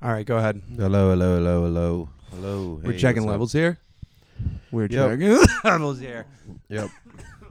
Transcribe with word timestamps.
All 0.00 0.12
right, 0.12 0.24
go 0.26 0.36
ahead. 0.36 0.62
Hello, 0.76 1.10
hello, 1.10 1.36
hello, 1.36 1.62
hello, 1.64 2.08
hello. 2.30 2.80
We're 2.84 2.92
Hey, 2.92 2.98
checking 2.98 3.22
what's 3.22 3.30
up? 3.30 3.32
levels 3.32 3.52
here. 3.52 3.78
We're 4.70 4.86
Yep. 4.86 5.10
checking 5.10 5.38
levels 5.64 5.98
here. 5.98 6.26
Yep. 6.68 6.90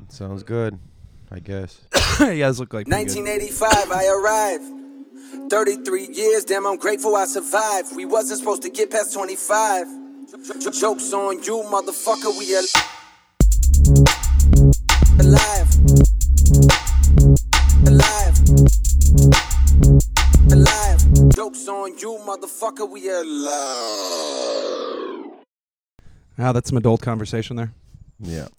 Sounds 0.10 0.44
good. 0.44 0.80
I 1.30 1.40
guess. 1.40 1.82
you 2.22 2.38
guys 2.40 2.60
look 2.60 2.74
like 2.74 2.88
pretty 2.88 3.06
good. 3.06 3.18
1985, 3.18 3.92
I 3.92 4.08
arrived. 4.08 5.50
33 5.50 6.08
years, 6.14 6.46
damn, 6.46 6.66
I'm 6.66 6.78
grateful 6.78 7.16
I 7.18 7.26
survived. 7.26 7.94
We 7.96 8.06
wasn't 8.06 8.40
supposed 8.40 8.62
to 8.62 8.70
get 8.70 8.92
past 8.92 9.14
25. 9.14 9.88
J- 10.62 10.72
Jokes 10.72 11.12
on 11.14 11.44
you, 11.44 11.64
motherfucker, 11.68 12.32
we 12.38 12.56
al- 12.56 12.64
alive. 15.20 15.20
Alive. 15.20 15.57
Jokes 21.48 21.68
on 21.70 21.98
you, 21.98 22.20
motherfucker, 22.28 22.90
we 22.90 23.08
alive. 23.10 23.46
Ah, 26.38 26.52
that's 26.52 26.68
some 26.68 26.78
adult 26.78 27.02
conversation 27.02 27.56
there. 27.56 27.72
Yeah. 28.20 28.50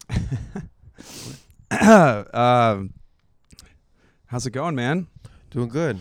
um, 2.32 2.94
how's 4.28 4.46
it 4.46 4.52
going, 4.52 4.74
man? 4.74 5.06
Doing 5.50 5.68
good. 5.68 5.96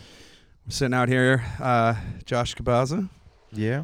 We're 0.65 0.69
sitting 0.71 0.93
out 0.93 1.09
here. 1.09 1.43
Uh, 1.59 1.95
Josh 2.23 2.55
Kabaza, 2.55 3.09
Yeah. 3.51 3.83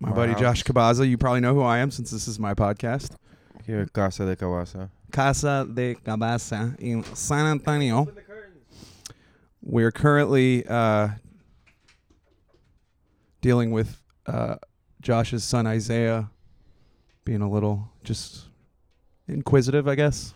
my 0.00 0.08
Wow. 0.10 0.16
buddy 0.16 0.34
Josh 0.34 0.64
Kabaza. 0.64 1.08
You 1.08 1.18
probably 1.18 1.38
know 1.40 1.54
who 1.54 1.62
I 1.62 1.78
am 1.78 1.92
since 1.92 2.10
this 2.10 2.26
is 2.26 2.40
my 2.40 2.52
podcast. 2.52 3.12
Here 3.64 3.78
at 3.78 3.92
Casa 3.92 4.24
de 4.26 4.34
Kawasa. 4.34 4.90
Casa 5.12 5.68
de 5.72 5.94
Cabasa 5.94 6.74
in 6.80 7.04
San 7.14 7.46
Antonio. 7.46 8.08
We're 9.62 9.92
currently 9.92 10.66
uh, 10.66 11.10
dealing 13.40 13.70
with 13.70 14.02
uh, 14.26 14.56
Josh's 15.00 15.44
son 15.44 15.66
Isaiah 15.66 16.30
being 17.24 17.40
a 17.42 17.50
little 17.50 17.90
just 18.04 18.46
inquisitive, 19.26 19.86
I 19.88 19.94
guess. 19.94 20.34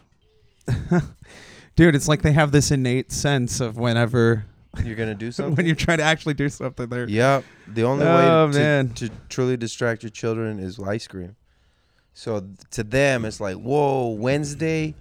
Dude, 1.77 1.95
it's 1.95 2.09
like 2.09 2.23
they 2.23 2.33
have 2.33 2.53
this 2.53 2.71
innate 2.71 3.11
sense 3.13 3.61
of 3.61 3.77
whenever 3.79 4.45
You're 4.85 4.95
gonna 4.97 5.15
do 5.15 5.33
something. 5.33 5.57
when 5.57 5.67
you 5.67 5.75
try 5.75 5.97
to 5.97 6.03
actually 6.03 6.35
do 6.35 6.49
something, 6.49 6.89
they're 6.89 7.09
Yep. 7.09 7.45
The 7.69 7.83
only 7.85 8.05
Oh, 8.07 8.47
way 8.49 8.53
man. 8.59 8.91
to, 8.91 9.09
to 9.09 9.15
truly 9.29 9.57
distract 9.57 10.03
your 10.03 10.11
children 10.11 10.59
is 10.59 10.79
ice 10.79 11.07
cream. 11.07 11.37
So 12.15 12.47
to 12.73 12.85
them, 12.85 13.25
it's 13.25 13.41
like, 13.41 13.57
whoa, 13.57 14.09
Wednesday, 14.09 14.95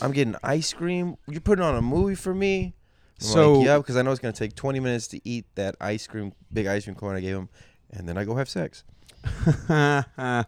I'm 0.00 0.12
getting 0.12 0.34
ice 0.42 0.72
cream. 0.72 1.16
You're 1.28 1.42
putting 1.42 1.62
on 1.62 1.76
a 1.76 1.82
movie 1.82 2.14
for 2.14 2.34
me. 2.34 2.74
I'm 3.20 3.26
So- 3.26 3.52
like, 3.54 3.66
yeah, 3.66 3.78
because 3.78 3.96
I 3.96 4.02
know 4.02 4.10
it's 4.10 4.20
gonna 4.20 4.32
take 4.32 4.54
20 4.54 4.80
minutes 4.80 5.08
to 5.08 5.20
eat 5.28 5.46
that 5.54 5.76
ice 5.80 6.06
cream, 6.06 6.32
big 6.52 6.66
ice 6.66 6.84
cream 6.84 6.96
cone 6.96 7.14
I 7.14 7.20
gave 7.20 7.36
him, 7.36 7.48
and 7.90 8.08
then 8.08 8.18
I 8.18 8.24
go 8.24 8.36
have 8.36 8.48
sex. 8.48 8.84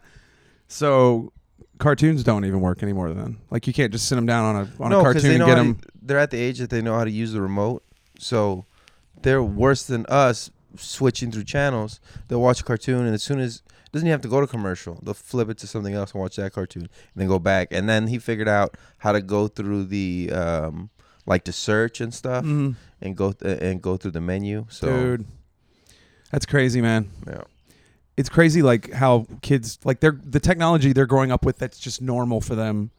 so 0.67 1.31
cartoons 1.79 2.23
don't 2.23 2.45
even 2.45 2.61
work 2.61 2.83
anymore. 2.83 3.13
Then, 3.13 3.37
like, 3.49 3.67
you 3.67 3.73
can't 3.73 3.91
just 3.91 4.07
sit 4.07 4.15
them 4.15 4.25
down 4.25 4.55
on 4.55 4.55
a 4.55 4.83
on 4.83 4.91
no, 4.91 4.99
a 4.99 5.03
cartoon 5.03 5.31
and 5.31 5.45
get 5.45 5.55
them. 5.55 5.75
To, 5.75 5.87
they're 6.01 6.19
at 6.19 6.31
the 6.31 6.37
age 6.37 6.59
that 6.59 6.69
they 6.69 6.81
know 6.81 6.97
how 6.97 7.03
to 7.03 7.11
use 7.11 7.31
the 7.33 7.41
remote. 7.41 7.83
So 8.19 8.65
they're 9.21 9.43
worse 9.43 9.83
than 9.83 10.05
us 10.07 10.51
switching 10.75 11.31
through 11.31 11.45
channels. 11.45 11.99
They'll 12.27 12.41
watch 12.41 12.61
a 12.61 12.63
cartoon, 12.63 13.05
and 13.05 13.13
as 13.13 13.23
soon 13.23 13.39
as 13.39 13.61
doesn't 13.91 14.05
even 14.07 14.11
have 14.13 14.21
to 14.21 14.27
go 14.27 14.41
to 14.41 14.47
commercial. 14.47 14.99
They'll 15.01 15.13
flip 15.13 15.49
it 15.49 15.57
to 15.59 15.67
something 15.67 15.93
else 15.93 16.11
and 16.11 16.21
watch 16.21 16.35
that 16.35 16.53
cartoon, 16.53 16.83
and 16.83 16.89
then 17.15 17.27
go 17.27 17.39
back. 17.39 17.69
And 17.71 17.87
then 17.87 18.07
he 18.07 18.19
figured 18.19 18.49
out 18.49 18.75
how 18.99 19.11
to 19.11 19.21
go 19.21 19.47
through 19.47 19.85
the 19.85 20.29
um, 20.33 20.89
like 21.27 21.43
to 21.43 21.51
search 21.51 22.01
and 22.01 22.11
stuff, 22.13 22.43
Mhm. 22.45 22.75
and 23.01 23.15
go 23.15 23.31
th- 23.33 23.59
and 23.61 23.81
go 23.81 23.97
through 23.97 24.11
the 24.11 24.21
menu. 24.21 24.65
So 24.69 24.87
Dude, 24.87 25.25
that's 26.31 26.45
crazy, 26.45 26.81
man. 26.81 27.09
yeah, 27.27 27.41
It's 28.15 28.29
crazy, 28.29 28.61
like 28.63 28.91
how 28.93 29.27
kids 29.43 29.77
like 29.83 29.99
they're 29.99 30.19
the 30.23 30.39
technology 30.39 30.93
they're 30.93 31.05
growing 31.05 31.31
up 31.31 31.45
with. 31.45 31.57
That's 31.59 31.77
just 31.79 32.01
normal 32.01 32.41
for 32.41 32.55
them. 32.55 32.89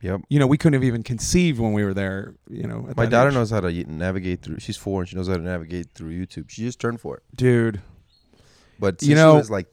yep. 0.00 0.20
You 0.28 0.38
know, 0.38 0.46
we 0.46 0.58
couldn't 0.58 0.74
have 0.74 0.84
even 0.84 1.02
conceived 1.02 1.58
when 1.60 1.72
we 1.72 1.84
were 1.84 1.94
there. 1.94 2.34
You 2.50 2.66
know, 2.66 2.86
at 2.90 2.96
My 2.96 3.06
daughter 3.06 3.28
age. 3.30 3.34
knows 3.34 3.50
how 3.50 3.60
to 3.60 3.70
navigate 3.84 4.42
through. 4.42 4.58
She's 4.58 4.76
four 4.76 5.02
and 5.02 5.08
she 5.08 5.16
knows 5.16 5.28
how 5.28 5.36
to 5.36 5.42
navigate 5.42 5.88
through 5.94 6.10
YouTube. 6.10 6.50
She 6.50 6.62
just 6.62 6.80
turned 6.80 7.00
for 7.00 7.16
it. 7.18 7.22
dude. 7.36 7.80
But 8.78 9.00
You 9.02 9.08
since 9.08 9.16
know- 9.18 9.32
she 9.34 9.38
was 9.38 9.50
like, 9.50 9.66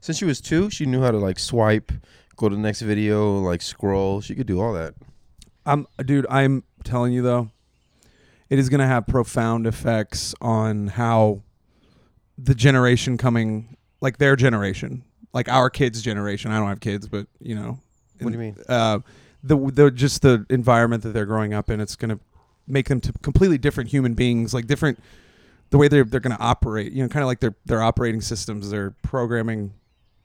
since 0.00 0.18
she 0.18 0.24
was 0.24 0.40
two, 0.40 0.68
she 0.70 0.84
knew 0.86 1.00
how 1.02 1.10
to 1.12 1.18
like 1.18 1.38
swipe, 1.38 1.92
go 2.36 2.48
to 2.48 2.54
the 2.56 2.60
next 2.60 2.82
video, 2.82 3.38
like 3.40 3.62
scroll. 3.62 4.20
She 4.20 4.34
could 4.34 4.46
do 4.48 4.60
all 4.60 4.72
that. 4.74 4.94
I'm, 5.64 5.86
dude. 6.04 6.26
I'm 6.28 6.64
telling 6.82 7.12
you 7.12 7.22
though, 7.22 7.50
it 8.50 8.58
is 8.58 8.68
going 8.68 8.80
to 8.80 8.86
have 8.86 9.06
profound 9.06 9.66
effects 9.66 10.34
on 10.40 10.88
how 10.88 11.42
the 12.36 12.54
generation 12.54 13.16
coming, 13.18 13.76
like 14.00 14.18
their 14.18 14.36
generation, 14.36 15.04
like 15.32 15.48
our 15.48 15.68
kids' 15.70 16.00
generation. 16.02 16.50
I 16.50 16.58
don't 16.58 16.68
have 16.68 16.80
kids, 16.80 17.08
but 17.08 17.26
you 17.40 17.54
know, 17.54 17.78
What 18.20 18.30
do 18.30 18.32
you 18.32 18.38
mean? 18.38 18.56
uh, 18.68 19.00
the 19.42 19.56
the 19.56 19.90
just 19.90 20.22
the 20.22 20.46
environment 20.50 21.02
that 21.02 21.10
they're 21.10 21.26
growing 21.26 21.52
up 21.54 21.70
in. 21.70 21.80
It's 21.80 21.96
going 21.96 22.10
to 22.10 22.18
make 22.66 22.88
them 22.88 23.00
to 23.02 23.12
completely 23.22 23.58
different 23.58 23.90
human 23.90 24.14
beings, 24.14 24.52
like 24.54 24.66
different 24.66 24.98
the 25.70 25.78
way 25.78 25.88
they're 25.88 26.04
they're 26.04 26.20
going 26.20 26.36
to 26.36 26.42
operate. 26.42 26.92
You 26.92 27.02
know, 27.02 27.08
kind 27.08 27.22
of 27.22 27.26
like 27.26 27.40
their 27.40 27.54
their 27.66 27.82
operating 27.82 28.20
systems, 28.20 28.70
their 28.70 28.90
programming 29.02 29.74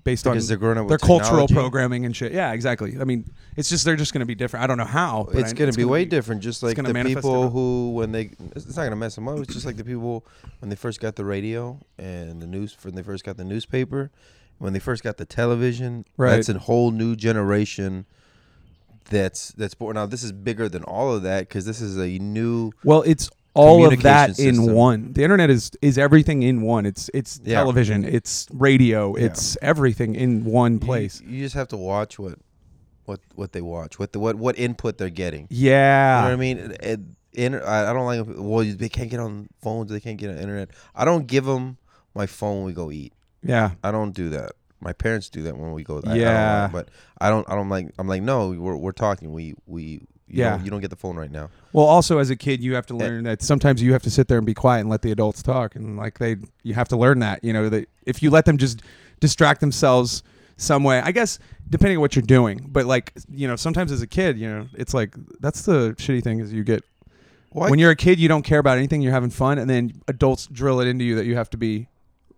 based 0.04 0.24
Because 0.26 0.44
on 0.46 0.48
they're 0.48 0.58
growing 0.58 0.78
up 0.78 0.88
their 0.88 0.96
with 0.96 1.02
cultural 1.02 1.48
technology. 1.48 1.54
programming 1.54 2.06
and 2.06 2.16
shit. 2.16 2.32
Yeah, 2.34 2.52
exactly. 2.54 2.98
I 3.00 3.04
mean, 3.04 3.32
it's 3.56 3.70
just 3.70 3.86
they're 3.86 3.96
just 3.96 4.14
going 4.14 4.20
to 4.20 4.26
be 4.26 4.36
different. 4.36 4.64
I 4.64 4.68
don't 4.68 4.78
know 4.78 4.86
how. 4.86 5.28
but 5.32 5.40
It's 5.40 5.54
gonna 5.54 5.72
be 5.72 5.84
gonna 5.84 5.92
way 5.92 6.06
different. 6.06 6.42
Just 6.42 6.62
like 6.64 6.76
gonna 6.76 6.90
the 6.90 6.94
manifest 6.94 7.18
people 7.18 7.32
different. 7.36 7.54
who, 7.54 7.92
when 7.94 8.12
they, 8.12 8.32
it's 8.56 8.76
not 8.76 8.84
gonna 8.84 8.96
mess 8.96 9.16
them 9.16 9.28
up. 9.28 9.40
It's 9.40 9.54
just 9.54 9.66
like 9.66 9.78
the 9.78 9.84
people 9.86 10.26
when 10.60 10.70
they 10.70 10.76
first 10.76 11.00
got 11.00 11.16
the 11.16 11.26
radio 11.26 11.80
and 11.98 12.42
the 12.42 12.48
news, 12.48 12.76
when 12.82 12.96
they 12.96 13.04
first 13.04 13.24
got 13.24 13.38
the 13.38 13.44
newspaper, 13.46 14.12
when 14.60 14.74
they 14.74 14.80
first 14.80 15.04
got 15.04 15.18
the 15.18 15.26
television. 15.26 16.06
Right. 16.18 16.32
That's 16.36 16.50
a 16.50 16.60
whole 16.60 16.92
new 16.92 17.16
generation. 17.16 18.06
That's 19.10 19.52
that's 19.52 19.74
born 19.74 19.96
now. 19.96 20.06
This 20.06 20.24
is 20.24 20.32
bigger 20.32 20.70
than 20.70 20.84
all 20.84 21.14
of 21.14 21.24
that 21.24 21.42
because 21.48 21.66
this 21.66 21.82
is 21.82 21.98
a 21.98 22.18
new. 22.20 22.72
Well, 22.84 23.02
it's 23.04 23.30
all 23.56 23.86
of 23.86 24.02
that 24.02 24.36
Communication 24.36 24.66
in 24.68 24.74
one. 24.74 25.14
The 25.14 25.24
internet 25.24 25.50
is 25.50 25.72
is 25.82 25.98
everything 25.98 26.44
in 26.44 26.62
one. 26.62 26.86
It's 26.86 27.10
it's 27.14 27.40
Yeah. 27.44 27.60
television, 27.60 28.04
it's 28.04 28.48
radio, 28.54 29.16
Yeah. 29.16 29.26
it's 29.26 29.58
everything 29.62 30.16
in 30.16 30.44
one 30.46 30.80
place. 30.80 31.22
You, 31.26 31.42
just 31.44 31.56
have 31.56 31.68
to 31.70 31.78
watch 31.78 32.18
what, 32.18 32.40
what 33.06 33.20
what 33.36 33.52
they 33.52 33.62
watch, 33.62 34.00
what 34.00 34.12
the 34.14 34.20
what 34.20 34.36
what 34.38 34.58
input 34.58 34.98
they're 34.98 35.10
getting. 35.10 35.48
Yeah. 35.50 36.20
You 36.20 36.22
know 36.24 36.28
what 36.30 36.34
I 36.34 36.38
mean? 36.38 36.58
It, 36.58 36.84
it, 36.84 37.00
inter- 37.34 37.64
I 37.66 37.90
I 37.90 37.94
don't 37.94 38.06
like 38.06 38.26
well 38.38 38.64
they 38.66 38.90
can't 38.90 39.10
get 39.12 39.20
on 39.20 39.48
phones, 39.62 39.92
they 39.92 40.00
can't 40.00 40.18
get 40.18 40.30
on 40.32 40.38
internet. 40.38 40.70
I 40.96 41.06
don't 41.06 41.28
give 41.28 41.46
them 41.46 41.78
my 42.16 42.26
phone 42.26 42.58
when 42.58 42.66
we 42.66 42.74
go 42.74 42.92
eat. 42.92 43.14
Yeah. 43.44 43.72
I 43.84 43.92
don't 43.92 44.14
do 44.14 44.30
that. 44.30 44.54
My 44.80 44.94
parents 44.94 45.30
do 45.30 45.44
that 45.44 45.58
when 45.58 45.72
we 45.74 45.84
go. 45.84 46.02
I- 46.06 46.16
Yeah. 46.16 46.64
like- 46.64 46.72
but 46.72 46.90
I 47.20 47.30
don't. 47.30 47.48
I 47.50 47.56
don't 47.56 47.70
like. 47.70 47.92
I'm 48.00 48.08
like 48.08 48.22
no. 48.24 48.50
We're 48.50 48.76
we're 48.76 48.92
talking. 48.94 49.32
We 49.32 49.54
we. 49.68 50.02
You 50.34 50.40
Yeah. 50.44 50.50
Don't, 50.58 50.66
you 50.66 50.72
don't 50.72 50.82
get 50.82 50.90
the 50.90 50.96
phone 50.96 51.16
right 51.16 51.32
now. 51.32 51.50
Well, 51.74 51.86
also 51.86 52.18
as 52.18 52.30
a 52.30 52.36
kid, 52.36 52.62
you 52.62 52.74
have 52.76 52.86
to 52.88 52.96
Eh. 52.96 53.06
learn 53.06 53.24
that 53.26 53.42
sometimes 53.42 53.82
you 53.82 53.94
have 53.94 54.04
to 54.04 54.10
sit 54.10 54.28
there 54.28 54.38
and 54.38 54.46
be 54.46 54.54
quiet 54.54 54.82
and 54.82 54.90
let 54.90 55.02
the 55.02 55.12
adults 55.12 55.42
talk, 55.44 55.76
and 55.76 55.96
like 55.98 56.20
they, 56.20 56.38
you 56.64 56.74
have 56.74 56.88
to 56.90 56.98
learn 56.98 57.20
that. 57.20 57.44
You 57.44 57.54
know 57.54 57.70
that 57.70 57.88
if 58.06 58.22
you 58.24 58.30
let 58.32 58.46
them 58.46 58.58
just 58.58 58.82
distract 59.20 59.62
themselves 59.62 60.24
some 60.58 60.84
way, 60.84 61.00
I 61.00 61.12
guess 61.12 61.40
depending 61.70 61.98
on 61.98 62.02
what 62.02 62.16
you're 62.16 62.24
doing, 62.24 62.68
but 62.70 62.86
like 62.86 63.14
you 63.32 63.48
know, 63.48 63.56
sometimes 63.56 63.92
as 63.92 64.02
a 64.02 64.08
kid, 64.08 64.38
you 64.38 64.48
know, 64.50 64.68
it's 64.74 64.94
like 64.94 65.16
that's 65.40 65.64
the 65.64 65.96
shitty 65.98 66.24
thing 66.24 66.40
is 66.40 66.52
you 66.54 66.64
get 66.64 66.84
Well, 67.52 67.68
I 67.68 67.70
when 67.70 67.80
you're 67.80 67.92
a 67.92 67.96
kid, 67.96 68.20
you 68.20 68.28
don't 68.28 68.44
care 68.44 68.60
about 68.60 68.78
anything, 68.78 69.02
you're 69.02 69.14
having 69.14 69.30
fun, 69.32 69.58
and 69.60 69.70
then 69.70 69.94
adults 70.08 70.48
drill 70.48 70.80
it 70.82 70.88
into 70.88 71.06
you 71.06 71.16
that 71.16 71.26
you 71.26 71.36
have 71.36 71.50
to 71.52 71.58
be 71.58 71.88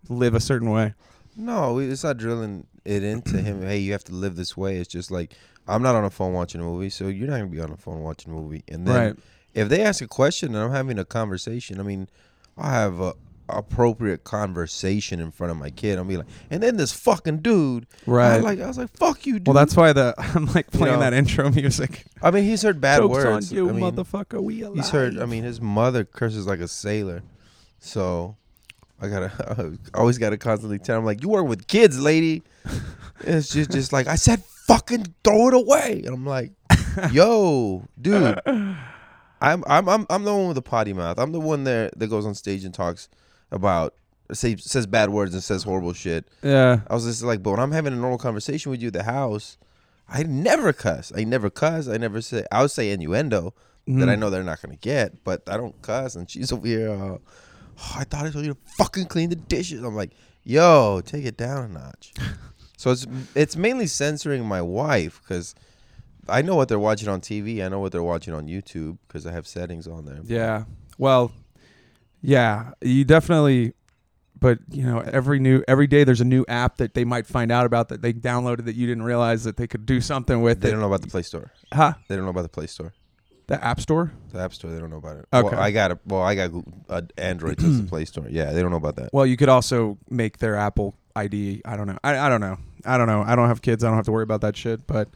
live 0.10 0.36
a 0.36 0.40
certain 0.40 0.70
way. 0.70 0.94
No, 1.38 1.80
it's 1.80 2.04
not 2.04 2.18
drilling 2.18 2.68
it 2.86 3.04
into 3.04 3.42
him. 3.42 3.62
Hey, 3.62 3.80
you 3.80 3.92
have 3.92 4.04
to 4.06 4.14
live 4.14 4.36
this 4.38 4.56
way. 4.56 4.78
It's 4.78 4.88
just 4.88 5.12
like 5.12 5.34
I'm 5.68 5.81
not 5.81 5.96
on 5.96 6.03
a 6.06 6.09
phone 6.09 6.34
watching 6.34 6.62
a 6.62 6.64
movie, 6.64 6.90
so 6.90 7.08
you're 7.08 7.28
not 7.28 7.38
gonna 7.38 7.48
be 7.48 7.59
on 7.62 7.72
a 7.72 7.78
phone 7.78 8.02
watching 8.02 8.31
a 8.31 8.36
movie. 8.36 8.64
And 8.68 8.88
then 8.88 8.96
Right. 8.96 9.16
if 9.53 9.70
they 9.70 9.81
ask 9.81 10.02
a 10.02 10.08
question 10.08 10.53
and 10.56 10.64
I'm 10.64 10.72
having 10.72 11.00
a 11.00 11.06
conversation, 11.06 11.80
I 11.80 11.84
mean, 11.84 12.08
I 12.58 12.72
have 12.72 13.00
a 13.00 13.14
appropriate 13.48 14.24
conversation 14.24 15.20
in 15.20 15.30
front 15.30 15.52
of 15.52 15.58
my 15.58 15.70
kid. 15.70 16.00
I'll 16.00 16.03
be 16.03 16.17
like, 16.17 16.26
and 16.50 16.64
then 16.64 16.78
this 16.78 16.91
fucking 16.91 17.40
dude, 17.41 17.85
I 18.08 18.09
Right. 18.12 18.44
like, 18.44 18.59
I 18.59 18.66
was 18.66 18.79
like, 18.79 18.90
fuck 18.97 19.26
you, 19.28 19.34
dude. 19.34 19.46
well, 19.47 19.53
that's 19.53 19.76
why 19.76 19.94
the 19.94 20.16
I'm 20.35 20.46
like 20.47 20.72
playing 20.72 20.96
know, 20.96 21.00
that 21.02 21.14
intro 21.14 21.52
music. 21.52 22.06
I 22.23 22.32
mean, 22.32 22.44
he's 22.44 22.64
heard 22.64 22.82
bad 22.82 22.97
Jokes 23.02 23.12
words. 23.14 23.52
on 23.52 23.56
you, 23.58 23.70
I 23.70 23.72
mean, 23.73 23.84
motherfucker. 23.84 24.41
We 24.41 24.64
alive. 24.64 24.78
He's 24.78 24.90
heard. 24.90 25.20
I 25.20 25.26
mean, 25.28 25.44
his 25.44 25.62
mother 25.62 26.03
curses 26.06 26.47
like 26.47 26.59
a 26.59 26.67
sailor, 26.67 27.22
so 27.79 28.35
I 29.02 29.08
gotta 29.09 29.78
I 29.94 29.97
always 30.00 30.18
gotta 30.18 30.38
constantly 30.38 30.80
tell 30.80 31.00
him 31.00 31.06
like, 31.06 31.22
"You 31.22 31.30
work 31.30 31.47
with 31.47 31.68
kids, 31.68 32.00
lady." 32.00 32.44
it's 33.22 33.50
just 33.50 33.72
just 33.72 33.94
like 33.94 34.08
I 34.08 34.16
said, 34.16 34.44
"Fucking 34.68 35.14
throw 35.24 35.47
it 35.50 35.53
away," 35.53 36.02
and 36.06 36.14
I'm 36.16 36.26
like, 36.26 36.52
"Yo, 37.12 37.84
dude." 38.02 38.40
I'm 39.42 39.64
I'm 39.68 39.90
I'm 39.90 40.06
I'm 40.09 40.24
the 40.24 40.34
one 40.34 40.47
with 40.47 40.56
the 40.56 40.62
potty 40.62 40.94
mouth. 40.94 41.20
I'm 41.20 41.32
the 41.32 41.40
one 41.42 41.66
there 41.66 41.92
that 41.97 42.08
goes 42.08 42.26
on 42.26 42.34
stage 42.36 42.64
and 42.64 42.74
talks 42.74 43.09
about 43.52 43.94
say 44.32 44.56
says 44.56 44.88
bad 44.88 45.09
words 45.09 45.34
and 45.34 45.44
says 45.44 45.64
horrible 45.64 45.94
shit. 45.94 46.26
yeah. 46.41 46.80
I 46.90 46.94
was 46.94 47.06
just 47.06 47.22
like, 47.22 47.44
but 47.44 47.52
when 47.52 47.59
I'm 47.59 47.72
having 47.74 47.94
a 47.94 47.98
normal 47.98 48.18
conversation 48.18 48.72
with 48.72 48.82
you 48.82 48.88
at 48.88 48.94
the 48.94 49.03
house, 49.03 49.58
I 50.09 50.24
never 50.24 50.72
cuss. 50.74 51.12
I 51.16 51.26
never 51.26 51.50
cuss. 51.50 51.88
I 51.88 51.98
never 51.98 52.22
say. 52.22 52.46
I 52.52 52.62
would 52.62 52.72
say 52.72 52.91
innuendo 52.91 53.53
that 53.88 53.91
Mm-hmm. 53.91 54.09
I 54.09 54.16
know 54.16 54.32
they're 54.32 54.41
not 54.44 54.62
gonna 54.64 54.78
get, 54.78 55.24
but 55.24 55.44
I 55.48 55.58
don't 55.58 55.80
cuss. 55.84 56.16
And 56.16 56.28
she's 56.28 56.52
over 56.52 56.66
here, 56.66 56.90
uh, 56.90 57.18
oh, 57.80 57.96
I 57.98 58.04
thought 58.04 58.26
I 58.26 58.32
told 58.32 58.46
you 58.46 58.54
to 58.54 58.60
fucking 58.78 59.06
clean 59.06 59.30
the 59.30 59.36
dishes. 59.36 59.84
I'm 59.84 59.96
like, 59.96 60.12
yo, 60.44 61.02
take 61.06 61.26
it 61.26 61.38
down 61.38 61.64
a 61.64 61.68
notch. 61.68 62.14
so 62.78 62.92
it's 62.92 63.06
it's 63.36 63.56
mainly 63.56 63.88
censoring 63.88 64.46
my 64.46 64.62
wife 64.62 65.22
because 65.24 65.56
I 66.28 66.42
know 66.42 66.56
what 66.56 66.70
they're 66.70 66.80
watching 66.80 67.10
on 67.10 67.22
TV. 67.22 67.64
I 67.64 67.70
know 67.70 67.80
what 67.80 67.92
they're 67.92 68.04
watching 68.04 68.34
on 68.34 68.48
YouTube 68.48 68.98
because 69.08 69.26
I 69.26 69.32
have 69.32 69.48
settings 69.48 69.88
on 69.88 70.06
there. 70.06 70.20
Yeah. 70.24 70.66
Well, 70.98 71.32
yeah, 72.22 72.72
you 72.82 73.04
definitely. 73.06 73.74
But 74.38 74.60
you 74.70 74.84
know, 74.84 75.00
every 75.00 75.40
new 75.40 75.64
every 75.68 75.88
day 75.88 76.04
there's 76.04 76.22
a 76.22 76.26
new 76.26 76.46
app 76.48 76.78
that 76.78 76.94
they 76.94 77.06
might 77.06 77.26
find 77.26 77.52
out 77.52 77.66
about 77.66 77.90
that 77.90 78.02
they 78.02 78.14
downloaded 78.14 78.66
that 78.66 78.76
you 78.76 78.86
didn't 78.86 79.04
realize 79.04 79.44
that 79.46 79.58
they 79.58 79.66
could 79.66 79.86
do 79.86 80.02
something 80.02 80.42
with. 80.42 80.62
They 80.62 80.70
it. 80.70 80.72
don't 80.72 80.82
know 80.82 80.88
about 80.88 81.02
the 81.02 81.08
Play 81.08 81.22
Store. 81.22 81.52
Huh? 81.72 81.94
They 82.10 82.16
don't 82.16 82.26
know 82.26 82.32
about 82.32 82.44
the 82.44 82.50
Play 82.50 82.68
Store. 82.68 82.94
The 83.47 83.64
App 83.64 83.80
Store? 83.80 84.12
The 84.32 84.40
App 84.40 84.53
Store. 84.53 84.72
They 84.72 84.80
don't 84.80 84.90
know 84.90 84.97
about 84.97 85.18
it. 85.18 85.26
Okay. 85.32 85.50
Well, 85.50 85.59
I 85.59 85.72
got 85.72 85.92
a 85.92 86.00
well, 86.06 86.22
I 86.22 86.36
got 86.36 86.52
uh, 86.90 87.02
Android 87.18 87.59
to 87.59 87.66
the 87.66 87.84
Play 87.90 88.06
Store. 88.06 88.28
Yeah, 88.30 88.52
they 88.53 88.62
don't 88.62 88.72
know 88.72 88.78
about 88.78 88.96
that. 88.96 89.14
Well, 89.14 89.26
you 89.26 89.38
could 89.38 89.50
also 89.50 89.97
make 90.09 90.40
their 90.40 90.56
Apple 90.56 90.96
ID. 91.16 91.62
I 91.64 91.78
don't 91.78 91.88
know. 91.88 91.97
I, 92.03 92.18
I 92.18 92.30
don't 92.30 92.42
know. 92.42 92.58
I 92.86 92.97
don't 92.97 93.08
know. 93.08 93.24
I 93.26 93.36
don't 93.36 93.47
have 93.47 93.62
kids. 93.62 93.84
I 93.84 93.88
don't 93.88 93.97
have 93.97 94.06
to 94.06 94.12
worry 94.12 94.24
about 94.24 94.42
that 94.42 94.58
shit. 94.58 94.88
But 94.88 95.09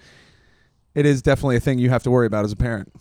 it 0.94 1.06
is 1.06 1.22
definitely 1.22 1.56
a 1.56 1.60
thing 1.60 1.80
you 1.80 1.90
have 1.90 2.04
to 2.04 2.12
worry 2.12 2.28
about 2.28 2.46
as 2.46 2.52
a 2.52 2.56
parent. 2.56 2.92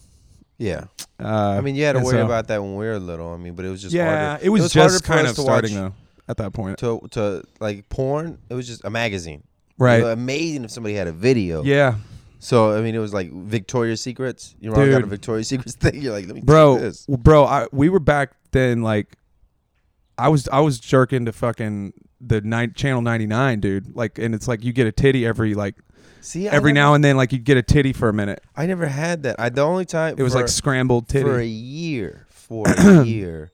Yeah. 0.57 0.85
Uh, 1.21 1.57
I 1.57 1.61
mean, 1.61 1.75
you 1.75 1.85
had 1.85 1.93
to 1.93 2.01
worry 2.01 2.19
so- 2.19 2.25
about 2.25 2.49
that 2.49 2.63
when 2.63 2.77
we 2.77 2.87
were 2.87 2.99
little. 2.99 3.33
I 3.33 3.37
mean, 3.37 3.55
but 3.55 3.65
it 3.65 3.71
was 3.71 3.83
just 3.83 3.95
yeah, 3.95 4.31
harder. 4.31 4.45
it 4.45 4.49
was, 4.49 4.73
harder 4.73 4.93
just 4.93 5.05
kind 5.05 5.27
of 5.27 5.37
starting 5.37 5.75
though 5.75 5.93
at 6.29 6.37
that 6.39 6.53
point. 6.53 6.79
to 6.79 7.01
to 7.13 7.43
like 7.61 7.89
porn. 7.89 8.39
It 8.49 8.55
was 8.55 8.67
just 8.67 8.85
a 8.85 8.91
magazine. 8.91 9.45
Right. 9.79 10.01
It 10.01 10.05
was 10.05 10.13
amazing 10.13 10.65
if 10.65 10.71
somebody 10.71 10.95
had 10.95 11.07
a 11.07 11.13
video. 11.13 11.63
Yeah, 11.63 11.97
So 12.39 12.77
I 12.77 12.81
mean, 12.83 12.95
it 12.95 12.99
was 12.99 13.13
like 13.13 13.33
Victoria's 13.33 14.01
Secrets. 14.01 14.55
You 14.61 14.71
know, 14.71 14.77
I 14.81 14.89
got 14.91 15.03
a 15.03 15.07
Victoria's 15.07 15.49
Secrets 15.49 15.75
thing. 15.81 16.01
You're 16.01 16.13
like, 16.13 16.27
let 16.27 16.35
me 16.37 16.41
bro, 16.43 16.79
this. 16.79 17.05
bro. 17.07 17.45
I, 17.45 17.67
we 17.73 17.89
were 17.89 17.99
back 18.01 18.33
then. 18.53 18.83
Like, 18.83 19.17
I 20.17 20.29
was 20.29 20.49
I 20.49 20.61
was 20.61 20.79
jerking 20.79 21.25
to 21.27 21.33
fucking 21.33 21.93
the 22.21 22.41
nine, 22.41 22.73
channel 22.75 23.03
ninety 23.03 23.27
nine, 23.27 23.61
dude. 23.61 23.95
Like, 23.97 24.19
and 24.19 24.35
it's 24.35 24.47
like 24.49 24.65
you 24.65 24.73
get 24.73 24.87
a 24.87 24.93
titty 24.93 25.27
every 25.27 25.55
like 25.55 25.75
See, 26.21 26.49
I 26.49 26.53
every 26.53 26.73
never, 26.73 26.87
now 26.89 26.95
and 26.95 27.05
then. 27.05 27.17
Like 27.17 27.33
you 27.33 27.39
get 27.39 27.57
a 27.57 27.63
titty 27.63 27.93
for 27.93 28.09
a 28.09 28.13
minute. 28.13 28.43
I 28.57 28.67
never 28.67 28.87
had 28.87 29.23
that. 29.25 29.37
I 29.39 29.49
the 29.49 29.63
only 29.63 29.85
time 29.85 30.15
It 30.19 30.23
was 30.23 30.33
for, 30.33 30.41
like 30.41 30.49
scrambled 30.49 31.09
titty. 31.09 31.25
for 31.25 31.39
a 31.39 31.45
year. 31.47 32.27
For 32.31 32.65
a 32.79 33.05
year, 33.05 33.51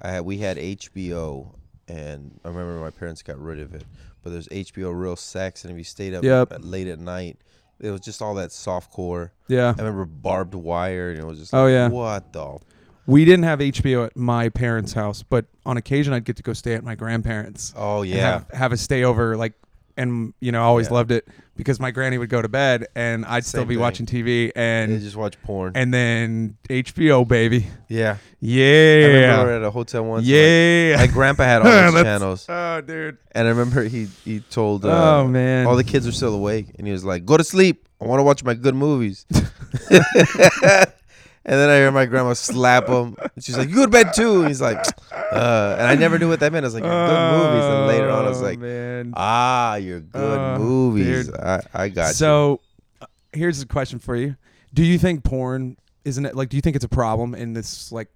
I 0.00 0.10
had, 0.10 0.24
we 0.24 0.38
had 0.38 0.56
HBO, 0.58 1.54
and 1.88 2.38
I 2.44 2.48
remember 2.48 2.78
my 2.80 2.90
parents 2.90 3.22
got 3.22 3.38
rid 3.40 3.58
of 3.58 3.74
it. 3.74 3.84
But 4.22 4.30
there's 4.30 4.48
HBO 4.48 4.98
Real 4.98 5.16
Sex, 5.16 5.64
and 5.64 5.70
if 5.72 5.78
you 5.78 5.84
stayed 5.84 6.14
up 6.14 6.22
Yep. 6.24 6.58
late 6.60 6.86
at 6.88 6.98
night, 6.98 7.38
it 7.80 7.90
was 7.90 8.00
just 8.00 8.22
all 8.22 8.34
that 8.34 8.52
soft 8.52 8.90
core. 8.92 9.32
yeah, 9.48 9.74
I 9.76 9.80
remember 9.80 10.04
barbed 10.04 10.54
wire, 10.54 11.10
and 11.10 11.18
it 11.18 11.26
was 11.26 11.38
just 11.38 11.54
Oh, 11.54 11.66
yeah. 11.66 11.88
what 11.88 12.32
the 12.32 12.58
we 13.06 13.24
didn't 13.26 13.44
have 13.44 13.58
HBO 13.58 14.06
at 14.06 14.16
my 14.16 14.48
parents' 14.48 14.94
house, 14.94 15.22
but 15.22 15.44
on 15.66 15.76
occasion 15.76 16.12
I'd 16.14 16.24
get 16.24 16.36
to 16.36 16.42
go 16.42 16.52
stay 16.54 16.72
at 16.74 16.82
my 16.82 16.94
grandparents. 16.94 17.74
Oh 17.76 18.00
and 18.02 18.10
yeah, 18.10 18.16
have, 18.32 18.50
have 18.52 18.72
a 18.72 18.76
stay 18.78 19.04
over 19.04 19.36
like 19.36 19.52
and 19.96 20.34
you 20.40 20.52
know 20.52 20.60
I 20.60 20.64
always 20.64 20.88
Yeah. 20.88 20.94
loved 20.94 21.10
it 21.12 21.26
because 21.56 21.78
my 21.78 21.90
granny 21.92 22.18
would 22.18 22.28
go 22.30 22.42
to 22.42 22.48
bed 22.48 22.86
and 22.96 23.24
I'd 23.26 23.44
still 23.44 23.60
Same 23.60 23.68
be 23.68 23.74
thing. 23.74 23.80
watching 23.82 24.06
TV 24.06 24.50
and 24.56 25.00
just 25.00 25.14
watch 25.16 25.40
porn. 25.42 25.72
and 25.76 25.94
then 25.94 26.56
HBO 26.68 27.26
baby 27.26 27.66
yeah, 27.88 28.12
I 28.14 28.18
yeah 28.40 29.04
remember 29.06 29.38
we 29.44 29.50
were 29.50 29.56
at 29.56 29.62
a 29.62 29.70
hotel 29.70 30.04
once. 30.04 30.20
and, 30.20 30.26
yeah 30.28 30.96
my 30.96 31.06
grandpa 31.06 31.44
had 31.44 31.58
all 31.62 31.64
those 31.70 31.94
That's- 31.94 32.04
channels, 32.04 32.46
oh 32.48 32.80
dude 32.80 33.18
and 33.32 33.46
I 33.46 33.50
remember 33.50 33.84
he 33.84 34.06
he 34.24 34.40
told 34.40 34.84
uh, 34.84 35.20
oh 35.20 35.28
man 35.28 35.66
all 35.66 35.76
the 35.76 35.84
kids 35.84 36.06
were 36.06 36.12
still 36.12 36.34
awake, 36.34 36.66
and 36.78 36.86
he 36.86 36.92
was 36.92 37.04
like, 37.04 37.24
"Go 37.24 37.36
to 37.36 37.44
sleep. 37.44 37.88
I 38.00 38.06
want 38.06 38.18
to 38.20 38.24
watch 38.24 38.42
my 38.44 38.54
good 38.54 38.74
movies." 38.74 39.26
and 41.46 41.54
then 41.60 41.68
I 41.70 41.76
hear 41.76 41.90
my 41.92 42.06
grandma 42.06 42.32
slap 42.34 42.88
him. 42.88 43.16
She's 43.40 43.56
like, 43.58 43.68
"You 43.68 43.74
go 43.76 43.84
to 43.84 43.90
bed 43.90 44.12
too." 44.14 44.40
And 44.40 44.48
he's 44.48 44.60
like, 44.60 44.78
uh, 45.12 45.76
and 45.78 45.86
I 45.86 45.94
never 45.94 46.18
knew 46.18 46.28
what 46.28 46.40
that 46.40 46.52
meant. 46.52 46.64
I 46.64 46.68
was 46.68 46.74
like, 46.74 46.84
"Your 46.84 47.06
good 47.06 47.30
movies." 47.38 47.64
And 47.64 47.86
later 47.86 48.10
on, 48.10 48.24
I 48.24 48.28
was 48.28 48.40
Oh, 48.40 48.44
like, 48.44 48.58
man 48.58 49.12
"Ah, 49.16 49.74
your 49.76 50.00
good 50.00 50.38
Oh, 50.38 50.58
movies." 50.58 51.26
dude. 51.26 51.36
I, 51.36 51.60
I 51.74 51.88
got 51.88 52.08
you. 52.08 52.14
so 52.14 52.60
uh, 53.00 53.06
here's 53.32 53.60
a 53.62 53.66
question 53.66 53.98
for 53.98 54.14
you 54.16 54.36
do 54.72 54.82
you 54.84 54.98
think 54.98 55.22
porn 55.24 55.76
isn't 56.04 56.24
it 56.26 56.34
like 56.34 56.48
do 56.48 56.56
you 56.56 56.60
think 56.60 56.74
it's 56.76 56.84
a 56.84 56.88
problem 56.88 57.34
in 57.34 57.52
this 57.52 57.90
like 57.92 58.08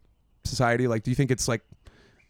society 0.44 0.86
like 0.88 1.02
do 1.04 1.10
you 1.10 1.14
think 1.14 1.30
it's 1.30 1.46
like 1.48 1.62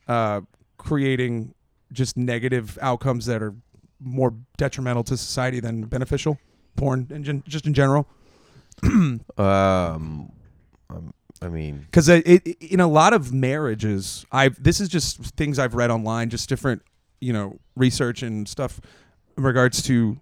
uh 0.08 0.40
creating 0.76 1.54
just 1.92 2.16
negative 2.16 2.78
outcomes 2.82 3.24
that 3.26 3.42
are 3.42 3.54
more 4.00 4.34
detrimental 4.58 5.02
to 5.04 5.16
society 5.16 5.60
than 5.60 5.82
beneficial 5.82 6.38
porn 6.76 7.06
in 7.10 7.24
gen- 7.24 7.42
just 7.46 7.66
in 7.66 7.72
general 7.74 8.06
um, 9.38 10.30
I 11.40 11.48
mean, 11.48 11.86
because 11.86 12.08
in 12.08 12.80
a 12.80 12.88
lot 12.88 13.12
of 13.12 13.32
marriages 13.32 14.26
i've 14.32 14.60
this 14.62 14.80
is 14.80 14.88
just 14.88 15.18
things 15.36 15.58
i've 15.58 15.74
read 15.74 15.90
online 15.90 16.30
just 16.30 16.48
different 16.48 16.82
you 17.20 17.32
know 17.32 17.58
research 17.76 18.22
and 18.22 18.48
stuff 18.48 18.80
in 19.36 19.44
regards 19.44 19.82
to 19.82 20.18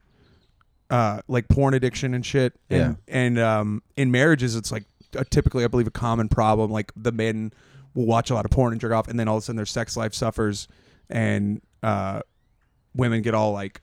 uh 0.90 1.20
like 1.26 1.48
porn 1.48 1.74
addiction 1.74 2.14
and 2.14 2.24
shit. 2.24 2.54
And 2.70 2.96
and 3.08 3.38
um 3.38 3.82
in 3.96 4.10
marriages 4.10 4.56
it's 4.56 4.70
like 4.70 4.84
typically 5.30 5.64
i 5.64 5.68
believe 5.68 5.86
a 5.86 5.90
common 5.90 6.28
problem 6.28 6.70
like 6.70 6.92
the 6.96 7.12
men 7.12 7.52
will 7.94 8.06
watch 8.06 8.30
a 8.30 8.34
lot 8.34 8.44
of 8.44 8.50
porn 8.50 8.72
and 8.72 8.80
jerk 8.80 8.92
off 8.92 9.08
and 9.08 9.18
then 9.18 9.26
all 9.28 9.38
of 9.38 9.42
a 9.42 9.44
sudden 9.46 9.56
their 9.56 9.66
sex 9.66 9.96
life 9.96 10.14
suffers 10.14 10.68
and 11.08 11.62
uh 11.82 12.20
women 12.94 13.22
get 13.22 13.34
all 13.34 13.52
like 13.52 13.80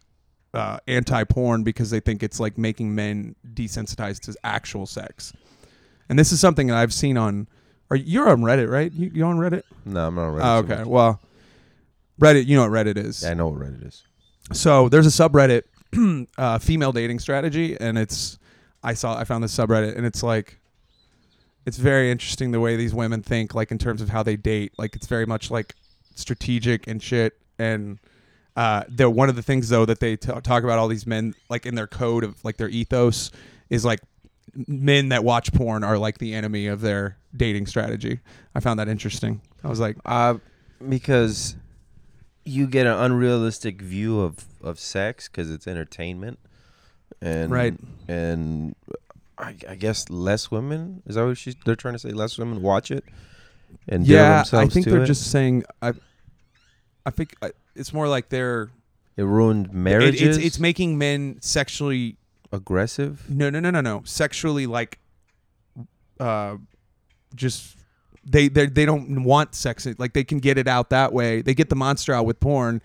uh 0.53 0.77
anti-porn 0.87 1.63
because 1.63 1.89
they 1.89 1.99
think 1.99 2.21
it's 2.21 2.39
like 2.39 2.57
making 2.57 2.93
men 2.93 3.35
desensitized 3.53 4.19
to 4.19 4.35
actual 4.43 4.85
sex 4.85 5.33
and 6.09 6.17
this 6.17 6.31
is 6.31 6.39
something 6.39 6.67
that 6.67 6.77
I've 6.77 6.93
seen 6.93 7.17
on. 7.17 7.47
Are 7.89 7.95
you're 7.97 8.29
on 8.29 8.41
Reddit, 8.41 8.69
right? 8.69 8.91
You, 8.91 9.11
you 9.13 9.23
on 9.23 9.37
Reddit? 9.37 9.63
no, 9.85 10.07
I'm 10.07 10.15
not 10.15 10.27
ready. 10.27 10.47
Oh, 10.47 10.57
okay. 10.59 10.83
Well, 10.83 11.19
Reddit. 12.19 12.45
You 12.47 12.55
know 12.57 12.63
what 12.67 12.71
Reddit 12.71 12.97
is. 12.97 13.23
Yeah, 13.23 13.31
I 13.31 13.33
know 13.33 13.47
what 13.47 13.59
Reddit 13.59 13.85
is. 13.85 14.03
So 14.51 14.89
there's 14.89 15.07
a 15.07 15.09
subreddit, 15.09 15.63
uh, 16.37 16.57
female 16.59 16.91
dating 16.91 17.19
strategy, 17.19 17.77
and 17.79 17.97
it's. 17.97 18.39
I 18.83 18.93
saw. 18.93 19.17
I 19.17 19.23
found 19.23 19.43
this 19.43 19.55
subreddit, 19.55 19.95
and 19.95 20.05
it's 20.05 20.23
like. 20.23 20.59
It's 21.65 21.77
very 21.77 22.11
interesting 22.11 22.51
the 22.51 22.59
way 22.59 22.75
these 22.75 22.93
women 22.93 23.21
think, 23.23 23.55
like 23.55 23.71
in 23.71 23.77
terms 23.77 24.01
of 24.01 24.09
how 24.09 24.21
they 24.21 24.35
date. 24.35 24.73
Like 24.77 24.97
it's 24.97 25.07
very 25.07 25.25
much 25.25 25.49
like 25.49 25.75
strategic 26.15 26.87
and 26.87 27.01
shit. 27.01 27.37
And 27.57 27.99
uh, 28.55 28.83
they're 28.89 29.09
one 29.09 29.29
of 29.29 29.35
the 29.35 29.41
things 29.41 29.69
though 29.69 29.85
that 29.85 29.99
they 29.99 30.15
t- 30.15 30.31
talk 30.41 30.63
about 30.63 30.77
all 30.77 30.87
these 30.87 31.07
men 31.07 31.33
like 31.49 31.65
in 31.65 31.75
their 31.75 31.87
code 31.87 32.23
of 32.23 32.43
like 32.43 32.57
their 32.57 32.69
ethos 32.69 33.31
is 33.69 33.83
like 33.85 34.01
men 34.67 35.09
that 35.09 35.23
watch 35.23 35.51
porn 35.53 35.83
are 35.83 35.97
like 35.97 36.17
the 36.19 36.33
enemy 36.33 36.67
of 36.67 36.81
their 36.81 37.17
dating 37.35 37.65
strategy. 37.67 38.19
I 38.53 38.59
found 38.59 38.79
that 38.79 38.87
interesting. 38.87 39.41
I 39.63 39.67
was 39.69 39.79
like, 39.79 39.97
Uh, 40.05 40.35
because 40.87 41.55
you 42.45 42.67
get 42.67 42.85
an 42.85 42.93
unrealistic 42.93 43.81
view 43.81 44.19
of 44.19 44.45
of 44.61 44.79
sex 44.79 45.27
because 45.27 45.49
it's 45.51 45.67
entertainment, 45.67 46.39
and 47.21 47.51
Right. 47.51 47.73
and 48.07 48.75
I, 49.37 49.55
I 49.67 49.75
guess 49.75 50.09
less 50.09 50.51
women 50.51 51.01
is 51.07 51.15
that 51.15 51.25
what 51.25 51.37
she's 51.37 51.55
they're 51.65 51.75
trying 51.75 51.95
to 51.95 51.99
say? 51.99 52.09
Less 52.11 52.37
women 52.37 52.61
watch 52.61 52.91
it, 52.91 53.03
and 53.87 54.05
yeah, 54.05 54.43
I 54.53 54.67
think 54.67 54.85
they're 54.85 55.03
it? 55.03 55.07
just 55.07 55.31
saying. 55.31 55.63
I, 55.81 55.93
I 57.05 57.09
think 57.09 57.35
uh, 57.41 57.49
it's 57.75 57.91
more 57.93 58.07
like 58.07 58.29
they're 58.29 58.69
it 59.17 59.23
ruined 59.23 59.67
it- 59.67 59.73
marriages. 59.73 60.37
it's 60.37 60.45
it's 60.45 60.59
making 60.59 60.97
men 60.97 61.37
sexually 61.41 62.17
aggressive. 62.53 63.29
no 63.29 63.49
no 63.49 63.59
no 63.59 63.69
no 63.69 63.81
no 63.81 64.01
sexually 64.05 64.65
like, 64.67 64.99
uh, 66.19 66.57
just. 67.35 67.77
They 68.25 68.47
they 68.47 68.67
they 68.67 68.85
don't 68.85 69.25
want 69.25 69.53
sex 69.53 69.85
like 69.97 70.13
they 70.13 70.23
can 70.23 70.39
get 70.39 70.57
it 70.57 70.65
out 70.65 70.91
that 70.91 71.11
way. 71.11 71.41
They 71.41 71.53
get 71.53 71.67
the 71.69 71.75
monster 71.75 72.13
out 72.13 72.25
with 72.25 72.39
porn, 72.39 72.81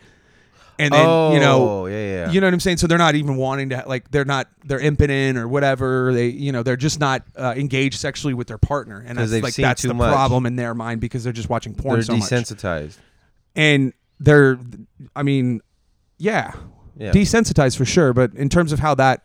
and 0.81 0.93
then 0.93 1.07
oh, 1.07 1.33
you 1.33 1.39
know 1.39 1.87
yeah, 1.87 1.95
yeah. 2.27 2.31
You 2.33 2.41
know 2.41 2.49
what 2.49 2.55
I'm 2.55 2.59
saying? 2.59 2.79
So 2.79 2.89
they're 2.89 2.99
not 2.99 3.15
even 3.15 3.37
wanting 3.37 3.69
to 3.69 3.85
like 3.87 4.11
they're 4.11 4.25
not 4.25 4.49
they're 4.65 4.81
impotent 4.81 5.39
or 5.39 5.47
whatever. 5.47 6.13
They 6.13 6.27
you 6.27 6.51
know 6.51 6.65
they're 6.65 6.77
just 6.77 6.99
not 6.99 7.23
uh, 7.37 7.55
engaged 7.57 8.01
sexually 8.01 8.35
with 8.35 8.49
their 8.49 8.59
partner, 8.59 9.05
and 9.07 9.17
that's 9.17 9.31
like 9.31 9.55
that's 9.55 9.83
the 9.83 9.95
much. 9.95 10.13
problem 10.13 10.45
in 10.45 10.57
their 10.57 10.75
mind 10.75 11.01
because 11.01 11.23
they're 11.23 11.33
just 11.33 11.49
watching 11.49 11.73
porn 11.73 11.95
they're 11.95 12.03
so 12.03 12.17
much. 12.17 12.29
desensitized. 12.29 12.97
And 13.55 13.93
they're, 14.19 14.59
I 15.15 15.23
mean, 15.23 15.61
yeah, 16.19 16.53
Yeah. 16.97 17.13
desensitized 17.13 17.77
for 17.77 17.85
sure. 17.85 18.13
But 18.13 18.35
in 18.35 18.49
terms 18.49 18.73
of 18.73 18.81
how 18.81 18.97
that 18.97 19.23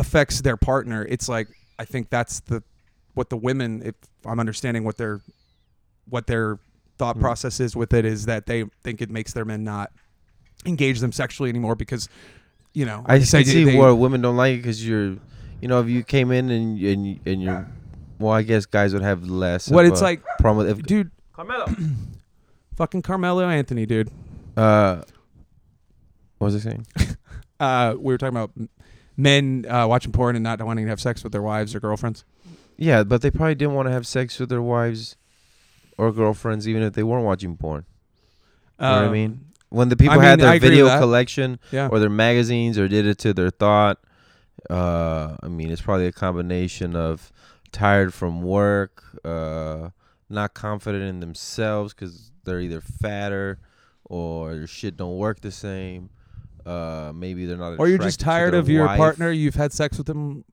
affects 0.00 0.40
their 0.40 0.56
partner, 0.56 1.06
it's 1.08 1.28
like 1.28 1.48
I 1.78 1.84
think 1.84 2.10
that's 2.10 2.40
the 2.40 2.62
what 3.14 3.28
the 3.30 3.36
women, 3.36 3.82
if 3.84 3.94
I'm 4.26 4.40
understanding 4.40 4.82
what 4.84 4.96
their 4.96 5.20
what 6.08 6.26
their 6.26 6.58
thought 6.98 7.16
Hmm. 7.16 7.22
process 7.22 7.60
is 7.60 7.76
with 7.76 7.92
it, 7.94 8.04
is 8.04 8.26
that 8.26 8.46
they 8.46 8.64
think 8.82 9.00
it 9.02 9.10
makes 9.10 9.32
their 9.32 9.44
men 9.44 9.62
not 9.64 9.92
engage 10.66 11.00
them 11.00 11.12
sexually 11.12 11.48
anymore 11.50 11.74
because 11.74 12.08
you 12.74 12.84
know 12.84 13.02
I 13.06 13.18
like 13.18 13.28
can 13.30 13.44
see 13.44 13.64
they- 13.64 13.76
where 13.78 13.94
women 13.94 14.20
don't 14.20 14.36
like 14.36 14.54
it 14.54 14.56
because 14.58 14.86
you're, 14.86 15.16
you 15.60 15.68
know, 15.68 15.80
if 15.80 15.88
you 15.88 16.02
came 16.02 16.30
in 16.32 16.50
and 16.50 16.78
and 16.80 17.06
you- 17.06 17.20
and 17.26 17.42
you're, 17.42 17.66
well, 18.18 18.32
I 18.32 18.42
guess 18.42 18.66
guys 18.66 18.92
would 18.94 19.02
have 19.02 19.28
less. 19.28 19.68
what 19.70 19.84
of 19.86 19.92
it's 19.92 20.00
a 20.00 20.04
like, 20.04 20.22
problem 20.38 20.66
with 20.66 20.78
if 20.78 20.84
dude. 20.86 21.10
Carmelo, 21.32 21.66
fucking 22.76 23.02
Carmelo 23.02 23.48
Anthony, 23.48 23.86
dude. 23.86 24.10
uh, 24.56 25.02
what 26.38 26.46
was 26.52 26.56
I 26.56 26.70
saying? 26.70 26.86
Uh, 27.60 27.92
we 27.98 28.14
were 28.14 28.16
talking 28.16 28.34
about 28.34 28.50
m- 28.58 28.70
men 29.20 29.66
uh, 29.68 29.86
watching 29.86 30.12
porn 30.12 30.36
and 30.36 30.42
not 30.42 30.60
wanting 30.62 30.84
to 30.86 30.90
have 30.90 31.00
sex 31.00 31.22
with 31.22 31.32
their 31.32 31.42
wives 31.42 31.74
or 31.74 31.80
girlfriends. 31.80 32.24
Yeah, 32.76 33.04
but 33.04 33.22
they 33.22 33.30
probably 33.30 33.54
didn't 33.54 33.74
want 33.74 33.86
to 33.88 33.92
have 33.92 34.06
sex 34.06 34.38
with 34.38 34.48
their 34.48 34.62
wives 34.62 35.16
or 35.98 36.10
girlfriends, 36.12 36.66
even 36.66 36.82
if 36.82 36.94
they 36.94 37.02
weren't 37.02 37.24
watching 37.26 37.56
porn. 37.56 37.84
You 38.78 38.86
know 38.86 38.92
what 38.92 39.02
I 39.02 39.06
Um, 39.06 39.12
mean? 39.12 39.40
When 39.68 39.88
the 39.88 39.96
people 39.96 40.18
I 40.18 40.24
had 40.24 40.38
mean, 40.38 40.46
their 40.46 40.54
with 40.54 40.62
video 40.62 40.98
collection 40.98 41.58
Yeah. 41.70 41.88
or 41.92 41.98
their 42.00 42.08
magazines 42.10 42.78
or 42.78 42.88
did 42.88 43.06
it 43.06 43.18
to 43.18 43.32
their 43.34 43.50
thought, 43.50 43.98
uh, 44.68 45.36
I 45.42 45.48
mean, 45.48 45.70
it's 45.70 45.82
probably 45.82 46.06
a 46.06 46.12
combination 46.12 46.96
of 46.96 47.30
tired 47.70 48.12
from 48.14 48.42
work, 48.42 49.04
uh, 49.24 49.90
not 50.28 50.54
confident 50.54 51.04
in 51.04 51.20
themselves 51.20 51.92
because 51.94 52.32
they're 52.44 52.60
either 52.60 52.80
fatter 52.80 53.58
or 54.04 54.54
their 54.56 54.66
shit 54.66 54.96
don't 54.96 55.16
work 55.18 55.40
the 55.40 55.52
same. 55.52 56.10
Uh, 56.70 57.12
maybe 57.14 57.46
they're 57.46 57.56
not. 57.56 57.78
or 57.78 57.88
you're 57.88 57.98
just 57.98 58.20
tired 58.20 58.54
of 58.54 58.68
your 58.68 58.86
wife. 58.86 58.96
partner. 58.98 59.30
You've 59.30 59.54
had 59.56 59.72
sex 59.72 59.98
with 59.98 60.06
them 60.06 60.44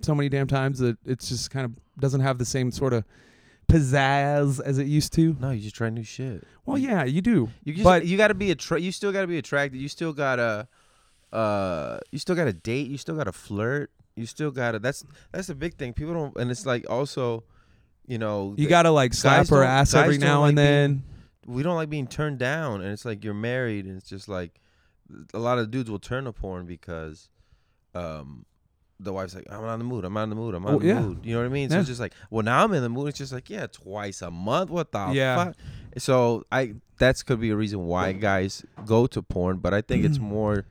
so 0.00 0.14
many 0.14 0.28
damn 0.28 0.46
times 0.48 0.78
that 0.80 0.96
it's 1.06 1.28
just 1.28 1.50
kind 1.50 1.64
of 1.64 1.72
doesn't 2.00 2.20
have 2.22 2.38
the 2.38 2.44
same 2.44 2.70
sort 2.72 2.92
of 2.92 3.04
pizzazz 3.68 4.60
as 4.60 4.78
it 4.78 4.86
used 4.86 5.12
to. 5.14 5.36
No, 5.40 5.50
you 5.50 5.60
just 5.62 5.74
try 5.76 5.90
new 5.90 6.02
shit. 6.02 6.44
Well, 6.66 6.78
yeah, 6.78 7.04
you 7.04 7.20
do. 7.20 7.50
You 7.64 7.74
just, 7.74 7.84
But- 7.84 8.06
you 8.06 8.16
got 8.16 8.28
to 8.28 8.34
be 8.34 8.50
attra- 8.50 8.80
You 8.80 8.92
still 8.92 9.12
got 9.12 9.22
to 9.22 9.26
be 9.26 9.38
attracted. 9.38 9.80
You 9.80 9.88
still 9.88 10.12
gotta, 10.12 10.68
uh, 11.32 11.98
you 12.10 12.18
still 12.18 12.36
got 12.36 12.44
to 12.44 12.52
date. 12.52 12.88
You 12.90 12.98
still 12.98 13.16
got 13.16 13.24
to 13.24 13.32
flirt. 13.32 13.90
You 14.16 14.26
still 14.26 14.50
got 14.50 14.72
to. 14.72 14.78
That's 14.78 15.04
that's 15.32 15.48
a 15.48 15.54
big 15.54 15.74
thing. 15.74 15.92
People 15.92 16.14
don't, 16.14 16.36
and 16.36 16.50
it's 16.50 16.66
like 16.66 16.88
also, 16.88 17.42
you 18.06 18.18
know, 18.18 18.54
You 18.56 18.68
got 18.68 18.82
to 18.82 18.90
like 18.90 19.12
slap 19.14 19.48
her 19.48 19.62
ass 19.64 19.94
every 19.94 20.18
now 20.18 20.42
like 20.42 20.50
and 20.50 20.56
being- 20.56 20.66
then. 20.66 21.02
we 21.46 21.62
don't 21.62 21.74
like 21.74 21.90
being 21.90 22.06
turned 22.06 22.38
down, 22.38 22.80
and 22.80 22.92
it's 22.92 23.04
like 23.04 23.24
you're 23.24 23.34
married, 23.34 23.86
and 23.86 23.96
it's 23.96 24.08
just 24.08 24.28
like 24.28 24.60
a 25.32 25.38
lot 25.38 25.58
of 25.58 25.70
dudes 25.70 25.90
will 25.90 25.98
turn 25.98 26.24
to 26.24 26.32
porn 26.32 26.66
because, 26.66 27.28
um. 27.94 28.46
The 29.00 29.12
wife's 29.12 29.34
like, 29.34 29.44
I'm 29.50 29.60
not 29.62 29.74
in 29.74 29.78
the 29.80 29.84
mood. 29.84 30.04
I'm 30.04 30.14
not 30.14 30.22
in 30.22 30.28
the 30.30 30.36
mood. 30.36 30.54
I'm 30.54 30.62
not 30.62 30.74
Oh, 30.74 30.76
in 30.76 30.82
the 30.82 30.86
yeah. 30.86 31.00
mood. 31.00 31.26
You 31.26 31.34
know 31.34 31.40
what 31.40 31.46
I 31.46 31.48
mean? 31.48 31.68
So 31.68 31.74
Yeah. 31.74 31.80
it's 31.80 31.88
just 31.88 32.00
like, 32.00 32.12
well, 32.30 32.44
now 32.44 32.62
I'm 32.62 32.72
in 32.72 32.80
the 32.80 32.88
mood. 32.88 33.08
It's 33.08 33.18
just 33.18 33.32
like, 33.32 33.50
yeah, 33.50 33.66
twice 33.66 34.22
a 34.22 34.30
month. 34.30 34.70
What 34.70 34.92
the 34.92 35.10
Yeah. 35.12 35.46
fuck? 35.46 35.56
So 35.98 36.44
I 36.52 36.74
that's 36.96 37.24
could 37.24 37.40
be 37.40 37.50
a 37.50 37.56
reason 37.56 37.80
why 37.86 38.12
guys 38.12 38.64
go 38.86 39.08
to 39.08 39.20
porn, 39.20 39.56
but 39.58 39.74
I 39.74 39.80
think 39.80 40.04
it's 40.04 40.18
more. 40.20 40.64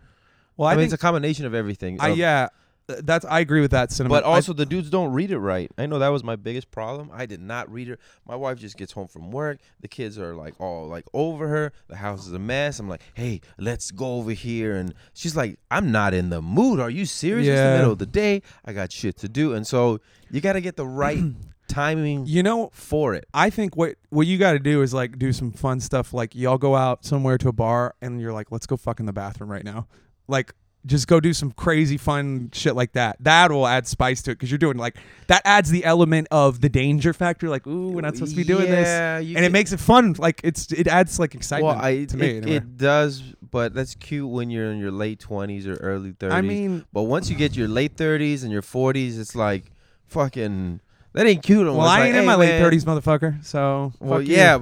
Well, 0.55 0.69
I, 0.69 0.71
I, 0.71 0.75
mean, 0.75 0.83
think 0.83 0.93
it's 0.93 1.01
a 1.01 1.05
combination 1.05 1.45
of 1.45 1.53
everything. 1.53 1.99
I 1.99 2.09
of- 2.09 2.17
yeah, 2.17 2.47
that's 2.87 3.25
I 3.25 3.39
agree 3.39 3.61
with 3.61 3.71
that 3.71 3.91
sentiment. 3.91 4.23
But 4.23 4.29
I- 4.29 4.35
also, 4.35 4.53
the 4.53 4.65
dudes 4.65 4.89
don't 4.89 5.13
read 5.13 5.31
it 5.31 5.39
right. 5.39 5.71
I 5.77 5.85
know 5.85 5.99
that 5.99 6.09
was 6.09 6.23
my 6.23 6.35
biggest 6.35 6.71
problem. 6.71 7.09
I 7.13 7.25
did 7.25 7.41
not 7.41 7.71
read 7.71 7.89
it. 7.89 7.99
My 8.27 8.35
wife 8.35 8.59
just 8.59 8.77
gets 8.77 8.91
home 8.91 9.07
from 9.07 9.31
work. 9.31 9.59
The 9.81 9.87
kids 9.87 10.19
are 10.19 10.35
like 10.35 10.59
all 10.59 10.87
like 10.87 11.05
over 11.13 11.47
her. 11.47 11.71
The 11.87 11.95
house 11.95 12.27
is 12.27 12.33
a 12.33 12.39
mess. 12.39 12.79
I'm 12.79 12.89
like, 12.89 13.01
hey, 13.13 13.41
let's 13.57 13.91
go 13.91 14.15
over 14.15 14.31
here. 14.31 14.75
And 14.75 14.93
she's 15.13 15.35
like, 15.35 15.59
I'm 15.71 15.91
not 15.91 16.13
in 16.13 16.29
the 16.29 16.41
mood. 16.41 16.79
Are 16.79 16.89
you 16.89 17.05
serious? 17.05 17.47
It's 17.47 17.59
the 17.59 17.77
middle 17.77 17.91
of 17.93 17.99
the 17.99 18.05
day. 18.05 18.41
I 18.65 18.73
got 18.73 18.91
shit 18.91 19.17
to 19.17 19.29
do. 19.29 19.53
And 19.53 19.65
so 19.65 19.99
you 20.29 20.41
got 20.41 20.53
to 20.53 20.61
get 20.61 20.75
the 20.75 20.85
right 20.87 21.21
timing 21.67 22.25
you 22.25 22.43
know, 22.43 22.69
for 22.73 23.13
it. 23.13 23.25
I 23.33 23.49
think 23.49 23.75
what 23.75 23.95
what 24.09 24.27
you 24.27 24.37
got 24.37 24.53
to 24.53 24.59
do 24.59 24.81
is 24.81 24.93
like 24.93 25.17
do 25.17 25.31
some 25.31 25.51
fun 25.51 25.79
stuff. 25.79 26.13
Like 26.13 26.35
y'all 26.35 26.57
go 26.57 26.75
out 26.75 27.05
somewhere 27.05 27.37
to 27.37 27.47
a 27.47 27.53
bar 27.53 27.95
and 28.01 28.19
you're 28.19 28.33
like, 28.33 28.51
let's 28.51 28.65
go 28.65 28.77
fuck 28.77 28.99
in 28.99 29.05
the 29.05 29.13
bathroom 29.13 29.51
right 29.51 29.63
now. 29.63 29.87
Like 30.27 30.53
just 30.85 31.07
go 31.07 31.19
do 31.19 31.31
some 31.33 31.51
crazy 31.51 31.95
fun 31.97 32.49
shit 32.53 32.75
like 32.75 32.91
that. 32.93 33.15
That 33.21 33.51
will 33.51 33.65
add 33.65 33.87
spice 33.87 34.21
to 34.23 34.31
it 34.31 34.35
because 34.35 34.51
you're 34.51 34.57
doing 34.57 34.77
like 34.77 34.97
that 35.27 35.41
adds 35.45 35.69
the 35.69 35.85
element 35.85 36.27
of 36.29 36.59
the 36.61 36.67
danger 36.69 37.13
factor. 37.13 37.47
Like, 37.49 37.65
ooh, 37.65 37.89
we're 37.91 38.01
not 38.01 38.15
supposed 38.15 38.33
to 38.33 38.37
be 38.37 38.43
doing 38.43 38.67
Yeah, 38.67 39.19
this, 39.19 39.27
you 39.27 39.37
and 39.37 39.45
it 39.45 39.51
makes 39.51 39.71
it 39.71 39.79
fun. 39.79 40.13
Like 40.17 40.41
it's 40.43 40.71
it 40.73 40.87
adds 40.87 41.19
like 41.19 41.35
excitement 41.35 41.77
Well, 41.77 41.85
I, 41.85 42.03
to 42.05 42.17
me. 42.17 42.27
it, 42.27 42.37
anyway. 42.43 42.57
it 42.57 42.77
does, 42.77 43.21
but 43.49 43.73
that's 43.73 43.95
cute 43.95 44.29
when 44.29 44.49
you're 44.49 44.71
in 44.71 44.79
your 44.79 44.91
late 44.91 45.19
twenties 45.19 45.67
or 45.67 45.75
early 45.75 46.11
thirties. 46.11 46.35
I 46.35 46.41
mean, 46.41 46.85
but 46.91 47.03
once 47.03 47.29
you 47.29 47.35
get 47.37 47.55
your 47.55 47.67
late 47.69 47.95
thirties 47.95 48.43
and 48.43 48.51
your 48.51 48.61
forties, 48.61 49.17
it's 49.17 49.35
like 49.35 49.71
fucking 50.07 50.81
that 51.13 51.25
ain't 51.25 51.43
cute. 51.43 51.65
well, 51.65 51.79
I 51.81 52.07
ain't 52.07 52.17
in 52.17 52.25
my 52.25 52.35
late 52.35 52.59
thirties, 52.59 52.83
motherfucker. 52.83 53.45
So 53.45 53.93
Well, 53.99 54.21
yeah, 54.21 54.59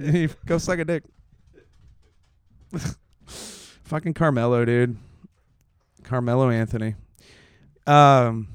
go 0.46 0.56
suck 0.58 0.78
a 0.78 0.84
dick. 0.84 1.02
Fucking 3.84 4.14
Carmelo, 4.14 4.64
dude. 4.64 4.96
Carmelo 6.06 6.48
Anthony. 6.48 6.94
Um, 7.86 8.48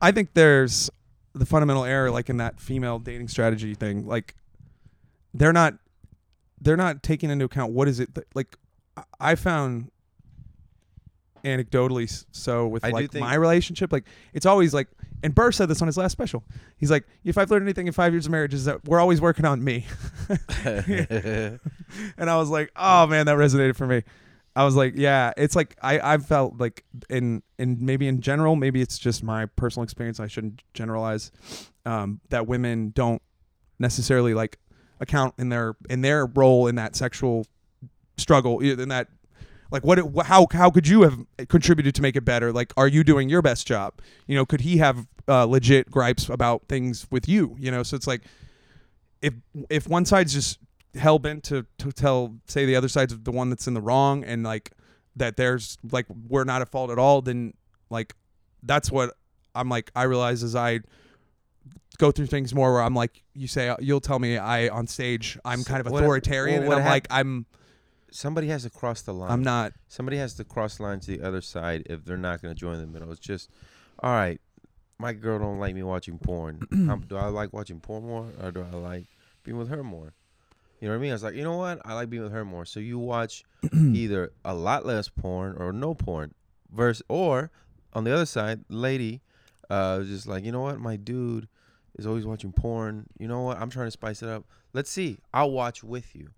I 0.00 0.12
think 0.12 0.34
there's 0.34 0.90
the 1.34 1.46
fundamental 1.46 1.84
error, 1.84 2.10
like 2.10 2.28
in 2.28 2.36
that 2.36 2.60
female 2.60 2.98
dating 2.98 3.28
strategy 3.28 3.74
thing. 3.74 4.06
Like, 4.06 4.34
they're 5.32 5.52
not, 5.52 5.74
they're 6.60 6.76
not 6.76 7.02
taking 7.02 7.30
into 7.30 7.46
account 7.46 7.72
what 7.72 7.88
is 7.88 8.00
it 8.00 8.14
that, 8.14 8.26
like. 8.34 8.56
I- 9.18 9.34
found 9.34 9.90
anecdotally 11.44 12.24
so 12.32 12.66
with 12.66 12.84
I 12.84 12.90
like 12.90 13.14
my 13.14 13.34
relationship, 13.34 13.92
like 13.92 14.04
it's 14.34 14.46
always 14.46 14.74
like. 14.74 14.88
And 15.22 15.34
Burr 15.34 15.52
said 15.52 15.68
this 15.68 15.82
on 15.82 15.86
his 15.86 15.98
last 15.98 16.12
special. 16.12 16.44
He's 16.78 16.90
like, 16.90 17.06
if 17.24 17.36
I've 17.36 17.50
learned 17.50 17.64
anything 17.64 17.86
in 17.86 17.92
five 17.92 18.12
years 18.12 18.24
of 18.26 18.32
marriage, 18.32 18.54
is 18.54 18.64
that 18.64 18.86
we're 18.86 19.00
always 19.00 19.20
working 19.20 19.44
on 19.44 19.62
me. 19.62 19.86
and 20.64 21.60
I 22.18 22.36
was 22.36 22.48
like, 22.48 22.70
oh 22.76 23.06
man, 23.06 23.26
that 23.26 23.36
resonated 23.36 23.76
for 23.76 23.86
me. 23.86 24.02
I 24.56 24.64
was 24.64 24.74
like, 24.74 24.94
yeah, 24.96 25.32
it's 25.36 25.54
like 25.54 25.76
I 25.82 26.14
I 26.14 26.18
felt 26.18 26.58
like 26.58 26.84
in 27.08 27.42
in 27.58 27.78
maybe 27.80 28.08
in 28.08 28.20
general, 28.20 28.56
maybe 28.56 28.80
it's 28.80 28.98
just 28.98 29.22
my 29.22 29.46
personal 29.46 29.84
experience. 29.84 30.18
I 30.18 30.26
shouldn't 30.26 30.62
generalize 30.74 31.30
um, 31.86 32.20
that 32.30 32.46
women 32.46 32.92
don't 32.94 33.22
necessarily 33.78 34.34
like 34.34 34.58
account 35.00 35.34
in 35.38 35.48
their 35.48 35.76
in 35.88 36.02
their 36.02 36.26
role 36.26 36.66
in 36.66 36.74
that 36.76 36.94
sexual 36.96 37.46
struggle 38.18 38.60
in 38.60 38.88
that 38.90 39.08
like 39.70 39.84
what 39.84 39.98
it, 39.98 40.04
how 40.24 40.46
how 40.52 40.70
could 40.70 40.86
you 40.86 41.02
have 41.02 41.18
contributed 41.48 41.94
to 41.94 42.02
make 42.02 42.16
it 42.16 42.24
better 42.24 42.52
like 42.52 42.72
are 42.76 42.88
you 42.88 43.02
doing 43.02 43.28
your 43.28 43.40
best 43.40 43.66
job 43.66 43.94
you 44.26 44.36
know 44.36 44.44
could 44.44 44.60
he 44.60 44.76
have 44.76 45.06
uh, 45.26 45.44
legit 45.44 45.90
gripes 45.90 46.28
about 46.28 46.62
things 46.68 47.06
with 47.10 47.28
you 47.28 47.56
you 47.58 47.70
know 47.70 47.82
so 47.82 47.96
it's 47.96 48.06
like 48.06 48.22
if 49.22 49.32
if 49.70 49.88
one 49.88 50.04
side's 50.04 50.34
just 50.34 50.58
hell 50.94 51.18
bent 51.18 51.44
to, 51.44 51.66
to 51.78 51.92
tell 51.92 52.36
say 52.46 52.66
the 52.66 52.76
other 52.76 52.88
side's 52.88 53.16
the 53.18 53.30
one 53.30 53.50
that's 53.50 53.66
in 53.66 53.74
the 53.74 53.80
wrong 53.80 54.24
and 54.24 54.42
like 54.42 54.72
that 55.16 55.36
there's 55.36 55.78
like 55.90 56.06
we're 56.28 56.44
not 56.44 56.60
at 56.60 56.68
fault 56.68 56.90
at 56.90 56.98
all 56.98 57.22
then 57.22 57.54
like 57.90 58.14
that's 58.62 58.90
what 58.90 59.14
i'm 59.54 59.68
like 59.68 59.90
i 59.94 60.02
realize 60.02 60.42
as 60.42 60.56
i 60.56 60.80
go 61.98 62.10
through 62.10 62.26
things 62.26 62.54
more 62.54 62.72
where 62.72 62.82
i'm 62.82 62.94
like 62.94 63.22
you 63.34 63.46
say 63.46 63.68
uh, 63.68 63.76
you'll 63.80 64.00
tell 64.00 64.18
me 64.18 64.36
i 64.36 64.68
on 64.68 64.86
stage 64.86 65.38
i'm 65.44 65.62
kind 65.62 65.80
of 65.80 65.92
authoritarian 65.92 66.66
what 66.66 66.72
and 66.72 66.74
i'm 66.74 66.82
hap- 66.82 66.90
like 66.90 67.06
i'm 67.10 67.46
somebody 68.10 68.48
has 68.48 68.64
to 68.64 68.70
cross 68.70 69.02
the 69.02 69.12
line. 69.14 69.30
i'm 69.30 69.42
not 69.42 69.72
Somebody 69.90 70.18
has 70.18 70.34
to 70.34 70.44
cross 70.44 70.76
the 70.76 70.84
line 70.84 71.00
to 71.00 71.06
the 71.16 71.20
other 71.20 71.40
side 71.40 71.82
if 71.86 72.04
they're 72.04 72.16
not 72.16 72.40
going 72.40 72.54
to 72.54 72.58
join 72.58 72.78
the 72.78 72.86
middle. 72.86 73.10
It's 73.10 73.18
just, 73.18 73.50
all 73.98 74.12
right, 74.12 74.40
my 74.98 75.12
girl 75.12 75.40
don't 75.40 75.58
like 75.58 75.74
me 75.74 75.82
watching 75.82 76.16
porn. 76.16 76.60
How, 76.70 76.76
um, 76.94 77.04
do 77.08 77.16
I 77.16 77.26
like 77.26 77.52
watching 77.52 77.80
porn 77.80 78.04
more, 78.06 78.28
or 78.40 78.52
do 78.52 78.64
I 78.72 78.76
like 78.76 79.06
being 79.42 79.58
with 79.58 79.68
her 79.68 79.82
more? 79.82 80.14
You 80.80 80.88
know 80.88 80.94
what 80.94 80.98
I 80.98 81.02
mean? 81.02 81.10
I 81.10 81.14
was 81.14 81.22
like, 81.22 81.34
you 81.34 81.42
know 81.44 81.56
what? 81.58 81.80
I 81.84 81.92
like 81.94 82.08
being 82.10 82.22
with 82.22 82.32
her 82.32 82.44
more. 82.44 82.64
So 82.64 82.80
you 82.80 82.98
watch 82.98 83.44
either 83.72 84.32
a 84.44 84.54
lot 84.54 84.86
less 84.86 85.08
porn 85.08 85.54
or 85.58 85.72
no 85.72 85.94
porn, 85.94 86.34
versus 86.72 87.02
or 87.08 87.50
on 87.92 88.04
the 88.04 88.14
other 88.14 88.26
side, 88.26 88.60
lady, 88.68 89.20
uh, 89.68 89.96
was 89.98 90.08
just 90.08 90.26
like, 90.26 90.44
you 90.44 90.52
know 90.52 90.60
what? 90.62 90.78
My 90.80 90.96
dude 90.96 91.48
is 91.98 92.06
always 92.06 92.24
watching 92.24 92.52
porn. 92.52 93.06
You 93.18 93.28
know 93.28 93.42
what? 93.42 93.58
I'm 93.60 93.68
trying 93.68 93.88
to 93.88 93.90
spice 93.90 94.22
it 94.22 94.28
up. 94.28 94.44
Let's 94.72 94.90
see. 94.90 95.18
I'll 95.34 95.50
watch 95.50 95.82
with 95.84 96.14
you. 96.14 96.28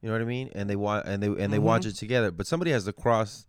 You 0.00 0.08
know 0.08 0.12
what 0.12 0.22
I 0.22 0.26
mean? 0.26 0.50
And 0.54 0.70
they 0.70 0.76
watch 0.76 1.04
and 1.06 1.22
they 1.22 1.26
and 1.26 1.52
they 1.52 1.58
watch 1.58 1.82
Mhm. 1.82 1.88
it 1.90 1.96
together. 1.96 2.30
But 2.30 2.46
somebody 2.46 2.70
has 2.70 2.84
to 2.84 2.92
cross 2.92 3.44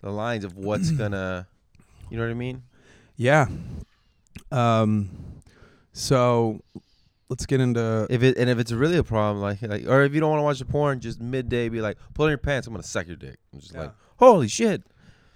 the 0.00 0.10
lines 0.10 0.44
of 0.44 0.56
what's 0.56 0.90
gonna. 1.02 1.46
You 2.10 2.16
know 2.16 2.24
what 2.24 2.30
I 2.30 2.34
mean? 2.34 2.62
yeah 3.16 3.46
um 4.50 5.10
so 5.92 6.62
let's 7.32 7.46
get 7.46 7.60
into 7.60 8.06
If 8.10 8.22
it 8.22 8.36
and 8.36 8.48
if 8.50 8.58
it's 8.58 8.72
really 8.72 8.96
a 8.98 9.04
problem, 9.04 9.40
like 9.42 9.62
like, 9.62 9.86
or 9.88 10.02
if 10.02 10.14
you 10.14 10.20
don't 10.20 10.30
want 10.30 10.40
to 10.40 10.44
watch 10.44 10.58
the 10.58 10.64
porn, 10.64 11.00
just 11.00 11.20
midday, 11.20 11.68
be 11.68 11.80
like, 11.80 11.96
pull 12.14 12.24
on 12.26 12.30
your 12.30 12.38
pants. 12.38 12.66
I'm 12.66 12.72
gonna 12.74 12.82
suck 12.82 13.06
your 13.06 13.16
dick. 13.16 13.38
I'm 13.52 13.60
just 13.60 13.72
Yeah. 13.74 13.80
like, 13.80 13.92
holy 14.18 14.48
shit. 14.48 14.82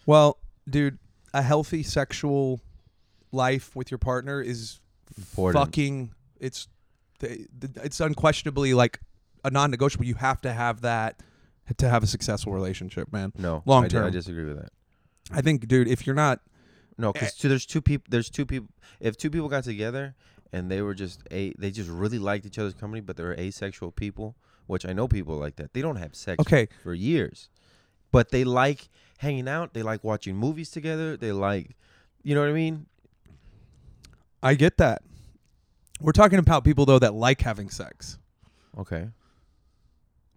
well 0.06 0.38
dude 0.68 0.98
a 1.34 1.42
healthy 1.42 1.82
sexual 1.82 2.60
life 3.32 3.74
with 3.76 3.90
your 3.90 3.98
partner 3.98 4.40
is 4.40 4.80
Important. 5.16 5.64
fucking 5.64 6.10
it's 6.40 6.68
it's 7.20 8.00
unquestionably 8.00 8.74
like 8.74 9.00
a 9.44 9.50
non-negotiable 9.50 10.04
you 10.06 10.14
have 10.14 10.40
to 10.42 10.52
have 10.52 10.80
that 10.82 11.22
to 11.78 11.88
have 11.88 12.02
a 12.02 12.06
successful 12.06 12.52
relationship 12.52 13.12
man 13.12 13.32
No, 13.38 13.62
Long 13.66 13.84
I 13.84 13.88
di- 13.88 13.98
I, 13.98 14.00
term. 14.02 14.12
disagree 14.12 14.44
with 14.44 14.56
that. 14.60 14.70
i 15.32 15.40
think 15.40 15.66
dude 15.66 15.88
if 15.88 16.06
you're 16.06 16.16
not 16.16 16.40
No, 16.98 17.12
because 17.12 17.32
eh 17.44 17.48
there's 17.48 17.66
two 17.66 17.82
people. 17.82 18.06
There's 18.08 18.30
two 18.30 18.46
people. 18.46 18.68
If 19.00 19.16
two 19.18 19.28
people 19.30 19.48
got 19.48 19.64
together 19.64 20.14
and 20.52 20.70
they 20.70 20.82
were 20.82 20.94
just 20.94 21.22
a, 21.30 21.52
they 21.58 21.70
just 21.70 21.90
really 21.90 22.18
liked 22.18 22.46
each 22.46 22.58
other's 22.58 22.74
company, 22.74 23.00
but 23.00 23.16
they 23.16 23.22
were 23.24 23.34
asexual 23.34 23.92
people, 23.92 24.36
which 24.66 24.86
I 24.86 24.92
know 24.92 25.08
people 25.08 25.36
like 25.36 25.56
that. 25.56 25.72
They 25.74 25.82
don't 25.82 25.96
have 25.96 26.14
sex 26.14 26.40
okay 26.40 26.68
for 26.82 26.94
years, 26.94 27.48
but 28.12 28.30
they 28.30 28.44
like 28.44 28.88
hanging 29.18 29.48
out. 29.48 29.74
They 29.74 29.82
like 29.82 30.02
watching 30.04 30.36
movies 30.36 30.70
together. 30.70 31.16
They 31.16 31.32
like, 31.32 31.76
you 32.22 32.34
know 32.34 32.40
what 32.42 32.50
I 32.50 32.54
mean? 32.54 32.86
i 34.42 34.54
get 34.54 34.76
that 34.76 35.02
we're 36.00 36.12
talking 36.12 36.38
about 36.38 36.62
people 36.62 36.84
though 36.84 36.98
that 36.98 37.14
like 37.14 37.40
having 37.40 37.70
sex 37.70 38.18
Okay. 38.78 39.08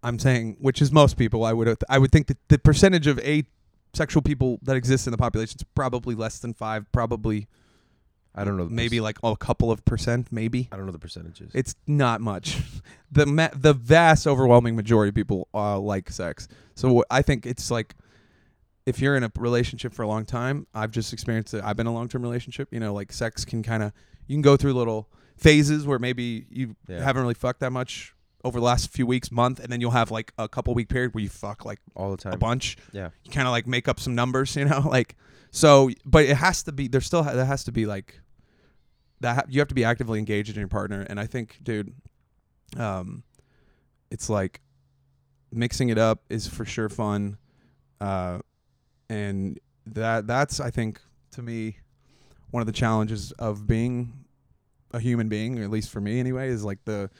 i'm 0.02 0.18
saying 0.18 0.56
which 0.58 0.80
is 0.80 0.90
most 0.90 1.18
people 1.18 1.44
i 1.44 1.52
would 1.52 1.76
i 1.90 1.98
would 1.98 2.10
think 2.10 2.26
that 2.28 2.38
the 2.48 2.58
percentage 2.58 3.06
of 3.06 3.18
asexual 3.20 4.22
people 4.22 4.58
that 4.62 4.74
exist 4.74 5.06
in 5.06 5.10
the 5.10 5.18
population 5.18 5.56
is 5.60 5.64
probably 5.74 6.14
less 6.14 6.38
than 6.38 6.54
5 6.54 6.90
probably 6.92 7.46
I 8.34 8.44
don't 8.44 8.56
know. 8.56 8.64
the 8.66 8.70
maybe 8.74 8.98
perc- 8.98 9.02
like 9.02 9.18
a 9.24 9.36
couple 9.36 9.70
of 9.70 9.84
percent, 9.84 10.28
maybe. 10.30 10.68
I 10.72 10.76
don't 10.76 10.86
know 10.86 10.92
the 10.92 10.98
percentages. 10.98 11.50
It's 11.54 11.74
not 11.86 12.20
much. 12.20 12.58
the 13.12 13.26
ma- 13.26 13.50
the 13.54 13.72
vast 13.74 14.26
overwhelming 14.26 14.76
majority 14.76 15.08
of 15.10 15.14
people 15.14 15.48
uh, 15.54 15.78
like 15.78 16.10
sex. 16.10 16.46
So 16.74 17.04
I 17.10 17.22
think 17.22 17.44
it's 17.46 17.70
like 17.70 17.94
if 18.86 19.00
you're 19.00 19.16
in 19.16 19.24
a 19.24 19.32
relationship 19.36 19.92
for 19.92 20.02
a 20.02 20.06
long 20.08 20.24
time, 20.24 20.66
I've 20.74 20.90
just 20.90 21.12
experienced 21.12 21.54
it. 21.54 21.62
I've 21.64 21.76
been 21.76 21.86
in 21.86 21.92
a 21.92 21.94
long 21.94 22.08
term 22.08 22.22
relationship. 22.22 22.68
You 22.72 22.80
know, 22.80 22.94
like 22.94 23.12
sex 23.12 23.44
can 23.44 23.62
kind 23.62 23.82
of 23.82 23.92
you 24.26 24.34
can 24.36 24.42
go 24.42 24.56
through 24.56 24.74
little 24.74 25.08
phases 25.36 25.86
where 25.86 25.98
maybe 25.98 26.46
you 26.50 26.76
Yeah. 26.88 27.02
haven't 27.02 27.22
really 27.22 27.34
fucked 27.34 27.60
that 27.60 27.70
much 27.72 28.14
over 28.44 28.58
the 28.58 28.64
last 28.64 28.90
few 28.90 29.06
weeks, 29.06 29.30
month, 29.30 29.58
and 29.60 29.70
then 29.72 29.80
you'll 29.80 29.90
have 29.90 30.10
like 30.10 30.32
a 30.38 30.48
couple 30.48 30.72
week 30.72 30.88
period 30.88 31.14
where 31.14 31.22
you 31.22 31.28
fuck 31.28 31.64
like 31.64 31.78
all 31.94 32.10
the 32.10 32.16
time. 32.16 32.32
a 32.32 32.38
bunch. 32.38 32.76
Yeah. 32.92 33.10
You 33.24 33.30
kind 33.32 33.46
of 33.46 33.52
like 33.52 33.66
make 33.66 33.86
up 33.88 34.00
some 34.00 34.14
numbers, 34.14 34.54
you 34.56 34.64
know, 34.64 34.80
like 34.88 35.16
so. 35.50 35.90
But 36.04 36.24
it 36.24 36.36
has 36.36 36.62
to 36.64 36.72
be 36.72 36.88
there. 36.88 37.00
Still, 37.00 37.22
ha- 37.22 37.32
there 37.32 37.44
has 37.44 37.64
to 37.64 37.72
be 37.72 37.86
like 37.86 38.20
that. 39.20 39.34
Ha- 39.34 39.44
you 39.48 39.60
have 39.60 39.68
to 39.68 39.74
be 39.74 39.84
actively 39.84 40.18
engaged 40.18 40.50
in 40.50 40.56
your 40.56 40.68
partner, 40.68 41.06
and 41.08 41.18
I 41.18 41.26
think, 41.26 41.58
dude, 41.62 41.94
um, 42.76 43.22
it's 44.10 44.28
like 44.28 44.60
mixing 45.52 45.88
it 45.88 45.98
up 45.98 46.22
is 46.28 46.46
for 46.46 46.64
sure 46.64 46.88
fun, 46.88 47.38
uh, 48.00 48.38
and 49.08 49.58
that 49.86 50.26
that's 50.26 50.60
I 50.60 50.70
think 50.70 51.00
to 51.32 51.42
me 51.42 51.78
one 52.50 52.60
of 52.60 52.66
the 52.66 52.72
challenges 52.72 53.32
of 53.32 53.66
being 53.66 54.24
a 54.92 55.00
human 55.00 55.28
being, 55.28 55.58
or 55.58 55.62
at 55.62 55.70
least 55.70 55.90
for 55.90 56.00
me 56.00 56.18
anyway, 56.18 56.48
is 56.48 56.64
like 56.64 56.84
the 56.84 57.10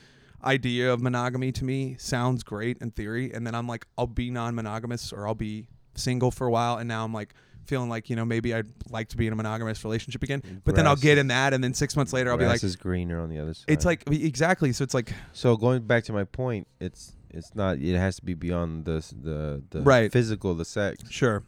idea 0.45 0.93
of 0.93 1.01
monogamy 1.01 1.53
to 1.53 1.65
me 1.65 1.97
sounds 1.99 2.43
great 2.43 2.79
in 2.81 2.91
theory 2.91 3.33
and 3.33 3.47
then 3.47 3.55
i'm 3.55 3.67
like 3.67 3.87
i'll 3.99 4.07
be 4.07 4.31
non-monogamous 4.31 5.13
or 5.13 5.27
i'll 5.29 5.35
be 5.35 5.67
single 5.95 6.31
for 6.31 6.47
a 6.47 6.51
while 6.51 6.79
and 6.79 6.89
now 6.89 7.05
i'm 7.05 7.13
like 7.13 7.35
feeling 7.71 7.89
like 7.89 8.11
you 8.11 8.17
know 8.17 8.25
maybe 8.25 8.53
i'd 8.55 8.67
like 8.91 9.09
to 9.09 9.17
be 9.17 9.27
in 9.27 9.33
a 9.33 9.37
monogamous 9.37 9.83
relationship 9.85 10.23
again 10.23 10.43
but 10.65 10.75
then 10.75 10.87
i'll 10.87 10.95
Grass 10.97 11.03
get 11.05 11.19
in 11.19 11.29
that 11.29 11.55
and 11.55 11.62
then 11.65 11.73
six 11.73 11.97
months 11.97 12.12
later 12.12 12.31
i'll 12.31 12.37
be 12.37 12.45
grass 12.45 12.62
like 12.62 12.65
is 12.65 12.77
greener 12.77 13.21
on 13.21 13.31
the 13.31 13.39
other 13.39 13.55
side. 13.55 13.65
it's 13.69 13.85
like 13.85 14.03
exactly 14.11 14.73
so 14.73 14.83
it's 14.85 14.93
like 14.93 15.12
so 15.33 15.57
going 15.57 15.83
back 15.87 16.05
to 16.05 16.12
my 16.12 16.25
point. 16.25 16.67
It's 16.81 17.12
it's 17.33 17.55
not. 17.55 17.79
It 17.79 17.97
has 17.97 18.17
to 18.17 18.25
be 18.25 18.35
beyond 18.35 18.85
the 18.87 18.97
s- 18.97 19.15
the 19.17 19.62
the 19.71 19.83
Right. 19.83 20.11
physical, 20.11 20.53
the 20.57 20.65
sex. 20.65 21.05
sure 21.11 21.45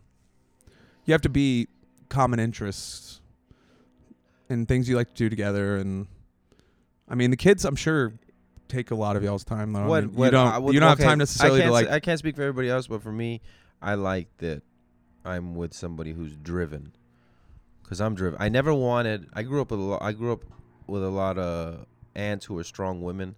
you 1.04 1.12
have 1.12 1.22
to 1.22 1.28
be 1.28 1.66
common 2.08 2.38
interests 2.38 3.20
and 4.48 4.68
things 4.68 4.88
you 4.88 4.94
like 4.94 5.08
to 5.08 5.14
do 5.14 5.28
together 5.28 5.76
and 5.76 6.06
i 7.08 7.14
mean 7.14 7.30
the 7.30 7.36
kids 7.36 7.64
i'm 7.64 7.74
sure 7.76 8.12
take 8.68 8.90
a 8.90 8.94
lot 8.94 9.16
of 9.16 9.22
y'all's 9.24 9.44
time 9.44 9.72
though 9.72 9.92
I 9.92 10.00
mean, 10.02 10.14
you 10.16 10.30
don't 10.30 10.46
I 10.48 10.58
would- 10.58 10.72
you 10.74 10.80
don't 10.80 10.92
okay, 10.92 11.02
have 11.02 11.10
time 11.10 11.18
necessarily 11.18 11.56
I 11.62 11.64
to 11.64 11.70
can't 11.70 11.72
like 11.72 11.88
I 11.90 12.00
can't 12.00 12.18
speak 12.18 12.36
for 12.36 12.42
everybody 12.42 12.68
else, 12.70 12.86
but 12.86 13.02
for 13.02 13.10
me, 13.12 13.40
I 13.82 13.94
like 13.94 14.28
that 14.38 14.62
I'm 15.24 15.54
with 15.54 15.74
somebody 15.74 16.12
who's 16.12 16.36
driven. 16.36 16.92
Cause 17.84 18.00
I'm 18.00 18.14
driven. 18.14 18.40
I 18.40 18.48
never 18.48 18.72
wanted. 18.72 19.28
I 19.34 19.42
grew 19.42 19.60
up 19.60 19.70
with 19.70 19.80
a 19.80 19.82
lot. 19.82 20.02
I 20.02 20.12
grew 20.12 20.32
up 20.32 20.44
with 20.86 21.04
a 21.04 21.10
lot 21.10 21.36
of 21.36 21.86
aunts 22.14 22.46
who 22.46 22.54
were 22.54 22.64
strong 22.64 23.02
women. 23.02 23.36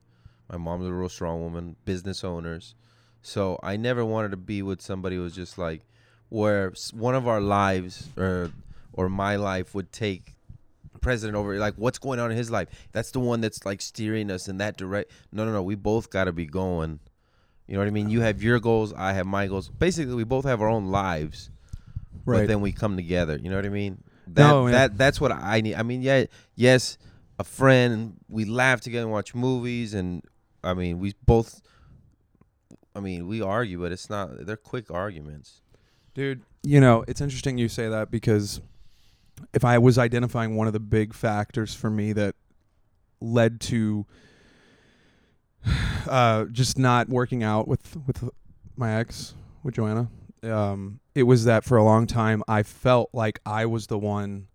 My 0.49 0.59
mom's 0.59 0.87
a 0.87 0.93
real 0.93 1.09
strong 1.09 1.43
woman, 1.43 1.77
business 1.85 2.23
owners. 2.23 2.75
So 3.23 3.59
I 3.63 3.77
never 3.77 4.05
wanted 4.05 4.31
to 4.31 4.37
be 4.37 4.63
with 4.63 4.81
somebody 4.81 5.17
who 5.17 5.23
was 5.23 5.35
just 5.35 5.59
like, 5.59 5.83
where 6.29 6.73
one 6.93 7.15
of 7.15 7.29
our 7.29 7.41
lives 7.41 8.09
or 8.17 8.51
or 8.93 9.09
my 9.09 9.37
life 9.37 9.75
would 9.75 9.93
take 9.93 10.35
president 11.01 11.37
over 11.37 11.59
like 11.59 11.75
what's 11.75 11.99
going 11.99 12.19
on 12.19 12.31
in 12.31 12.37
his 12.37 12.51
life 12.51 12.69
that's 12.93 13.11
the 13.11 13.21
one 13.21 13.41
that's 13.41 13.67
like 13.67 13.81
steering 13.81 14.31
us 14.31 14.49
in 14.49 14.57
that 14.57 14.77
direct 14.77 15.13
no 15.33 15.45
no 15.45 15.53
no 15.53 15.63
we 15.63 15.75
both 15.75 16.09
got 16.09 16.25
to 16.25 16.33
be 16.33 16.47
going 16.47 16.99
you 17.67 17.75
know 17.75 17.81
what 17.81 17.87
i 17.87 17.91
mean 17.91 18.09
you 18.09 18.23
have 18.23 18.43
your 18.43 18.59
goals 18.59 18.93
i 18.95 19.13
have 19.13 19.27
my 19.27 19.47
goals 19.47 19.69
basically 19.69 20.15
we 20.15 20.25
both 20.25 20.45
have 20.45 20.63
our 20.63 20.69
own 20.69 20.87
lives 20.87 21.51
but 22.25 22.33
right. 22.33 22.49
then 22.49 22.61
we 22.61 22.73
come 22.73 22.97
together. 22.97 23.39
You 23.41 23.51
know 23.51 23.57
what 23.57 23.67
i 23.67 23.71
mean? 23.71 24.03
That 24.27 24.49
No, 24.49 24.71
that 24.71 24.97
that's 24.97 25.21
what 25.21 25.33
i 25.33 25.61
need. 25.61 25.75
I 25.75 25.83
mean 25.83 26.03
yeah 26.03 26.25
yes 26.57 26.99
a 27.39 27.45
friend 27.45 28.15
we 28.29 28.45
laugh 28.45 28.81
together 28.81 29.05
and 29.05 29.13
watch 29.13 29.35
movies 29.35 29.93
and 29.93 30.23
i 30.63 30.73
mean 30.73 31.01
we 31.01 31.15
both 31.27 31.61
i 32.95 33.01
mean 33.01 33.27
we 33.27 33.43
argue 33.43 33.81
but 33.81 33.91
it's 33.91 34.09
not 34.09 34.47
they're 34.47 34.57
quick 34.57 34.91
arguments. 34.91 35.61
Dude, 36.15 36.43
you 36.63 36.81
know, 36.81 37.05
it's 37.09 37.21
interesting 37.21 37.59
you 37.59 37.69
say 37.69 37.89
that 37.89 38.11
because 38.11 38.61
if 39.53 39.65
I 39.65 39.79
was 39.79 39.99
identifying 39.99 40.55
one 40.55 40.67
of 40.69 40.73
the 40.73 40.81
big 40.81 41.13
factors 41.13 41.75
for 41.75 41.91
me 41.91 42.13
that 42.13 42.37
led 43.21 43.61
to 43.63 44.07
uh, 46.09 46.45
just 46.47 46.79
not 46.79 47.09
working 47.09 47.43
out 47.43 47.67
with 47.67 47.97
with 48.07 48.29
my 48.77 48.95
ex, 48.95 49.35
with 49.63 49.75
Joanna, 49.75 50.09
um, 50.45 51.01
it 51.15 51.25
was 51.25 51.45
that 51.45 51.65
for 51.65 51.77
a 51.77 51.85
long 51.85 52.07
time 52.07 52.43
I 52.49 52.63
felt 52.63 53.11
like 53.13 53.41
I 53.47 53.67
was 53.67 53.87
the 53.87 53.99
one 53.99 54.49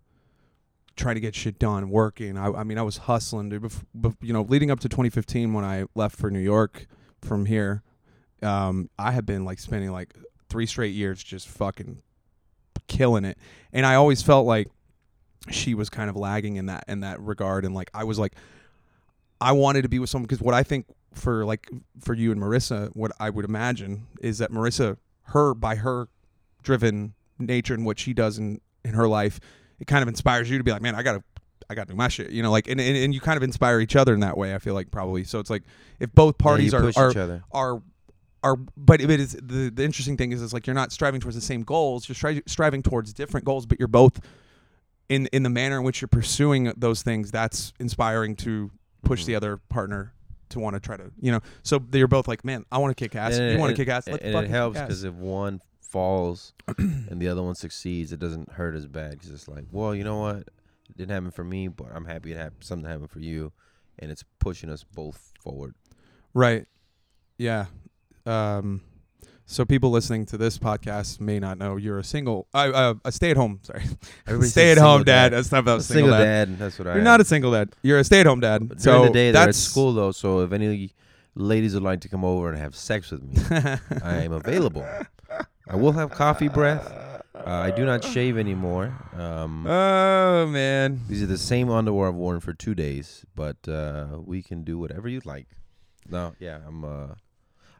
trying 0.96 1.14
to 1.14 1.20
get 1.20 1.34
shit 1.34 1.58
done, 1.58 1.90
working. 1.90 2.36
I, 2.36 2.50
I 2.50 2.64
mean, 2.64 2.78
I 2.78 2.82
was 2.82 2.98
hustling, 2.98 3.48
dude. 3.48 3.62
Bef- 3.62 3.84
bef- 3.98 4.16
you 4.20 4.32
know, 4.32 4.42
leading 4.42 4.70
up 4.70 4.80
to 4.80 4.88
2015 4.88 5.52
when 5.54 5.64
I 5.64 5.86
left 5.94 6.16
for 6.16 6.30
New 6.30 6.40
York 6.40 6.86
from 7.22 7.46
here, 7.46 7.82
um, 8.42 8.90
I 8.98 9.12
had 9.12 9.26
been 9.26 9.44
like 9.44 9.58
spending 9.58 9.90
like 9.90 10.14
three 10.48 10.66
straight 10.66 10.94
years 10.94 11.22
just 11.22 11.48
fucking 11.48 12.02
killing 12.86 13.24
it, 13.24 13.38
and 13.72 13.86
I 13.86 13.94
always 13.94 14.22
felt 14.22 14.46
like 14.46 14.68
she 15.50 15.74
was 15.74 15.88
kind 15.88 16.10
of 16.10 16.16
lagging 16.16 16.56
in 16.56 16.66
that 16.66 16.84
in 16.86 17.00
that 17.00 17.20
regard, 17.20 17.64
and 17.64 17.74
like 17.74 17.90
I 17.94 18.04
was 18.04 18.18
like, 18.18 18.34
I 19.40 19.52
wanted 19.52 19.82
to 19.82 19.88
be 19.88 19.98
with 19.98 20.10
someone 20.10 20.26
because 20.26 20.42
what 20.42 20.54
I 20.54 20.62
think 20.62 20.86
for 21.14 21.44
like 21.44 21.68
for 21.98 22.14
you 22.14 22.30
and 22.30 22.40
Marissa, 22.40 22.90
what 22.94 23.12
I 23.18 23.30
would 23.30 23.44
imagine 23.44 24.06
is 24.20 24.38
that 24.38 24.50
Marissa, 24.50 24.98
her 25.24 25.54
by 25.54 25.76
her 25.76 26.08
driven 26.62 27.14
nature 27.38 27.74
and 27.74 27.84
what 27.86 27.98
she 27.98 28.12
does 28.12 28.38
in 28.38 28.60
in 28.84 28.94
her 28.94 29.08
life, 29.08 29.40
it 29.78 29.86
kind 29.86 30.02
of 30.02 30.08
inspires 30.08 30.48
you 30.50 30.58
to 30.58 30.64
be 30.64 30.70
like, 30.72 30.82
man, 30.82 30.94
I 30.94 31.02
gotta. 31.02 31.22
I 31.68 31.74
got 31.74 31.86
to 31.86 31.92
do 31.92 31.96
my 31.96 32.08
shit, 32.08 32.30
you 32.32 32.42
know, 32.42 32.50
like, 32.50 32.66
and, 32.66 32.80
and, 32.80 32.96
and 32.96 33.14
you 33.14 33.20
kind 33.20 33.36
of 33.36 33.44
inspire 33.44 33.78
each 33.78 33.94
other 33.94 34.12
in 34.12 34.18
that 34.20 34.36
way. 34.36 34.56
I 34.56 34.58
feel 34.58 34.74
like 34.74 34.90
probably. 34.90 35.22
So 35.22 35.38
it's 35.38 35.50
like 35.50 35.62
if 36.00 36.12
both 36.12 36.36
parties 36.36 36.72
yeah, 36.72 36.80
are, 36.80 36.84
are 36.96 37.10
each 37.12 37.16
other 37.16 37.44
are 37.52 37.80
are 38.42 38.56
but 38.76 39.00
it 39.00 39.08
is 39.08 39.34
the 39.40 39.70
the 39.72 39.84
interesting 39.84 40.16
thing 40.16 40.32
is 40.32 40.42
is 40.42 40.52
like 40.52 40.66
you're 40.66 40.74
not 40.74 40.90
striving 40.90 41.20
towards 41.20 41.36
the 41.36 41.40
same 41.42 41.62
goals 41.62 42.08
you're 42.08 42.16
stri- 42.16 42.42
striving 42.48 42.82
towards 42.82 43.12
different 43.12 43.46
goals 43.46 43.66
but 43.66 43.78
you're 43.78 43.86
both 43.86 44.18
in 45.08 45.26
in 45.32 45.44
the 45.44 45.50
manner 45.50 45.76
in 45.78 45.84
which 45.84 46.00
you're 46.00 46.08
pursuing 46.08 46.72
those 46.76 47.02
things 47.02 47.30
that's 47.30 47.72
inspiring 47.78 48.34
to 48.34 48.70
push 49.04 49.22
Mhm. 49.22 49.26
the 49.26 49.34
other 49.36 49.56
partner 49.68 50.12
to 50.48 50.58
want 50.58 50.74
to 50.74 50.80
try 50.80 50.96
to 50.96 51.12
you 51.20 51.30
know 51.30 51.40
so 51.62 51.80
you're 51.92 52.08
both 52.08 52.26
like 52.26 52.44
man 52.44 52.64
I 52.72 52.78
want 52.78 52.96
to 52.96 53.00
kick 53.04 53.14
ass 53.14 53.36
And 53.36 53.52
you 53.52 53.58
want 53.58 53.76
to 53.76 53.76
kick 53.76 53.88
ass 53.88 54.06
and 54.08 54.14
let's 54.14 54.48
it 54.48 54.50
helps 54.50 54.80
because 54.80 55.04
if 55.04 55.14
one 55.14 55.60
falls 55.90 56.52
and 56.78 57.20
the 57.20 57.28
other 57.28 57.42
one 57.42 57.54
succeeds, 57.54 58.12
it 58.12 58.20
doesn't 58.20 58.52
hurt 58.52 58.74
as 58.74 58.86
bad 58.86 59.12
because 59.12 59.30
it's 59.30 59.48
like, 59.48 59.64
well, 59.70 59.94
you 59.94 60.04
know 60.04 60.18
what, 60.18 60.36
it 60.36 60.96
didn't 60.96 61.10
happen 61.10 61.30
for 61.30 61.44
me, 61.44 61.68
but 61.68 61.88
I'm 61.94 62.04
happy 62.04 62.32
it 62.32 62.36
happened. 62.36 62.62
Something 62.64 62.88
happened 62.88 63.10
for 63.10 63.20
you, 63.20 63.52
and 63.98 64.10
it's 64.10 64.24
pushing 64.38 64.70
us 64.70 64.84
both 64.84 65.32
forward. 65.40 65.74
Right. 66.32 66.66
Yeah. 67.38 67.66
Um, 68.26 68.82
so 69.46 69.64
people 69.64 69.90
listening 69.90 70.26
to 70.26 70.36
this 70.38 70.58
podcast 70.58 71.18
may 71.18 71.40
not 71.40 71.58
know 71.58 71.76
you're 71.76 71.98
a 71.98 72.04
single, 72.04 72.46
uh, 72.54 72.70
uh, 72.72 72.94
a 73.04 73.10
stay-at-home. 73.10 73.60
Sorry, 73.62 73.82
stay-at-home 74.46 75.02
dad. 75.02 75.30
dad. 75.30 75.32
That's 75.32 75.50
not 75.50 75.58
about 75.58 75.80
A 75.80 75.82
single, 75.82 76.12
dad. 76.12 76.50
dad. 76.50 76.58
That's 76.58 76.78
what 76.78 76.86
I. 76.86 76.90
You're 76.92 76.98
am. 76.98 77.04
not 77.04 77.20
a 77.20 77.24
single 77.24 77.50
dad. 77.50 77.72
You're 77.82 77.98
a 77.98 78.04
stay-at-home 78.04 78.38
dad. 78.40 78.68
But 78.68 78.80
so 78.80 78.92
during 78.92 79.06
the 79.06 79.12
day, 79.12 79.30
they're 79.32 79.42
at 79.42 79.46
that's 79.46 79.58
school 79.58 79.92
though. 79.92 80.12
So 80.12 80.40
if 80.42 80.52
any 80.52 80.92
ladies 81.34 81.74
would 81.74 81.82
like 81.82 82.02
to 82.02 82.08
come 82.08 82.24
over 82.24 82.48
and 82.48 82.58
have 82.58 82.76
sex 82.76 83.10
with 83.10 83.24
me, 83.24 83.34
I 84.04 84.22
am 84.22 84.32
available. 84.32 84.86
I 85.70 85.76
will 85.76 85.92
have 85.92 86.10
coffee 86.10 86.48
breath. 86.48 86.92
Uh, 87.34 87.42
I 87.46 87.70
do 87.70 87.86
not 87.86 88.04
shave 88.04 88.36
anymore. 88.36 88.92
Um, 89.16 89.66
oh 89.66 90.46
man. 90.46 91.00
These 91.08 91.22
are 91.22 91.26
the 91.26 91.38
same 91.38 91.70
underwear 91.70 92.08
I've 92.08 92.14
worn 92.14 92.40
for 92.40 92.52
two 92.52 92.74
days, 92.74 93.24
but 93.34 93.56
uh, 93.68 94.18
we 94.24 94.42
can 94.42 94.62
do 94.64 94.78
whatever 94.78 95.08
you'd 95.08 95.24
like. 95.26 95.46
No, 96.08 96.34
yeah, 96.38 96.58
I'm. 96.66 96.84
Uh, 96.84 97.06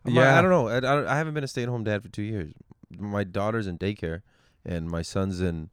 I'm 0.05 0.14
Yeah. 0.14 0.38
I 0.38 0.40
don't 0.42 0.50
know. 0.50 0.68
I, 0.68 0.76
I, 0.76 0.81
don't- 0.81 1.07
I 1.07 1.16
haven't 1.16 1.35
been 1.35 1.44
a 1.44 1.48
stay-at-home 1.48 1.85
dad 1.85 2.03
for 2.03 2.09
two 2.09 2.22
years. 2.22 2.53
My 2.96 3.24
daughter's 3.24 3.66
in 3.66 3.76
daycare, 3.76 4.22
and 4.64 4.88
my 4.88 5.03
son's 5.03 5.40
in 5.40 5.70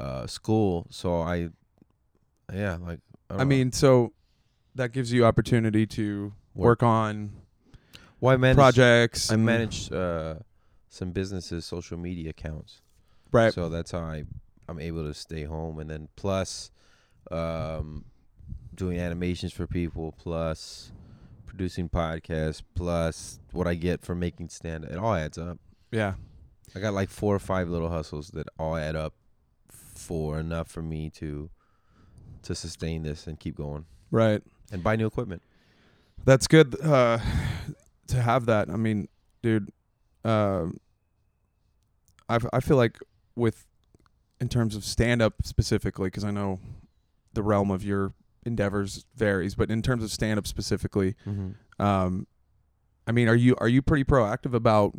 uh, 0.00 0.26
school. 0.26 0.86
So 0.90 1.20
I, 1.20 1.50
yeah, 2.52 2.76
like. 2.80 3.00
I, 3.30 3.34
I 3.34 3.38
know. 3.38 3.44
mean, 3.46 3.72
so 3.72 4.12
that 4.74 4.92
gives 4.92 5.12
you 5.12 5.24
opportunity 5.24 5.86
to 5.86 6.32
Work. 6.54 6.82
work, 6.82 6.82
on 6.82 7.32
well, 8.20 8.34
I 8.34 8.36
manage, 8.36 8.56
projects. 8.56 9.30
I 9.32 9.36
manage 9.36 9.90
uh, 9.92 10.34
some 10.92 11.10
businesses' 11.10 11.64
social 11.64 11.96
media 11.96 12.28
accounts. 12.30 12.82
right. 13.32 13.52
So 13.54 13.68
that's 13.70 13.90
how 13.92 14.00
I 14.00 14.24
I'm 14.68 14.78
able 14.78 15.04
to 15.04 15.14
stay 15.14 15.44
home, 15.44 15.78
and 15.78 15.88
then 15.90 16.08
plus, 16.16 16.70
um, 17.30 18.04
doing 18.74 18.98
animations 18.98 19.52
for 19.52 19.66
people, 19.66 20.12
plus 20.18 20.92
producing 21.46 21.88
podcasts, 21.88 22.62
plus 22.74 23.40
what 23.52 23.66
I 23.66 23.74
get 23.74 24.02
from 24.04 24.18
making 24.20 24.48
stand. 24.50 24.84
It 24.84 24.96
all 24.98 25.14
adds 25.14 25.38
up. 25.38 25.58
yeah. 25.90 26.14
I 26.74 26.80
got 26.80 26.94
like 26.94 27.10
four 27.10 27.34
or 27.34 27.38
five 27.38 27.68
little 27.68 27.90
hustles 27.90 28.28
that 28.28 28.48
all 28.58 28.76
add 28.76 28.96
up 28.96 29.12
for 29.68 30.38
enough 30.38 30.68
for 30.68 30.80
me 30.82 31.10
to 31.10 31.50
to 32.44 32.54
sustain 32.54 33.02
this 33.02 33.26
and 33.26 33.38
keep 33.38 33.56
going 33.56 33.84
Right. 34.10 34.42
and 34.72 34.82
buy 34.82 34.96
new 34.96 35.06
equipment. 35.06 35.42
That's 36.24 36.46
good 36.46 36.80
uh, 36.80 37.18
to 38.08 38.22
have 38.22 38.46
that. 38.46 38.68
I 38.70 38.76
mean, 38.76 39.08
dude, 39.42 39.70
uh, 40.24 40.66
I 42.28 42.38
I 42.52 42.60
feel 42.60 42.76
like 42.76 42.98
with 43.36 43.66
in 44.40 44.48
terms 44.48 44.74
of 44.76 44.84
stand 44.84 45.22
up 45.22 45.34
specifically, 45.44 46.08
because 46.08 46.24
I 46.24 46.30
know 46.30 46.58
the 47.32 47.42
realm 47.42 47.70
of 47.70 47.84
your 47.84 48.12
endeavors 48.44 49.04
varies, 49.14 49.54
but 49.54 49.70
in 49.70 49.82
terms 49.82 50.02
of 50.02 50.10
stand 50.10 50.38
up 50.38 50.46
specifically, 50.46 51.14
Mm-hmm. 51.26 51.82
um, 51.82 52.26
I 53.06 53.12
mean, 53.12 53.28
are 53.28 53.34
you 53.34 53.56
are 53.58 53.68
you 53.68 53.82
pretty 53.82 54.04
proactive 54.04 54.54
about 54.54 54.92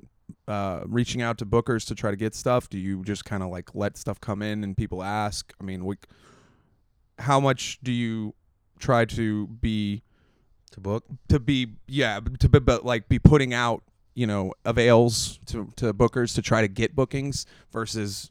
uh, 0.48 0.82
reaching 0.86 1.22
out 1.22 1.38
to 1.38 1.46
bookers 1.46 1.86
to 1.88 1.96
try 1.96 2.12
to 2.12 2.18
get 2.18 2.36
stuff? 2.36 2.70
Do 2.70 2.78
you 2.78 3.04
just 3.04 3.24
kind 3.26 3.44
of 3.44 3.50
like 3.50 3.74
let 3.76 3.98
stuff 3.98 4.20
come 4.20 4.42
in 4.42 4.64
and 4.64 4.76
people 4.76 5.02
ask? 5.04 5.54
I 5.60 5.64
mean, 5.64 5.86
we, 5.86 5.96
how 7.20 7.40
much 7.40 7.80
do 7.84 7.92
you 7.92 8.34
try 8.80 9.06
to 9.06 9.48
be 9.48 10.04
To 10.72 10.82
book? 10.82 11.06
to 11.30 11.40
be 11.40 11.76
yeah 11.88 12.20
to 12.40 12.50
be, 12.50 12.60
but 12.60 12.84
like 12.86 13.08
be 13.08 13.20
putting 13.20 13.54
out 13.54 13.84
you 14.16 14.28
know 14.28 14.54
avails 14.66 15.40
to 15.48 15.68
to 15.78 15.94
bookers 15.94 16.36
to 16.36 16.42
try 16.42 16.62
to 16.62 16.68
get 16.68 16.96
bookings 16.96 17.46
versus 17.72 18.30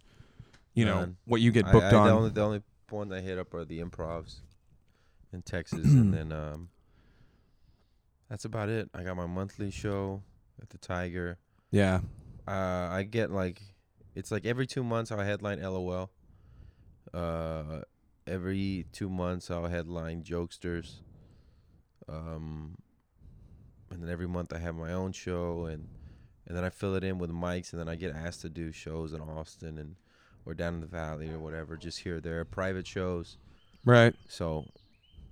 you 0.75 0.85
know 0.85 1.15
what 1.27 1.41
you 1.41 1.51
get 1.51 1.67
I- 1.67 1.73
booked 1.73 1.93
I, 1.93 1.97
on? 1.97 2.07
The 2.07 2.13
only, 2.13 2.31
the 2.31 2.43
only 2.43 2.63
one 2.91 3.13
I 3.13 3.21
hit 3.21 3.39
up 3.39 3.53
are 3.55 3.65
the 3.65 3.81
improvs 3.81 4.37
in 5.33 5.43
Texas, 5.43 5.85
and 5.85 6.13
then 6.15 6.33
um, 6.33 6.69
that's 8.29 8.45
about 8.45 8.69
it. 8.69 8.89
I 8.95 9.03
got 9.03 9.17
my 9.17 9.27
monthly 9.27 9.71
show 9.71 10.23
at 10.61 10.71
the 10.71 10.79
Tiger. 10.79 11.39
yeah, 11.71 12.01
Uh, 12.47 12.89
I 12.91 13.03
get 13.03 13.31
like 13.31 13.61
it's 14.15 14.31
like 14.31 14.45
every 14.47 14.67
two 14.67 14.83
months 14.85 15.11
I'll 15.11 15.19
headline 15.19 15.61
LOL. 15.63 16.11
Uh, 17.13 17.81
every 18.27 18.87
two 18.93 19.09
months 19.11 19.51
I'll 19.51 19.67
headline 19.67 20.23
Jokesters. 20.23 21.01
Um, 22.09 22.77
and 23.93 24.03
then 24.03 24.11
every 24.11 24.27
month 24.27 24.53
I 24.53 24.59
have 24.59 24.75
my 24.75 24.93
own 24.93 25.13
show, 25.13 25.67
and 25.67 25.89
and 26.47 26.57
then 26.57 26.65
I 26.65 26.71
fill 26.71 26.95
it 26.95 27.05
in 27.05 27.19
with 27.19 27.31
mics, 27.31 27.73
and 27.73 27.81
then 27.81 27.89
I 27.89 27.95
get 27.95 28.15
asked 28.15 28.41
to 28.43 28.49
do 28.49 28.73
shows 28.73 29.13
in 29.13 29.21
Austin 29.21 29.79
and 29.79 29.97
or 30.45 30.55
down 30.55 30.75
in 30.75 30.81
the 30.81 30.87
valley 30.87 31.31
or 31.31 31.39
whatever, 31.39 31.77
just 31.77 32.01
here 32.01 32.17
or 32.17 32.21
there, 32.21 32.45
private 32.45 32.87
shows. 32.87 33.37
right. 33.85 34.15
So 34.29 34.67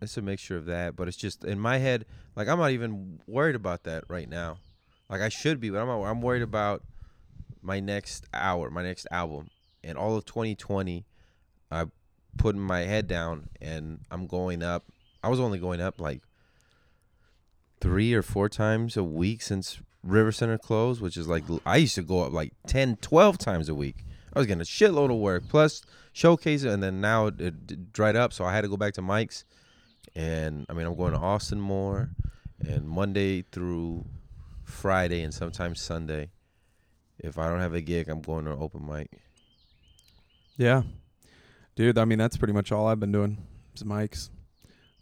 it's 0.00 0.16
a 0.16 0.22
mixture 0.22 0.56
of 0.56 0.66
that, 0.66 0.96
but 0.96 1.08
it's 1.08 1.16
just 1.16 1.44
in 1.44 1.58
my 1.58 1.78
head. 1.78 2.06
Like 2.36 2.48
I'm 2.48 2.58
not 2.58 2.70
even 2.70 3.20
worried 3.26 3.56
about 3.56 3.84
that 3.84 4.04
right 4.08 4.28
now. 4.28 4.58
Like 5.08 5.20
I 5.20 5.28
should 5.28 5.60
be, 5.60 5.70
but 5.70 5.80
I'm 5.80 5.88
not, 5.88 6.02
I'm 6.04 6.22
worried 6.22 6.42
about 6.42 6.82
my 7.62 7.80
next 7.80 8.26
hour, 8.32 8.70
my 8.70 8.82
next 8.82 9.06
album, 9.10 9.48
and 9.82 9.98
all 9.98 10.16
of 10.16 10.24
2020. 10.24 11.04
I 11.72 11.86
put 12.38 12.56
my 12.56 12.80
head 12.80 13.06
down 13.06 13.48
and 13.60 14.00
I'm 14.10 14.26
going 14.26 14.62
up. 14.62 14.84
I 15.22 15.28
was 15.28 15.40
only 15.40 15.58
going 15.58 15.80
up 15.80 16.00
like 16.00 16.22
three 17.80 18.14
or 18.14 18.22
four 18.22 18.48
times 18.48 18.96
a 18.96 19.04
week 19.04 19.42
since 19.42 19.80
River 20.02 20.32
Center 20.32 20.58
closed, 20.58 21.00
which 21.00 21.16
is 21.16 21.28
like 21.28 21.44
I 21.66 21.78
used 21.78 21.94
to 21.96 22.02
go 22.02 22.24
up 22.24 22.32
like 22.32 22.52
10, 22.66 22.96
12 22.96 23.38
times 23.38 23.68
a 23.68 23.74
week. 23.74 24.04
I 24.32 24.38
was 24.38 24.46
getting 24.46 24.60
a 24.60 24.64
shitload 24.64 25.10
of 25.10 25.18
work 25.18 25.44
plus 25.48 25.82
showcase, 26.12 26.62
and 26.62 26.82
then 26.82 27.00
now 27.00 27.26
it, 27.26 27.40
it 27.40 27.92
dried 27.92 28.16
up, 28.16 28.32
so 28.32 28.44
I 28.44 28.52
had 28.52 28.62
to 28.62 28.68
go 28.68 28.76
back 28.76 28.94
to 28.94 29.02
mics. 29.02 29.44
And 30.14 30.66
I 30.68 30.72
mean, 30.72 30.86
I'm 30.86 30.96
going 30.96 31.12
to 31.12 31.18
Austin 31.18 31.60
more, 31.60 32.10
and 32.60 32.88
Monday 32.88 33.42
through 33.42 34.04
Friday, 34.64 35.22
and 35.22 35.34
sometimes 35.34 35.80
Sunday. 35.80 36.30
If 37.18 37.38
I 37.38 37.48
don't 37.48 37.60
have 37.60 37.74
a 37.74 37.82
gig, 37.82 38.08
I'm 38.08 38.22
going 38.22 38.46
to 38.46 38.52
open 38.52 38.86
mic. 38.86 39.10
Yeah, 40.56 40.82
dude. 41.76 41.98
I 41.98 42.04
mean, 42.04 42.18
that's 42.18 42.36
pretty 42.36 42.54
much 42.54 42.72
all 42.72 42.86
I've 42.86 43.00
been 43.00 43.12
doing. 43.12 43.38
Mics, 43.82 44.28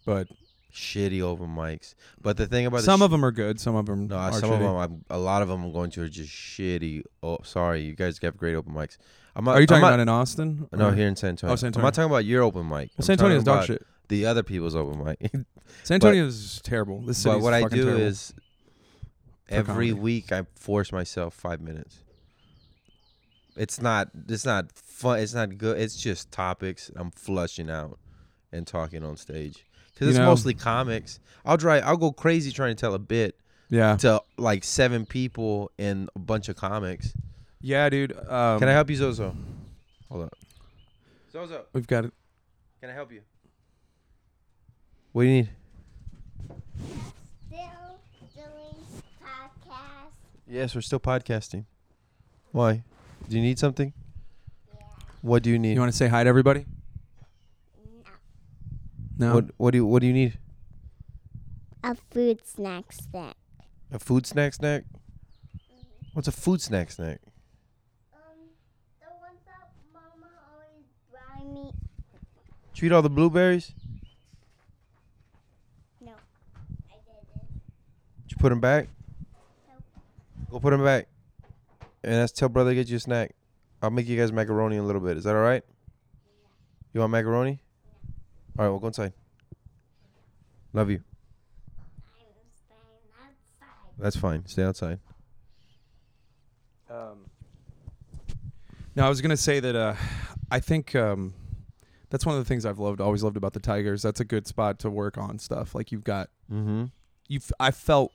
but 0.05 0.29
Shitty 0.72 1.22
open 1.22 1.48
mics. 1.48 1.94
But 2.20 2.37
the 2.37 2.46
thing 2.46 2.66
about 2.66 2.83
some 2.83 3.00
the 3.00 3.07
of 3.07 3.11
them 3.11 3.24
are 3.24 3.33
good. 3.33 3.59
Some 3.59 3.74
of 3.74 3.87
them 3.87 4.07
No, 4.07 4.16
are 4.16 4.33
some 4.33 4.52
of 4.52 4.61
them, 4.61 4.76
I'm, 4.76 5.04
a 5.09 5.18
lot 5.18 5.40
of 5.42 5.48
them 5.48 5.64
I'm 5.64 5.72
going 5.72 5.90
to 5.92 6.02
are 6.02 6.09
just 6.09 6.31
shitty. 6.31 7.04
Oh, 7.22 7.38
sorry, 7.42 7.83
you 7.83 7.94
guys 7.94 8.18
have 8.22 8.37
great 8.37 8.54
open 8.54 8.74
mics. 8.74 8.98
I'm 9.35 9.44
not, 9.44 9.57
Are 9.57 9.61
you 9.61 9.66
talking 9.66 9.85
I'm 9.85 9.88
about 9.88 9.96
not, 9.96 10.02
in 10.02 10.09
Austin? 10.09 10.68
No, 10.72 10.88
or- 10.88 10.92
here 10.94 11.09
in 11.09 11.16
San 11.16 11.31
Antonio. 11.31 11.52
Oh, 11.52 11.57
San 11.57 11.72
I'm 11.74 11.83
not 11.83 11.94
talking 11.94 12.11
about 12.11 12.24
your 12.24 12.42
open 12.42 12.68
mic. 12.68 12.90
Well, 12.98 13.04
San 13.04 13.14
Antonio's 13.14 13.44
dog 13.44 13.64
shit. 13.66 13.87
The 14.09 14.26
other 14.26 14.42
people's 14.42 14.74
open 14.74 15.04
mic. 15.04 15.18
San 15.85 15.96
Antonio's 15.96 16.61
terrible. 16.62 17.00
This 17.00 17.24
but 17.24 17.40
what 17.40 17.54
I 17.54 17.62
do 17.68 17.85
terrible. 17.85 18.00
is 18.02 18.35
every 19.48 19.92
week 19.92 20.33
I 20.33 20.44
force 20.54 20.92
myself 20.92 21.35
five 21.35 21.61
minutes. 21.61 21.98
It's 23.57 23.81
not. 23.81 24.09
It's 24.28 24.44
not 24.44 24.72
fun. 24.72 25.20
It's 25.20 25.35
not 25.35 25.57
good. 25.59 25.78
It's 25.78 25.96
just 25.96 26.31
topics 26.31 26.90
I'm 26.96 27.11
flushing 27.11 27.70
out 27.70 27.98
and 28.52 28.66
talking 28.66 29.04
on 29.04 29.16
stage 29.16 29.64
because 29.99 30.09
it's 30.11 30.19
know- 30.19 30.27
mostly 30.27 30.55
comics. 30.55 31.19
I'll 31.45 31.59
try. 31.59 31.79
I'll 31.79 31.97
go 31.97 32.13
crazy 32.13 32.53
trying 32.53 32.77
to 32.77 32.81
tell 32.81 32.95
a 32.95 32.99
bit 32.99 33.35
yeah, 33.71 33.97
to 33.99 34.23
like 34.37 34.65
seven 34.65 35.07
people 35.07 35.71
and 35.79 36.09
a 36.15 36.19
bunch 36.19 36.49
of 36.49 36.57
comics. 36.57 37.13
yeah, 37.61 37.89
dude. 37.89 38.13
Um, 38.13 38.59
Can 38.59 38.69
I 38.69 38.73
help 38.73 38.91
you, 38.91 38.97
Zozo? 38.97 39.35
Hold 40.11 40.25
up. 40.25 40.35
Zozo, 41.33 41.65
We've 41.73 41.87
got 41.87 42.05
it. 42.05 42.13
can 42.81 42.91
I 42.91 42.93
help 42.93 43.13
you? 43.13 43.21
What 45.13 45.23
do 45.23 45.29
you 45.29 45.35
need? 45.43 45.51
Still 47.49 47.99
doing 48.35 48.77
podcast. 49.23 50.13
Yes, 50.47 50.75
we're 50.75 50.81
still 50.81 51.01
podcasting. 51.01 51.65
Why? 52.53 52.83
Do 53.29 53.37
you 53.37 53.43
need 53.43 53.59
something? 53.59 53.93
Yeah. 54.75 54.81
What 55.23 55.43
do 55.43 55.51
you 55.51 55.59
need? 55.59 55.75
You 55.75 55.81
want 55.81 55.93
to 55.93 55.97
say 55.99 56.09
hi 56.09 56.25
to 56.25 56.29
everybody? 56.29 56.67
No. 59.18 59.28
No. 59.28 59.35
What 59.35 59.50
What 59.57 59.70
do 59.72 59.78
you 59.78 59.87
What 59.87 60.00
do 60.00 60.07
you 60.07 60.12
need? 60.12 60.38
A 61.85 61.94
food 61.94 62.46
snack 62.46 62.92
snack. 62.92 63.37
A 63.92 63.98
food 63.98 64.26
snack 64.26 64.54
snack. 64.54 64.85
What's 66.12 66.28
a 66.28 66.33
food 66.33 66.61
snack 66.61 66.90
snack? 66.90 67.20
Um, 68.12 68.20
the 69.00 69.07
ones 69.20 69.38
that 69.46 69.70
Mama 69.92 70.31
always 70.52 70.87
buy 71.12 71.44
me. 71.44 71.72
Did 72.74 72.83
you 72.83 72.87
eat 72.87 72.92
all 72.92 73.02
the 73.02 73.11
blueberries? 73.11 73.72
No, 76.00 76.12
I 76.90 76.94
didn't. 77.07 77.62
Did 78.26 78.33
you 78.33 78.37
put 78.38 78.48
them 78.50 78.61
back? 78.61 78.88
Go 80.50 80.59
put 80.61 80.70
them 80.70 80.83
back. 80.85 81.09
And 82.02 82.14
that's 82.14 82.33
tell 82.33 82.48
brother 82.48 82.70
to 82.70 82.74
get 82.74 82.88
you 82.88 82.96
a 82.96 83.00
snack. 83.00 83.35
I'll 83.83 83.90
make 83.90 84.09
you 84.09 84.18
guys 84.18 84.33
macaroni 84.33 84.76
in 84.76 84.83
a 84.83 84.87
little 84.87 85.00
bit. 85.00 85.16
Is 85.16 85.24
that 85.24 85.35
all 85.37 85.42
right? 85.42 85.62
Yeah. 85.64 86.46
You 86.94 87.00
want 87.00 87.12
macaroni? 87.12 87.61
All 88.59 88.64
right, 88.64 88.71
we'll 88.71 88.81
go 88.81 88.88
inside. 88.88 89.12
Love 90.73 90.90
you. 90.90 91.01
I'm 91.79 91.85
staying 92.53 92.81
outside. 93.21 93.99
That's 93.99 94.16
fine. 94.16 94.47
Stay 94.47 94.62
outside. 94.64 94.99
Um, 96.90 97.27
no, 98.97 99.07
I 99.07 99.09
was 99.09 99.21
gonna 99.21 99.37
say 99.37 99.61
that 99.61 99.77
uh, 99.77 99.94
I 100.51 100.59
think 100.61 100.97
um, 100.97 101.35
that's 102.11 102.27
one 102.27 102.37
of 102.37 102.42
the 102.44 102.49
things 102.49 102.66
I've 102.66 102.79
loved, 102.79 103.01
always 103.01 103.23
loved 103.23 103.37
about 103.37 103.53
the 103.53 103.61
Tigers. 103.61 104.03
That's 104.03 104.21
a 104.21 104.25
good 104.25 104.47
spot 104.47 104.79
to 104.81 104.90
work 104.90 105.18
on 105.18 105.38
stuff. 105.38 105.75
Like 105.75 105.92
you've 105.92 106.05
got, 106.05 106.31
Mm-hmm. 106.51 106.87
you've, 107.29 107.53
I 107.61 107.71
felt 107.71 108.11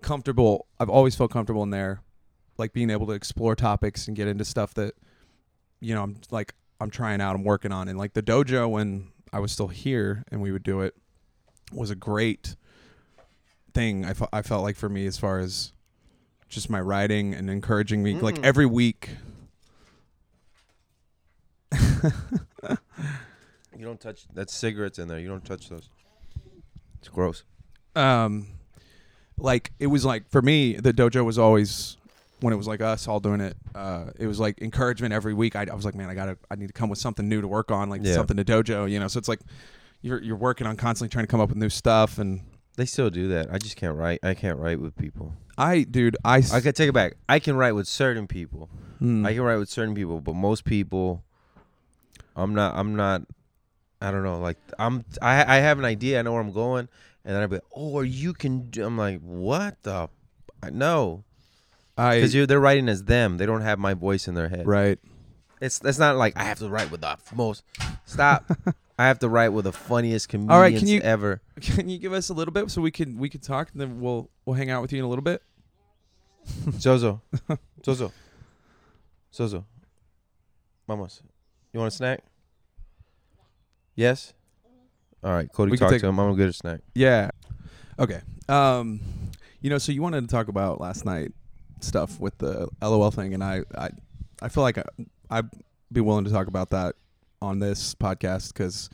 comfortable. 0.00 0.66
I've 0.80 0.88
always 0.88 1.14
felt 1.14 1.30
comfortable 1.30 1.62
in 1.62 1.70
there, 1.70 2.00
like 2.58 2.72
being 2.72 2.90
able 2.90 3.06
to 3.06 3.12
explore 3.12 3.54
topics 3.54 4.08
and 4.08 4.16
get 4.16 4.26
into 4.28 4.44
stuff 4.44 4.72
that, 4.74 4.94
you 5.80 5.94
know, 5.94 6.02
I'm 6.02 6.16
like 6.30 6.54
I'm 6.80 6.90
trying 6.90 7.20
out, 7.20 7.36
I'm 7.36 7.44
working 7.44 7.70
on, 7.70 7.88
and 7.88 7.98
like 7.98 8.14
the 8.14 8.22
dojo 8.22 8.68
when 8.70 9.12
I 9.34 9.40
was 9.40 9.50
still 9.52 9.66
here 9.68 10.24
and 10.30 10.40
we 10.40 10.52
would 10.52 10.62
do 10.62 10.80
it 10.80 10.94
was 11.72 11.90
a 11.90 11.96
great 11.96 12.54
thing. 13.72 14.04
I, 14.04 14.12
fe- 14.12 14.28
I 14.32 14.42
felt 14.42 14.62
like 14.62 14.76
for 14.76 14.88
me 14.88 15.06
as 15.06 15.18
far 15.18 15.40
as 15.40 15.72
just 16.48 16.70
my 16.70 16.80
writing 16.80 17.34
and 17.34 17.50
encouraging 17.50 18.02
me 18.02 18.14
like 18.14 18.36
Mm. 18.36 18.44
every 18.44 18.66
week. 18.66 19.10
You 23.76 23.84
don't 23.84 24.00
touch. 24.00 24.26
That's 24.32 24.54
cigarettes 24.54 25.00
in 25.00 25.08
there. 25.08 25.18
You 25.18 25.26
don't 25.26 25.44
touch 25.44 25.68
those. 25.68 25.88
It's 27.00 27.08
gross. 27.08 27.42
um 27.96 28.46
like 29.36 29.72
it 29.80 29.88
was 29.88 30.04
like 30.04 30.28
for 30.30 30.40
me 30.42 30.74
the 30.74 30.92
dojo 30.92 31.24
was 31.24 31.38
always 31.38 31.96
when 32.44 32.52
it 32.52 32.56
was 32.56 32.66
like 32.68 32.80
us 32.80 33.08
all 33.08 33.20
doing 33.20 33.40
it 33.40 33.56
uh 33.74 34.04
it 34.18 34.26
was 34.26 34.38
like 34.38 34.60
encouragement 34.62 35.12
every 35.14 35.34
week 35.34 35.56
I, 35.56 35.66
I 35.70 35.74
was 35.74 35.84
like 35.84 35.94
man 35.94 36.08
i 36.10 36.14
gotta 36.14 36.36
i 36.50 36.54
need 36.56 36.66
to 36.68 36.72
come 36.72 36.88
with 36.90 36.98
something 36.98 37.26
new 37.28 37.40
to 37.40 37.48
work 37.48 37.70
on 37.70 37.88
like 37.88 38.02
Yeah. 38.04 38.14
something 38.14 38.36
to 38.36 38.44
dojo 38.44 38.90
you 38.90 38.98
know 39.00 39.08
so 39.08 39.18
it's 39.18 39.28
like 39.28 39.40
you're 40.02 40.22
you're 40.22 40.36
working 40.36 40.66
on 40.66 40.76
constantly 40.76 41.10
trying 41.12 41.24
to 41.24 41.30
come 41.30 41.40
up 41.40 41.48
with 41.48 41.58
new 41.58 41.70
stuff 41.70 42.18
and 42.18 42.42
They 42.76 42.86
still 42.86 43.08
do 43.08 43.28
that. 43.28 43.46
I 43.54 43.58
just 43.58 43.76
can't 43.76 43.96
write. 43.96 44.18
I 44.22 44.34
can't 44.34 44.58
write 44.58 44.80
with 44.80 44.94
people. 44.96 45.32
i 45.56 45.84
dude 45.84 46.16
I, 46.24 46.42
I 46.52 46.60
can 46.60 46.72
take 46.74 46.88
it 46.88 46.92
back. 46.92 47.14
I 47.28 47.38
can 47.38 47.54
write 47.56 47.72
with 47.78 47.86
certain 47.86 48.26
people. 48.26 48.68
Hmm. 48.98 49.24
I 49.24 49.32
can 49.32 49.42
write 49.42 49.58
with 49.62 49.68
certain 49.70 49.94
people, 49.94 50.20
but 50.20 50.34
most 50.34 50.64
people, 50.64 51.22
I'm 52.36 52.52
not. 52.54 52.74
I'm 52.76 52.96
not. 52.96 53.22
I 54.02 54.10
don't 54.10 54.24
know. 54.24 54.40
Like 54.40 54.58
I'm. 54.78 55.04
I 55.22 55.56
I 55.56 55.58
have 55.60 55.78
an 55.78 55.84
idea. 55.84 56.18
I 56.18 56.22
know 56.22 56.32
where 56.32 56.42
I'm 56.42 56.52
going, 56.52 56.88
and 57.24 57.34
then 57.34 57.42
I'd 57.42 57.50
be 57.50 57.56
like, 57.56 57.70
"Oh, 57.74 57.92
or 57.94 58.04
you 58.04 58.32
can." 58.34 58.70
Do, 58.70 58.84
I'm 58.84 58.98
like, 58.98 59.20
"What 59.20 59.82
the? 59.84 60.08
I 60.62 60.70
no." 60.70 61.24
I 61.96 62.16
Because 62.16 62.34
you're 62.34 62.46
they're 62.46 62.60
writing 62.60 62.88
as 62.88 63.04
them. 63.04 63.36
They 63.38 63.46
don't 63.46 63.60
have 63.62 63.78
my 63.78 63.94
voice 63.94 64.26
in 64.28 64.34
their 64.34 64.48
head. 64.48 64.66
right 64.66 64.98
It's 65.60 65.80
it's 65.84 65.98
not 65.98 66.16
like 66.16 66.36
I 66.36 66.44
have 66.44 66.58
to 66.58 66.68
write 66.68 66.90
with 66.90 67.00
the 67.02 67.16
most. 67.34 67.62
Stop. 68.04 68.44
I 68.98 69.06
have 69.06 69.18
to 69.20 69.28
write 69.28 69.48
with 69.48 69.64
the 69.64 69.72
funniest 69.72 70.28
comedians 70.28 70.52
All 70.52 70.60
right, 70.60 70.76
can 70.78 70.86
you- 70.88 71.00
ever. 71.00 71.40
can 71.60 71.88
you 71.88 71.98
give 71.98 72.12
us 72.12 72.28
a 72.28 72.34
little 72.34 72.52
bit 72.52 72.70
so 72.70 72.80
we 72.82 72.90
can 72.90 73.18
we 73.18 73.28
can 73.28 73.40
talk 73.40 73.70
and 73.72 73.80
then 73.80 74.00
we'll 74.00 74.30
we'll 74.44 74.54
hang 74.54 74.70
out 74.70 74.82
with 74.82 74.92
you 74.92 74.98
in 74.98 75.04
a 75.04 75.08
little 75.08 75.22
bit 75.24 75.42
Zozo, 76.78 77.22
Zozo, 77.84 78.12
Zozo. 79.34 79.64
Vamos. 80.86 81.22
You 81.72 81.80
want 81.80 81.92
a 81.92 81.96
snack? 81.96 82.20
Yes. 83.96 84.32
All 85.22 85.32
right, 85.32 85.50
Cody, 85.50 85.70
We 85.70 85.78
talk 85.78 85.90
take- 85.90 86.00
to 86.02 86.06
him. 86.08 86.18
I'm 86.20 86.26
gonna 86.28 86.36
get 86.36 86.48
a 86.48 86.52
snack. 86.52 86.80
Yeah. 86.94 87.30
Okay. 87.98 88.20
Um, 88.48 89.00
you 89.60 89.70
know, 89.70 89.78
so 89.78 89.90
you 89.92 90.02
wanted 90.02 90.20
to 90.20 90.26
talk 90.26 90.48
about 90.48 90.80
last 90.80 91.04
night 91.06 91.32
stuff 91.84 92.18
with 92.20 92.36
the 92.38 92.68
LOL 92.82 93.10
thing, 93.10 93.34
and 93.34 93.42
I, 93.44 93.62
I, 93.76 93.90
I 94.42 94.48
feel 94.48 94.62
like 94.62 94.78
I, 94.78 94.84
I'd 95.30 95.48
be 95.92 96.00
willing 96.00 96.24
to 96.24 96.30
talk 96.30 96.46
about 96.48 96.70
that 96.70 96.96
on 97.42 97.58
this 97.58 97.94
podcast 97.94 98.52
because 98.52 98.88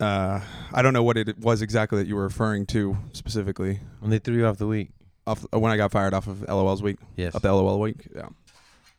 uh, 0.00 0.40
I 0.72 0.82
don't 0.82 0.92
know 0.92 1.02
what 1.02 1.16
it 1.16 1.38
was 1.38 1.62
exactly 1.62 1.98
that 1.98 2.08
you 2.08 2.16
were 2.16 2.22
referring 2.24 2.66
to 2.66 2.96
specifically 3.12 3.80
When 4.00 4.10
they 4.10 4.18
threw 4.18 4.36
you 4.36 4.46
off 4.46 4.58
the 4.58 4.66
week. 4.66 4.90
off 5.26 5.44
when 5.52 5.70
I 5.70 5.76
got 5.76 5.92
fired 5.92 6.14
off 6.14 6.26
of 6.26 6.42
LOL's 6.48 6.82
week. 6.82 6.98
Yes. 7.16 7.34
Of 7.34 7.42
the 7.42 7.52
LOL 7.52 7.78
week. 7.80 8.08
Yeah. 8.14 8.28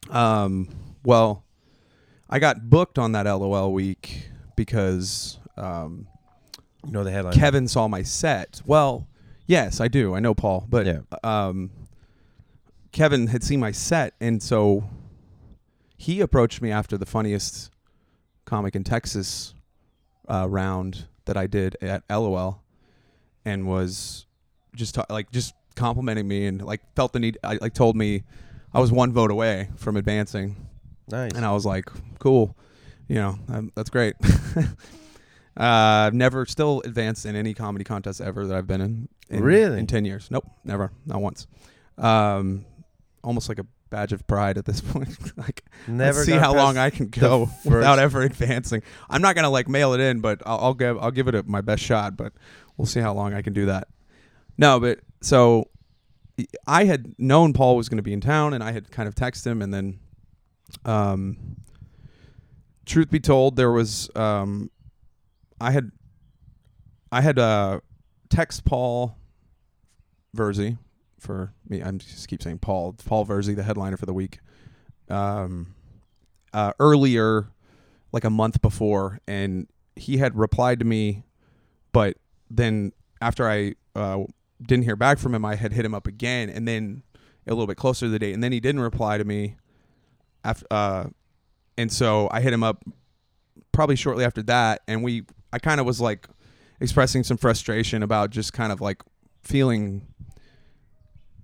Um. 0.09 0.69
Well, 1.03 1.43
I 2.29 2.39
got 2.39 2.69
booked 2.69 2.97
on 2.99 3.11
that 3.13 3.25
LOL 3.25 3.73
week 3.73 4.29
because 4.55 5.37
um, 5.57 6.07
You 6.85 6.91
know 6.93 7.03
the 7.03 7.11
headline. 7.11 7.33
Kevin 7.33 7.67
saw 7.67 7.87
my 7.89 8.03
set. 8.03 8.61
Well, 8.65 9.07
yes, 9.47 9.81
I 9.81 9.87
do. 9.89 10.15
I 10.15 10.19
know 10.19 10.33
Paul, 10.33 10.65
but 10.69 10.85
Yeah. 10.85 10.99
um, 11.23 11.71
Kevin 12.93 13.27
had 13.27 13.43
seen 13.43 13.60
my 13.60 13.71
set, 13.71 14.13
and 14.21 14.41
so 14.41 14.84
he 15.97 16.21
approached 16.21 16.62
me 16.62 16.71
after 16.71 16.97
the 16.97 17.06
funniest 17.06 17.71
comic 18.45 18.75
in 18.75 18.84
Texas 18.84 19.53
uh, 20.29 20.47
round 20.49 21.06
that 21.25 21.36
I 21.36 21.47
did 21.47 21.75
at 21.82 22.03
LOL, 22.10 22.62
and 23.43 23.67
was 23.67 24.25
just 24.75 24.95
ta- 24.95 25.06
like 25.10 25.32
just 25.32 25.53
complimenting 25.75 26.27
me 26.27 26.45
and 26.45 26.62
like 26.62 26.82
felt 26.95 27.13
the 27.13 27.19
need. 27.19 27.38
I 27.43 27.58
like 27.60 27.73
told 27.73 27.95
me 27.95 28.23
I 28.73 28.79
was 28.79 28.91
one 28.91 29.12
vote 29.12 29.32
away 29.32 29.69
from 29.75 29.97
advancing, 29.97 30.56
Nice. 31.10 31.32
and 31.34 31.43
I 31.45 31.51
was 31.51 31.65
like, 31.65 31.89
cool, 32.19 32.56
you 33.08 33.15
know, 33.15 33.39
um, 33.49 33.71
that's 33.75 33.89
great. 33.89 34.15
uh, 34.56 34.63
I've 35.58 36.13
never 36.13 36.45
still 36.45 36.82
advanced 36.86 37.25
in 37.25 37.36
any 37.36 37.53
comedy 37.53 37.84
contest 37.84 38.21
ever 38.21 38.45
that 38.45 38.56
I've 38.56 38.67
been 38.67 38.82
in. 38.82 39.10
in 39.29 39.43
Really? 39.43 39.79
In 39.79 39.88
10 39.88 40.06
years. 40.06 40.29
Nope, 40.29 40.45
never. 40.63 40.91
Not 41.06 41.21
once. 41.21 41.47
Um, 41.97 42.65
almost 43.23 43.49
like 43.49 43.59
a 43.59 43.65
badge 43.89 44.13
of 44.13 44.25
pride 44.27 44.57
at 44.57 44.65
this 44.65 44.81
point. 44.91 45.38
like, 45.38 45.63
Never 45.88 46.23
see 46.23 46.33
how 46.33 46.53
long 46.53 46.77
I 46.77 46.89
can 46.89 47.07
go 47.07 47.49
without 47.65 47.99
ever 47.99 48.21
advancing. 48.21 48.81
I'm 49.09 49.21
not 49.21 49.36
going 49.36 49.43
to 49.43 49.49
like 49.49 49.67
mail 49.67 49.93
it 49.93 49.99
in, 49.99 50.19
but 50.19 50.41
I'll, 50.45 50.59
I'll 50.59 50.73
give, 50.73 50.97
I'll 50.99 51.12
give 51.12 51.27
it 51.27 51.36
a, 51.36 51.43
my 51.43 51.62
best 51.62 51.83
shot, 51.83 52.17
but 52.17 52.33
we'll 52.77 52.86
see 52.86 52.99
how 52.99 53.13
long 53.13 53.33
I 53.33 53.41
can 53.41 53.53
do 53.53 53.65
that. 53.67 53.88
No, 54.57 54.79
but 54.79 54.99
so 55.21 55.69
I 56.67 56.86
had 56.86 57.15
known 57.17 57.53
Paul 57.53 57.75
was 57.75 57.89
going 57.89 57.97
to 57.97 58.03
be 58.03 58.13
in 58.13 58.21
town, 58.21 58.53
and 58.53 58.63
I 58.63 58.71
had 58.71 58.91
kind 58.91 59.07
of 59.07 59.15
texted 59.15 59.47
him, 59.47 59.62
and 59.62 59.73
then, 59.73 59.99
um, 60.86 61.57
truth 62.86 63.09
be 63.09 63.19
told, 63.19 63.55
there 63.55 63.71
was 63.71 64.09
um, 64.15 64.69
I 65.59 65.71
had 65.71 65.91
I 67.12 67.21
had 67.21 67.39
uh 67.39 67.79
text 68.29 68.65
Paul 68.65 69.15
Verzi 70.36 70.77
for 71.23 71.53
me. 71.67 71.81
I'm 71.81 71.97
just 71.97 72.27
keep 72.27 72.43
saying 72.43 72.59
Paul 72.59 72.95
Paul 73.05 73.25
Verzi, 73.25 73.55
the 73.55 73.63
headliner 73.63 73.97
for 73.97 74.05
the 74.05 74.13
week. 74.13 74.39
Um, 75.09 75.73
uh, 76.53 76.73
earlier, 76.79 77.47
like 78.12 78.23
a 78.23 78.29
month 78.29 78.62
before, 78.62 79.19
and 79.27 79.67
he 79.95 80.17
had 80.17 80.38
replied 80.38 80.79
to 80.79 80.86
me, 80.86 81.23
but 81.91 82.17
then 82.49 82.91
after 83.21 83.49
I 83.49 83.73
uh, 83.95 84.23
didn't 84.62 84.86
hear 84.86 84.95
back 84.95 85.17
from 85.17 85.33
him, 85.33 85.45
I 85.45 85.55
had 85.55 85.73
hit 85.73 85.86
him 85.86 85.95
up 85.95 86.07
again, 86.07 86.49
and 86.49 86.67
then 86.67 87.03
a 87.47 87.51
little 87.51 87.67
bit 87.67 87.77
closer 87.77 88.05
to 88.05 88.09
the 88.09 88.19
date, 88.19 88.33
and 88.33 88.43
then 88.43 88.51
he 88.51 88.59
didn't 88.59 88.81
reply 88.81 89.17
to 89.17 89.23
me. 89.23 89.55
After, 90.43 90.65
uh, 90.69 91.05
and 91.77 91.91
so 91.91 92.27
I 92.31 92.41
hit 92.41 92.53
him 92.53 92.63
up 92.63 92.83
probably 93.71 93.95
shortly 93.95 94.25
after 94.25 94.43
that, 94.43 94.81
and 94.88 95.03
we, 95.03 95.23
I 95.51 95.59
kind 95.59 95.79
of 95.79 95.86
was 95.86 95.99
like 95.99 96.27
expressing 96.79 97.23
some 97.23 97.38
frustration 97.38 98.03
about 98.03 98.29
just 98.29 98.53
kind 98.53 98.71
of 98.71 98.81
like 98.81 99.01
feeling 99.41 100.07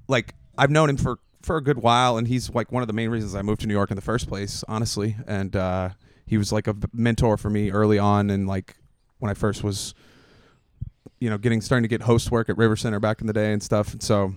like 0.09 0.33
I've 0.57 0.71
known 0.71 0.89
him 0.89 0.97
for 0.97 1.19
for 1.41 1.55
a 1.55 1.63
good 1.63 1.77
while, 1.77 2.17
and 2.17 2.27
he's 2.27 2.49
like 2.49 2.71
one 2.71 2.83
of 2.83 2.87
the 2.87 2.93
main 2.93 3.09
reasons 3.09 3.35
I 3.35 3.41
moved 3.41 3.61
to 3.61 3.67
New 3.67 3.73
York 3.73 3.91
in 3.91 3.95
the 3.95 4.01
first 4.01 4.27
place, 4.27 4.63
honestly. 4.67 5.15
And 5.25 5.55
uh, 5.55 5.89
he 6.25 6.37
was 6.37 6.51
like 6.51 6.67
a 6.67 6.75
mentor 6.93 7.37
for 7.37 7.49
me 7.49 7.71
early 7.71 7.97
on, 7.97 8.29
and 8.29 8.47
like 8.47 8.75
when 9.19 9.31
I 9.31 9.33
first 9.33 9.63
was, 9.63 9.93
you 11.19 11.29
know, 11.29 11.37
getting 11.37 11.61
starting 11.61 11.83
to 11.83 11.87
get 11.87 12.01
host 12.01 12.31
work 12.31 12.49
at 12.49 12.57
River 12.57 12.75
Center 12.75 12.99
back 12.99 13.21
in 13.21 13.27
the 13.27 13.33
day 13.33 13.53
and 13.53 13.63
stuff. 13.63 13.93
And 13.93 14.03
so, 14.03 14.33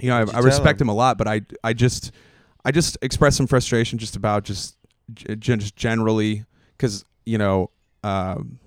you 0.00 0.08
know, 0.08 0.16
I, 0.16 0.38
I 0.38 0.40
respect 0.40 0.80
him? 0.80 0.86
him 0.86 0.90
a 0.90 0.94
lot, 0.94 1.18
but 1.18 1.28
I 1.28 1.42
I 1.62 1.74
just 1.74 2.12
I 2.64 2.70
just 2.70 2.96
expressed 3.02 3.36
some 3.36 3.46
frustration 3.46 3.98
just 3.98 4.16
about 4.16 4.44
just 4.44 4.76
just 5.12 5.76
generally 5.76 6.44
because 6.76 7.04
you 7.26 7.36
know. 7.36 7.70
Um, 8.02 8.58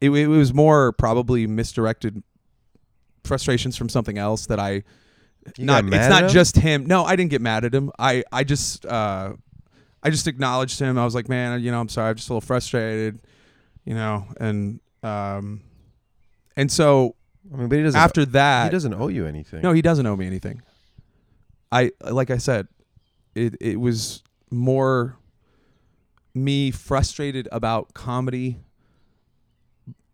it, 0.00 0.10
it 0.10 0.26
was 0.26 0.54
more 0.54 0.92
probably 0.92 1.46
misdirected 1.46 2.22
frustrations 3.24 3.76
from 3.76 3.88
something 3.88 4.18
else 4.18 4.46
that 4.46 4.58
I 4.58 4.82
You 5.56 5.64
not 5.66 5.84
it's 5.84 6.08
not 6.08 6.30
just 6.30 6.56
him. 6.56 6.86
No, 6.86 7.04
I 7.04 7.16
didn't 7.16 7.30
get 7.30 7.40
mad 7.40 7.64
at 7.64 7.74
him. 7.74 7.90
I 7.98 8.24
I 8.32 8.44
just 8.44 8.86
uh 8.86 9.32
I 10.02 10.10
just 10.10 10.26
acknowledged 10.26 10.80
him. 10.80 10.98
I 10.98 11.04
was 11.04 11.14
like, 11.14 11.28
man, 11.28 11.60
you 11.62 11.70
know, 11.70 11.80
I'm 11.80 11.88
sorry. 11.88 12.10
I'm 12.10 12.16
just 12.16 12.28
a 12.28 12.32
little 12.32 12.40
frustrated, 12.40 13.20
you 13.84 13.94
know, 13.94 14.26
and 14.40 14.80
um 15.02 15.62
and 16.56 16.70
so 16.70 17.16
I 17.52 17.56
mean, 17.56 17.68
but 17.68 17.78
he 17.78 17.84
doesn't. 17.84 18.00
after 18.00 18.24
that 18.26 18.64
he 18.64 18.70
doesn't 18.70 18.94
owe 18.94 19.08
you 19.08 19.26
anything. 19.26 19.62
no, 19.62 19.72
he 19.72 19.82
doesn't 19.82 20.06
owe 20.06 20.16
me 20.16 20.26
anything. 20.26 20.62
I 21.72 21.92
like 22.02 22.30
I 22.30 22.38
said, 22.38 22.68
it 23.34 23.56
it 23.60 23.78
was 23.80 24.22
more 24.50 25.16
me 26.34 26.70
frustrated 26.70 27.48
about 27.50 27.94
comedy 27.94 28.58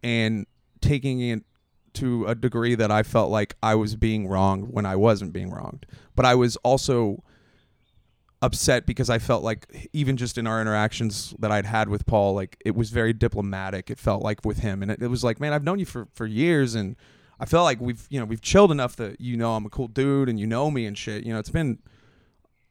and 0.02 0.46
taking 0.80 1.20
it 1.20 1.42
to 1.96 2.26
a 2.26 2.34
degree 2.34 2.74
that 2.74 2.90
I 2.90 3.02
felt 3.02 3.30
like 3.30 3.56
I 3.62 3.74
was 3.74 3.96
being 3.96 4.26
wronged 4.28 4.68
when 4.72 4.86
I 4.86 4.96
wasn't 4.96 5.32
being 5.32 5.50
wronged. 5.50 5.86
But 6.14 6.24
I 6.24 6.34
was 6.34 6.56
also 6.56 7.22
upset 8.42 8.86
because 8.86 9.10
I 9.10 9.18
felt 9.18 9.42
like 9.42 9.88
even 9.92 10.16
just 10.16 10.38
in 10.38 10.46
our 10.46 10.60
interactions 10.60 11.34
that 11.38 11.50
I'd 11.50 11.66
had 11.66 11.88
with 11.88 12.06
Paul, 12.06 12.34
like 12.34 12.56
it 12.64 12.74
was 12.74 12.90
very 12.90 13.12
diplomatic. 13.12 13.90
It 13.90 13.98
felt 13.98 14.22
like 14.22 14.44
with 14.44 14.58
him, 14.58 14.82
and 14.82 14.90
it, 14.90 15.02
it 15.02 15.08
was 15.08 15.24
like, 15.24 15.40
man, 15.40 15.52
I've 15.52 15.64
known 15.64 15.78
you 15.78 15.86
for 15.86 16.08
for 16.14 16.26
years, 16.26 16.74
and 16.74 16.96
I 17.40 17.46
felt 17.46 17.64
like 17.64 17.80
we've 17.80 18.06
you 18.10 18.18
know 18.18 18.26
we've 18.26 18.40
chilled 18.40 18.70
enough 18.70 18.96
that 18.96 19.20
you 19.20 19.36
know 19.36 19.54
I'm 19.54 19.66
a 19.66 19.70
cool 19.70 19.88
dude 19.88 20.28
and 20.28 20.38
you 20.38 20.46
know 20.46 20.70
me 20.70 20.86
and 20.86 20.96
shit. 20.96 21.24
You 21.24 21.32
know, 21.32 21.38
it's 21.38 21.50
been 21.50 21.78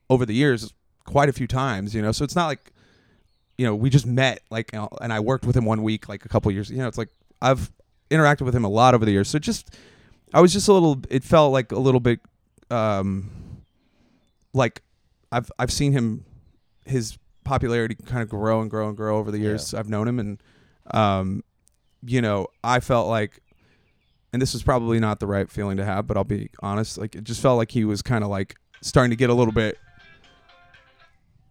over 0.10 0.26
the 0.26 0.34
years 0.34 0.74
quite 1.06 1.30
a 1.30 1.34
few 1.34 1.48
times. 1.48 1.94
You 1.94 2.02
know, 2.02 2.12
so 2.12 2.24
it's 2.24 2.36
not 2.36 2.48
like 2.48 2.72
you 3.58 3.66
know 3.66 3.76
we 3.76 3.90
just 3.90 4.06
met 4.06 4.42
like 4.50 4.74
know, 4.74 4.90
and 5.02 5.12
I 5.12 5.20
worked 5.20 5.46
with 5.46 5.56
him 5.56 5.66
one 5.66 5.84
week 5.84 6.08
like 6.08 6.26
a 6.26 6.30
couple 6.30 6.52
years. 6.52 6.70
You 6.70 6.78
know, 6.78 6.88
it's 6.88 6.98
like 6.98 7.10
I've 7.42 7.72
interacted 8.10 8.42
with 8.42 8.56
him 8.56 8.64
a 8.64 8.70
lot 8.70 8.94
over 8.94 9.06
the 9.06 9.12
years. 9.12 9.30
So 9.30 9.40
just 9.40 9.76
I 10.34 10.42
was 10.42 10.54
just 10.54 10.68
a 10.68 10.74
little. 10.74 11.02
It 11.10 11.24
felt 11.24 11.52
like 11.54 11.72
a 11.72 11.80
little 11.80 12.00
bit 12.00 12.20
um 12.72 13.30
like 14.54 14.82
I've 15.32 15.52
I've 15.60 15.72
seen 15.72 15.92
him 15.92 16.26
his 16.86 17.18
popularity 17.44 17.96
kind 17.96 18.24
of 18.24 18.30
grow 18.30 18.62
and 18.62 18.70
grow 18.70 18.88
and 18.88 18.98
grow 18.98 19.18
over 19.18 19.30
the 19.32 19.38
years 19.38 19.74
I've 19.74 19.90
known 19.90 20.08
him 20.08 20.20
and 20.20 20.42
um 20.92 21.44
you 22.04 22.22
know 22.22 22.48
I 22.64 22.80
felt 22.80 23.08
like 23.08 23.42
and 24.34 24.42
this 24.42 24.54
was 24.54 24.64
probably 24.64 25.00
not 25.00 25.20
the 25.20 25.28
right 25.28 25.50
feeling 25.50 25.78
to 25.78 25.86
have 25.86 26.08
but 26.08 26.18
I'll 26.18 26.24
be 26.24 26.50
honest 26.62 26.98
like 26.98 27.16
it 27.16 27.24
just 27.24 27.42
felt 27.42 27.58
like 27.58 27.72
he 27.72 27.86
was 27.86 28.02
kind 28.02 28.24
of 28.24 28.32
like 28.32 28.56
starting 28.82 29.12
to 29.12 29.16
get 29.16 29.30
a 29.30 29.34
little 29.34 29.54
bit 29.54 29.78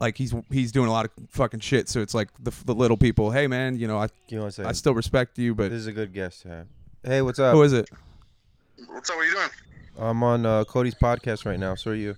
like 0.00 0.16
he's 0.18 0.34
he's 0.50 0.72
doing 0.72 0.88
a 0.88 0.92
lot 0.92 1.04
of 1.04 1.10
fucking 1.30 1.60
shit 1.60 1.88
so 1.88 2.00
it's 2.00 2.14
like 2.14 2.28
the 2.42 2.52
the 2.66 2.74
little 2.74 2.96
people 2.96 3.30
hey 3.30 3.46
man 3.46 3.78
you 3.78 3.86
know 3.86 3.98
I 3.98 4.08
Give 4.28 4.38
me 4.38 4.42
one 4.42 4.52
second. 4.52 4.68
I 4.68 4.72
still 4.72 4.94
respect 4.94 5.38
you 5.38 5.54
but 5.54 5.70
this 5.70 5.78
is 5.80 5.86
a 5.86 5.92
good 5.92 6.12
guest 6.12 6.42
to 6.42 6.48
have. 6.48 6.66
Hey, 7.02 7.22
what's 7.22 7.38
up? 7.38 7.54
who 7.54 7.62
is 7.62 7.72
it 7.72 7.88
What's 8.88 9.10
up? 9.10 9.16
What 9.16 9.22
are 9.22 9.26
you 9.26 9.32
doing? 9.34 9.48
I'm 9.98 10.22
on 10.22 10.44
uh, 10.44 10.64
Cody's 10.64 10.94
podcast 10.94 11.46
right 11.46 11.58
now. 11.58 11.74
So 11.76 11.92
are 11.92 11.94
you. 11.94 12.16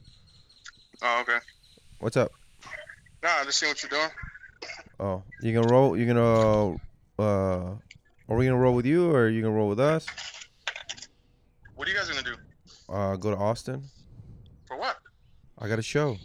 Oh, 1.02 1.20
okay. 1.20 1.38
What's 1.98 2.16
up? 2.16 2.32
Nah, 3.22 3.44
just 3.44 3.58
seeing 3.58 3.70
what 3.70 3.82
you're 3.82 3.90
doing. 3.90 4.08
Oh, 4.98 5.22
you 5.42 5.52
gonna 5.52 5.68
roll? 5.68 5.96
You 5.96 6.06
gonna? 6.06 6.76
Uh, 7.18 7.74
are 8.28 8.36
we 8.36 8.46
gonna 8.46 8.56
roll 8.56 8.74
with 8.74 8.86
you 8.86 9.10
or 9.10 9.24
are 9.24 9.28
you 9.28 9.42
gonna 9.42 9.54
roll 9.54 9.68
with 9.68 9.80
us? 9.80 10.06
What 11.74 11.86
are 11.86 11.90
you 11.90 11.96
guys 11.96 12.08
gonna 12.08 12.22
do? 12.22 12.36
Uh, 12.88 13.16
go 13.16 13.30
to 13.30 13.36
Austin. 13.36 13.82
For 14.66 14.78
what? 14.78 14.96
I 15.58 15.68
got 15.68 15.78
a 15.78 15.82
show. 15.82 16.16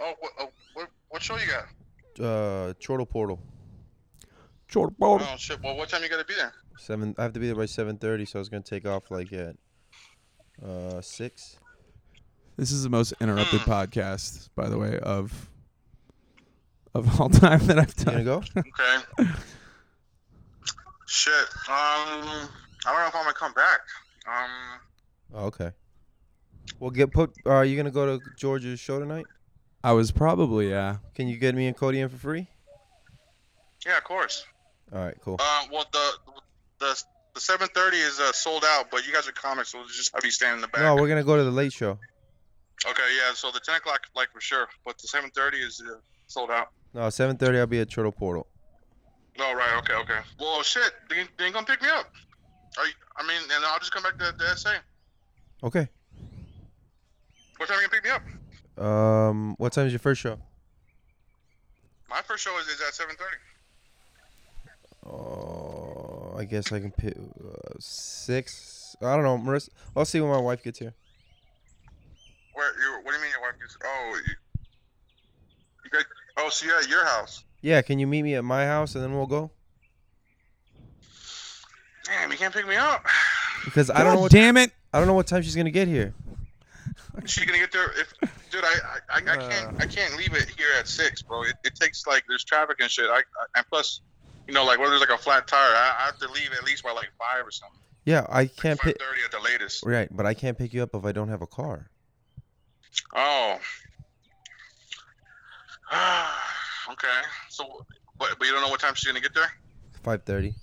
Oh, 0.00 0.12
what? 0.20 0.32
Oh, 0.38 0.50
what, 0.74 0.88
what 1.08 1.22
show 1.22 1.36
you 1.36 1.46
got? 1.46 2.24
Uh, 2.24 2.72
Chortle 2.74 3.06
Portal. 3.06 3.40
Jordan 4.68 4.96
Baldwin. 4.98 5.28
Oh 5.32 5.36
shit. 5.38 5.62
Well, 5.62 5.76
what 5.76 5.88
time 5.88 6.02
you 6.02 6.08
gotta 6.10 6.24
be 6.24 6.34
there? 6.34 6.52
Seven. 6.76 7.14
I 7.18 7.22
have 7.22 7.32
to 7.32 7.40
be 7.40 7.46
there 7.46 7.56
by 7.56 7.66
seven 7.66 7.96
thirty, 7.96 8.24
so 8.26 8.38
I 8.38 8.40
was 8.40 8.48
gonna 8.48 8.62
take 8.62 8.86
off 8.86 9.10
like 9.10 9.32
at 9.32 9.56
uh 10.64 11.00
six. 11.00 11.58
This 12.56 12.70
is 12.72 12.82
the 12.82 12.90
most 12.90 13.14
interrupted 13.20 13.60
podcast, 13.60 14.50
by 14.56 14.68
the 14.68 14.76
way, 14.76 14.98
of 14.98 15.48
of 16.94 17.20
all 17.20 17.28
time 17.30 17.60
that 17.66 17.78
I've 17.78 17.94
You 17.98 18.04
gonna 18.04 18.24
done. 18.24 18.24
go? 18.24 18.60
Okay. 19.20 19.30
shit. 21.06 21.32
Um, 21.32 21.38
I 21.68 22.48
don't 22.86 22.94
know 23.00 23.06
if 23.06 23.14
I'm 23.14 23.22
gonna 23.24 23.32
come 23.34 23.52
back. 23.54 23.80
Um, 24.26 24.80
Oh, 25.34 25.44
okay. 25.46 25.72
Well, 26.80 26.90
get 26.90 27.10
put. 27.12 27.32
Uh, 27.46 27.50
are 27.50 27.64
you 27.64 27.76
gonna 27.76 27.90
go 27.90 28.18
to 28.18 28.24
George's 28.36 28.80
show 28.80 28.98
tonight? 28.98 29.26
I 29.82 29.92
was 29.92 30.10
probably 30.10 30.70
yeah. 30.70 30.98
Can 31.14 31.28
you 31.28 31.36
get 31.36 31.54
me 31.54 31.66
and 31.66 31.76
Cody 31.76 32.00
in 32.00 32.08
for 32.08 32.16
free? 32.16 32.48
yeah, 33.86 33.96
of 33.96 34.04
course. 34.04 34.44
All 34.92 35.04
right, 35.04 35.16
cool. 35.22 35.36
Uh, 35.38 35.64
well, 35.72 35.86
the 35.92 36.12
the 36.80 37.02
the 37.34 37.40
7:30 37.40 37.94
is 37.94 38.20
uh, 38.20 38.32
sold 38.32 38.64
out, 38.66 38.90
but 38.90 39.06
you 39.06 39.12
guys 39.12 39.28
are 39.28 39.32
comics, 39.32 39.72
so 39.72 39.78
we'll 39.78 39.88
just 39.88 40.12
have 40.14 40.24
you 40.24 40.30
stand 40.30 40.56
in 40.56 40.60
the 40.60 40.68
back. 40.68 40.82
No, 40.82 40.96
we're 40.96 41.08
gonna 41.08 41.24
go 41.24 41.36
to 41.36 41.44
the 41.44 41.50
late 41.50 41.72
show. 41.72 41.98
Okay, 42.86 43.02
yeah. 43.16 43.34
So 43.34 43.50
the 43.50 43.60
10 43.60 43.76
o'clock, 43.76 44.00
like 44.14 44.28
for 44.32 44.40
sure, 44.40 44.66
but 44.84 44.98
the 44.98 45.08
7:30 45.08 45.66
is 45.66 45.82
uh, 45.86 45.96
sold 46.26 46.50
out. 46.50 46.68
No, 46.94 47.02
7:30. 47.02 47.58
I'll 47.58 47.66
be 47.66 47.80
at 47.80 47.88
Chortle 47.88 48.12
Portal. 48.12 48.46
Oh, 49.40 49.54
right. 49.54 49.78
Okay, 49.78 49.94
okay. 49.94 50.18
Well, 50.40 50.62
shit. 50.62 50.92
They, 51.08 51.24
they 51.36 51.44
ain't 51.44 51.54
gonna 51.54 51.66
pick 51.66 51.82
me 51.82 51.88
up. 51.88 52.06
Are 52.76 52.86
you, 52.86 52.92
I 53.16 53.26
mean, 53.26 53.40
and 53.54 53.64
I'll 53.64 53.78
just 53.78 53.92
come 53.92 54.02
back 54.02 54.18
to 54.18 54.34
the 54.36 54.56
SA. 54.56 54.70
Okay. 55.62 55.88
What 57.56 57.68
time 57.68 57.78
are 57.78 57.82
you 57.82 57.88
gonna 57.88 58.00
pick 58.00 58.04
me 58.04 58.10
up? 58.10 58.22
Um, 58.78 59.56
what 59.58 59.72
time 59.72 59.86
is 59.86 59.92
your 59.92 59.98
first 59.98 60.20
show? 60.20 60.38
My 62.08 62.22
first 62.22 62.44
show 62.44 62.56
is, 62.58 62.68
is 62.68 62.80
at 62.80 62.94
7:30. 62.94 63.18
Oh, 65.10 66.34
I 66.38 66.44
guess 66.44 66.72
I 66.72 66.80
can 66.80 66.92
pick 66.92 67.16
uh, 67.16 67.74
six. 67.78 68.96
I 69.02 69.16
don't 69.16 69.24
know, 69.24 69.38
Marissa. 69.38 69.70
I'll 69.96 70.04
see 70.04 70.20
when 70.20 70.30
my 70.30 70.40
wife 70.40 70.62
gets 70.62 70.78
here. 70.78 70.94
Where 72.54 72.72
you? 72.78 73.00
What 73.02 73.12
do 73.12 73.16
you 73.16 73.22
mean 73.22 73.32
your 73.32 73.40
wife 73.40 73.54
is? 73.64 73.76
Oh, 73.84 74.20
you, 74.26 74.34
you 75.84 75.90
guys. 75.90 76.04
Oh, 76.36 76.48
so 76.50 76.66
you're 76.66 76.78
at 76.78 76.88
your 76.88 77.04
house. 77.04 77.44
Yeah, 77.62 77.82
can 77.82 77.98
you 77.98 78.06
meet 78.06 78.22
me 78.22 78.34
at 78.34 78.44
my 78.44 78.64
house 78.64 78.94
and 78.94 79.02
then 79.02 79.14
we'll 79.14 79.26
go? 79.26 79.50
Damn, 82.04 82.30
you 82.30 82.38
can't 82.38 82.54
pick 82.54 82.66
me 82.66 82.76
up. 82.76 83.04
Because 83.64 83.90
I 83.90 84.04
don't 84.04 84.14
know 84.14 84.20
what 84.20 84.30
damn 84.30 84.56
it! 84.56 84.70
I 84.94 84.98
don't 84.98 85.08
know 85.08 85.14
what 85.14 85.26
time 85.26 85.42
she's 85.42 85.56
gonna 85.56 85.70
get 85.70 85.88
here. 85.88 86.14
She 87.26 87.44
gonna 87.44 87.58
get 87.58 87.72
there 87.72 87.90
if, 87.98 88.12
dude. 88.50 88.64
I 88.64 88.68
I, 88.68 88.98
I, 89.10 89.16
I 89.16 89.20
can't 89.20 89.76
uh. 89.76 89.82
I 89.82 89.86
can't 89.86 90.16
leave 90.16 90.34
it 90.34 90.48
here 90.56 90.68
at 90.78 90.86
six, 90.88 91.22
bro. 91.22 91.42
It, 91.42 91.54
it 91.64 91.74
takes 91.74 92.06
like 92.06 92.24
there's 92.28 92.44
traffic 92.44 92.78
and 92.80 92.90
shit. 92.90 93.06
I, 93.10 93.18
I 93.18 93.22
and 93.56 93.66
plus, 93.68 94.00
you 94.46 94.54
know, 94.54 94.64
like 94.64 94.78
when 94.78 94.88
there's 94.90 95.00
like 95.00 95.10
a 95.10 95.18
flat 95.18 95.46
tire, 95.46 95.58
I, 95.60 95.96
I 96.00 96.06
have 96.06 96.18
to 96.18 96.28
leave 96.30 96.50
at 96.56 96.64
least 96.64 96.82
by 96.84 96.92
like 96.92 97.10
five 97.18 97.46
or 97.46 97.50
something. 97.50 97.78
Yeah, 98.04 98.24
I 98.28 98.46
can't 98.46 98.78
Five 98.78 98.94
pick. 98.94 98.98
thirty 98.98 99.20
at 99.24 99.30
the 99.32 99.40
latest. 99.40 99.84
Right, 99.84 100.08
but 100.10 100.24
I 100.26 100.32
can't 100.34 100.56
pick 100.56 100.72
you 100.72 100.82
up 100.82 100.94
if 100.94 101.04
I 101.04 101.12
don't 101.12 101.28
have 101.28 101.42
a 101.42 101.46
car. 101.46 101.90
Oh. 103.14 103.58
okay. 106.92 107.08
So, 107.50 107.84
but 108.18 108.38
but 108.38 108.46
you 108.46 108.52
don't 108.52 108.62
know 108.62 108.68
what 108.70 108.80
time 108.80 108.94
she's 108.94 109.06
gonna 109.06 109.20
get 109.20 109.34
there? 109.34 109.50
Five 110.02 110.22
thirty. 110.22 110.54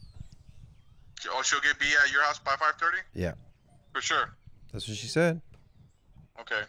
Oh, 1.29 1.41
she'll 1.43 1.59
get 1.61 1.77
be 1.79 1.85
at 2.03 2.11
your 2.11 2.23
house 2.23 2.39
by 2.39 2.55
five 2.55 2.75
thirty. 2.79 2.97
Yeah. 3.13 3.33
For 3.93 4.01
sure. 4.01 4.35
That's 4.71 4.87
what 4.87 4.97
she 4.97 5.07
said. 5.07 5.41
Okay. 6.41 6.61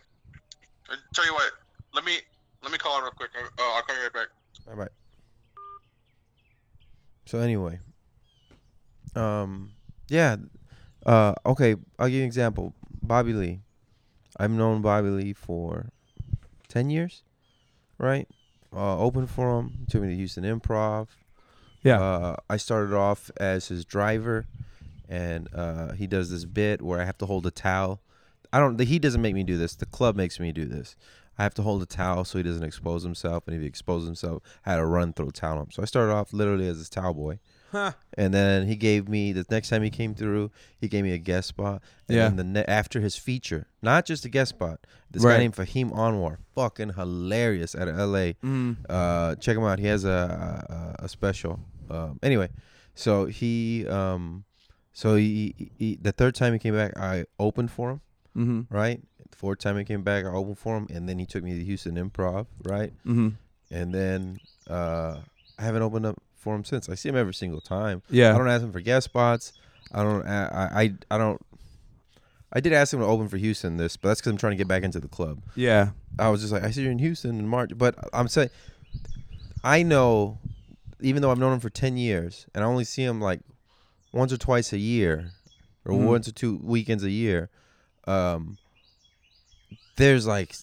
I 0.88 0.94
tell 1.14 1.26
you 1.26 1.34
what. 1.34 1.52
Let 1.94 2.04
me 2.04 2.18
let 2.62 2.72
me 2.72 2.78
call 2.78 2.96
her 2.98 3.02
real 3.04 3.12
quick. 3.12 3.30
Uh, 3.36 3.62
I'll 3.62 3.82
call 3.82 3.96
you 3.96 4.02
right 4.02 4.12
back. 4.12 4.28
All 4.68 4.74
right. 4.74 4.90
So 7.26 7.40
anyway, 7.40 7.80
um, 9.16 9.72
yeah, 10.08 10.36
uh, 11.04 11.34
okay. 11.44 11.74
I'll 11.98 12.06
give 12.06 12.14
you 12.14 12.20
an 12.22 12.26
example. 12.26 12.74
Bobby 13.02 13.32
Lee. 13.32 13.60
I've 14.38 14.50
known 14.50 14.82
Bobby 14.82 15.08
Lee 15.08 15.32
for 15.32 15.86
ten 16.68 16.90
years, 16.90 17.22
right? 17.98 18.28
Uh, 18.72 18.98
open 18.98 19.26
for 19.26 19.58
him. 19.58 19.86
Took 19.88 20.02
me 20.02 20.08
to 20.08 20.14
Houston 20.14 20.44
Improv. 20.44 21.08
Yeah. 21.82 22.00
Uh, 22.00 22.36
I 22.50 22.58
started 22.58 22.94
off 22.94 23.30
as 23.38 23.68
his 23.68 23.84
driver, 23.84 24.46
and 25.08 25.48
uh, 25.54 25.92
he 25.92 26.06
does 26.06 26.30
this 26.30 26.44
bit 26.44 26.82
where 26.82 27.00
I 27.00 27.04
have 27.04 27.18
to 27.18 27.26
hold 27.26 27.46
a 27.46 27.50
towel. 27.50 28.00
I 28.52 28.58
don't. 28.60 28.76
The 28.76 28.84
He 28.84 28.98
doesn't 28.98 29.20
make 29.22 29.34
me 29.34 29.42
do 29.44 29.56
this. 29.56 29.74
The 29.76 29.86
club 29.86 30.16
makes 30.16 30.38
me 30.40 30.52
do 30.52 30.64
this. 30.64 30.96
I 31.38 31.42
have 31.42 31.52
to 31.54 31.62
hold 31.62 31.82
a 31.82 31.86
towel 31.86 32.24
so 32.24 32.38
he 32.38 32.42
doesn't 32.44 32.62
expose 32.64 33.02
himself, 33.02 33.44
and 33.46 33.54
if 33.54 33.60
he 33.60 33.66
exposes 33.68 34.06
himself, 34.06 34.42
I 34.64 34.70
had 34.70 34.76
to 34.78 34.86
run 34.86 35.12
throw 35.12 35.28
a 35.28 35.32
towel 35.32 35.60
him. 35.60 35.70
So 35.70 35.82
I 35.82 35.84
started 35.84 36.12
off 36.12 36.32
literally 36.32 36.66
as 36.66 36.78
his 36.78 36.88
towel 36.88 37.12
boy, 37.12 37.40
Huh. 37.72 37.92
and 38.16 38.32
then 38.32 38.66
he 38.66 38.74
gave 38.74 39.06
me 39.06 39.32
the 39.32 39.44
next 39.50 39.68
time 39.68 39.82
he 39.82 39.90
came 39.90 40.14
through, 40.14 40.50
he 40.78 40.88
gave 40.88 41.04
me 41.04 41.12
a 41.12 41.18
guest 41.18 41.48
spot. 41.48 41.82
And 42.08 42.16
Yeah. 42.16 42.28
then 42.28 42.36
the 42.36 42.44
ne- 42.44 42.64
after 42.64 43.00
his 43.02 43.16
feature, 43.16 43.66
not 43.82 44.06
just 44.06 44.24
a 44.24 44.30
guest 44.30 44.48
spot, 44.50 44.86
this 45.10 45.22
Right. 45.22 45.34
guy 45.34 45.38
named 45.40 45.54
Fahim 45.56 45.90
Anwar, 45.90 46.38
fucking 46.54 46.94
hilarious 46.94 47.74
out 47.74 47.88
of 47.88 47.98
L.A. 47.98 48.32
Mm. 48.42 48.76
Uh, 48.88 49.34
check 49.34 49.58
him 49.58 49.64
out. 49.64 49.78
He 49.78 49.86
has 49.88 50.06
a 50.06 50.96
a, 50.98 51.04
a 51.04 51.08
special. 51.08 51.60
Um, 51.90 52.18
anyway, 52.22 52.48
so 52.94 53.26
he 53.26 53.86
um, 53.88 54.44
so 54.94 55.16
he, 55.16 55.70
he 55.76 55.98
the 56.00 56.12
third 56.12 56.34
time 56.34 56.54
he 56.54 56.58
came 56.58 56.74
back, 56.74 56.96
I 56.98 57.26
opened 57.38 57.70
for 57.70 57.90
him. 57.90 58.00
Mm-hmm. 58.36 58.62
Right. 58.74 59.00
The 59.30 59.36
fourth 59.36 59.58
time 59.60 59.78
he 59.78 59.84
came 59.84 60.02
back, 60.02 60.24
I 60.24 60.28
opened 60.28 60.58
for 60.58 60.76
him, 60.76 60.86
and 60.92 61.08
then 61.08 61.18
he 61.18 61.26
took 61.26 61.42
me 61.42 61.58
to 61.58 61.64
Houston 61.64 61.94
Improv. 61.96 62.46
Right. 62.64 62.92
Mm-hmm. 63.06 63.28
And 63.70 63.94
then 63.94 64.38
uh, 64.68 65.18
I 65.58 65.62
haven't 65.62 65.82
opened 65.82 66.06
up 66.06 66.22
for 66.36 66.54
him 66.54 66.64
since. 66.64 66.88
I 66.88 66.94
see 66.94 67.08
him 67.08 67.16
every 67.16 67.34
single 67.34 67.60
time. 67.60 68.02
Yeah. 68.10 68.34
I 68.34 68.38
don't 68.38 68.48
ask 68.48 68.62
him 68.62 68.72
for 68.72 68.80
guest 68.80 69.06
spots. 69.06 69.52
I 69.92 70.02
don't. 70.02 70.26
I. 70.26 70.68
I, 70.82 71.14
I 71.14 71.18
don't. 71.18 71.40
I 72.52 72.60
did 72.60 72.72
ask 72.72 72.92
him 72.94 73.00
to 73.00 73.06
open 73.06 73.28
for 73.28 73.36
Houston 73.36 73.76
this, 73.76 73.96
but 73.96 74.08
that's 74.08 74.20
because 74.20 74.30
I'm 74.32 74.38
trying 74.38 74.52
to 74.52 74.56
get 74.56 74.68
back 74.68 74.82
into 74.84 75.00
the 75.00 75.08
club. 75.08 75.42
Yeah. 75.56 75.90
I 76.18 76.28
was 76.28 76.40
just 76.40 76.52
like, 76.52 76.62
I 76.62 76.70
see 76.70 76.82
you 76.82 76.90
in 76.90 76.98
Houston 77.00 77.38
in 77.38 77.46
March, 77.48 77.72
but 77.76 77.96
I'm 78.14 78.28
saying, 78.28 78.50
I 79.64 79.82
know, 79.82 80.38
even 81.00 81.20
though 81.22 81.30
I've 81.30 81.38
known 81.38 81.52
him 81.54 81.60
for 81.60 81.70
ten 81.70 81.96
years, 81.96 82.46
and 82.54 82.62
I 82.62 82.66
only 82.66 82.84
see 82.84 83.02
him 83.02 83.20
like 83.20 83.40
once 84.12 84.32
or 84.32 84.36
twice 84.38 84.72
a 84.72 84.78
year, 84.78 85.32
or 85.84 85.92
Mhm. 85.92 86.06
once 86.06 86.28
or 86.28 86.32
two 86.32 86.60
weekends 86.62 87.02
a 87.04 87.10
year. 87.10 87.50
Um, 88.06 88.58
there's 89.96 90.26
like, 90.26 90.54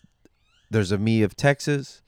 there's 0.69 0.91
a 0.91 0.97
me 0.97 1.23
of 1.23 1.35
Texas. 1.35 2.01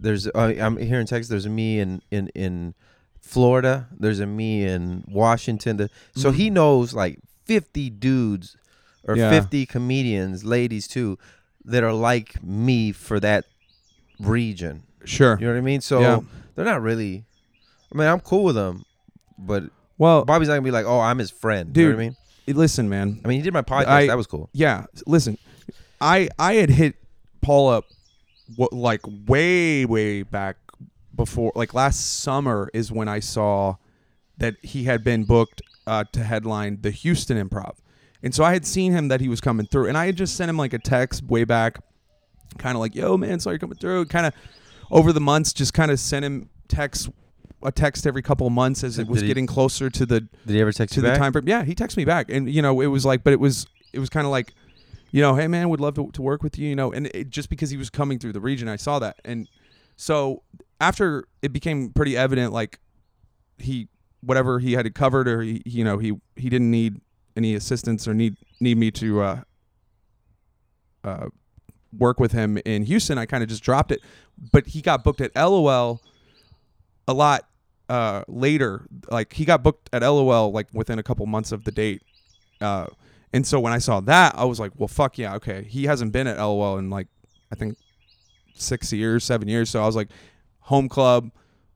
There's 0.00 0.26
uh, 0.28 0.54
I'm 0.60 0.76
here 0.76 1.00
in 1.00 1.06
Texas. 1.06 1.28
There's 1.28 1.46
a 1.46 1.50
me 1.50 1.80
in 1.80 2.02
in 2.10 2.28
in 2.28 2.74
Florida. 3.20 3.88
There's 3.98 4.20
a 4.20 4.26
me 4.26 4.64
in 4.64 5.04
Washington. 5.08 5.76
The- 5.76 5.90
So 6.14 6.30
Mhm. 6.30 6.34
he 6.36 6.50
knows 6.50 6.94
like 6.94 7.18
50 7.46 7.90
dudes 7.90 8.56
or 9.04 9.16
Yeah. 9.16 9.30
50 9.30 9.66
comedians, 9.66 10.44
ladies 10.44 10.86
too, 10.86 11.18
that 11.64 11.82
are 11.82 11.92
like 11.92 12.42
me 12.42 12.92
for 12.92 13.18
that 13.20 13.44
region. 14.20 14.84
Sure. 15.04 15.36
You 15.40 15.46
know 15.46 15.52
what 15.52 15.58
I 15.58 15.62
mean? 15.62 15.80
So 15.80 16.00
Yeah. 16.00 16.20
they're 16.54 16.64
not 16.64 16.80
really. 16.82 17.24
I 17.92 17.98
mean, 17.98 18.06
I'm 18.06 18.20
cool 18.20 18.44
with 18.44 18.54
them, 18.54 18.84
but 19.38 19.64
Well, 19.96 20.24
Bobby's 20.24 20.46
not 20.46 20.54
gonna 20.54 20.62
be 20.62 20.70
like, 20.70 20.86
"Oh, 20.86 21.00
I'm 21.00 21.18
his 21.18 21.30
friend." 21.30 21.76
you 21.76 21.82
know 21.88 21.88
what 21.96 22.00
I 22.00 22.04
mean? 22.04 22.16
Listen, 22.52 22.88
man. 22.88 23.20
I 23.24 23.28
mean, 23.28 23.38
he 23.38 23.42
did 23.42 23.52
my 23.52 23.62
podcast. 23.62 23.86
I- 23.86 24.06
that 24.06 24.16
was 24.16 24.26
cool. 24.26 24.48
Yeah. 24.52 24.86
Listen, 25.06 25.38
I 26.00 26.28
I 26.38 26.54
had 26.54 26.70
hit 26.70 26.94
Paul 27.40 27.68
up, 27.68 27.84
what 28.56 28.72
like 28.72 29.00
way 29.26 29.84
way 29.84 30.22
back 30.22 30.56
before, 31.14 31.52
like 31.54 31.74
last 31.74 32.20
summer 32.20 32.70
is 32.72 32.92
when 32.92 33.08
I 33.08 33.20
saw 33.20 33.76
that 34.38 34.54
he 34.62 34.84
had 34.84 35.02
been 35.02 35.24
booked 35.24 35.62
uh, 35.86 36.04
to 36.12 36.22
headline 36.22 36.78
the 36.82 36.90
Houston 36.90 37.36
Improv, 37.36 37.76
and 38.22 38.34
so 38.34 38.44
I 38.44 38.52
had 38.52 38.64
seen 38.66 38.92
him 38.92 39.08
that 39.08 39.20
he 39.20 39.28
was 39.28 39.40
coming 39.40 39.66
through, 39.66 39.88
and 39.88 39.98
I 39.98 40.06
had 40.06 40.16
just 40.16 40.36
sent 40.36 40.48
him 40.48 40.56
like 40.56 40.72
a 40.72 40.78
text 40.78 41.24
way 41.24 41.44
back, 41.44 41.78
kind 42.58 42.76
of 42.76 42.80
like, 42.80 42.94
"Yo, 42.94 43.16
man, 43.16 43.38
you 43.44 43.58
coming 43.58 43.78
through." 43.78 44.06
Kind 44.06 44.26
of 44.26 44.34
over 44.90 45.12
the 45.12 45.20
months, 45.20 45.52
just 45.52 45.74
kind 45.74 45.90
of 45.90 45.98
sent 45.98 46.24
him 46.24 46.48
texts. 46.68 47.08
A 47.62 47.72
text 47.72 48.06
every 48.06 48.22
couple 48.22 48.46
of 48.46 48.52
months 48.52 48.84
as 48.84 48.98
it 49.00 49.08
was 49.08 49.20
he- 49.20 49.26
getting 49.26 49.46
closer 49.46 49.90
to 49.90 50.06
the 50.06 50.20
Did 50.20 50.30
he 50.46 50.60
ever 50.60 50.70
text 50.72 50.94
to 50.94 51.00
the 51.00 51.08
back? 51.08 51.18
time 51.18 51.32
frame. 51.32 51.48
Yeah, 51.48 51.64
he 51.64 51.74
texted 51.74 51.96
me 51.96 52.04
back, 52.04 52.30
and 52.30 52.48
you 52.52 52.62
know, 52.62 52.80
it 52.80 52.86
was 52.86 53.04
like, 53.04 53.24
but 53.24 53.32
it 53.32 53.40
was 53.40 53.66
it 53.92 53.98
was 53.98 54.08
kind 54.08 54.24
of 54.26 54.30
like, 54.30 54.52
you 55.10 55.20
know, 55.20 55.34
hey 55.34 55.48
man, 55.48 55.68
would 55.68 55.80
love 55.80 55.94
to, 55.94 56.08
to 56.12 56.22
work 56.22 56.42
with 56.44 56.56
you, 56.56 56.68
you 56.68 56.76
know, 56.76 56.92
and 56.92 57.08
it, 57.08 57.30
just 57.30 57.50
because 57.50 57.70
he 57.70 57.76
was 57.76 57.90
coming 57.90 58.18
through 58.20 58.32
the 58.32 58.40
region, 58.40 58.68
I 58.68 58.76
saw 58.76 58.98
that, 59.00 59.16
and 59.24 59.48
so 59.96 60.42
after 60.80 61.24
it 61.42 61.52
became 61.52 61.90
pretty 61.90 62.16
evident, 62.16 62.52
like 62.52 62.78
he 63.58 63.88
whatever 64.20 64.60
he 64.60 64.74
had 64.74 64.86
it 64.86 64.94
covered, 64.94 65.26
or 65.26 65.42
he 65.42 65.60
you 65.64 65.82
know 65.82 65.98
he 65.98 66.12
he 66.36 66.48
didn't 66.48 66.70
need 66.70 67.00
any 67.36 67.56
assistance 67.56 68.06
or 68.06 68.14
need 68.14 68.36
need 68.60 68.78
me 68.78 68.92
to 68.92 69.20
uh, 69.20 69.40
uh, 71.02 71.26
work 71.96 72.20
with 72.20 72.30
him 72.30 72.58
in 72.64 72.84
Houston. 72.84 73.18
I 73.18 73.26
kind 73.26 73.42
of 73.42 73.48
just 73.48 73.64
dropped 73.64 73.90
it, 73.90 74.00
but 74.52 74.68
he 74.68 74.80
got 74.80 75.02
booked 75.02 75.20
at 75.20 75.34
LOL 75.34 76.00
a 77.08 77.12
lot 77.14 77.47
uh, 77.88 78.24
later. 78.28 78.86
Like 79.10 79.32
he 79.32 79.44
got 79.44 79.62
booked 79.62 79.88
at 79.92 80.02
LOL 80.02 80.52
like 80.52 80.68
within 80.72 80.98
a 80.98 81.02
couple 81.02 81.26
months 81.26 81.52
of 81.52 81.64
the 81.64 81.72
date. 81.72 82.02
Uh, 82.60 82.86
and 83.32 83.46
so 83.46 83.60
when 83.60 83.72
I 83.72 83.78
saw 83.78 84.00
that, 84.00 84.34
I 84.36 84.44
was 84.44 84.58
like, 84.58 84.72
well, 84.76 84.88
fuck 84.88 85.18
yeah, 85.18 85.34
okay. 85.36 85.64
He 85.64 85.84
hasn't 85.84 86.12
been 86.12 86.26
at 86.26 86.38
LOL 86.38 86.78
in 86.78 86.90
like 86.90 87.08
I 87.52 87.54
think 87.54 87.76
six 88.54 88.92
years, 88.92 89.24
seven 89.24 89.48
years. 89.48 89.70
So 89.70 89.82
I 89.82 89.86
was 89.86 89.96
like, 89.96 90.08
home 90.60 90.88
club, 90.88 91.30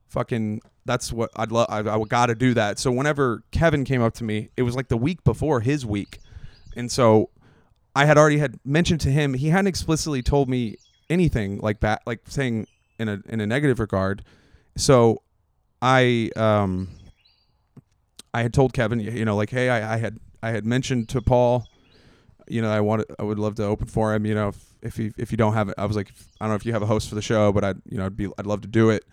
fucking. 0.09 0.63
That's 0.85 1.13
what 1.13 1.31
I'd 1.37 1.53
love. 1.53 1.69
I, 1.71 1.79
I 1.79 2.03
got 2.09 2.27
to 2.27 2.35
do 2.35 2.55
that. 2.55 2.77
So 2.81 2.91
whenever 2.91 3.45
Kevin 3.53 3.85
came 3.85 4.03
up 4.03 4.15
to 4.15 4.25
me, 4.25 4.51
it 4.57 4.63
was 4.63 4.75
like 4.75 4.89
the 4.89 4.97
week 4.97 5.23
before 5.23 5.61
his 5.61 5.87
week, 5.87 6.19
and 6.75 6.91
so 6.91 7.31
I 7.95 8.07
had 8.07 8.19
already 8.19 8.39
had 8.39 8.59
mentioned 8.65 9.01
to 9.03 9.11
him. 9.11 9.35
He 9.35 9.51
hadn't 9.51 9.69
explicitly 9.69 10.23
told 10.23 10.49
me 10.49 10.79
anything 11.09 11.59
like 11.59 11.81
that, 11.81 12.03
like 12.05 12.23
saying 12.27 12.67
in 12.99 13.09
a 13.09 13.21
in 13.29 13.41
a 13.41 13.47
negative 13.47 13.79
regard. 13.79 14.25
So 14.77 15.22
I 15.83 16.31
um 16.37 16.89
I 18.35 18.43
had 18.43 18.55
told 18.55 18.73
Kevin, 18.73 19.01
you 19.01 19.25
know, 19.25 19.37
like, 19.37 19.51
hey, 19.51 19.69
I, 19.69 19.95
I 19.95 19.97
had 19.99 20.19
I 20.43 20.51
had 20.51 20.65
mentioned 20.65 21.09
to 21.11 21.23
Paul, 21.23 21.67
you 22.49 22.63
know, 22.63 22.71
I 22.71 22.81
wanted 22.81 23.07
I 23.19 23.25
would 23.25 23.39
love 23.39 23.57
to 23.57 23.65
open 23.65 23.89
for 23.89 24.15
him, 24.15 24.27
you 24.27 24.35
know, 24.35 24.49
if 24.49 24.65
if 24.83 24.99
you 24.99 25.13
if 25.19 25.31
you 25.33 25.37
don't 25.39 25.55
have 25.55 25.69
it, 25.69 25.75
I 25.79 25.87
was 25.87 25.97
like, 25.97 26.11
I 26.41 26.45
don't 26.47 26.51
know 26.51 26.57
if 26.57 26.67
you 26.67 26.73
have 26.73 26.83
a 26.83 26.87
host 26.87 27.09
for 27.09 27.15
the 27.17 27.23
show, 27.23 27.53
but 27.53 27.65
I'd 27.65 27.79
you 27.89 27.99
know 27.99 28.07
I'd 28.07 28.17
be 28.17 28.29
I'd 28.39 28.47
love 28.47 28.63
to 28.63 28.69
do 28.69 28.91
it. 28.91 29.05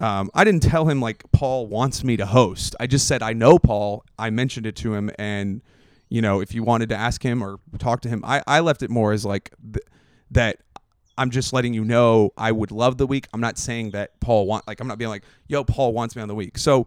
um, 0.00 0.30
I 0.34 0.44
didn't 0.44 0.62
tell 0.64 0.86
him 0.88 1.00
like 1.00 1.24
Paul 1.32 1.66
wants 1.68 2.04
me 2.04 2.16
to 2.18 2.26
host. 2.26 2.76
I 2.80 2.86
just 2.88 3.08
said 3.08 3.22
I 3.22 3.32
know 3.34 3.58
Paul. 3.58 4.04
I 4.18 4.30
mentioned 4.30 4.66
it 4.66 4.76
to 4.76 4.94
him, 4.94 5.10
and 5.18 5.62
you 6.10 6.22
know, 6.22 6.40
if 6.40 6.54
you 6.54 6.62
wanted 6.64 6.88
to 6.90 6.96
ask 6.96 7.22
him 7.22 7.42
or 7.42 7.58
talk 7.78 8.00
to 8.02 8.08
him, 8.08 8.22
I, 8.24 8.42
I 8.46 8.60
left 8.60 8.82
it 8.82 8.90
more 8.90 9.12
as 9.12 9.24
like 9.24 9.52
th- 9.72 9.86
that. 10.32 10.58
I'm 11.18 11.30
just 11.30 11.52
letting 11.52 11.74
you 11.74 11.84
know 11.84 12.30
I 12.36 12.52
would 12.52 12.70
love 12.70 12.98
the 12.98 13.06
week. 13.06 13.28
I'm 13.32 13.40
not 13.40 13.58
saying 13.58 13.90
that 13.90 14.18
Paul 14.20 14.46
want 14.46 14.66
like 14.66 14.80
I'm 14.80 14.86
not 14.86 14.98
being 14.98 15.10
like, 15.10 15.24
yo, 15.46 15.64
Paul 15.64 15.92
wants 15.92 16.16
me 16.16 16.22
on 16.22 16.28
the 16.28 16.34
week. 16.34 16.58
So 16.58 16.86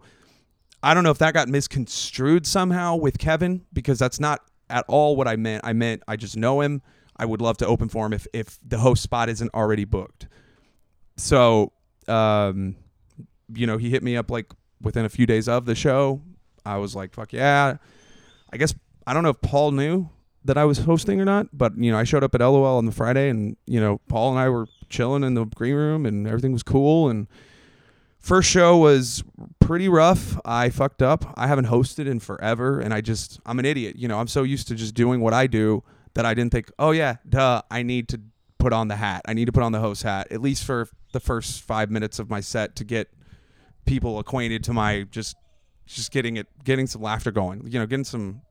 I 0.82 0.94
don't 0.94 1.04
know 1.04 1.10
if 1.10 1.18
that 1.18 1.34
got 1.34 1.48
misconstrued 1.48 2.46
somehow 2.46 2.96
with 2.96 3.18
Kevin 3.18 3.64
because 3.72 3.98
that's 3.98 4.20
not 4.20 4.40
at 4.68 4.84
all 4.88 5.16
what 5.16 5.28
I 5.28 5.36
meant. 5.36 5.64
I 5.64 5.72
meant 5.72 6.02
I 6.08 6.16
just 6.16 6.36
know 6.36 6.60
him. 6.60 6.82
I 7.16 7.24
would 7.24 7.40
love 7.40 7.56
to 7.58 7.66
open 7.66 7.88
for 7.88 8.06
him 8.06 8.12
if 8.12 8.26
if 8.32 8.58
the 8.66 8.78
host 8.78 9.02
spot 9.02 9.28
isn't 9.28 9.52
already 9.54 9.84
booked. 9.84 10.28
So, 11.16 11.72
um, 12.08 12.76
you 13.54 13.66
know, 13.66 13.78
he 13.78 13.90
hit 13.90 14.02
me 14.02 14.16
up 14.16 14.30
like 14.30 14.52
within 14.82 15.04
a 15.04 15.08
few 15.08 15.26
days 15.26 15.48
of 15.48 15.64
the 15.64 15.74
show. 15.74 16.20
I 16.64 16.76
was 16.78 16.94
like, 16.94 17.14
fuck 17.14 17.32
yeah. 17.32 17.76
I 18.52 18.56
guess 18.56 18.74
I 19.06 19.14
don't 19.14 19.22
know 19.22 19.30
if 19.30 19.40
Paul 19.40 19.72
knew 19.72 20.10
that 20.46 20.56
I 20.56 20.64
was 20.64 20.78
hosting 20.78 21.20
or 21.20 21.24
not, 21.24 21.48
but 21.52 21.76
you 21.76 21.90
know, 21.90 21.98
I 21.98 22.04
showed 22.04 22.24
up 22.24 22.34
at 22.34 22.40
LOL 22.40 22.78
on 22.78 22.86
the 22.86 22.92
Friday 22.92 23.28
and, 23.28 23.56
you 23.66 23.80
know, 23.80 24.00
Paul 24.08 24.30
and 24.30 24.38
I 24.38 24.48
were 24.48 24.66
chilling 24.88 25.24
in 25.24 25.34
the 25.34 25.44
green 25.44 25.74
room 25.74 26.06
and 26.06 26.26
everything 26.26 26.52
was 26.52 26.62
cool 26.62 27.08
and 27.08 27.26
first 28.20 28.48
show 28.48 28.76
was 28.76 29.24
pretty 29.58 29.88
rough. 29.88 30.38
I 30.44 30.70
fucked 30.70 31.02
up. 31.02 31.34
I 31.36 31.48
haven't 31.48 31.66
hosted 31.66 32.06
in 32.06 32.20
forever 32.20 32.80
and 32.80 32.94
I 32.94 33.00
just 33.00 33.40
I'm 33.44 33.58
an 33.58 33.64
idiot. 33.64 33.96
You 33.96 34.08
know, 34.08 34.18
I'm 34.18 34.28
so 34.28 34.44
used 34.44 34.68
to 34.68 34.74
just 34.74 34.94
doing 34.94 35.20
what 35.20 35.34
I 35.34 35.46
do 35.46 35.82
that 36.14 36.24
I 36.24 36.32
didn't 36.32 36.52
think, 36.52 36.70
"Oh 36.78 36.92
yeah, 36.92 37.16
duh, 37.28 37.62
I 37.70 37.82
need 37.82 38.08
to 38.10 38.20
put 38.58 38.72
on 38.72 38.88
the 38.88 38.96
hat. 38.96 39.22
I 39.26 39.34
need 39.34 39.46
to 39.46 39.52
put 39.52 39.62
on 39.62 39.72
the 39.72 39.80
host 39.80 40.02
hat 40.02 40.28
at 40.30 40.40
least 40.40 40.64
for 40.64 40.88
the 41.12 41.20
first 41.20 41.62
5 41.62 41.90
minutes 41.90 42.18
of 42.18 42.30
my 42.30 42.40
set 42.40 42.76
to 42.76 42.84
get 42.84 43.08
people 43.84 44.18
acquainted 44.18 44.64
to 44.64 44.72
my 44.72 45.02
just 45.10 45.36
just 45.86 46.10
getting 46.10 46.36
it 46.36 46.46
getting 46.64 46.86
some 46.86 47.02
laughter 47.02 47.32
going. 47.32 47.66
You 47.66 47.80
know, 47.80 47.86
getting 47.86 48.04
some 48.04 48.42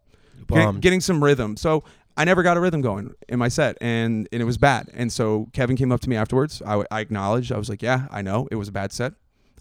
getting, 0.48 0.66
Bombed. 0.66 0.82
getting 0.82 1.02
some 1.02 1.24
rhythm. 1.24 1.58
So 1.58 1.84
I 2.18 2.24
never 2.26 2.44
got 2.44 2.58
a 2.58 2.60
rhythm 2.60 2.82
going 2.82 3.14
in 3.28 3.40
my 3.40 3.50
set, 3.50 3.78
and, 3.82 4.28
and 4.32 4.42
it 4.42 4.46
was 4.46 4.58
bad. 4.58 4.90
And 4.94 5.12
so 5.12 5.48
Kevin 5.54 5.76
came 5.76 5.92
up 5.92 6.02
to 6.02 6.10
me 6.10 6.16
afterwards. 6.16 6.62
I, 6.66 6.84
I 6.90 7.02
acknowledged. 7.02 7.52
I 7.52 7.58
was 7.58 7.70
like, 7.70 7.82
"Yeah, 7.82 8.08
I 8.12 8.22
know 8.22 8.48
it 8.52 8.56
was 8.56 8.68
a 8.68 8.72
bad 8.72 8.92
set. 8.94 9.14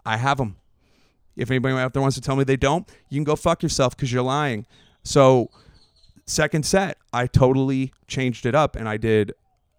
I 0.06 0.16
have 0.16 0.38
them. 0.38 0.56
If 1.36 1.50
anybody 1.50 1.74
out 1.74 1.92
there 1.92 2.02
wants 2.02 2.14
to 2.14 2.20
tell 2.20 2.36
me 2.36 2.44
they 2.44 2.56
don't, 2.56 2.88
you 3.08 3.16
can 3.16 3.24
go 3.24 3.34
fuck 3.34 3.62
yourself 3.62 3.96
because 3.96 4.12
you're 4.12 4.22
lying." 4.22 4.66
So 5.02 5.50
second 6.26 6.64
set, 6.64 6.96
I 7.12 7.26
totally 7.26 7.92
changed 8.06 8.46
it 8.46 8.54
up, 8.54 8.76
and 8.76 8.88
I 8.88 8.96
did 8.98 9.32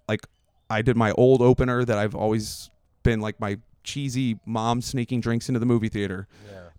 like 0.09 0.21
I 0.69 0.81
did 0.81 0.97
my 0.97 1.11
old 1.13 1.41
opener 1.41 1.85
that 1.85 1.97
I've 1.97 2.15
always 2.15 2.69
been 3.03 3.21
like 3.21 3.39
my 3.39 3.57
cheesy 3.83 4.39
mom 4.45 4.81
sneaking 4.81 5.21
drinks 5.21 5.47
into 5.47 5.59
the 5.59 5.65
movie 5.65 5.89
theater 5.89 6.27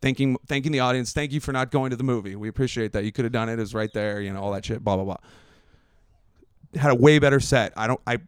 thanking 0.06 0.36
thanking 0.46 0.70
the 0.70 0.80
audience. 0.80 1.12
Thank 1.12 1.32
you 1.32 1.40
for 1.40 1.52
not 1.52 1.70
going 1.70 1.90
to 1.90 1.96
the 1.96 2.04
movie. 2.04 2.36
We 2.36 2.48
appreciate 2.48 2.92
that. 2.92 3.04
You 3.04 3.10
could 3.10 3.24
have 3.24 3.32
done 3.32 3.48
it. 3.48 3.54
It 3.54 3.58
was 3.58 3.74
right 3.74 3.92
there. 3.92 4.20
You 4.20 4.32
know 4.32 4.40
all 4.40 4.52
that 4.52 4.64
shit. 4.64 4.84
Blah 4.84 4.96
blah 4.96 5.04
blah. 5.04 5.16
Had 6.80 6.92
a 6.92 6.94
way 6.94 7.18
better 7.18 7.40
set. 7.40 7.72
I 7.76 7.86
don't. 7.86 8.00
I, 8.06 8.18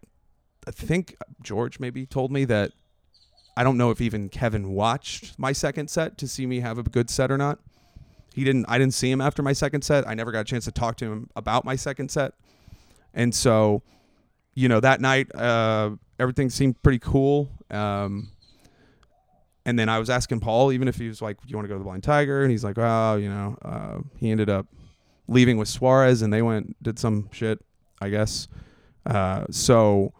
I 0.66 0.70
think 0.70 1.16
George 1.42 1.78
maybe 1.78 2.04
told 2.06 2.32
me 2.32 2.44
that. 2.46 2.72
I 3.56 3.64
don't 3.64 3.76
know 3.76 3.90
if 3.90 4.00
even 4.00 4.28
Kevin 4.28 4.70
watched 4.70 5.36
my 5.36 5.50
second 5.50 5.88
set 5.90 6.16
to 6.18 6.28
see 6.28 6.46
me 6.46 6.60
have 6.60 6.78
a 6.78 6.84
good 6.84 7.10
set 7.10 7.30
or 7.30 7.36
not. 7.36 7.58
He 8.34 8.44
didn't. 8.44 8.66
I 8.68 8.78
didn't 8.78 8.94
see 8.94 9.10
him 9.10 9.20
after 9.20 9.42
my 9.42 9.52
second 9.52 9.82
set. 9.82 10.06
I 10.06 10.14
never 10.14 10.32
got 10.32 10.40
a 10.40 10.44
chance 10.44 10.64
to 10.64 10.72
talk 10.72 10.96
to 10.98 11.06
him 11.06 11.30
about 11.36 11.64
my 11.64 11.76
second 11.76 12.10
set, 12.10 12.34
and 13.14 13.34
so, 13.34 13.82
you 14.54 14.68
know, 14.68 14.80
that 14.80 15.00
night 15.00 15.34
uh, 15.34 15.90
everything 16.18 16.50
seemed 16.50 16.80
pretty 16.82 17.00
cool. 17.00 17.50
Um, 17.70 18.30
and 19.68 19.78
then 19.78 19.90
I 19.90 19.98
was 19.98 20.08
asking 20.08 20.40
Paul, 20.40 20.72
even 20.72 20.88
if 20.88 20.96
he 20.96 21.08
was 21.08 21.20
like, 21.20 21.36
"Do 21.42 21.48
you 21.48 21.54
want 21.54 21.66
to 21.66 21.68
go 21.68 21.74
to 21.74 21.78
the 21.78 21.84
Blind 21.84 22.02
Tiger?" 22.02 22.40
And 22.40 22.50
he's 22.50 22.64
like, 22.64 22.78
"Oh, 22.78 23.16
you 23.16 23.28
know." 23.28 23.54
Uh, 23.60 23.98
he 24.16 24.30
ended 24.30 24.48
up 24.48 24.66
leaving 25.26 25.58
with 25.58 25.68
Suarez, 25.68 26.22
and 26.22 26.32
they 26.32 26.40
went 26.40 26.82
did 26.82 26.98
some 26.98 27.28
shit, 27.32 27.62
I 28.00 28.08
guess. 28.08 28.48
Uh, 29.04 29.44
so 29.50 30.14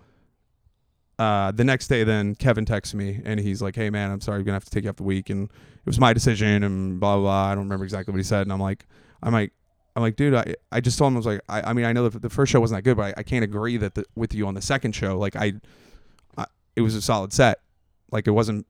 uh, 1.19 1.51
the 1.53 1.65
next 1.65 1.89
day, 1.89 2.05
then 2.05 2.35
Kevin 2.35 2.67
texts 2.67 2.95
me, 2.95 3.23
and 3.25 3.41
he's 3.41 3.63
like, 3.63 3.75
"Hey, 3.75 3.89
man, 3.89 4.11
I'm 4.11 4.21
sorry, 4.21 4.41
I'm 4.41 4.45
gonna 4.45 4.57
have 4.57 4.67
to 4.67 4.71
take 4.71 4.85
you 4.85 4.91
off 4.91 4.97
the 4.97 5.03
week, 5.03 5.31
and 5.31 5.45
it 5.49 5.87
was 5.87 5.99
my 5.99 6.13
decision, 6.13 6.63
and 6.63 7.01
blah 7.01 7.17
blah." 7.17 7.23
blah. 7.23 7.45
I 7.47 7.55
don't 7.55 7.65
remember 7.65 7.85
exactly 7.85 8.13
what 8.13 8.19
he 8.19 8.25
said, 8.25 8.43
and 8.43 8.53
I'm 8.53 8.61
like, 8.61 8.85
I'm 9.23 9.33
like. 9.33 9.53
I'm 9.97 10.03
like, 10.03 10.15
dude, 10.15 10.33
I, 10.33 10.55
I 10.71 10.81
just 10.81 10.97
told 10.97 11.11
him 11.11 11.17
I 11.17 11.19
was 11.19 11.27
like, 11.27 11.41
I, 11.49 11.71
I 11.71 11.73
mean, 11.73 11.85
I 11.85 11.93
know 11.93 12.09
the, 12.09 12.21
the 12.21 12.31
first 12.31 12.53
show 12.53 12.61
wasn't 12.61 12.79
that 12.79 12.83
good, 12.83 12.97
but 12.97 13.07
I, 13.19 13.21
I 13.21 13.23
can't 13.25 13.43
agree 13.43 13.77
that 13.79 13.97
the, 13.97 14.05
with 14.15 14.33
you 14.33 14.47
on 14.47 14.55
the 14.55 14.63
second 14.63 14.95
show. 14.95 15.19
Like, 15.19 15.35
I, 15.35 15.55
I, 16.37 16.47
it 16.77 16.83
was 16.83 16.95
a 16.95 17.03
solid 17.03 17.33
set. 17.33 17.59
Like, 18.13 18.29
it 18.29 18.31
wasn't 18.31 18.65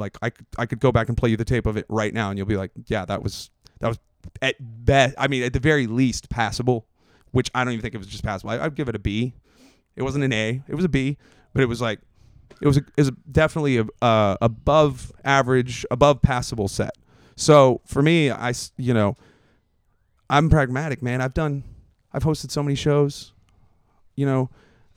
like 0.00 0.16
I 0.22 0.30
could, 0.30 0.46
I 0.58 0.66
could 0.66 0.80
go 0.80 0.90
back 0.90 1.08
and 1.08 1.16
play 1.16 1.30
you 1.30 1.36
the 1.36 1.44
tape 1.44 1.66
of 1.66 1.76
it 1.76 1.86
right 1.88 2.12
now 2.12 2.30
and 2.30 2.38
you'll 2.38 2.46
be 2.46 2.56
like 2.56 2.72
yeah 2.86 3.04
that 3.04 3.22
was 3.22 3.50
that 3.80 3.88
was 3.88 3.98
at 4.42 4.56
best 4.58 5.14
I 5.18 5.28
mean 5.28 5.42
at 5.42 5.52
the 5.52 5.60
very 5.60 5.86
least 5.86 6.30
passable 6.30 6.86
which 7.30 7.50
I 7.54 7.62
don't 7.62 7.74
even 7.74 7.82
think 7.82 7.94
it 7.94 7.98
was 7.98 8.08
just 8.08 8.24
passable. 8.24 8.50
I, 8.50 8.58
I'd 8.58 8.74
give 8.74 8.88
it 8.88 8.96
a 8.96 8.98
B. 8.98 9.34
It 9.94 10.02
wasn't 10.02 10.24
an 10.24 10.32
A. 10.32 10.62
It 10.66 10.74
was 10.74 10.84
a 10.84 10.88
B 10.88 11.16
but 11.52 11.62
it 11.62 11.66
was 11.66 11.80
like 11.80 12.00
it 12.60 12.66
was 12.66 12.76
a, 12.76 12.80
it 12.96 13.02
was 13.02 13.12
definitely 13.30 13.78
a 13.78 13.86
uh, 14.02 14.36
above 14.40 15.12
average 15.24 15.86
above 15.90 16.22
passable 16.22 16.68
set. 16.68 16.92
So 17.36 17.80
for 17.84 18.02
me 18.02 18.30
I 18.30 18.52
you 18.76 18.94
know 18.94 19.16
I'm 20.28 20.48
pragmatic 20.48 21.02
man. 21.02 21.20
I've 21.20 21.34
done 21.34 21.64
I've 22.12 22.24
hosted 22.24 22.50
so 22.50 22.62
many 22.62 22.74
shows 22.74 23.32
you 24.16 24.26
know 24.26 24.50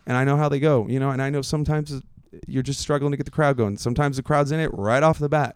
and 0.06 0.18
I 0.18 0.24
know 0.24 0.38
how 0.38 0.50
they 0.50 0.60
go 0.60 0.88
you 0.88 1.00
know 1.00 1.12
and 1.12 1.22
I 1.22 1.30
know 1.30 1.42
sometimes 1.42 2.02
you're 2.48 2.64
just 2.64 2.80
struggling 2.80 3.12
to 3.12 3.18
get 3.18 3.26
the 3.26 3.32
crowd 3.32 3.58
going. 3.58 3.78
Sometimes 3.78 4.18
the 4.18 4.24
crowd's 4.24 4.52
in 4.52 4.60
it 4.60 4.70
right 4.74 5.04
off 5.04 5.20
the 5.20 5.30
bat. 5.30 5.56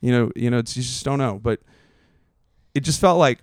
You 0.00 0.12
know, 0.12 0.30
you 0.36 0.50
know, 0.50 0.58
it's, 0.58 0.76
you 0.76 0.82
just 0.82 1.04
don't 1.04 1.18
know. 1.18 1.38
But 1.42 1.60
it 2.74 2.80
just 2.80 3.00
felt 3.00 3.18
like 3.18 3.40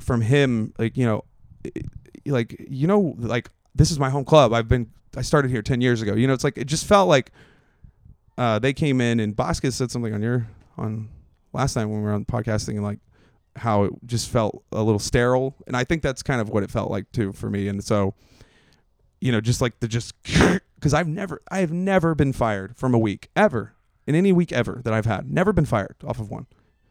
from 0.00 0.20
him, 0.20 0.72
like 0.78 0.96
you 0.96 1.06
know, 1.06 1.24
it- 1.64 1.86
like 2.26 2.56
you 2.70 2.86
know, 2.86 3.14
like 3.18 3.50
this 3.74 3.90
is 3.90 3.98
my 3.98 4.08
home 4.10 4.24
club. 4.24 4.52
I've 4.54 4.66
been 4.68 4.90
I 5.16 5.20
started 5.22 5.50
here 5.50 5.60
ten 5.62 5.80
years 5.82 6.00
ago. 6.00 6.14
You 6.14 6.26
know, 6.26 6.32
it's 6.32 6.44
like 6.44 6.56
it 6.56 6.64
just 6.64 6.86
felt 6.86 7.06
like 7.08 7.30
uh, 8.38 8.58
they 8.58 8.72
came 8.72 9.00
in 9.00 9.20
and 9.20 9.36
Bosca 9.36 9.70
said 9.72 9.90
something 9.90 10.14
on 10.14 10.22
your 10.22 10.46
on 10.78 11.08
last 11.52 11.76
night 11.76 11.84
when 11.84 11.98
we 11.98 12.02
were 12.04 12.12
on 12.12 12.24
podcasting 12.24 12.70
and 12.70 12.82
like 12.82 12.98
how 13.56 13.84
it 13.84 13.92
just 14.06 14.28
felt 14.30 14.64
a 14.72 14.82
little 14.82 14.98
sterile, 14.98 15.54
and 15.66 15.76
I 15.76 15.84
think 15.84 16.02
that's 16.02 16.22
kind 16.22 16.40
of 16.40 16.48
what 16.48 16.62
it 16.62 16.70
felt 16.70 16.90
like 16.90 17.12
too 17.12 17.32
for 17.32 17.50
me. 17.50 17.68
And 17.68 17.84
so 17.84 18.14
you 19.20 19.30
know, 19.30 19.40
just 19.40 19.60
like 19.60 19.78
the 19.80 19.86
just 19.88 20.14
because 20.84 20.92
I've 20.92 21.08
never, 21.08 21.40
I 21.50 21.60
have 21.60 21.72
never 21.72 22.14
been 22.14 22.34
fired 22.34 22.76
from 22.76 22.92
a 22.92 22.98
week 22.98 23.30
ever 23.34 23.72
in 24.06 24.14
any 24.14 24.32
week 24.32 24.52
ever 24.52 24.82
that 24.84 24.92
I've 24.92 25.06
had. 25.06 25.30
Never 25.30 25.50
been 25.50 25.64
fired 25.64 25.96
off 26.06 26.20
of 26.20 26.28
one. 26.28 26.46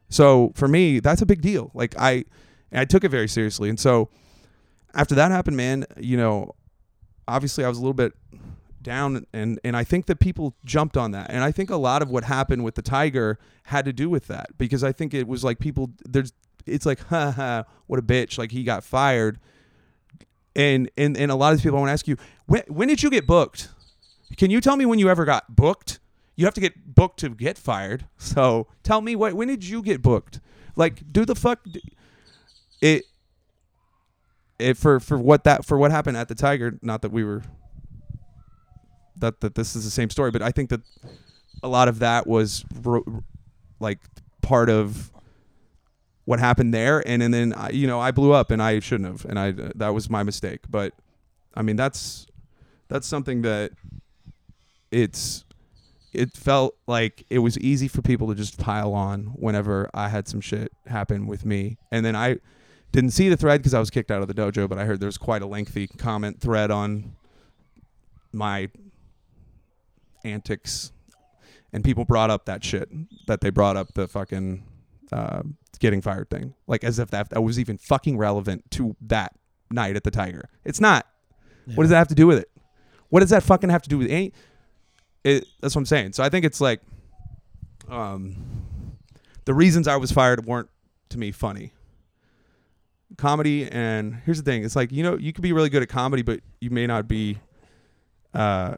So 0.09 0.51
for 0.55 0.67
me, 0.67 0.99
that's 0.99 1.21
a 1.21 1.27
big 1.27 1.43
deal. 1.43 1.69
Like 1.75 1.93
I, 1.99 2.25
I 2.71 2.85
took 2.85 3.03
it 3.03 3.09
very 3.09 3.27
seriously. 3.27 3.69
And 3.69 3.79
so 3.79 4.09
after 4.95 5.13
that 5.13 5.29
happened, 5.29 5.57
man, 5.57 5.85
you 5.99 6.17
know, 6.17 6.55
obviously 7.27 7.63
I 7.63 7.69
was 7.69 7.77
a 7.77 7.81
little 7.81 7.93
bit 7.93 8.13
down 8.81 9.27
and 9.31 9.59
and 9.63 9.77
I 9.77 9.83
think 9.83 10.07
that 10.07 10.19
people 10.19 10.55
jumped 10.65 10.97
on 10.97 11.11
that. 11.11 11.29
And 11.29 11.43
I 11.43 11.51
think 11.51 11.69
a 11.69 11.77
lot 11.77 12.01
of 12.01 12.09
what 12.09 12.23
happened 12.23 12.63
with 12.63 12.73
the 12.73 12.81
Tiger 12.81 13.37
had 13.65 13.85
to 13.85 13.93
do 13.93 14.09
with 14.09 14.25
that 14.25 14.57
because 14.57 14.83
I 14.83 14.91
think 14.91 15.13
it 15.13 15.27
was 15.27 15.43
like 15.43 15.59
people 15.59 15.91
there's 16.03 16.33
it's 16.65 16.87
like 16.87 16.99
ha 17.09 17.29
ha 17.29 17.65
what 17.85 17.99
a 17.99 18.01
bitch 18.01 18.39
like 18.39 18.51
he 18.51 18.63
got 18.63 18.83
fired 18.83 19.39
and 20.55 20.89
and 20.97 21.17
and 21.17 21.31
a 21.31 21.35
lot 21.35 21.53
of 21.53 21.61
people 21.61 21.77
I 21.77 21.81
want 21.81 21.89
to 21.89 21.93
ask 21.93 22.07
you 22.07 22.17
when 22.45 22.63
when 22.67 22.87
did 22.87 23.03
you 23.03 23.09
get 23.09 23.25
booked? 23.25 23.69
Can 24.37 24.51
you 24.51 24.61
tell 24.61 24.75
me 24.75 24.85
when 24.85 24.99
you 24.99 25.09
ever 25.09 25.25
got 25.25 25.55
booked? 25.55 25.99
You 26.35 26.45
have 26.45 26.53
to 26.55 26.61
get 26.61 26.95
booked 26.95 27.19
to 27.19 27.29
get 27.29 27.57
fired. 27.57 28.05
So 28.17 28.67
tell 28.83 29.01
me 29.01 29.15
what 29.15 29.33
when 29.33 29.47
did 29.47 29.63
you 29.65 29.81
get 29.81 30.01
booked? 30.01 30.39
Like 30.75 31.11
do 31.11 31.25
the 31.25 31.35
fuck 31.35 31.59
it 32.81 33.03
it 34.59 34.77
for 34.77 34.99
for 34.99 35.17
what 35.17 35.43
that 35.43 35.65
for 35.65 35.77
what 35.77 35.91
happened 35.91 36.17
at 36.17 36.27
the 36.27 36.35
Tiger. 36.35 36.79
Not 36.81 37.01
that 37.03 37.11
we 37.11 37.23
were 37.23 37.43
that 39.17 39.41
that 39.41 39.55
this 39.55 39.75
is 39.75 39.85
the 39.85 39.91
same 39.91 40.09
story, 40.09 40.31
but 40.31 40.41
I 40.41 40.51
think 40.51 40.69
that 40.69 40.81
a 41.61 41.67
lot 41.67 41.87
of 41.87 41.99
that 41.99 42.27
was 42.27 42.65
ro- 42.83 43.23
like 43.79 43.99
part 44.41 44.69
of 44.69 45.11
what 46.25 46.39
happened 46.39 46.73
there 46.73 47.05
and, 47.07 47.21
and 47.21 47.33
then 47.33 47.53
I, 47.53 47.69
you 47.69 47.85
know 47.85 47.99
I 47.99 48.11
blew 48.11 48.31
up 48.31 48.49
and 48.51 48.61
I 48.61 48.79
shouldn't 48.79 49.09
have 49.09 49.25
and 49.25 49.37
I 49.37 49.51
that 49.75 49.93
was 49.93 50.09
my 50.09 50.23
mistake 50.23 50.61
but 50.69 50.93
I 51.53 51.61
mean 51.61 51.75
that's 51.75 52.27
that's 52.87 53.07
something 53.07 53.41
that 53.41 53.71
it's 54.93 55.45
it 56.13 56.37
felt 56.37 56.75
like 56.85 57.25
it 57.29 57.39
was 57.39 57.57
easy 57.57 57.87
for 57.87 58.03
people 58.03 58.27
to 58.27 58.35
just 58.35 58.59
pile 58.59 58.93
on 58.93 59.33
whenever 59.35 59.89
I 59.93 60.09
had 60.09 60.27
some 60.27 60.41
shit 60.41 60.71
happen 60.85 61.25
with 61.25 61.45
me 61.45 61.77
and 61.91 62.05
then 62.05 62.15
I 62.15 62.37
didn't 62.91 63.11
see 63.11 63.29
the 63.29 63.37
thread 63.37 63.61
because 63.61 63.73
I 63.73 63.79
was 63.79 63.89
kicked 63.89 64.11
out 64.11 64.21
of 64.21 64.27
the 64.27 64.33
dojo 64.33 64.69
but 64.69 64.77
I 64.77 64.85
heard 64.85 64.99
there's 64.99 65.17
quite 65.17 65.41
a 65.41 65.47
lengthy 65.47 65.87
comment 65.87 66.39
thread 66.39 66.69
on 66.69 67.15
my 68.31 68.69
antics 70.23 70.91
and 71.73 71.83
people 71.83 72.05
brought 72.05 72.29
up 72.29 72.45
that 72.45 72.63
shit 72.63 72.89
that 73.27 73.41
they 73.41 73.49
brought 73.49 73.75
up 73.75 73.93
the 73.95 74.07
fucking 74.07 74.63
uh, 75.11 75.41
getting 75.79 76.01
fired 76.01 76.29
thing, 76.29 76.53
like 76.67 76.83
as 76.83 76.99
if 76.99 77.09
that, 77.11 77.29
that 77.31 77.41
was 77.41 77.59
even 77.59 77.77
fucking 77.77 78.17
relevant 78.17 78.69
to 78.71 78.95
that 79.01 79.35
night 79.69 79.95
at 79.95 80.03
the 80.03 80.11
Tiger. 80.11 80.49
It's 80.63 80.79
not. 80.79 81.07
What 81.75 81.83
does 81.83 81.89
that 81.91 81.97
have 81.97 82.07
to 82.09 82.15
do 82.15 82.27
with 82.27 82.39
it? 82.39 82.49
What 83.09 83.19
does 83.21 83.29
that 83.31 83.43
fucking 83.43 83.69
have 83.69 83.81
to 83.83 83.89
do 83.89 83.97
with 83.97 84.09
any? 84.09 84.33
It, 85.23 85.45
that's 85.61 85.75
what 85.75 85.81
I'm 85.81 85.85
saying. 85.85 86.13
So 86.13 86.23
I 86.23 86.29
think 86.29 86.43
it's 86.45 86.59
like, 86.59 86.81
um, 87.89 88.35
the 89.45 89.53
reasons 89.53 89.87
I 89.87 89.95
was 89.95 90.11
fired 90.11 90.45
weren't 90.45 90.69
to 91.09 91.17
me 91.17 91.31
funny. 91.31 91.71
Comedy 93.17 93.69
and 93.69 94.15
here's 94.25 94.37
the 94.41 94.43
thing: 94.43 94.63
it's 94.65 94.75
like 94.75 94.91
you 94.91 95.03
know 95.03 95.17
you 95.17 95.31
could 95.33 95.43
be 95.43 95.53
really 95.53 95.69
good 95.69 95.83
at 95.83 95.89
comedy, 95.89 96.23
but 96.23 96.39
you 96.59 96.69
may 96.71 96.87
not 96.87 97.07
be. 97.07 97.37
Uh, 98.33 98.75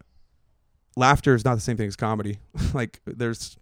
laughter 0.98 1.34
is 1.36 1.46
not 1.46 1.56
the 1.56 1.62
same 1.62 1.78
thing 1.78 1.88
as 1.88 1.96
comedy. 1.96 2.40
like 2.74 3.00
there's, 3.06 3.58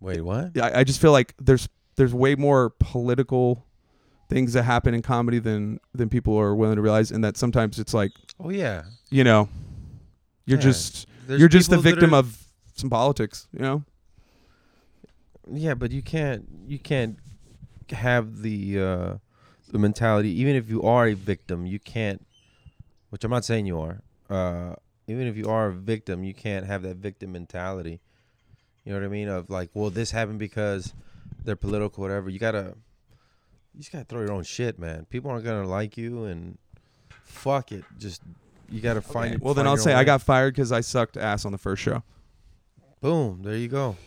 Wait, 0.00 0.20
what? 0.20 0.58
I, 0.60 0.80
I 0.80 0.84
just 0.84 1.00
feel 1.00 1.12
like 1.12 1.34
there's 1.38 1.68
there's 1.94 2.12
way 2.12 2.34
more 2.34 2.70
political 2.80 3.64
things 4.28 4.54
that 4.54 4.64
happen 4.64 4.94
in 4.94 5.02
comedy 5.02 5.38
than 5.38 5.78
than 5.94 6.08
people 6.08 6.36
are 6.36 6.56
willing 6.56 6.74
to 6.76 6.82
realize, 6.82 7.12
and 7.12 7.22
that 7.22 7.36
sometimes 7.36 7.78
it's 7.78 7.94
like 7.94 8.10
Oh 8.40 8.50
yeah. 8.50 8.82
you 9.10 9.22
know, 9.22 9.48
you're 10.44 10.58
Yeah. 10.58 10.62
just 10.64 11.06
There's 11.26 11.40
you're 11.40 11.48
just 11.48 11.70
the 11.70 11.76
people 11.76 11.82
that 11.82 11.90
victim 11.94 12.14
are- 12.14 12.18
of 12.18 12.44
some 12.74 12.90
politics, 12.90 13.46
you 13.52 13.60
know. 13.60 13.84
Yeah, 15.50 15.74
but 15.74 15.90
you 15.90 16.02
can't 16.02 16.46
you 16.66 16.78
can't 16.78 17.18
have 17.90 18.42
the 18.42 18.80
uh 18.80 19.14
the 19.70 19.78
mentality 19.78 20.30
even 20.40 20.54
if 20.56 20.68
you 20.70 20.82
are 20.82 21.08
a 21.08 21.14
victim, 21.14 21.66
you 21.66 21.78
can't 21.78 22.24
which 23.10 23.24
I'm 23.24 23.30
not 23.30 23.44
saying 23.44 23.66
you 23.66 23.78
are. 23.80 24.02
Uh 24.30 24.74
even 25.08 25.26
if 25.26 25.36
you 25.36 25.48
are 25.48 25.66
a 25.68 25.72
victim, 25.72 26.22
you 26.24 26.32
can't 26.32 26.64
have 26.66 26.82
that 26.82 26.96
victim 26.98 27.32
mentality. 27.32 28.00
You 28.84 28.92
know 28.92 29.00
what 29.00 29.04
I 29.04 29.08
mean? 29.08 29.28
Of 29.28 29.50
like, 29.50 29.70
well, 29.74 29.90
this 29.90 30.10
happened 30.12 30.38
because 30.38 30.94
they're 31.44 31.56
political, 31.56 32.02
whatever. 32.02 32.30
You 32.30 32.38
gotta 32.38 32.74
you 33.74 33.80
just 33.80 33.92
gotta 33.92 34.04
throw 34.04 34.20
your 34.20 34.32
own 34.32 34.44
shit, 34.44 34.78
man. 34.78 35.06
People 35.10 35.30
aren't 35.30 35.44
gonna 35.44 35.66
like 35.66 35.96
you 35.96 36.24
and 36.24 36.56
fuck 37.24 37.72
it. 37.72 37.84
Just 37.98 38.22
you 38.72 38.80
gotta 38.80 39.02
find 39.02 39.34
it. 39.34 39.40
Well, 39.42 39.54
then 39.54 39.66
I'll 39.66 39.76
say 39.76 39.92
own 39.92 39.98
I 39.98 40.04
got 40.04 40.22
fired 40.22 40.54
because 40.54 40.72
I 40.72 40.80
sucked 40.80 41.16
ass 41.16 41.44
on 41.44 41.52
the 41.52 41.58
first 41.58 41.82
show. 41.82 42.02
boom, 43.00 43.42
there 43.42 43.56
you 43.56 43.68
go. 43.68 43.96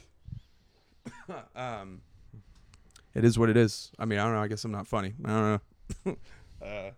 Um, 1.55 2.01
it 3.16 3.24
is 3.24 3.39
what 3.39 3.49
it 3.49 3.57
is. 3.57 3.91
I 3.97 4.05
mean, 4.05 4.20
I 4.20 4.26
don't 4.26 4.34
know. 4.34 4.41
I 4.41 4.47
guess 4.47 4.63
I'm 4.63 4.72
not 4.72 4.86
funny. 4.86 5.13
I 5.24 5.30
don't 5.30 5.61
know. 6.05 6.18
uh, 6.61 6.91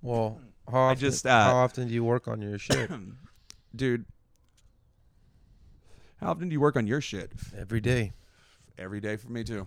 Well, 0.00 0.40
how 0.70 0.78
I 0.78 0.90
often, 0.92 0.98
just, 0.98 1.26
uh, 1.26 1.44
how 1.44 1.56
often 1.56 1.88
do 1.88 1.94
you 1.94 2.04
work 2.04 2.28
on 2.28 2.40
your 2.40 2.58
shit? 2.58 2.90
dude, 3.76 4.06
how 6.20 6.30
often 6.30 6.48
do 6.48 6.52
you 6.54 6.60
work 6.60 6.76
on 6.76 6.86
your 6.86 7.00
shit? 7.00 7.32
Every 7.58 7.80
day. 7.80 8.12
Every 8.78 9.00
day 9.00 9.16
for 9.16 9.28
me 9.28 9.44
too. 9.44 9.66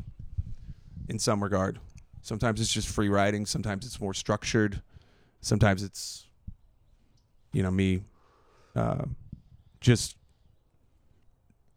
In 1.08 1.20
some 1.20 1.44
regard, 1.44 1.80
sometimes 2.22 2.62
it's 2.62 2.72
just 2.72 2.88
free 2.88 3.10
writing. 3.10 3.46
Sometimes 3.46 3.86
it's 3.86 4.00
more 4.00 4.14
structured. 4.14 4.82
Sometimes 5.42 5.84
it's, 5.84 6.26
you 7.52 7.64
know, 7.64 7.72
me, 7.72 8.02
uh, 8.76 9.06
just, 9.82 10.18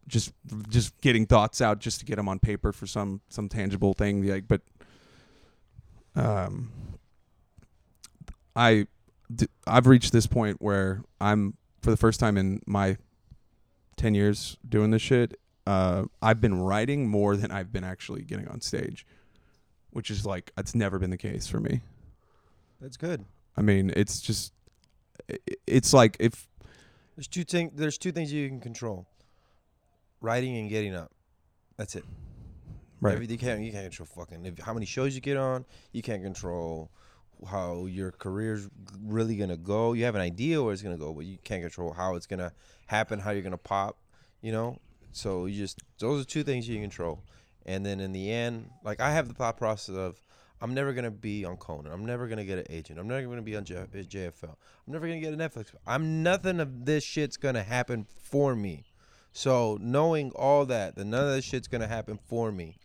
just, 0.07 0.33
just 0.69 0.99
getting 1.01 1.25
thoughts 1.25 1.61
out 1.61 1.79
just 1.79 1.99
to 1.99 2.05
get 2.05 2.15
them 2.15 2.27
on 2.27 2.39
paper 2.39 2.71
for 2.71 2.85
some 2.85 3.21
some 3.29 3.47
tangible 3.49 3.93
thing. 3.93 4.27
Like, 4.27 4.47
but, 4.47 4.61
um, 6.15 6.71
I, 8.55 8.87
d- 9.33 9.47
I've 9.65 9.87
reached 9.87 10.11
this 10.11 10.27
point 10.27 10.61
where 10.61 11.03
I'm 11.19 11.55
for 11.81 11.89
the 11.89 11.97
first 11.97 12.19
time 12.19 12.37
in 12.37 12.61
my 12.67 12.97
10 13.97 14.13
years 14.13 14.57
doing 14.67 14.91
this 14.91 15.01
shit 15.01 15.39
uh, 15.65 16.03
I've 16.21 16.41
been 16.41 16.59
writing 16.61 17.07
more 17.07 17.35
than 17.35 17.51
I've 17.51 17.71
been 17.71 17.83
actually 17.83 18.23
getting 18.23 18.47
on 18.47 18.61
stage, 18.61 19.05
which 19.91 20.09
is 20.09 20.25
like 20.25 20.51
it's 20.57 20.75
never 20.75 20.99
been 20.99 21.09
the 21.09 21.17
case 21.17 21.47
for 21.47 21.59
me. 21.59 21.81
That's 22.81 22.97
good. 22.97 23.25
I 23.55 23.61
mean, 23.61 23.93
it's 23.95 24.19
just 24.19 24.51
it's 25.67 25.93
like 25.93 26.17
if 26.19 26.47
There's 27.15 27.27
two 27.27 27.43
thing. 27.43 27.71
There's 27.75 27.97
two 27.97 28.11
things 28.11 28.31
you 28.31 28.47
can 28.47 28.59
control: 28.59 29.07
writing 30.21 30.57
and 30.57 30.69
getting 30.69 30.95
up. 30.95 31.11
That's 31.77 31.95
it. 31.95 32.05
right, 33.01 33.13
Every, 33.13 33.27
you 33.27 33.37
can't. 33.37 33.61
You 33.61 33.71
can't 33.71 33.85
control 33.85 34.07
fucking 34.07 34.45
if, 34.45 34.59
how 34.59 34.73
many 34.73 34.85
shows 34.85 35.15
you 35.15 35.21
get 35.21 35.37
on. 35.37 35.65
You 35.91 36.01
can't 36.01 36.23
control 36.23 36.91
how 37.49 37.85
your 37.85 38.11
career's 38.11 38.69
really 39.03 39.35
gonna 39.35 39.57
go. 39.57 39.93
You 39.93 40.05
have 40.05 40.15
an 40.15 40.21
idea 40.21 40.61
where 40.61 40.73
it's 40.73 40.81
gonna 40.81 40.97
go, 40.97 41.13
but 41.13 41.25
you 41.25 41.37
can't 41.43 41.61
control 41.61 41.93
how 41.93 42.15
it's 42.15 42.27
gonna 42.27 42.53
happen. 42.87 43.19
How 43.19 43.31
you're 43.31 43.41
gonna 43.41 43.57
pop. 43.57 43.97
You 44.41 44.51
know. 44.51 44.79
So 45.11 45.45
you 45.45 45.57
just 45.57 45.79
those 45.99 46.21
are 46.21 46.25
two 46.25 46.43
things 46.43 46.67
you 46.67 46.75
can 46.75 46.83
control. 46.83 47.23
And 47.65 47.85
then 47.85 47.99
in 47.99 48.11
the 48.11 48.31
end, 48.31 48.69
like 48.83 48.99
I 48.99 49.11
have 49.11 49.27
the 49.27 49.33
thought 49.33 49.57
process 49.57 49.95
of. 49.95 50.19
I'm 50.63 50.73
never 50.73 50.93
gonna 50.93 51.11
be 51.11 51.43
on 51.43 51.57
Conan. 51.57 51.91
I'm 51.91 52.05
never 52.05 52.27
gonna 52.29 52.45
get 52.45 52.57
an 52.57 52.65
agent. 52.69 52.97
I'm 52.97 53.07
never 53.07 53.27
gonna 53.27 53.41
be 53.41 53.57
on 53.57 53.65
J- 53.65 53.85
JFL. 53.93 54.55
I'm 54.87 54.93
never 54.93 55.05
gonna 55.05 55.19
get 55.19 55.33
a 55.33 55.37
Netflix. 55.37 55.65
I'm 55.85 56.23
nothing 56.23 56.61
of 56.61 56.85
this 56.85 57.03
shit's 57.03 57.35
gonna 57.35 57.63
happen 57.63 58.07
for 58.21 58.55
me. 58.55 58.85
So 59.33 59.77
knowing 59.81 60.31
all 60.31 60.65
that, 60.67 60.95
that 60.95 61.03
none 61.03 61.27
of 61.27 61.35
this 61.35 61.43
shit's 61.43 61.67
gonna 61.67 61.87
happen 61.87 62.17
for 62.29 62.49
me, 62.49 62.77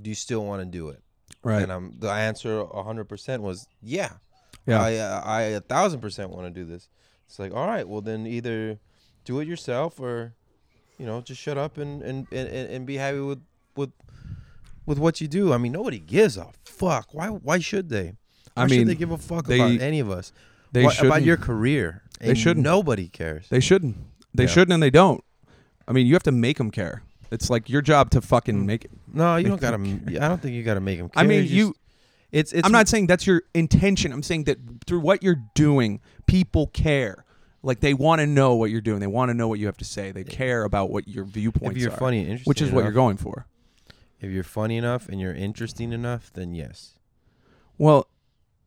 do 0.00 0.08
you 0.08 0.14
still 0.14 0.44
want 0.44 0.62
to 0.62 0.66
do 0.66 0.90
it? 0.90 1.02
right, 1.42 1.62
And 1.62 1.72
I'm 1.72 1.96
the 1.98 2.10
answer 2.10 2.64
hundred 2.72 3.08
percent 3.08 3.42
was 3.42 3.66
yeah. 3.82 4.12
yeah, 4.66 4.80
I 4.80 4.96
uh, 4.96 5.22
I 5.24 5.40
a 5.42 5.60
thousand 5.60 6.00
percent 6.00 6.30
want 6.30 6.46
to 6.46 6.50
do 6.50 6.64
this. 6.64 6.88
It's 7.26 7.40
like 7.40 7.52
all 7.52 7.66
right, 7.66 7.88
well 7.88 8.02
then 8.02 8.24
either 8.24 8.78
do 9.24 9.40
it 9.40 9.48
yourself 9.48 9.98
or 9.98 10.34
you 10.96 11.06
know 11.06 11.20
just 11.22 11.40
shut 11.40 11.58
up 11.58 11.76
and 11.76 12.02
and 12.02 12.28
and, 12.30 12.48
and 12.48 12.86
be 12.86 12.98
happy 12.98 13.18
with 13.18 13.42
with 13.74 13.90
with 14.86 14.98
what 14.98 15.20
you 15.20 15.26
do. 15.26 15.52
I 15.52 15.58
mean 15.58 15.72
nobody 15.72 15.98
gives 15.98 16.36
a 16.36 16.46
fuck. 16.80 17.14
Why 17.14 17.28
why 17.28 17.58
should 17.58 17.88
they? 17.88 18.14
I 18.56 18.62
Why 18.62 18.66
should 18.68 18.78
mean, 18.78 18.86
they 18.88 18.94
give 18.94 19.10
a 19.10 19.18
fuck 19.18 19.46
they- 19.46 19.60
about 19.60 19.80
any 19.80 20.00
of 20.00 20.10
us? 20.10 20.32
they 20.72 20.84
What 20.84 20.94
should 20.94 21.06
about 21.06 21.22
your 21.22 21.36
career? 21.36 22.02
They 22.20 22.34
shouldn't. 22.34 22.64
Nobody 22.64 23.08
cares. 23.08 23.48
They 23.48 23.60
shouldn't. 23.60 23.96
They 24.34 24.44
Yeah. 24.44 24.50
shouldn't, 24.50 24.72
and 24.74 24.82
they 24.82 24.90
don't. 24.90 25.24
I 25.88 25.92
mean, 25.92 26.06
you 26.06 26.14
have 26.14 26.22
to 26.24 26.32
make 26.32 26.58
them 26.58 26.70
care. 26.70 27.02
It's 27.30 27.48
like 27.48 27.68
your 27.68 27.82
job 27.82 28.10
to 28.10 28.20
fucking 28.20 28.62
mm. 28.62 28.66
make 28.66 28.84
it. 28.84 28.90
No, 29.12 29.36
you 29.36 29.46
don't 29.46 29.60
gotta. 29.60 29.78
them 29.78 30.04
I 30.08 30.28
don't 30.28 30.42
think 30.42 30.54
you 30.54 30.62
gotta 30.62 30.80
make 30.80 30.98
them. 30.98 31.08
care. 31.08 31.22
I 31.22 31.26
mean, 31.26 31.46
you. 31.46 31.74
It's 32.32 32.52
it's. 32.52 32.64
I'm 32.64 32.72
not 32.72 32.88
saying 32.88 33.06
that's 33.06 33.26
your 33.26 33.42
intention. 33.54 34.12
I'm 34.12 34.22
saying 34.22 34.44
that 34.44 34.58
through 34.86 35.00
what 35.00 35.22
you're 35.22 35.42
doing, 35.54 36.00
people 36.26 36.68
care. 36.68 37.24
Like 37.62 37.80
they 37.80 37.94
want 37.94 38.20
to 38.20 38.26
know 38.26 38.54
what 38.54 38.70
you're 38.70 38.80
doing. 38.80 39.00
They 39.00 39.06
want 39.06 39.30
to 39.30 39.34
know 39.34 39.48
what 39.48 39.58
you 39.58 39.66
have 39.66 39.76
to 39.78 39.84
say. 39.84 40.12
They 40.12 40.24
care 40.24 40.64
about 40.64 40.90
what 40.90 41.06
your 41.08 41.24
viewpoints 41.24 41.76
If 41.76 41.82
you're 41.82 41.92
are, 41.92 41.96
funny 41.96 42.20
and 42.20 42.28
interesting, 42.28 42.50
which 42.50 42.62
is 42.62 42.70
what 42.70 42.84
you're 42.84 42.92
going 42.92 43.16
for. 43.16 43.46
If 44.20 44.30
you're 44.30 44.44
funny 44.44 44.76
enough 44.76 45.08
and 45.08 45.20
you're 45.20 45.34
interesting 45.34 45.92
enough, 45.92 46.32
then 46.32 46.54
yes. 46.54 46.98
Well, 47.78 48.06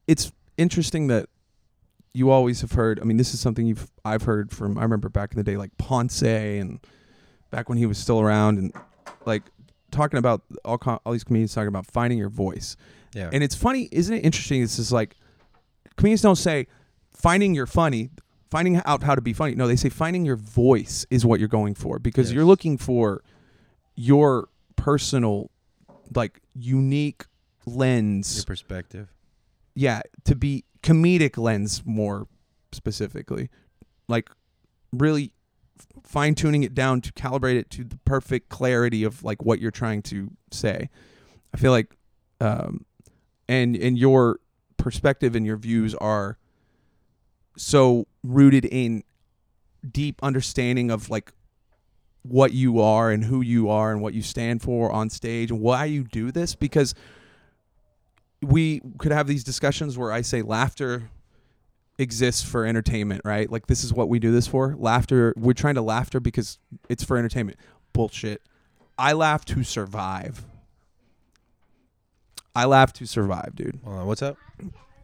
it's 0.07 0.31
interesting 0.57 1.07
that 1.07 1.29
you 2.13 2.29
always 2.29 2.61
have 2.61 2.73
heard. 2.73 2.99
I 2.99 3.03
mean, 3.03 3.17
this 3.17 3.33
is 3.33 3.39
something 3.39 3.65
you've 3.65 3.89
I've 4.03 4.23
heard 4.23 4.51
from. 4.51 4.77
I 4.77 4.83
remember 4.83 5.09
back 5.09 5.31
in 5.31 5.37
the 5.37 5.43
day, 5.43 5.57
like 5.57 5.75
Ponce, 5.77 6.23
and 6.23 6.79
back 7.51 7.69
when 7.69 7.77
he 7.77 7.85
was 7.85 7.97
still 7.97 8.19
around, 8.19 8.57
and 8.57 8.73
like 9.25 9.43
talking 9.91 10.17
about 10.17 10.41
all 10.65 10.77
co- 10.77 10.99
all 11.05 11.13
these 11.13 11.23
comedians 11.23 11.53
talking 11.53 11.67
about 11.67 11.85
finding 11.85 12.17
your 12.17 12.29
voice. 12.29 12.75
Yeah. 13.13 13.29
And 13.31 13.43
it's 13.43 13.55
funny, 13.55 13.89
isn't 13.91 14.13
it 14.13 14.25
interesting? 14.25 14.63
It's 14.63 14.77
just 14.77 14.91
like 14.91 15.15
comedians 15.95 16.21
don't 16.21 16.35
say 16.35 16.67
finding 17.11 17.53
your 17.53 17.67
funny, 17.67 18.09
finding 18.49 18.81
out 18.85 19.03
how 19.03 19.15
to 19.15 19.21
be 19.21 19.33
funny. 19.33 19.55
No, 19.55 19.67
they 19.67 19.75
say 19.75 19.89
finding 19.89 20.25
your 20.25 20.35
voice 20.35 21.05
is 21.09 21.25
what 21.25 21.39
you're 21.39 21.49
going 21.49 21.75
for 21.75 21.99
because 21.99 22.33
you're 22.33 22.45
looking 22.45 22.77
for 22.77 23.23
your 23.95 24.49
personal, 24.75 25.49
like 26.15 26.41
unique 26.53 27.25
lens 27.65 28.35
your 28.37 28.45
perspective. 28.45 29.09
yeah, 29.75 30.01
to 30.25 30.35
be 30.35 30.65
comedic 30.81 31.37
lens 31.37 31.83
more 31.85 32.27
specifically, 32.71 33.49
like 34.07 34.29
really 34.91 35.33
fine 36.03 36.35
tuning 36.35 36.63
it 36.63 36.73
down 36.73 37.01
to 37.01 37.11
calibrate 37.13 37.55
it 37.55 37.69
to 37.71 37.83
the 37.83 37.97
perfect 38.05 38.49
clarity 38.49 39.03
of 39.03 39.23
like 39.23 39.43
what 39.43 39.59
you're 39.59 39.71
trying 39.71 40.01
to 40.01 40.31
say. 40.51 40.89
I 41.53 41.57
feel 41.57 41.71
like, 41.71 41.95
um, 42.41 42.85
and 43.47 43.75
and 43.75 43.97
your 43.97 44.39
perspective 44.77 45.35
and 45.35 45.45
your 45.45 45.57
views 45.57 45.95
are 45.95 46.37
so 47.55 48.07
rooted 48.23 48.65
in 48.65 49.03
deep 49.89 50.21
understanding 50.23 50.89
of 50.91 51.09
like 51.09 51.33
what 52.23 52.53
you 52.53 52.79
are 52.79 53.11
and 53.11 53.25
who 53.25 53.41
you 53.41 53.69
are 53.69 53.91
and 53.91 54.01
what 54.01 54.13
you 54.13 54.21
stand 54.21 54.61
for 54.61 54.91
on 54.91 55.09
stage 55.09 55.51
and 55.51 55.59
why 55.59 55.85
you 55.85 56.03
do 56.03 56.31
this 56.31 56.55
because 56.55 56.95
we 58.41 58.81
could 58.97 59.11
have 59.11 59.27
these 59.27 59.43
discussions 59.43 59.97
where 59.97 60.11
I 60.11 60.21
say 60.21 60.41
laughter 60.41 61.09
exists 61.97 62.43
for 62.43 62.65
entertainment, 62.65 63.21
right? 63.23 63.49
Like 63.49 63.67
this 63.67 63.83
is 63.83 63.93
what 63.93 64.09
we 64.09 64.19
do 64.19 64.31
this 64.31 64.47
for. 64.47 64.75
Laughter, 64.77 65.33
we're 65.37 65.53
trying 65.53 65.75
to 65.75 65.81
laughter 65.81 66.19
because 66.19 66.57
it's 66.89 67.03
for 67.03 67.17
entertainment. 67.17 67.57
Bullshit. 67.91 68.41
I 68.97 69.13
laugh 69.13 69.45
to 69.45 69.63
survive. 69.63 70.43
I 72.55 72.65
laugh 72.65 72.93
to 72.93 73.05
survive, 73.05 73.55
dude. 73.55 73.79
On, 73.85 74.05
what's 74.05 74.21
up? 74.21 74.37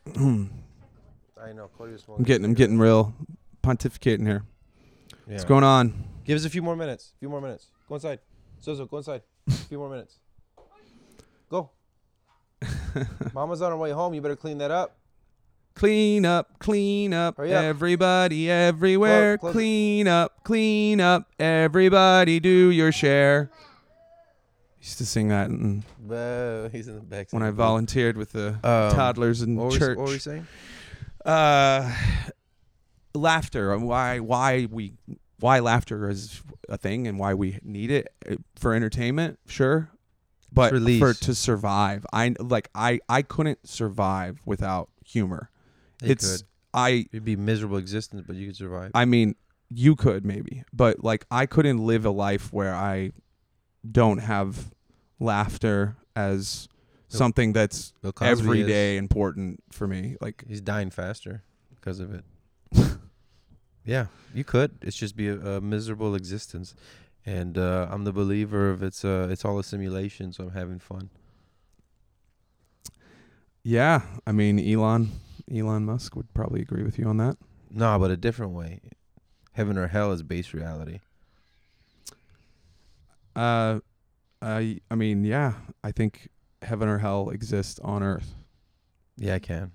I 0.15 1.53
know. 1.53 1.69
I'm 2.17 2.23
getting 2.23 2.45
I'm 2.45 2.53
getting 2.53 2.77
real 2.77 3.13
pontificating 3.63 4.27
here. 4.27 4.43
Yeah. 5.27 5.33
What's 5.33 5.45
going 5.45 5.63
on? 5.63 6.08
Give 6.29 6.35
us 6.35 6.45
a 6.45 6.49
few 6.51 6.61
more 6.61 6.75
minutes. 6.75 7.13
A 7.15 7.19
few 7.21 7.27
more 7.29 7.41
minutes. 7.41 7.71
Go 7.87 7.95
inside. 7.95 8.19
Zozo, 8.61 8.85
go 8.85 8.97
inside. 8.97 9.23
A 9.47 9.51
few 9.51 9.79
more 9.79 9.89
minutes. 9.89 10.19
Go. 11.49 11.71
Mama's 13.33 13.63
on 13.63 13.71
her 13.71 13.77
way 13.77 13.89
home. 13.89 14.13
You 14.13 14.21
better 14.21 14.35
clean 14.35 14.59
that 14.59 14.69
up. 14.69 14.95
Clean 15.73 16.23
up, 16.27 16.59
clean 16.59 17.13
up, 17.15 17.39
up. 17.39 17.45
everybody 17.47 18.47
everywhere. 18.47 19.39
close 19.39 19.49
it. 19.49 19.53
clean 19.53 20.07
up, 20.07 20.43
clean 20.43 21.01
up, 21.01 21.31
everybody 21.39 22.39
do 22.39 22.69
your 22.69 22.91
share. 22.91 23.49
Used 24.83 24.99
to 24.99 25.05
sing 25.07 25.29
that 25.29 25.49
in, 25.49 25.83
Whoa, 26.05 26.69
he's 26.71 26.87
in 26.87 26.93
the 26.93 27.01
back. 27.01 27.29
when 27.31 27.41
I 27.41 27.49
volunteered 27.49 28.17
with 28.17 28.33
the 28.33 28.49
Um, 28.63 28.93
toddlers 28.93 29.41
in 29.41 29.55
What 29.55 29.71
were, 29.71 29.77
church. 29.79 29.97
what 29.97 30.07
were 30.07 30.13
you 30.13 30.19
saying? 30.19 30.45
uh, 31.25 31.91
laughter 33.15 33.73
and 33.73 33.87
why 33.87 34.19
why 34.19 34.67
we 34.69 34.93
why 35.39 35.59
laughter 35.59 36.09
is 36.09 36.41
a 36.67 36.77
thing 36.77 37.07
and 37.07 37.17
why 37.19 37.33
we 37.33 37.59
need 37.63 37.91
it 37.91 38.07
uh, 38.29 38.35
for 38.55 38.73
entertainment 38.73 39.39
sure 39.47 39.89
but 40.51 40.71
for 40.99 41.13
to 41.13 41.33
survive 41.35 42.05
i 42.13 42.33
like 42.39 42.69
i 42.75 42.99
i 43.09 43.21
couldn't 43.21 43.67
survive 43.67 44.39
without 44.45 44.89
humor 45.05 45.49
You 46.01 46.11
it's 46.11 46.37
could. 46.37 46.47
i 46.73 46.89
It'd 47.11 47.23
be 47.25 47.35
miserable 47.35 47.77
existence, 47.77 48.23
but 48.27 48.35
you 48.35 48.47
could 48.47 48.55
survive. 48.55 48.91
i 48.95 49.05
mean 49.05 49.35
you 49.69 49.95
could 49.95 50.25
maybe 50.25 50.63
but 50.73 51.03
like 51.03 51.25
i 51.29 51.45
couldn't 51.45 51.77
live 51.85 52.05
a 52.05 52.09
life 52.11 52.51
where 52.51 52.73
i 52.75 53.11
don't 53.89 54.17
have 54.19 54.71
laughter 55.19 55.95
as 56.15 56.67
something 57.07 57.53
that's 57.53 57.93
is- 58.03 58.13
everyday 58.21 58.97
important 58.97 59.63
for 59.71 59.87
me 59.87 60.15
like 60.21 60.43
He's 60.47 60.61
dying 60.61 60.89
faster 60.91 61.43
because 61.75 61.99
of 61.99 62.13
it. 62.13 62.23
yeah, 63.85 64.07
you 64.33 64.43
could. 64.43 64.71
It's 64.81 64.97
just 64.97 65.15
be 65.15 65.27
a, 65.27 65.37
a 65.37 65.61
miserable 65.61 66.15
existence, 66.15 66.75
and 67.25 67.57
uh, 67.57 67.87
I'm 67.89 68.03
the 68.03 68.13
believer 68.13 68.69
of 68.69 68.83
it's 68.83 69.03
uh, 69.03 69.27
it's 69.31 69.45
all 69.45 69.59
a 69.59 69.63
simulation. 69.63 70.33
So 70.33 70.45
I'm 70.45 70.51
having 70.51 70.79
fun. 70.79 71.09
Yeah, 73.63 74.01
I 74.25 74.31
mean 74.31 74.59
Elon 74.59 75.11
Elon 75.51 75.85
Musk 75.85 76.15
would 76.15 76.33
probably 76.33 76.61
agree 76.61 76.83
with 76.83 76.97
you 76.97 77.05
on 77.05 77.17
that. 77.17 77.37
No, 77.71 77.97
but 77.99 78.11
a 78.11 78.17
different 78.17 78.53
way. 78.53 78.79
Heaven 79.53 79.77
or 79.77 79.87
hell 79.87 80.11
is 80.11 80.23
base 80.23 80.53
reality. 80.53 80.99
Uh, 83.35 83.79
I 84.41 84.79
I 84.89 84.95
mean, 84.95 85.23
yeah, 85.23 85.53
I 85.83 85.91
think 85.91 86.29
heaven 86.61 86.87
or 86.87 86.99
hell 86.99 87.29
exists 87.29 87.79
on 87.79 88.03
earth. 88.03 88.35
Yeah, 89.17 89.35
I 89.35 89.39
can. 89.39 89.71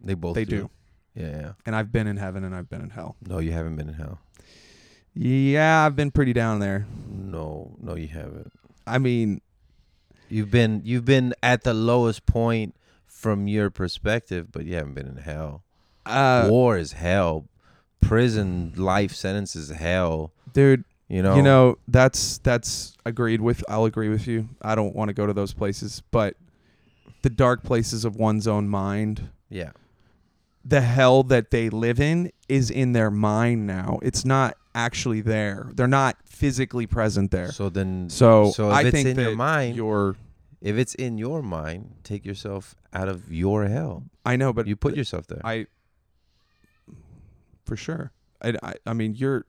They 0.00 0.14
both. 0.14 0.34
They 0.34 0.44
do. 0.44 0.62
do. 0.62 0.70
Yeah, 1.14 1.28
yeah. 1.30 1.52
And 1.66 1.76
I've 1.76 1.92
been 1.92 2.06
in 2.06 2.16
heaven 2.16 2.42
and 2.44 2.54
I've 2.54 2.68
been 2.70 2.80
in 2.80 2.90
hell. 2.90 3.16
No, 3.26 3.38
you 3.38 3.52
haven't 3.52 3.76
been 3.76 3.88
in 3.88 3.94
hell. 3.94 4.18
Yeah, 5.14 5.84
I've 5.84 5.94
been 5.96 6.10
pretty 6.10 6.32
down 6.32 6.58
there. 6.60 6.86
No, 7.10 7.72
no, 7.80 7.94
you 7.96 8.08
haven't. 8.08 8.52
I 8.86 8.98
mean, 8.98 9.40
You've 10.28 10.50
been 10.50 10.80
you've 10.82 11.04
been 11.04 11.34
at 11.42 11.62
the 11.62 11.74
lowest 11.74 12.24
point 12.24 12.74
from 13.06 13.46
your 13.48 13.68
perspective, 13.68 14.50
but 14.50 14.64
you 14.64 14.74
haven't 14.76 14.94
been 14.94 15.06
in 15.06 15.18
hell. 15.18 15.62
uh, 16.06 16.46
War 16.48 16.78
is 16.78 16.92
hell. 16.92 17.44
Prison 18.00 18.72
life 18.76 19.12
sentence 19.14 19.54
is 19.54 19.68
hell. 19.68 20.32
dude, 20.54 20.84
You 21.08 21.22
know. 21.22 21.36
you 21.36 21.42
know 21.42 21.76
that's 21.86 22.38
that's 22.38 22.96
agreed 23.04 23.42
with. 23.42 23.62
I'll 23.68 23.84
agree 23.84 24.08
with 24.08 24.26
you. 24.26 24.48
I 24.62 24.74
don't 24.74 24.94
want 24.96 25.08
to 25.10 25.12
go 25.14 25.26
to 25.26 25.34
those 25.34 25.52
places, 25.52 26.02
but 26.10 26.34
the 27.20 27.28
dark 27.30 27.62
places 27.62 28.06
of 28.06 28.16
one's 28.16 28.48
own 28.48 28.68
mind 28.68 29.28
Yeah. 29.50 29.72
The 30.64 30.80
hell 30.80 31.22
that 31.24 31.50
they 31.50 31.68
live 31.70 31.98
in 32.00 32.30
is 32.48 32.70
in 32.70 32.92
their 32.92 33.10
mind 33.10 33.66
now. 33.66 33.98
It's 34.02 34.24
not 34.24 34.56
actually 34.74 35.20
there. 35.20 35.70
They're 35.74 35.86
not 35.88 36.16
physically 36.24 36.86
present 36.86 37.30
there. 37.30 37.50
So 37.52 37.68
then, 37.68 38.08
So, 38.10 38.52
so 38.52 38.68
if 38.70 38.74
I 38.74 38.82
it's 38.82 38.90
think 38.92 39.08
in 39.08 39.18
your 39.18 39.34
mind, 39.36 39.76
you're. 39.76 40.16
if 40.60 40.76
it's 40.76 40.94
in 40.94 41.18
your 41.18 41.42
mind, 41.42 41.96
take 42.04 42.24
yourself 42.24 42.74
out 42.92 43.08
of 43.08 43.32
your 43.32 43.66
hell. 43.68 44.04
I 44.24 44.36
know, 44.36 44.52
but 44.52 44.66
you 44.66 44.76
put 44.76 44.96
yourself 44.96 45.26
there. 45.26 45.40
I. 45.44 45.66
For 47.64 47.76
sure, 47.76 48.12
I, 48.42 48.54
I. 48.62 48.74
I 48.86 48.92
mean, 48.92 49.14
you're. 49.14 49.44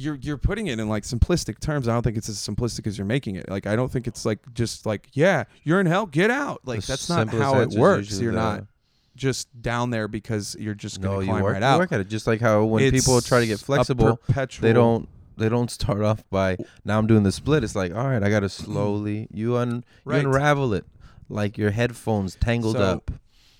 You're 0.00 0.14
you're 0.14 0.38
putting 0.38 0.68
it 0.68 0.78
in 0.78 0.88
like 0.88 1.02
simplistic 1.02 1.58
terms. 1.58 1.88
I 1.88 1.92
don't 1.92 2.02
think 2.04 2.16
it's 2.16 2.28
as 2.28 2.36
simplistic 2.36 2.86
as 2.86 2.96
you're 2.96 3.04
making 3.04 3.34
it. 3.34 3.48
Like 3.50 3.66
I 3.66 3.74
don't 3.74 3.90
think 3.90 4.06
it's 4.06 4.24
like 4.24 4.38
just 4.54 4.86
like 4.86 5.08
yeah, 5.12 5.42
you're 5.64 5.80
in 5.80 5.86
hell, 5.86 6.06
get 6.06 6.30
out. 6.30 6.60
Like 6.64 6.82
The 6.82 6.86
that's 6.86 7.08
not 7.08 7.28
how 7.30 7.58
it 7.62 7.70
works. 7.70 8.20
You're 8.20 8.30
the- 8.30 8.38
not 8.38 8.64
just 9.18 9.48
down 9.60 9.90
there 9.90 10.08
because 10.08 10.56
you're 10.58 10.74
just 10.74 11.00
gonna 11.02 11.20
you 11.20 11.26
climb 11.26 11.42
work, 11.42 11.52
right 11.54 11.60
you 11.62 11.66
out. 11.66 11.78
work 11.80 11.92
at 11.92 12.00
it. 12.00 12.08
Just 12.08 12.26
like 12.26 12.40
how 12.40 12.64
when 12.64 12.90
people 12.90 13.20
try 13.20 13.40
to 13.40 13.46
get 13.46 13.58
flexible, 13.60 14.20
they 14.60 14.72
don't 14.72 15.08
they 15.36 15.48
don't 15.48 15.70
start 15.70 16.00
off 16.02 16.22
by 16.30 16.56
now 16.84 16.98
I'm 16.98 17.06
doing 17.06 17.22
the 17.24 17.32
split. 17.32 17.62
It's 17.64 17.76
like 17.76 17.94
all 17.94 18.06
right, 18.08 18.22
I 18.22 18.30
got 18.30 18.40
to 18.40 18.48
slowly 18.48 19.28
you 19.32 19.56
un 19.56 19.84
Right. 20.04 20.22
you 20.22 20.28
unravel 20.28 20.72
it 20.74 20.84
like 21.28 21.58
your 21.58 21.70
headphones 21.72 22.36
tangled 22.36 22.76
So, 22.76 22.82
up. 22.82 23.10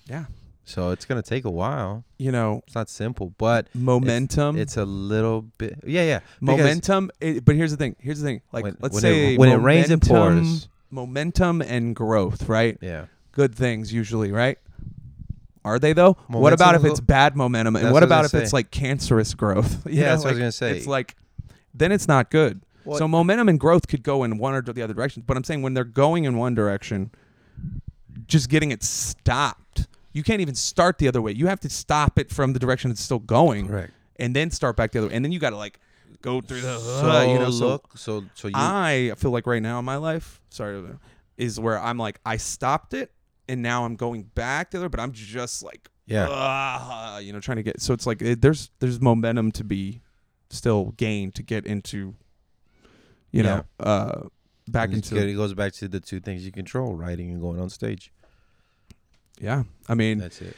Yeah, 0.07 0.25
So 0.65 0.89
it's 0.89 1.05
gonna 1.05 1.21
take 1.21 1.45
a 1.45 1.51
while. 1.51 2.03
you 2.17 2.31
know, 2.31 2.63
It's 2.65 2.73
not 2.75 2.89
simple, 2.89 3.33
but 3.37 3.67
momentum. 3.75 4.57
it's 4.57 4.75
a 4.75 4.85
little 4.85 5.43
bit. 5.57 5.79
Yeah, 5.85 6.03
yeah. 6.03 6.19
momentum. 6.41 7.11
It, 7.21 7.45
but 7.45 7.55
here's 7.55 7.71
the 7.71 7.77
thing. 7.77 7.95
Here's 7.99 8.19
the 8.19 8.25
thing. 8.25 8.41
Like, 8.51 8.63
when, 8.63 8.75
let's 8.81 8.93
when 8.95 9.01
say 9.01 9.33
it, 9.35 9.39
when 9.39 9.49
it 9.49 9.57
rains, 9.57 9.89
it 9.91 10.07
momentum- 10.09 10.43
pours. 10.45 10.67
Momentum 10.91 11.61
and 11.61 11.95
growth, 11.95 12.49
right? 12.49 12.75
Yeah. 12.81 13.05
Good 13.31 13.53
things 13.53 13.93
usually, 13.93 14.31
right? 14.31 14.57
Are 15.65 15.79
they 15.79 15.93
though? 15.93 16.13
what 16.27 16.53
about 16.53 16.75
if 16.75 16.85
it's 16.85 16.99
bad 16.99 17.35
momentum? 17.35 17.75
And 17.75 17.91
what 17.91 18.03
about 18.03 18.25
if 18.25 18.31
gonna 18.31 18.43
it's 18.43 18.53
like 18.53 18.71
cancerous 18.71 19.33
growth? 19.33 19.85
Yeah, 19.89 20.03
know, 20.03 20.09
that's 20.11 20.23
what 20.23 20.29
I 20.29 20.31
was 20.31 20.39
gonna 20.39 20.51
say. 20.51 20.77
It's 20.77 20.87
like 20.87 21.15
then 21.73 21.91
it's 21.91 22.07
not 22.07 22.31
good. 22.31 22.61
So 22.97 23.07
momentum 23.07 23.49
and 23.49 23.59
growth 23.59 23.87
could 23.87 24.01
go 24.01 24.23
in 24.23 24.39
one 24.39 24.55
or 24.55 24.61
the 24.61 24.81
other 24.81 24.95
direction. 24.95 25.23
But 25.25 25.37
I'm 25.37 25.43
saying 25.43 25.61
when 25.61 25.75
they're 25.75 25.83
going 25.83 26.23
in 26.23 26.37
one 26.37 26.55
direction, 26.55 27.11
just 28.25 28.49
getting 28.49 28.71
it 28.71 28.81
stopped. 28.83 29.87
You 30.11 30.23
can't 30.23 30.41
even 30.41 30.55
start 30.55 30.97
the 30.97 31.07
other 31.07 31.21
way. 31.21 31.33
You 31.33 31.47
have 31.47 31.59
to 31.59 31.69
stop 31.69 32.17
it 32.17 32.31
from 32.31 32.53
the 32.53 32.59
direction 32.59 32.89
it's 32.89 33.01
still 33.01 33.19
going, 33.19 33.67
Correct. 33.67 33.93
and 34.17 34.35
then 34.35 34.49
start 34.49 34.75
back 34.75 34.91
the 34.91 34.99
other. 34.99 35.07
way. 35.09 35.13
And 35.13 35.23
then 35.23 35.31
you 35.31 35.39
got 35.39 35.51
to 35.51 35.57
like 35.57 35.79
go 36.21 36.41
through 36.41 36.61
the 36.61 36.79
So 36.79 37.09
uh, 37.09 37.25
you 37.25 37.37
know. 37.37 37.51
So 37.51 37.67
look, 37.67 37.91
so 37.95 38.25
so 38.33 38.47
you 38.47 38.53
I 38.55 39.13
feel 39.17 39.31
like 39.31 39.45
right 39.45 39.61
now 39.61 39.77
in 39.79 39.85
my 39.85 39.97
life, 39.97 40.41
sorry, 40.49 40.83
is 41.37 41.59
where 41.59 41.79
I'm 41.79 41.97
like 41.97 42.19
I 42.25 42.37
stopped 42.37 42.93
it, 42.93 43.11
and 43.49 43.61
now 43.61 43.83
I'm 43.83 43.95
going 43.95 44.23
back 44.23 44.71
the 44.71 44.77
other. 44.77 44.89
But 44.89 45.01
I'm 45.01 45.11
just 45.11 45.63
like 45.63 45.89
yeah. 46.05 46.27
ah, 46.29 47.17
you 47.19 47.33
know, 47.33 47.39
trying 47.39 47.57
to 47.57 47.63
get. 47.63 47.81
So 47.81 47.93
it's 47.93 48.07
like 48.07 48.21
it, 48.21 48.41
there's 48.41 48.71
there's 48.79 49.01
momentum 49.01 49.51
to 49.53 49.63
be 49.63 50.01
still 50.49 50.93
gained 50.97 51.35
to 51.35 51.43
get 51.43 51.65
into, 51.65 52.15
you 53.31 53.43
know, 53.43 53.63
uh, 53.79 54.21
back 54.67 54.91
into. 54.91 55.15
It 55.17 55.33
goes 55.33 55.53
back 55.53 55.73
to 55.73 55.87
the 55.87 55.99
two 55.99 56.19
things 56.19 56.45
you 56.45 56.51
control: 56.51 56.95
writing 56.95 57.29
and 57.31 57.41
going 57.41 57.59
on 57.59 57.69
stage. 57.69 58.11
Yeah, 59.39 59.63
I 59.87 59.93
mean, 59.93 60.17
That's 60.17 60.41
it. 60.41 60.55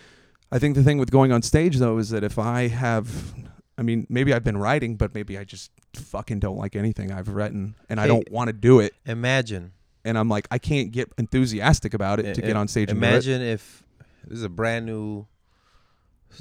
I 0.52 0.60
think 0.60 0.76
the 0.76 0.84
thing 0.84 0.98
with 0.98 1.12
going 1.12 1.32
on 1.32 1.42
stage 1.42 1.78
though 1.78 1.98
is 1.98 2.10
that 2.10 2.24
if 2.24 2.40
I 2.40 2.68
have, 2.68 3.34
I 3.78 3.84
mean, 3.84 4.08
maybe 4.10 4.34
I've 4.34 4.44
been 4.44 4.58
writing, 4.58 4.96
but 4.96 5.14
maybe 5.14 5.38
I 5.38 5.44
just 5.44 5.72
fucking 5.94 6.40
don't 6.40 6.58
like 6.58 6.76
anything 6.76 7.12
I've 7.12 7.30
written, 7.30 7.76
and 7.90 8.00
I 8.00 8.08
don't 8.08 8.30
want 8.32 8.48
to 8.48 8.54
do 8.54 8.80
it, 8.80 8.94
Imagine. 9.06 9.74
And 10.04 10.18
I'm 10.18 10.30
like, 10.30 10.48
I 10.52 10.58
can't 10.58 10.92
get 10.92 11.12
enthusiastic 11.18 11.94
about 11.94 12.20
it 12.20 12.36
to 12.36 12.42
get 12.42 12.56
on 12.56 12.68
stage. 12.68 12.90
and. 12.90 12.98
Imagine 12.98 13.42
if 13.42 13.84
this 14.26 14.40
is 14.40 14.44
a 14.44 14.50
brand 14.50 14.86
new, 14.86 15.28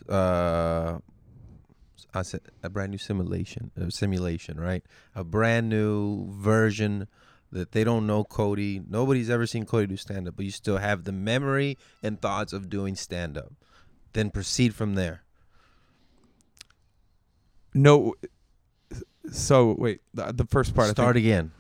uh, 0.08 0.98
I 2.14 2.22
said 2.22 2.40
a 2.62 2.70
brand 2.70 2.90
new 2.90 2.98
simulation, 2.98 3.70
a 3.76 3.90
simulation, 3.90 4.58
right? 4.58 4.84
A 5.14 5.24
brand 5.24 5.68
new 5.68 6.30
version 6.30 7.06
that 7.52 7.72
they 7.72 7.84
don't 7.84 8.06
know 8.06 8.24
Cody. 8.24 8.80
Nobody's 8.88 9.28
ever 9.28 9.46
seen 9.46 9.66
Cody 9.66 9.86
do 9.86 9.96
stand 9.96 10.28
up, 10.28 10.36
but 10.36 10.44
you 10.44 10.50
still 10.50 10.78
have 10.78 11.04
the 11.04 11.12
memory 11.12 11.78
and 12.02 12.20
thoughts 12.20 12.52
of 12.52 12.70
doing 12.70 12.96
stand 12.96 13.36
up. 13.36 13.52
Then 14.12 14.30
proceed 14.30 14.74
from 14.74 14.94
there. 14.94 15.22
No. 17.74 18.14
So 19.30 19.76
wait, 19.78 20.00
the, 20.14 20.32
the 20.32 20.46
first 20.46 20.74
part. 20.74 20.90
Start 20.90 21.16
again 21.16 21.52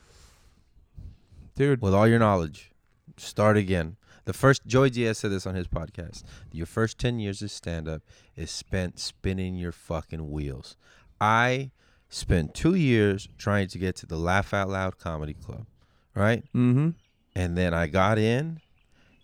dude. 1.60 1.82
with 1.82 1.94
all 1.94 2.08
your 2.08 2.18
knowledge. 2.18 2.70
Start 3.18 3.58
again. 3.58 3.96
The 4.24 4.32
first 4.32 4.66
Joey 4.66 4.88
Diaz 4.88 5.18
said 5.18 5.30
this 5.30 5.46
on 5.46 5.54
his 5.54 5.68
podcast. 5.68 6.22
Your 6.52 6.64
first 6.64 6.98
ten 6.98 7.18
years 7.18 7.42
of 7.42 7.50
stand 7.50 7.86
up 7.86 8.00
is 8.34 8.50
spent 8.50 8.98
spinning 8.98 9.56
your 9.56 9.72
fucking 9.72 10.30
wheels. 10.30 10.76
I 11.20 11.70
spent 12.08 12.54
two 12.54 12.74
years 12.74 13.28
trying 13.36 13.68
to 13.68 13.78
get 13.78 13.94
to 13.96 14.06
the 14.06 14.16
Laugh 14.16 14.54
Out 14.54 14.70
Loud 14.70 14.98
Comedy 14.98 15.34
Club, 15.34 15.66
right? 16.14 16.42
Mm-hmm. 16.54 16.90
And 17.34 17.58
then 17.58 17.74
I 17.74 17.88
got 17.88 18.18
in, 18.18 18.60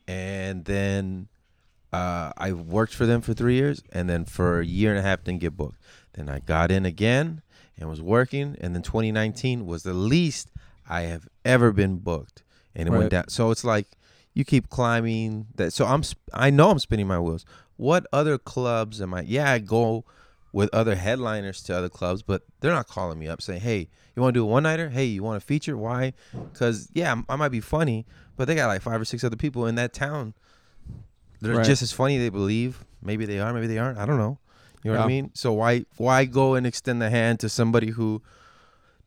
and 0.06 0.66
then 0.66 1.28
uh, 1.90 2.32
I 2.36 2.52
worked 2.52 2.94
for 2.94 3.06
them 3.06 3.22
for 3.22 3.32
three 3.32 3.54
years, 3.54 3.82
and 3.92 4.10
then 4.10 4.26
for 4.26 4.60
a 4.60 4.66
year 4.66 4.90
and 4.90 4.98
a 4.98 5.02
half 5.02 5.24
didn't 5.24 5.40
get 5.40 5.56
booked. 5.56 5.80
Then 6.12 6.28
I 6.28 6.40
got 6.40 6.70
in 6.70 6.84
again 6.84 7.40
and 7.78 7.88
was 7.88 8.02
working, 8.02 8.56
and 8.60 8.74
then 8.74 8.82
2019 8.82 9.64
was 9.64 9.84
the 9.84 9.94
least 9.94 10.50
I 10.88 11.02
have 11.02 11.28
ever 11.44 11.72
been 11.72 11.96
booked, 11.98 12.42
and 12.74 12.88
it 12.88 12.92
Right. 12.92 12.98
went 12.98 13.10
down. 13.10 13.28
So 13.28 13.50
it's 13.50 13.64
like 13.64 13.86
you 14.34 14.44
keep 14.44 14.68
climbing 14.68 15.46
that. 15.56 15.72
So 15.72 15.86
I'm 15.86 16.02
sp- 16.04 16.20
I 16.34 16.50
know 16.50 16.70
I'm 16.70 16.78
spinning 16.78 17.06
my 17.06 17.18
wheels. 17.18 17.44
What 17.76 18.06
other 18.12 18.38
clubs 18.38 19.00
am 19.00 19.14
I? 19.14 19.22
Yeah, 19.22 19.50
I 19.52 19.58
go 19.58 20.04
with 20.52 20.70
other 20.72 20.94
headliners 20.94 21.62
to 21.64 21.76
other 21.76 21.88
clubs, 21.90 22.22
but 22.22 22.42
they're 22.60 22.72
not 22.72 22.86
calling 22.88 23.18
me 23.18 23.28
up 23.28 23.42
saying, 23.42 23.60
"Hey, 23.60 23.88
you 24.14 24.22
want 24.22 24.32
to 24.34 24.40
do 24.40 24.44
a 24.44 24.46
one 24.46 24.62
nighter? 24.62 24.88
Hey, 24.90 25.04
you 25.04 25.22
want 25.22 25.40
to 25.40 25.46
feature? 25.46 25.76
Why? 25.76 26.14
Because 26.52 26.88
yeah, 26.94 27.08
I'm- 27.08 27.26
I 27.28 27.36
might 27.36 27.50
be 27.50 27.60
funny, 27.60 28.06
but 28.36 28.46
they 28.48 28.54
got 28.54 28.68
like 28.68 28.80
five 28.82 29.00
or 29.00 29.04
six 29.04 29.22
other 29.24 29.36
people 29.36 29.66
in 29.66 29.74
that 29.74 29.92
town 29.92 30.34
they're 31.42 31.56
Right. 31.56 31.66
just 31.66 31.82
as 31.82 31.92
funny. 31.92 32.16
They 32.16 32.30
believe 32.30 32.82
maybe 33.02 33.26
they 33.26 33.38
are, 33.38 33.52
maybe 33.52 33.66
they 33.66 33.76
aren't. 33.78 33.98
I 33.98 34.06
don't 34.06 34.16
know. 34.18 34.38
You 34.82 34.92
know 34.92 34.98
what 35.00 35.04
I 35.04 35.08
mean? 35.08 35.30
So 35.34 35.52
why 35.52 35.84
why 35.98 36.24
go 36.24 36.54
and 36.54 36.66
extend 36.66 37.02
the 37.02 37.10
hand 37.10 37.40
to 37.40 37.48
somebody 37.50 37.90
who 37.90 38.22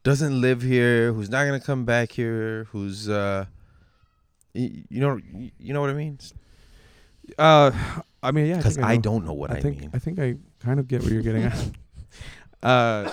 doesn't 0.10 0.41
live 0.41 0.62
here, 0.62 1.14
who's 1.14 1.30
not 1.30 1.45
gonna 1.45 1.60
come 1.60 1.86
back 1.86 2.12
here, 2.12 2.66
who's 2.72 3.07
uh, 3.10 3.45
y- 4.55 4.84
you 4.89 4.99
know 4.99 5.20
you 5.60 5.74
know 5.74 5.82
what 5.82 5.89
I 5.89 5.93
mean? 5.93 6.18
Uh, 7.38 7.72
I 8.24 8.32
mean, 8.32 8.47
yeah, 8.47 8.57
Because 8.57 8.76
think 8.76 8.88
I, 8.88 8.95
know. 8.95 9.01
don't 9.01 9.26
know 9.26 9.34
what 9.34 9.51
I, 9.51 9.60
think 9.62 9.80
mean. 9.82 9.91
I 9.93 9.99
think 9.99 10.20
I 10.20 10.36
kind 10.60 10.80
of 10.80 10.88
get 10.88 11.03
what 11.03 11.12
you're 11.12 11.22
getting 11.22 11.43
at. 11.43 11.70
Uh, 12.62 13.10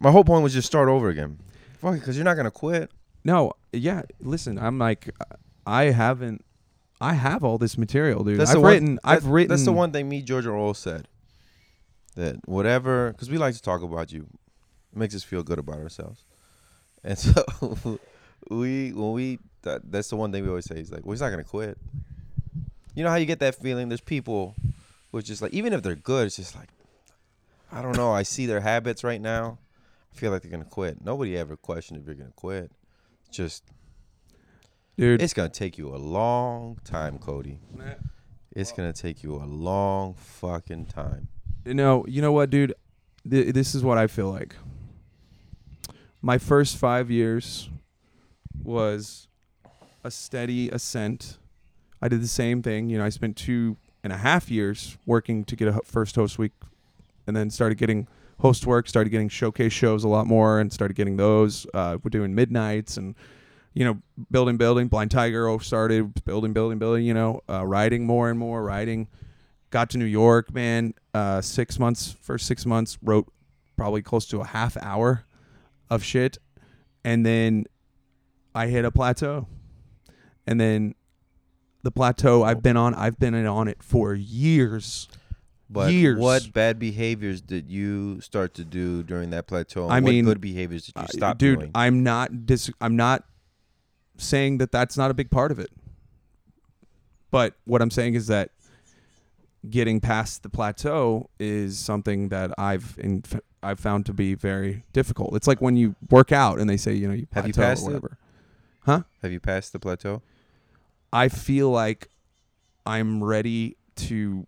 My 0.00 0.10
whole 0.10 0.24
point 0.24 0.42
was 0.42 0.52
just 0.52 0.66
start 0.66 0.88
over 0.88 1.08
again. 1.10 1.38
Fuck, 1.80 1.94
because 1.94 2.16
you're 2.16 2.24
not 2.24 2.34
gonna 2.36 2.50
quit. 2.50 2.90
no, 3.22 3.52
yeah. 3.72 4.02
Listen, 4.20 4.58
I'm 4.58 4.78
like, 4.80 5.10
I 5.64 5.84
haven't. 5.92 6.44
I 7.00 7.14
have 7.14 7.44
all 7.44 7.56
this 7.58 7.78
material, 7.78 8.24
dude. 8.24 8.40
That's 8.40 8.50
I've 8.50 8.56
the 8.56 8.60
one- 8.62 8.72
written. 8.72 8.98
I've 9.04 9.22
That- 9.24 9.30
written. 9.30 9.48
That's 9.50 9.64
the 9.64 9.72
one 9.72 9.92
thing 9.92 10.08
me, 10.08 10.22
George 10.22 10.44
Orwell 10.46 10.74
said. 10.74 11.06
That 12.16 12.36
whatever, 12.48 13.12
because 13.12 13.30
we 13.30 13.38
like 13.38 13.54
to 13.54 13.62
talk 13.62 13.80
about 13.82 14.10
you, 14.10 14.26
it 14.92 14.98
makes 14.98 15.14
us 15.14 15.22
feel 15.22 15.42
good 15.42 15.58
about 15.58 15.78
ourselves, 15.78 16.24
and 17.02 17.18
so 17.18 17.44
we 18.50 18.92
when 18.92 19.12
we 19.12 19.38
that, 19.62 19.90
that's 19.90 20.08
the 20.08 20.16
one 20.16 20.32
thing 20.32 20.42
we 20.42 20.48
always 20.48 20.64
say. 20.64 20.76
He's 20.76 20.92
like, 20.92 21.04
well, 21.04 21.12
he's 21.12 21.20
not 21.20 21.30
gonna 21.30 21.44
quit. 21.44 21.78
You 22.94 23.04
know 23.04 23.10
how 23.10 23.16
you 23.16 23.26
get 23.26 23.40
that 23.40 23.54
feeling? 23.54 23.88
There's 23.88 24.00
people 24.00 24.54
who 25.10 25.18
are 25.18 25.22
just 25.22 25.40
like, 25.40 25.52
even 25.52 25.72
if 25.72 25.82
they're 25.82 25.94
good, 25.94 26.26
it's 26.26 26.36
just 26.36 26.54
like, 26.54 26.68
I 27.70 27.80
don't 27.80 27.96
know. 27.96 28.12
I 28.12 28.22
see 28.22 28.46
their 28.46 28.60
habits 28.60 29.02
right 29.02 29.20
now. 29.20 29.58
I 30.12 30.18
feel 30.18 30.30
like 30.30 30.42
they're 30.42 30.50
gonna 30.50 30.64
quit. 30.64 31.02
Nobody 31.04 31.36
ever 31.38 31.56
questioned 31.56 32.00
if 32.00 32.06
you're 32.06 32.14
gonna 32.14 32.32
quit. 32.36 32.70
It's 33.28 33.36
just 33.36 33.64
dude. 34.96 35.22
it's 35.22 35.32
gonna 35.32 35.48
take 35.48 35.78
you 35.78 35.94
a 35.94 35.96
long 35.96 36.78
time, 36.84 37.18
Cody. 37.18 37.58
It's 38.54 38.72
gonna 38.72 38.92
take 38.92 39.22
you 39.22 39.36
a 39.36 39.46
long 39.46 40.14
fucking 40.14 40.86
time. 40.86 41.28
No, 41.64 42.04
you 42.06 42.20
know 42.20 42.32
what, 42.32 42.50
dude? 42.50 42.74
Th- 43.28 43.54
this 43.54 43.74
is 43.74 43.82
what 43.82 43.96
I 43.96 44.06
feel 44.08 44.30
like. 44.30 44.56
My 46.24 46.38
first 46.38 46.76
five 46.76 47.10
years 47.10 47.68
was 48.62 49.26
a 50.04 50.10
steady 50.10 50.68
ascent. 50.68 51.38
I 52.00 52.06
did 52.06 52.22
the 52.22 52.28
same 52.28 52.62
thing. 52.62 52.88
You 52.88 52.98
know, 52.98 53.04
I 53.04 53.08
spent 53.08 53.36
two 53.36 53.76
and 54.04 54.12
a 54.12 54.16
half 54.16 54.48
years 54.48 54.96
working 55.04 55.44
to 55.44 55.56
get 55.56 55.66
a 55.66 55.80
first 55.84 56.14
host 56.14 56.38
week, 56.38 56.52
and 57.26 57.36
then 57.36 57.50
started 57.50 57.76
getting 57.76 58.06
host 58.38 58.66
work. 58.66 58.88
Started 58.88 59.10
getting 59.10 59.28
showcase 59.28 59.72
shows 59.72 60.04
a 60.04 60.08
lot 60.08 60.28
more, 60.28 60.60
and 60.60 60.72
started 60.72 60.94
getting 60.94 61.16
those. 61.16 61.66
Uh, 61.74 61.98
we're 62.04 62.10
doing 62.10 62.36
midnights 62.36 62.96
and 62.96 63.16
you 63.74 63.84
know, 63.84 63.98
building, 64.30 64.56
building. 64.56 64.86
Blind 64.86 65.10
Tiger 65.10 65.58
started 65.60 66.24
building, 66.24 66.52
building, 66.52 66.78
building. 66.78 67.04
You 67.04 67.14
know, 67.14 67.40
uh, 67.50 67.66
writing 67.66 68.06
more 68.06 68.30
and 68.30 68.38
more, 68.38 68.62
writing 68.62 69.08
got 69.70 69.90
to 69.90 69.98
New 69.98 70.04
York, 70.04 70.54
man. 70.54 70.94
Uh, 71.12 71.40
six 71.40 71.80
months, 71.80 72.14
first 72.20 72.46
six 72.46 72.64
months, 72.64 72.96
wrote 73.02 73.26
probably 73.76 74.02
close 74.02 74.26
to 74.26 74.40
a 74.40 74.46
half 74.46 74.76
hour 74.76 75.24
of 75.92 76.02
shit, 76.02 76.38
and 77.04 77.24
then 77.26 77.66
I 78.54 78.66
hit 78.68 78.84
a 78.84 78.90
plateau, 78.90 79.46
and 80.46 80.58
then 80.60 80.94
the 81.82 81.90
plateau 81.90 82.42
I've 82.42 82.62
been 82.62 82.76
on, 82.76 82.94
I've 82.94 83.18
been 83.18 83.34
on 83.46 83.68
it 83.68 83.82
for 83.82 84.14
years. 84.14 85.08
But 85.68 85.90
Years. 85.90 86.18
what 86.18 86.52
bad 86.52 86.78
behaviors 86.78 87.40
did 87.40 87.70
you 87.70 88.20
start 88.20 88.52
to 88.54 88.64
do 88.64 89.02
during 89.02 89.30
that 89.30 89.46
plateau? 89.46 89.88
I 89.88 90.00
what 90.00 90.10
mean, 90.10 90.26
good 90.26 90.38
behaviors 90.40 90.84
did 90.84 90.96
you 90.96 91.02
Uh, 91.04 91.06
stop 91.06 91.38
dude, 91.38 91.60
doing? 91.60 91.70
I'm 91.74 92.02
not 92.02 92.44
dis- 92.46 92.70
I'm 92.78 92.94
not 92.94 93.24
saying 94.18 94.58
that 94.58 94.70
that's 94.70 94.98
not 94.98 95.10
a 95.10 95.14
big 95.14 95.30
part 95.30 95.50
of 95.50 95.58
it. 95.58 95.70
But 97.30 97.54
what 97.64 97.80
I'm 97.80 97.90
saying 97.90 98.14
is 98.14 98.26
that 98.26 98.50
getting 99.68 100.00
past 100.00 100.42
the 100.42 100.48
plateau 100.48 101.30
is 101.38 101.78
something 101.78 102.28
that 102.30 102.52
I've 102.58 102.98
in, 102.98 103.22
I've 103.62 103.78
found 103.78 104.06
to 104.06 104.12
be 104.12 104.34
very 104.34 104.84
difficult. 104.92 105.34
It's 105.36 105.46
like 105.46 105.60
when 105.60 105.76
you 105.76 105.94
work 106.10 106.32
out 106.32 106.58
and 106.58 106.68
they 106.68 106.76
say, 106.76 106.92
you 106.94 107.06
know, 107.06 107.14
you 107.14 107.26
Have 107.32 107.46
you 107.46 107.52
passed 107.52 107.84
or 107.86 107.90
it? 107.90 108.02
whatever. 108.02 109.04
Have 109.22 109.30
you 109.32 109.38
passed 109.40 109.72
the 109.72 109.78
plateau? 109.78 110.22
I 111.12 111.28
feel 111.28 111.70
like 111.70 112.08
I'm 112.84 113.22
ready 113.22 113.76
to 113.96 114.46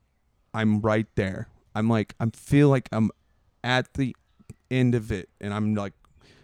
I'm 0.52 0.80
right 0.80 1.06
there. 1.14 1.48
I'm 1.74 1.88
like 1.88 2.14
I 2.18 2.26
feel 2.34 2.68
like 2.68 2.88
I'm 2.90 3.10
at 3.62 3.94
the 3.94 4.16
end 4.70 4.94
of 4.94 5.12
it 5.12 5.28
and 5.40 5.54
I'm 5.54 5.74
like 5.74 5.92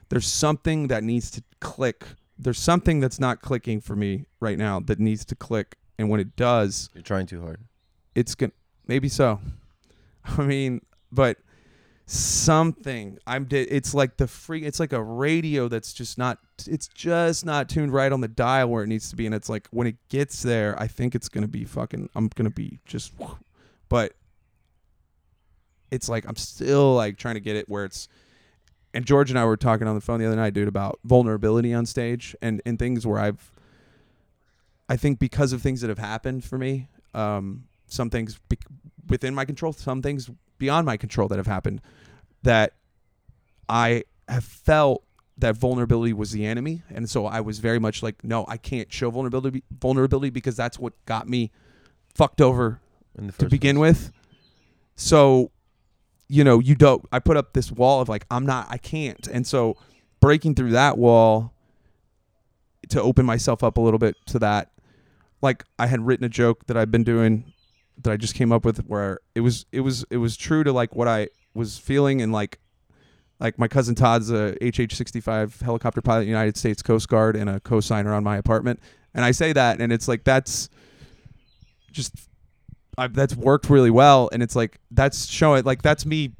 there's 0.08 0.26
something 0.26 0.88
that 0.88 1.02
needs 1.02 1.30
to 1.32 1.42
click. 1.60 2.04
There's 2.38 2.58
something 2.58 3.00
that's 3.00 3.18
not 3.18 3.42
clicking 3.42 3.80
for 3.80 3.96
me 3.96 4.26
right 4.38 4.58
now 4.58 4.78
that 4.80 4.98
needs 5.00 5.24
to 5.26 5.34
click 5.34 5.76
and 5.98 6.08
when 6.08 6.20
it 6.20 6.36
does, 6.36 6.88
You're 6.94 7.02
trying 7.02 7.26
too 7.26 7.42
hard. 7.42 7.60
it's 8.14 8.34
going 8.34 8.50
to 8.50 8.56
maybe 8.90 9.08
so. 9.08 9.38
I 10.24 10.42
mean, 10.42 10.82
but 11.12 11.38
something 12.06 13.16
I'm 13.24 13.46
it's 13.52 13.94
like 13.94 14.16
the 14.16 14.26
free 14.26 14.64
it's 14.64 14.80
like 14.80 14.92
a 14.92 15.00
radio 15.00 15.68
that's 15.68 15.92
just 15.92 16.18
not 16.18 16.38
it's 16.66 16.88
just 16.88 17.46
not 17.46 17.68
tuned 17.68 17.92
right 17.92 18.10
on 18.10 18.20
the 18.20 18.26
dial 18.26 18.68
where 18.68 18.82
it 18.82 18.88
needs 18.88 19.10
to 19.10 19.16
be 19.16 19.26
and 19.26 19.34
it's 19.34 19.48
like 19.48 19.68
when 19.70 19.86
it 19.86 19.94
gets 20.08 20.42
there 20.42 20.76
I 20.76 20.88
think 20.88 21.14
it's 21.14 21.28
to 21.28 21.48
be 21.48 21.64
fucking 21.64 22.10
I'm 22.16 22.28
to 22.30 22.50
be 22.50 22.80
just 22.84 23.12
but 23.88 24.14
it's 25.92 26.08
like 26.08 26.26
I'm 26.28 26.34
still 26.34 26.96
like 26.96 27.16
trying 27.16 27.36
to 27.36 27.40
get 27.40 27.54
it 27.54 27.68
where 27.68 27.84
it's 27.84 28.08
and 28.92 29.04
George 29.04 29.30
and 29.30 29.38
I 29.38 29.44
were 29.44 29.56
talking 29.56 29.86
on 29.86 29.94
the 29.94 30.00
phone 30.00 30.18
the 30.18 30.26
other 30.26 30.34
night 30.34 30.52
dude 30.52 30.66
about 30.66 30.98
vulnerability 31.04 31.72
on 31.72 31.86
stage 31.86 32.34
and 32.42 32.60
and 32.66 32.76
things 32.76 33.06
where 33.06 33.20
I've 33.20 33.52
I 34.88 34.96
think 34.96 35.20
because 35.20 35.52
of 35.52 35.62
things 35.62 35.80
that 35.82 35.90
have 35.90 35.98
happened 35.98 36.42
for 36.42 36.58
me 36.58 36.88
um 37.14 37.68
some 37.86 38.10
things 38.10 38.40
be- 38.48 38.58
within 39.10 39.34
my 39.34 39.44
control 39.44 39.72
some 39.72 40.00
things 40.00 40.30
beyond 40.58 40.86
my 40.86 40.96
control 40.96 41.28
that 41.28 41.36
have 41.36 41.46
happened 41.46 41.80
that 42.42 42.74
I 43.68 44.04
have 44.28 44.44
felt 44.44 45.04
that 45.38 45.56
vulnerability 45.56 46.12
was 46.12 46.32
the 46.32 46.44
enemy. 46.46 46.82
And 46.90 47.08
so 47.08 47.26
I 47.26 47.40
was 47.40 47.58
very 47.58 47.78
much 47.78 48.02
like 48.02 48.22
no 48.24 48.44
I 48.48 48.56
can't 48.56 48.92
show 48.92 49.10
vulnerability 49.10 49.62
vulnerability 49.70 50.30
because 50.30 50.56
that's 50.56 50.78
what 50.78 50.92
got 51.06 51.28
me 51.28 51.50
fucked 52.14 52.40
over 52.40 52.80
In 53.18 53.26
the 53.26 53.32
first 53.32 53.40
to 53.40 53.48
begin 53.48 53.76
place. 53.76 54.04
with. 54.04 54.12
So 54.96 55.50
you 56.28 56.44
know 56.44 56.58
you 56.60 56.74
don't 56.74 57.04
I 57.10 57.18
put 57.18 57.36
up 57.36 57.52
this 57.54 57.72
wall 57.72 58.00
of 58.00 58.08
like 58.08 58.26
I'm 58.30 58.46
not 58.46 58.66
I 58.70 58.78
can't. 58.78 59.26
And 59.26 59.46
so 59.46 59.76
breaking 60.20 60.54
through 60.54 60.70
that 60.72 60.98
wall 60.98 61.52
to 62.90 63.00
open 63.00 63.24
myself 63.24 63.64
up 63.64 63.78
a 63.78 63.80
little 63.80 63.98
bit 63.98 64.16
to 64.26 64.38
that 64.40 64.70
like 65.42 65.64
I 65.78 65.86
had 65.86 66.06
written 66.06 66.24
a 66.24 66.28
joke 66.28 66.66
that 66.66 66.76
I've 66.76 66.90
been 66.90 67.04
doing 67.04 67.52
that 68.02 68.12
I 68.12 68.16
just 68.16 68.34
came 68.34 68.52
up 68.52 68.64
with 68.64 68.78
where 68.86 69.20
it 69.34 69.40
was 69.40 69.66
it 69.72 69.80
was 69.80 70.04
it 70.10 70.18
was 70.18 70.36
true 70.36 70.64
to 70.64 70.72
like 70.72 70.94
what 70.94 71.08
I 71.08 71.28
was 71.54 71.78
feeling 71.78 72.22
and 72.22 72.32
like 72.32 72.58
like 73.40 73.58
my 73.58 73.68
cousin 73.68 73.94
Todd's 73.94 74.30
a 74.30 74.54
HH65 74.60 75.62
helicopter 75.62 76.02
pilot, 76.02 76.26
United 76.26 76.56
States 76.56 76.82
Coast 76.82 77.08
Guard, 77.08 77.36
and 77.36 77.48
a 77.48 77.58
co-signer 77.60 78.12
on 78.12 78.22
my 78.22 78.36
apartment. 78.36 78.80
And 79.14 79.24
I 79.24 79.30
say 79.30 79.52
that, 79.54 79.80
and 79.80 79.92
it's 79.92 80.06
like 80.06 80.24
that's 80.24 80.68
just 81.90 82.14
I, 82.98 83.08
that's 83.08 83.34
worked 83.34 83.70
really 83.70 83.90
well, 83.90 84.28
and 84.32 84.42
it's 84.42 84.54
like 84.54 84.78
that's 84.90 85.26
showing 85.26 85.64
like 85.64 85.82
that's 85.82 86.04
me 86.04 86.32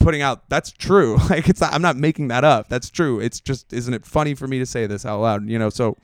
putting 0.00 0.22
out 0.22 0.48
that's 0.48 0.72
true. 0.72 1.16
Like 1.30 1.48
it's 1.48 1.60
not, 1.60 1.72
I'm 1.72 1.82
not 1.82 1.96
making 1.96 2.28
that 2.28 2.42
up. 2.42 2.68
That's 2.68 2.90
true. 2.90 3.20
It's 3.20 3.40
just 3.40 3.72
isn't 3.72 3.94
it 3.94 4.04
funny 4.04 4.34
for 4.34 4.48
me 4.48 4.58
to 4.58 4.66
say 4.66 4.86
this 4.86 5.06
out 5.06 5.20
loud? 5.20 5.48
You 5.48 5.58
know, 5.58 5.70
so 5.70 5.96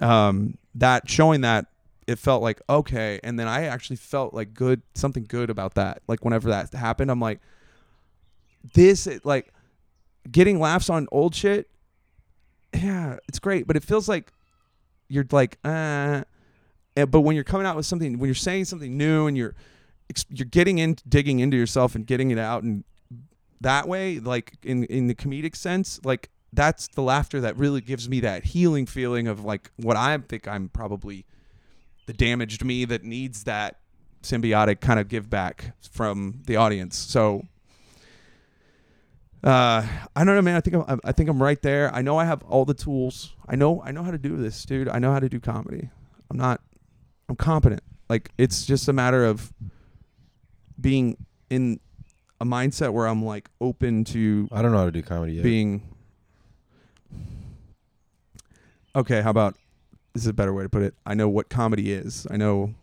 um 0.00 0.56
that 0.76 1.10
showing 1.10 1.40
that 1.40 1.66
it 2.08 2.18
felt 2.18 2.42
like 2.42 2.60
okay 2.68 3.20
and 3.22 3.38
then 3.38 3.46
i 3.46 3.64
actually 3.64 3.94
felt 3.94 4.32
like 4.32 4.54
good 4.54 4.82
something 4.94 5.26
good 5.28 5.50
about 5.50 5.74
that. 5.74 6.02
Like 6.08 6.24
whenever 6.24 6.48
that 6.48 6.72
happened 6.72 7.10
i'm 7.10 7.20
like 7.20 7.38
this 8.74 9.06
like 9.24 9.52
getting 10.30 10.58
laughs 10.58 10.90
on 10.90 11.06
old 11.12 11.34
shit 11.34 11.70
yeah 12.74 13.18
it's 13.28 13.38
great 13.38 13.66
but 13.66 13.76
it 13.76 13.84
feels 13.84 14.08
like 14.08 14.32
you're 15.08 15.26
like 15.30 15.58
uh 15.64 16.22
eh, 16.96 17.04
but 17.04 17.20
when 17.20 17.34
you're 17.34 17.44
coming 17.44 17.66
out 17.66 17.76
with 17.76 17.86
something 17.86 18.18
when 18.18 18.26
you're 18.26 18.34
saying 18.34 18.64
something 18.64 18.96
new 18.96 19.26
and 19.26 19.36
you're 19.36 19.54
you're 20.30 20.46
getting 20.46 20.78
in 20.78 20.96
digging 21.06 21.38
into 21.38 21.56
yourself 21.56 21.94
and 21.94 22.06
getting 22.06 22.30
it 22.30 22.38
out 22.38 22.62
and 22.62 22.84
that 23.60 23.86
way 23.86 24.18
like 24.18 24.54
in 24.62 24.84
in 24.84 25.06
the 25.06 25.14
comedic 25.14 25.54
sense 25.54 26.00
like 26.04 26.30
that's 26.52 26.88
the 26.88 27.02
laughter 27.02 27.40
that 27.40 27.56
really 27.56 27.80
gives 27.80 28.08
me 28.08 28.20
that 28.20 28.44
healing 28.44 28.86
feeling 28.86 29.28
of 29.28 29.44
like 29.44 29.70
what 29.76 29.96
I 29.96 30.16
think 30.16 30.48
I'm 30.48 30.70
probably 30.70 31.26
the 32.08 32.14
damaged 32.14 32.64
me 32.64 32.86
that 32.86 33.04
needs 33.04 33.44
that 33.44 33.80
symbiotic 34.22 34.80
kind 34.80 34.98
of 34.98 35.08
give 35.08 35.28
back 35.28 35.76
from 35.92 36.40
the 36.46 36.56
audience. 36.56 36.96
So 36.96 37.42
uh, 39.44 39.86
I 40.16 40.24
don't 40.24 40.34
know, 40.34 40.40
man. 40.40 40.56
I 40.56 40.60
think 40.62 40.88
I'm, 40.88 41.00
I 41.04 41.12
think 41.12 41.28
I'm 41.28 41.40
right 41.40 41.60
there. 41.60 41.94
I 41.94 42.00
know 42.00 42.16
I 42.16 42.24
have 42.24 42.42
all 42.44 42.64
the 42.64 42.72
tools. 42.72 43.34
I 43.46 43.56
know 43.56 43.82
I 43.84 43.92
know 43.92 44.02
how 44.02 44.10
to 44.10 44.16
do 44.16 44.38
this, 44.38 44.64
dude. 44.64 44.88
I 44.88 44.98
know 44.98 45.12
how 45.12 45.20
to 45.20 45.28
do 45.28 45.38
comedy. 45.38 45.90
I'm 46.30 46.38
not. 46.38 46.62
I'm 47.28 47.36
competent. 47.36 47.82
Like 48.08 48.30
it's 48.38 48.64
just 48.64 48.88
a 48.88 48.94
matter 48.94 49.26
of 49.26 49.52
being 50.80 51.18
in 51.50 51.78
a 52.40 52.46
mindset 52.46 52.94
where 52.94 53.06
I'm 53.06 53.22
like 53.22 53.50
open 53.60 54.04
to 54.04 54.48
I 54.50 54.62
don't 54.62 54.72
know 54.72 54.78
how 54.78 54.86
to 54.86 54.92
do 54.92 55.02
comedy 55.02 55.34
yet. 55.34 55.42
being 55.42 55.82
okay 58.96 59.20
how 59.20 59.30
about 59.30 59.56
this 60.14 60.22
is 60.24 60.26
a 60.28 60.32
better 60.32 60.52
way 60.52 60.62
to 60.64 60.68
put 60.68 60.82
it. 60.82 60.94
I 61.06 61.14
know 61.14 61.28
what 61.28 61.48
comedy 61.48 61.92
is. 61.92 62.26
I 62.30 62.36
know 62.36 62.74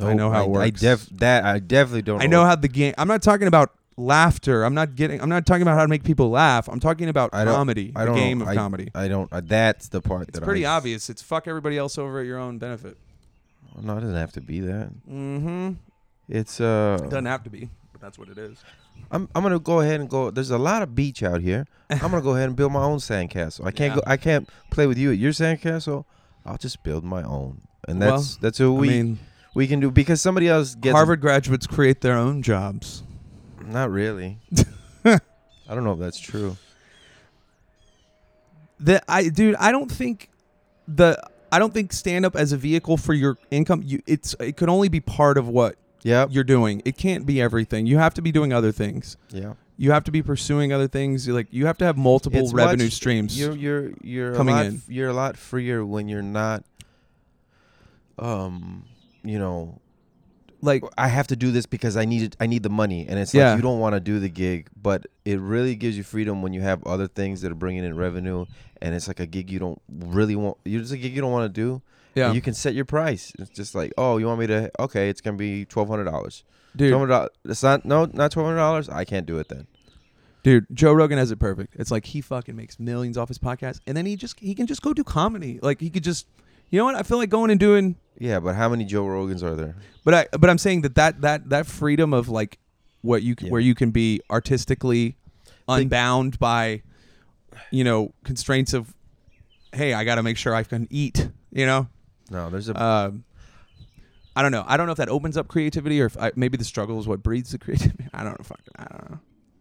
I 0.00 0.14
know 0.14 0.30
how 0.30 0.52
it 0.54 0.58
I 0.58 0.70
def 0.70 1.06
that 1.18 1.44
I 1.44 1.58
definitely 1.58 2.02
don't. 2.02 2.22
I 2.22 2.26
know 2.26 2.44
how 2.44 2.54
the 2.56 2.68
game. 2.68 2.94
I'm 2.96 3.08
not 3.08 3.22
talking 3.22 3.46
about 3.46 3.72
laughter. 3.96 4.64
I'm 4.64 4.74
not 4.74 4.94
getting. 4.94 5.20
I'm 5.20 5.28
not 5.28 5.44
talking 5.44 5.62
about 5.62 5.74
how 5.76 5.82
to 5.82 5.88
make 5.88 6.02
people 6.04 6.30
laugh. 6.30 6.68
I'm 6.68 6.80
talking 6.80 7.08
about 7.08 7.30
I 7.34 7.44
don't- 7.44 7.54
comedy. 7.54 7.92
I 7.94 8.00
the 8.00 8.06
don't 8.06 8.16
game 8.16 8.38
know. 8.38 8.44
of 8.44 8.48
I- 8.50 8.54
comedy. 8.54 8.90
I 8.94 9.08
don't. 9.08 9.30
Uh, 9.32 9.42
that's 9.44 9.88
the 9.88 10.00
part 10.00 10.20
that 10.20 10.28
I 10.28 10.28
It's 10.28 10.38
that 10.40 10.44
pretty 10.44 10.64
I, 10.64 10.76
obvious. 10.76 11.10
It's 11.10 11.20
fuck 11.20 11.46
everybody 11.46 11.76
else 11.76 11.98
over 11.98 12.20
at 12.20 12.26
your 12.26 12.38
own 12.38 12.58
benefit. 12.58 12.96
No, 13.80 13.96
it 13.96 14.00
doesn't 14.00 14.16
have 14.16 14.32
to 14.32 14.40
be 14.40 14.60
that. 14.60 14.90
Mm-hmm. 15.10 15.72
It's 16.28 16.60
uh. 16.60 16.98
It 17.02 17.10
Doesn't 17.10 17.26
have 17.26 17.42
to 17.44 17.50
be, 17.50 17.68
but 17.92 18.00
that's 18.00 18.18
what 18.18 18.28
it 18.28 18.38
is. 18.38 18.62
I'm 19.10 19.28
I'm 19.34 19.42
gonna 19.42 19.58
go 19.58 19.80
ahead 19.80 20.00
and 20.00 20.08
go. 20.08 20.30
There's 20.30 20.50
a 20.50 20.58
lot 20.58 20.82
of 20.82 20.94
beach 20.94 21.22
out 21.22 21.40
here. 21.42 21.66
I'm 21.90 21.98
gonna 21.98 22.22
go 22.22 22.30
ahead 22.34 22.46
and 22.48 22.56
build 22.56 22.72
my 22.72 22.82
own 22.82 22.98
sandcastle. 22.98 23.66
I 23.66 23.70
can't 23.70 23.92
Yeah. 23.92 23.96
go. 23.96 24.02
I 24.06 24.16
can't 24.16 24.48
play 24.70 24.86
with 24.86 24.96
you 24.98 25.12
at 25.12 25.18
your 25.18 25.32
sandcastle. 25.32 26.04
I'll 26.46 26.56
just 26.58 26.82
build 26.82 27.04
my 27.04 27.22
own, 27.22 27.60
and 27.86 28.00
Well, 28.00 28.16
that's 28.16 28.36
that's 28.36 28.58
what 28.60 28.70
we 28.70 28.88
I 28.88 29.02
mean, 29.02 29.18
we 29.54 29.66
can 29.66 29.80
do 29.80 29.90
because 29.90 30.20
somebody 30.22 30.48
else 30.48 30.74
gets 30.74 30.94
Harvard 30.94 31.20
graduates 31.20 31.66
create 31.66 32.00
their 32.00 32.16
own 32.16 32.42
jobs. 32.42 33.02
Not 33.64 33.90
really. 33.90 34.38
I 35.04 35.20
don't 35.74 35.84
know 35.84 35.92
if 35.92 35.98
that's 36.00 36.18
true. 36.18 36.56
The 38.80 39.02
I 39.08 39.28
dude, 39.28 39.54
I 39.56 39.70
don't 39.70 39.90
think 39.90 40.28
the 40.88 41.22
I 41.52 41.58
don't 41.58 41.72
think 41.72 41.92
stand 41.92 42.24
up 42.26 42.34
as 42.34 42.52
a 42.52 42.56
vehicle 42.56 42.96
for 42.96 43.14
your 43.14 43.38
income. 43.50 43.82
You 43.84 44.02
it's 44.06 44.34
it 44.40 44.56
could 44.56 44.68
only 44.68 44.88
be 44.88 45.00
part 45.00 45.38
of 45.38 45.46
what 45.48 45.76
Yep. 46.04 46.28
you're 46.32 46.44
doing. 46.44 46.82
It 46.84 46.96
can't 46.96 47.24
be 47.26 47.40
everything. 47.40 47.86
You 47.86 47.98
have 47.98 48.14
to 48.14 48.22
be 48.22 48.32
doing 48.32 48.52
other 48.52 48.72
things. 48.72 49.16
Yeah. 49.30 49.54
You 49.76 49.90
have 49.92 50.04
to 50.04 50.10
be 50.12 50.22
pursuing 50.22 50.72
other 50.72 50.86
things. 50.88 51.26
You 51.26 51.32
like 51.34 51.48
you 51.50 51.66
have 51.66 51.78
to 51.78 51.84
have 51.84 51.96
multiple 51.96 52.40
It's 52.40 52.52
revenue 52.52 52.84
much- 52.84 52.92
streams. 52.92 53.38
You're 53.38 53.56
you're 53.56 53.90
you're 54.02 54.34
coming 54.34 54.54
a 54.54 54.58
lot, 54.58 54.66
in. 54.66 54.82
You're 54.88 55.08
a 55.08 55.14
lot 55.14 55.36
freer 55.36 55.84
when 55.84 56.08
you're 56.08 56.22
not. 56.22 56.64
Um, 58.18 58.84
you 59.24 59.38
know, 59.38 59.80
like 60.60 60.84
I 60.98 61.08
have 61.08 61.26
to 61.28 61.36
do 61.36 61.50
this 61.50 61.66
because 61.66 61.96
I 61.96 62.04
need 62.04 62.22
it. 62.22 62.36
I 62.38 62.46
need 62.46 62.62
the 62.62 62.70
money, 62.70 63.06
and 63.08 63.18
it's 63.18 63.34
Yeah. 63.34 63.50
like 63.50 63.56
you 63.56 63.62
don't 63.62 63.80
want 63.80 63.94
to 63.94 64.00
do 64.00 64.20
the 64.20 64.28
gig, 64.28 64.68
but 64.80 65.06
it 65.24 65.40
really 65.40 65.74
gives 65.74 65.96
you 65.96 66.02
freedom 66.02 66.42
when 66.42 66.52
you 66.52 66.60
have 66.60 66.84
other 66.86 67.08
things 67.08 67.40
that 67.40 67.50
are 67.50 67.56
bringing 67.56 67.84
in 67.84 67.96
revenue, 67.96 68.44
and 68.80 68.94
it's 68.94 69.08
like 69.08 69.20
a 69.20 69.26
gig 69.26 69.50
you 69.50 69.58
don't 69.58 69.80
really 69.88 70.36
want. 70.36 70.58
You're 70.64 70.80
just 70.82 70.92
a 70.92 70.98
gig 70.98 71.14
you 71.14 71.20
don't 71.20 71.32
want 71.32 71.52
to 71.52 71.60
do. 71.60 71.82
Yeah, 72.14 72.26
and 72.26 72.34
you 72.34 72.40
can 72.42 72.54
set 72.54 72.74
your 72.74 72.84
price. 72.84 73.32
It's 73.38 73.50
just 73.50 73.74
like, 73.74 73.92
oh, 73.98 74.18
you 74.18 74.26
want 74.26 74.40
me 74.40 74.46
to? 74.48 74.70
Okay, 74.80 75.08
it's 75.08 75.20
gonna 75.20 75.36
be 75.36 75.64
twelve 75.64 75.88
hundred 75.88 76.04
dollars. 76.04 76.44
dude. 76.76 76.90
Twelve 76.90 77.00
hundred 77.00 77.12
dollars. 77.14 77.30
It's 77.44 77.62
not 77.62 77.84
no, 77.84 78.04
not 78.12 78.32
twelve 78.32 78.46
hundred 78.46 78.58
dollars. 78.58 78.88
I 78.88 79.04
can't 79.04 79.26
do 79.26 79.38
it 79.38 79.48
then. 79.48 79.66
Dude, 80.42 80.66
Joe 80.72 80.92
Rogan 80.92 81.18
has 81.18 81.30
it 81.30 81.38
perfect. 81.38 81.76
It's 81.78 81.92
like 81.92 82.04
he 82.06 82.20
fucking 82.20 82.56
makes 82.56 82.80
millions 82.80 83.16
off 83.16 83.28
his 83.28 83.38
podcast, 83.38 83.78
and 83.86 83.96
then 83.96 84.06
he 84.06 84.16
just 84.16 84.38
he 84.40 84.54
can 84.54 84.66
just 84.66 84.82
go 84.82 84.92
do 84.92 85.04
comedy. 85.04 85.60
Like 85.62 85.80
he 85.80 85.88
could 85.88 86.02
just, 86.02 86.26
you 86.70 86.78
know 86.78 86.84
what? 86.84 86.96
I 86.96 87.02
feel 87.04 87.18
like 87.18 87.30
going 87.30 87.50
and 87.52 87.60
doing. 87.60 87.94
Yeah, 88.18 88.40
but 88.40 88.56
how 88.56 88.68
many 88.68 88.84
Joe 88.84 89.04
Rogans 89.04 89.42
are 89.42 89.54
there? 89.54 89.76
But 90.04 90.14
I 90.14 90.26
but 90.36 90.50
I'm 90.50 90.58
saying 90.58 90.82
that 90.82 90.96
that 90.96 91.20
that 91.20 91.48
that 91.50 91.66
freedom 91.66 92.12
of 92.12 92.28
like 92.28 92.58
what 93.02 93.22
you 93.22 93.34
can, 93.36 93.46
Yeah. 93.46 93.52
where 93.52 93.60
you 93.60 93.74
can 93.76 93.90
be 93.92 94.20
artistically 94.30 95.16
unbound 95.68 96.38
by, 96.38 96.82
you 97.70 97.84
know, 97.84 98.12
constraints 98.24 98.74
of, 98.74 98.94
hey, 99.72 99.94
I 99.94 100.04
got 100.04 100.16
to 100.16 100.22
make 100.22 100.36
sure 100.36 100.54
I 100.54 100.62
can 100.64 100.86
eat. 100.90 101.28
You 101.52 101.66
know, 101.66 101.88
No, 102.32 102.48
there's 102.48 102.68
a. 102.68 102.82
um, 102.82 103.24
I 104.34 104.40
don't 104.40 104.52
know. 104.52 104.64
I 104.66 104.78
don't 104.78 104.86
know 104.86 104.92
if 104.92 104.98
that 104.98 105.10
opens 105.10 105.36
up 105.36 105.46
creativity 105.46 106.00
or 106.00 106.06
if 106.06 106.16
I, 106.16 106.32
maybe 106.34 106.56
the 106.56 106.64
struggle 106.64 106.98
is 106.98 107.06
what 107.06 107.22
breeds 107.22 107.52
the 107.52 107.58
creativity. 107.64 108.06
I 108.14 108.24
don't 108.24 108.38
know. 108.38 108.44
Fuck, 108.44 108.60
I 108.76 108.84
don't 108.84 109.10
know. 109.10 109.20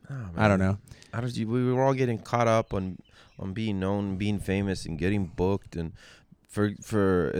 Oh, 0.09 0.29
I 0.37 0.47
don't 0.47 0.59
know. 0.59 0.77
I 1.13 1.19
don't, 1.21 1.35
we 1.37 1.73
were 1.73 1.83
all 1.83 1.93
getting 1.93 2.17
caught 2.17 2.47
up 2.47 2.73
on 2.73 2.97
on 3.37 3.53
being 3.53 3.79
known, 3.79 4.15
being 4.17 4.39
famous, 4.39 4.85
and 4.85 4.97
getting 4.97 5.25
booked. 5.25 5.75
And 5.75 5.91
for 6.47 6.71
for 6.81 7.33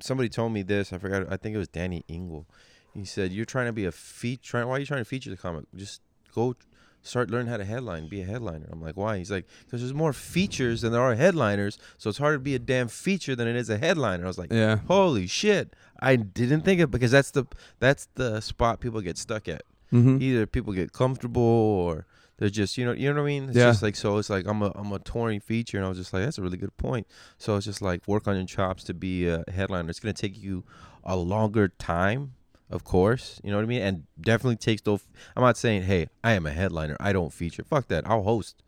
somebody 0.00 0.28
told 0.28 0.52
me 0.52 0.62
this. 0.62 0.92
I 0.92 0.98
forgot. 0.98 1.32
I 1.32 1.36
think 1.38 1.54
it 1.54 1.58
was 1.58 1.68
Danny 1.68 2.04
Engel. 2.08 2.46
He 2.92 3.06
said, 3.06 3.32
"You're 3.32 3.46
trying 3.46 3.66
to 3.66 3.72
be 3.72 3.86
a 3.86 3.92
feature. 3.92 4.66
Why 4.66 4.76
are 4.76 4.78
you 4.78 4.86
trying 4.86 5.00
to 5.00 5.06
feature 5.06 5.30
the 5.30 5.36
comic? 5.36 5.64
Just 5.74 6.02
go." 6.34 6.54
Start 7.02 7.30
learning 7.30 7.48
how 7.48 7.56
to 7.56 7.64
headline, 7.64 8.08
be 8.08 8.20
a 8.20 8.24
headliner. 8.26 8.68
I'm 8.70 8.82
like, 8.82 8.96
why? 8.96 9.16
He's 9.18 9.30
like, 9.30 9.46
because 9.64 9.80
there's 9.80 9.94
more 9.94 10.12
features 10.12 10.82
than 10.82 10.92
there 10.92 11.00
are 11.00 11.14
headliners, 11.14 11.78
so 11.96 12.10
it's 12.10 12.18
harder 12.18 12.36
to 12.36 12.42
be 12.42 12.54
a 12.54 12.58
damn 12.58 12.88
feature 12.88 13.34
than 13.34 13.48
it 13.48 13.56
is 13.56 13.70
a 13.70 13.78
headliner. 13.78 14.24
I 14.24 14.26
was 14.28 14.36
like, 14.38 14.52
Yeah. 14.52 14.76
holy 14.86 15.26
shit! 15.26 15.74
I 16.00 16.16
didn't 16.16 16.62
think 16.62 16.80
of 16.82 16.90
because 16.90 17.10
that's 17.10 17.30
the 17.30 17.46
that's 17.78 18.06
the 18.16 18.40
spot 18.40 18.80
people 18.80 19.00
get 19.00 19.16
stuck 19.18 19.48
at 19.48 19.62
Mm-hmm. 19.92 20.18
either 20.22 20.46
people 20.46 20.72
get 20.72 20.92
comfortable 20.92 21.42
or 21.42 22.06
they're 22.36 22.48
just 22.48 22.78
you 22.78 22.84
know 22.84 22.92
you 22.92 23.08
know 23.12 23.14
what 23.22 23.28
I 23.28 23.32
mean. 23.32 23.44
It's 23.48 23.56
Yeah. 23.56 23.64
just 23.70 23.82
like 23.82 23.96
so 23.96 24.18
it's 24.18 24.30
like 24.30 24.46
I'm 24.46 24.62
a 24.62 24.70
I'm 24.74 24.92
a 24.92 24.98
touring 24.98 25.40
feature 25.40 25.78
and 25.78 25.86
I 25.86 25.88
was 25.88 25.98
just 25.98 26.12
like 26.12 26.22
that's 26.24 26.38
a 26.38 26.42
really 26.42 26.58
good 26.58 26.76
point. 26.76 27.06
So 27.38 27.56
it's 27.56 27.64
just 27.66 27.80
like 27.82 28.06
work 28.06 28.28
on 28.28 28.36
your 28.36 28.44
chops 28.46 28.84
to 28.84 28.94
be 28.94 29.26
a 29.26 29.42
headliner. 29.52 29.88
It's 29.90 29.98
gonna 30.00 30.12
take 30.12 30.38
you 30.40 30.64
a 31.02 31.16
longer 31.16 31.68
time, 31.68 32.34
of 32.70 32.84
course. 32.84 33.40
You 33.42 33.50
know 33.50 33.56
what 33.56 33.64
I 33.64 33.66
mean, 33.66 33.82
and 33.82 34.04
definitely 34.20 34.56
takes 34.56 34.82
those. 34.82 35.02
I'm 35.36 35.42
not 35.42 35.56
saying 35.56 35.82
hey 35.82 36.08
I 36.22 36.32
am 36.32 36.46
a 36.46 36.52
headliner. 36.52 36.96
I 37.00 37.12
don't 37.12 37.32
feature. 37.32 37.64
Fuck 37.64 37.88
that. 37.88 38.06
I'll 38.06 38.22
host. 38.22 38.62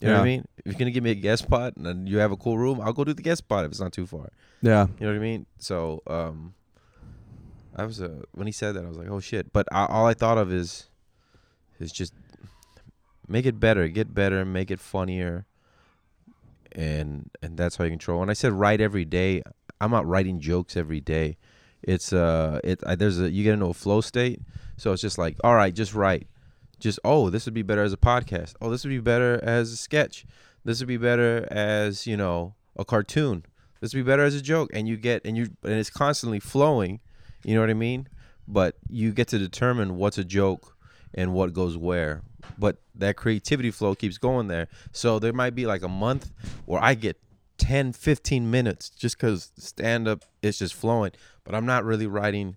You 0.00 0.08
know 0.08 0.14
what 0.14 0.20
I 0.20 0.24
mean? 0.24 0.44
If 0.58 0.66
you're 0.66 0.78
gonna 0.78 0.90
give 0.90 1.02
me 1.02 1.10
a 1.10 1.14
guest 1.14 1.44
spot 1.44 1.74
and 1.76 1.86
then 1.86 2.06
you 2.06 2.18
have 2.18 2.30
a 2.30 2.36
cool 2.36 2.58
room, 2.58 2.80
I'll 2.82 2.92
go 2.92 3.02
do 3.02 3.14
the 3.14 3.22
guest 3.22 3.38
spot 3.38 3.64
if 3.64 3.70
it's 3.70 3.80
not 3.80 3.92
too 3.92 4.06
far. 4.06 4.28
Yeah. 4.60 4.86
You 5.00 5.06
know 5.06 5.12
what 5.12 5.16
I 5.16 5.20
mean? 5.20 5.46
So, 5.58 6.02
um, 6.06 6.54
I 7.74 7.84
was 7.84 8.02
uh, 8.02 8.22
when 8.32 8.46
he 8.46 8.52
said 8.52 8.74
that, 8.74 8.84
I 8.84 8.88
was 8.88 8.98
like, 8.98 9.08
oh 9.08 9.20
shit. 9.20 9.52
But 9.52 9.66
I, 9.72 9.86
all 9.86 10.06
I 10.06 10.12
thought 10.12 10.36
of 10.36 10.52
is, 10.52 10.88
is 11.80 11.92
just 11.92 12.12
make 13.26 13.46
it 13.46 13.58
better, 13.58 13.88
get 13.88 14.14
better, 14.14 14.44
make 14.44 14.70
it 14.70 14.80
funnier, 14.80 15.46
and 16.72 17.30
and 17.42 17.56
that's 17.56 17.76
how 17.76 17.84
you 17.84 17.90
control. 17.90 18.20
And 18.20 18.30
I 18.30 18.34
said 18.34 18.52
write 18.52 18.80
every 18.80 19.04
day. 19.04 19.42
I'm 19.80 19.90
not 19.90 20.06
writing 20.06 20.40
jokes 20.40 20.76
every 20.76 21.00
day. 21.00 21.36
It's 21.82 22.12
uh, 22.12 22.60
it 22.64 22.82
I, 22.86 22.94
there's 22.94 23.20
a 23.20 23.30
you 23.30 23.44
get 23.44 23.54
into 23.54 23.66
a 23.66 23.74
flow 23.74 24.00
state. 24.00 24.40
So 24.76 24.92
it's 24.92 25.02
just 25.02 25.18
like, 25.18 25.36
all 25.42 25.54
right, 25.54 25.74
just 25.74 25.94
write. 25.94 26.26
Just 26.78 26.98
oh, 27.04 27.30
this 27.30 27.46
would 27.46 27.54
be 27.54 27.62
better 27.62 27.82
as 27.82 27.92
a 27.92 27.96
podcast. 27.96 28.54
Oh, 28.60 28.70
this 28.70 28.84
would 28.84 28.90
be 28.90 29.00
better 29.00 29.40
as 29.42 29.72
a 29.72 29.76
sketch. 29.76 30.26
This 30.64 30.80
would 30.80 30.88
be 30.88 30.96
better 30.96 31.46
as 31.50 32.06
you 32.06 32.16
know 32.16 32.54
a 32.76 32.84
cartoon. 32.84 33.44
This 33.80 33.94
would 33.94 34.04
be 34.04 34.10
better 34.10 34.24
as 34.24 34.34
a 34.34 34.42
joke. 34.42 34.70
And 34.72 34.88
you 34.88 34.96
get 34.96 35.22
and 35.24 35.36
you 35.36 35.44
and 35.62 35.74
it's 35.74 35.90
constantly 35.90 36.40
flowing. 36.40 37.00
You 37.44 37.54
know 37.54 37.60
what 37.60 37.70
I 37.70 37.74
mean? 37.74 38.08
But 38.48 38.76
you 38.88 39.12
get 39.12 39.28
to 39.28 39.38
determine 39.38 39.96
what's 39.96 40.18
a 40.18 40.24
joke 40.24 40.76
and 41.14 41.32
what 41.32 41.52
goes 41.52 41.76
where. 41.76 42.22
But 42.58 42.78
that 42.94 43.16
creativity 43.16 43.70
flow 43.70 43.94
keeps 43.94 44.18
going 44.18 44.48
there. 44.48 44.68
So 44.92 45.18
there 45.18 45.32
might 45.32 45.54
be 45.54 45.66
like 45.66 45.82
a 45.82 45.88
month 45.88 46.30
where 46.64 46.82
I 46.82 46.94
get 46.94 47.18
10, 47.58 47.92
15 47.92 48.50
minutes 48.50 48.90
just 48.90 49.16
because 49.16 49.52
stand 49.58 50.08
up 50.08 50.24
is 50.42 50.58
just 50.58 50.74
flowing. 50.74 51.12
But 51.44 51.54
I'm 51.54 51.66
not 51.66 51.84
really 51.84 52.06
writing 52.06 52.56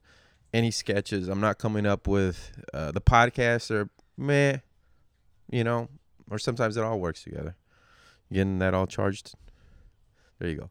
any 0.54 0.72
sketches. 0.72 1.28
I'm 1.28 1.42
not 1.42 1.58
coming 1.58 1.86
up 1.86 2.08
with 2.08 2.52
uh, 2.74 2.92
the 2.92 3.02
podcast 3.02 3.72
or 3.72 3.90
meh, 4.18 4.58
you 5.52 5.64
know, 5.64 5.90
or 6.30 6.40
sometimes 6.40 6.78
it 6.78 6.84
all 6.84 7.00
works 7.00 7.24
together. 7.24 7.56
Getting 8.32 8.60
that 8.60 8.74
all 8.74 8.88
charged. 8.88 9.34
There 10.40 10.50
you 10.50 10.56
go. 10.56 10.70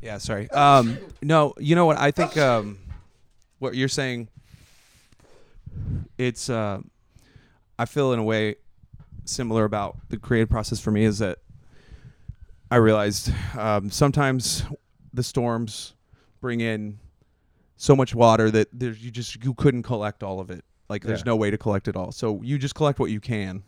Yeah, 0.00 0.18
sorry. 0.18 0.50
Um, 0.50 0.98
no, 1.22 1.54
you 1.58 1.74
know 1.74 1.86
what? 1.86 1.98
I 1.98 2.10
think 2.10 2.36
um, 2.36 2.78
what 3.58 3.74
you're 3.74 3.88
saying. 3.88 4.28
It's. 6.18 6.48
Uh, 6.48 6.80
I 7.78 7.86
feel 7.86 8.12
in 8.12 8.20
a 8.20 8.22
way 8.22 8.56
similar 9.24 9.64
about 9.64 9.96
the 10.10 10.16
creative 10.16 10.48
process 10.48 10.78
for 10.78 10.90
me 10.90 11.04
is 11.04 11.18
that 11.18 11.38
I 12.74 12.78
realized 12.78 13.32
um, 13.56 13.88
sometimes 13.88 14.64
the 15.12 15.22
storms 15.22 15.94
bring 16.40 16.60
in 16.60 16.98
so 17.76 17.94
much 17.94 18.16
water 18.16 18.50
that 18.50 18.66
there's 18.72 19.00
you 19.00 19.12
just 19.12 19.44
you 19.44 19.54
couldn't 19.54 19.84
collect 19.84 20.24
all 20.24 20.40
of 20.40 20.50
it. 20.50 20.64
Like 20.88 21.04
there's 21.04 21.20
Yeah. 21.20 21.26
no 21.26 21.36
way 21.36 21.52
to 21.52 21.56
collect 21.56 21.86
it 21.86 21.94
all. 21.94 22.10
So 22.10 22.40
you 22.42 22.58
just 22.58 22.74
collect 22.74 22.98
what 22.98 23.12
you 23.12 23.20
can. 23.20 23.62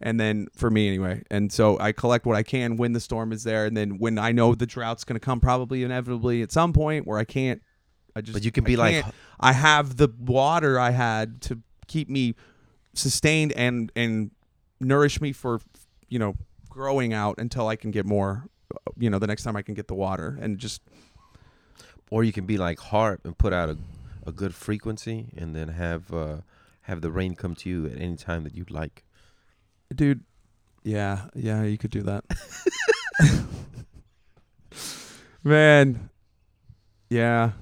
And 0.00 0.18
then 0.18 0.48
for 0.56 0.68
me 0.68 0.88
anyway. 0.88 1.22
And 1.30 1.52
so 1.52 1.78
I 1.78 1.92
collect 1.92 2.26
what 2.26 2.34
I 2.36 2.42
can 2.42 2.76
when 2.76 2.92
the 2.92 2.98
storm 2.98 3.30
is 3.30 3.44
there 3.44 3.66
and 3.66 3.76
then 3.76 3.98
when 3.98 4.18
I 4.18 4.32
know 4.32 4.56
the 4.56 4.66
drought's 4.66 5.04
going 5.04 5.14
to 5.14 5.24
come 5.24 5.38
probably 5.38 5.84
inevitably 5.84 6.42
at 6.42 6.50
some 6.50 6.72
point 6.72 7.06
where 7.06 7.18
I 7.18 7.24
can't 7.24 7.62
I 8.16 8.20
just 8.20 8.32
But 8.32 8.44
you 8.44 8.50
can 8.50 8.64
I 8.64 8.66
be 8.66 8.76
like- 8.76 9.02
can't- 9.04 9.14
I 9.38 9.52
have 9.52 9.96
the 9.96 10.08
water 10.18 10.80
I 10.80 10.90
had 10.90 11.40
to 11.42 11.60
keep 11.86 12.08
me 12.10 12.34
sustained 12.94 13.52
and 13.52 13.92
and 13.94 14.32
nourish 14.80 15.20
me 15.20 15.30
for 15.32 15.60
you 16.08 16.18
know 16.18 16.34
growing 16.74 17.12
out 17.12 17.36
until 17.38 17.68
I 17.68 17.76
can 17.76 17.92
get 17.92 18.04
more 18.04 18.48
you 18.98 19.08
know 19.08 19.20
the 19.20 19.28
next 19.28 19.44
time 19.44 19.54
I 19.54 19.62
can 19.62 19.74
get 19.74 19.86
the 19.86 19.94
water 19.94 20.36
and 20.40 20.58
just 20.58 20.82
or 22.10 22.24
you 22.24 22.32
can 22.32 22.46
be 22.46 22.58
like 22.58 22.78
HAARP 22.78 23.18
and 23.24 23.38
put 23.38 23.52
out 23.52 23.68
a, 23.68 23.78
a 24.26 24.32
good 24.32 24.54
frequency 24.54 25.26
and 25.36 25.54
then 25.54 25.68
have 25.68 26.12
uh, 26.12 26.38
have 26.82 27.00
the 27.00 27.12
rain 27.12 27.36
come 27.36 27.54
to 27.56 27.68
you 27.70 27.86
at 27.86 27.96
any 28.00 28.16
time 28.16 28.42
that 28.42 28.56
you'd 28.56 28.72
like. 28.72 29.04
dude 29.94 30.24
yeah 30.82 31.26
yeah 31.36 31.62
you 31.62 31.78
could 31.78 31.92
do 31.92 32.02
that 32.02 32.24
man 35.44 36.10
yeah 37.08 37.52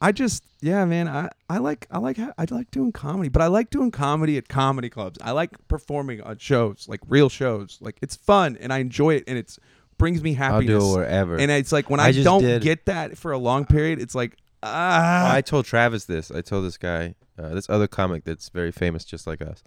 i 0.00 0.10
just 0.10 0.42
yeah 0.66 0.84
man 0.84 1.06
i 1.06 1.28
i 1.48 1.58
like 1.58 1.86
i 1.90 1.98
like 1.98 2.18
i 2.18 2.44
like 2.50 2.70
doing 2.70 2.90
comedy 2.92 3.28
but 3.28 3.40
i 3.40 3.46
like 3.46 3.70
doing 3.70 3.90
comedy 3.90 4.36
at 4.36 4.48
comedy 4.48 4.90
clubs 4.90 5.18
i 5.22 5.30
like 5.30 5.50
performing 5.68 6.20
on 6.22 6.36
shows 6.38 6.86
like 6.88 7.00
real 7.08 7.28
shows 7.28 7.78
like 7.80 7.96
it's 8.02 8.16
fun 8.16 8.56
and 8.60 8.72
i 8.72 8.78
enjoy 8.78 9.14
it 9.14 9.24
and 9.26 9.38
it's 9.38 9.58
brings 9.98 10.22
me 10.22 10.34
happiness. 10.34 10.82
I'll 10.82 10.92
do 10.92 10.94
it 10.94 10.98
wherever. 10.98 11.36
and 11.36 11.50
it's 11.50 11.72
like 11.72 11.88
when 11.90 12.00
I 12.00 12.08
I, 12.08 12.12
don't 12.12 12.42
did- 12.42 12.62
get 12.62 12.84
that 12.86 13.16
for 13.16 13.32
a 13.32 13.38
long 13.38 13.64
period, 13.64 14.00
it's 14.00 14.14
like 14.14 14.36
ah. 14.62 15.32
I 15.32 15.40
told 15.40 15.64
Travis 15.64 16.04
this. 16.04 16.30
I 16.30 16.40
told 16.40 16.64
this 16.64 16.76
guy, 16.76 17.14
uh, 17.38 17.50
this 17.50 17.68
other 17.70 17.86
comic 17.86 18.24
that's 18.24 18.48
very 18.48 18.72
famous, 18.72 19.04
just 19.04 19.26
like 19.26 19.40
us. 19.40 19.62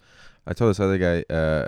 I 0.45 0.54
told 0.54 0.72
this 0.72 0.80
other 0.80 0.97
guy, 0.97 1.34
uh, 1.34 1.68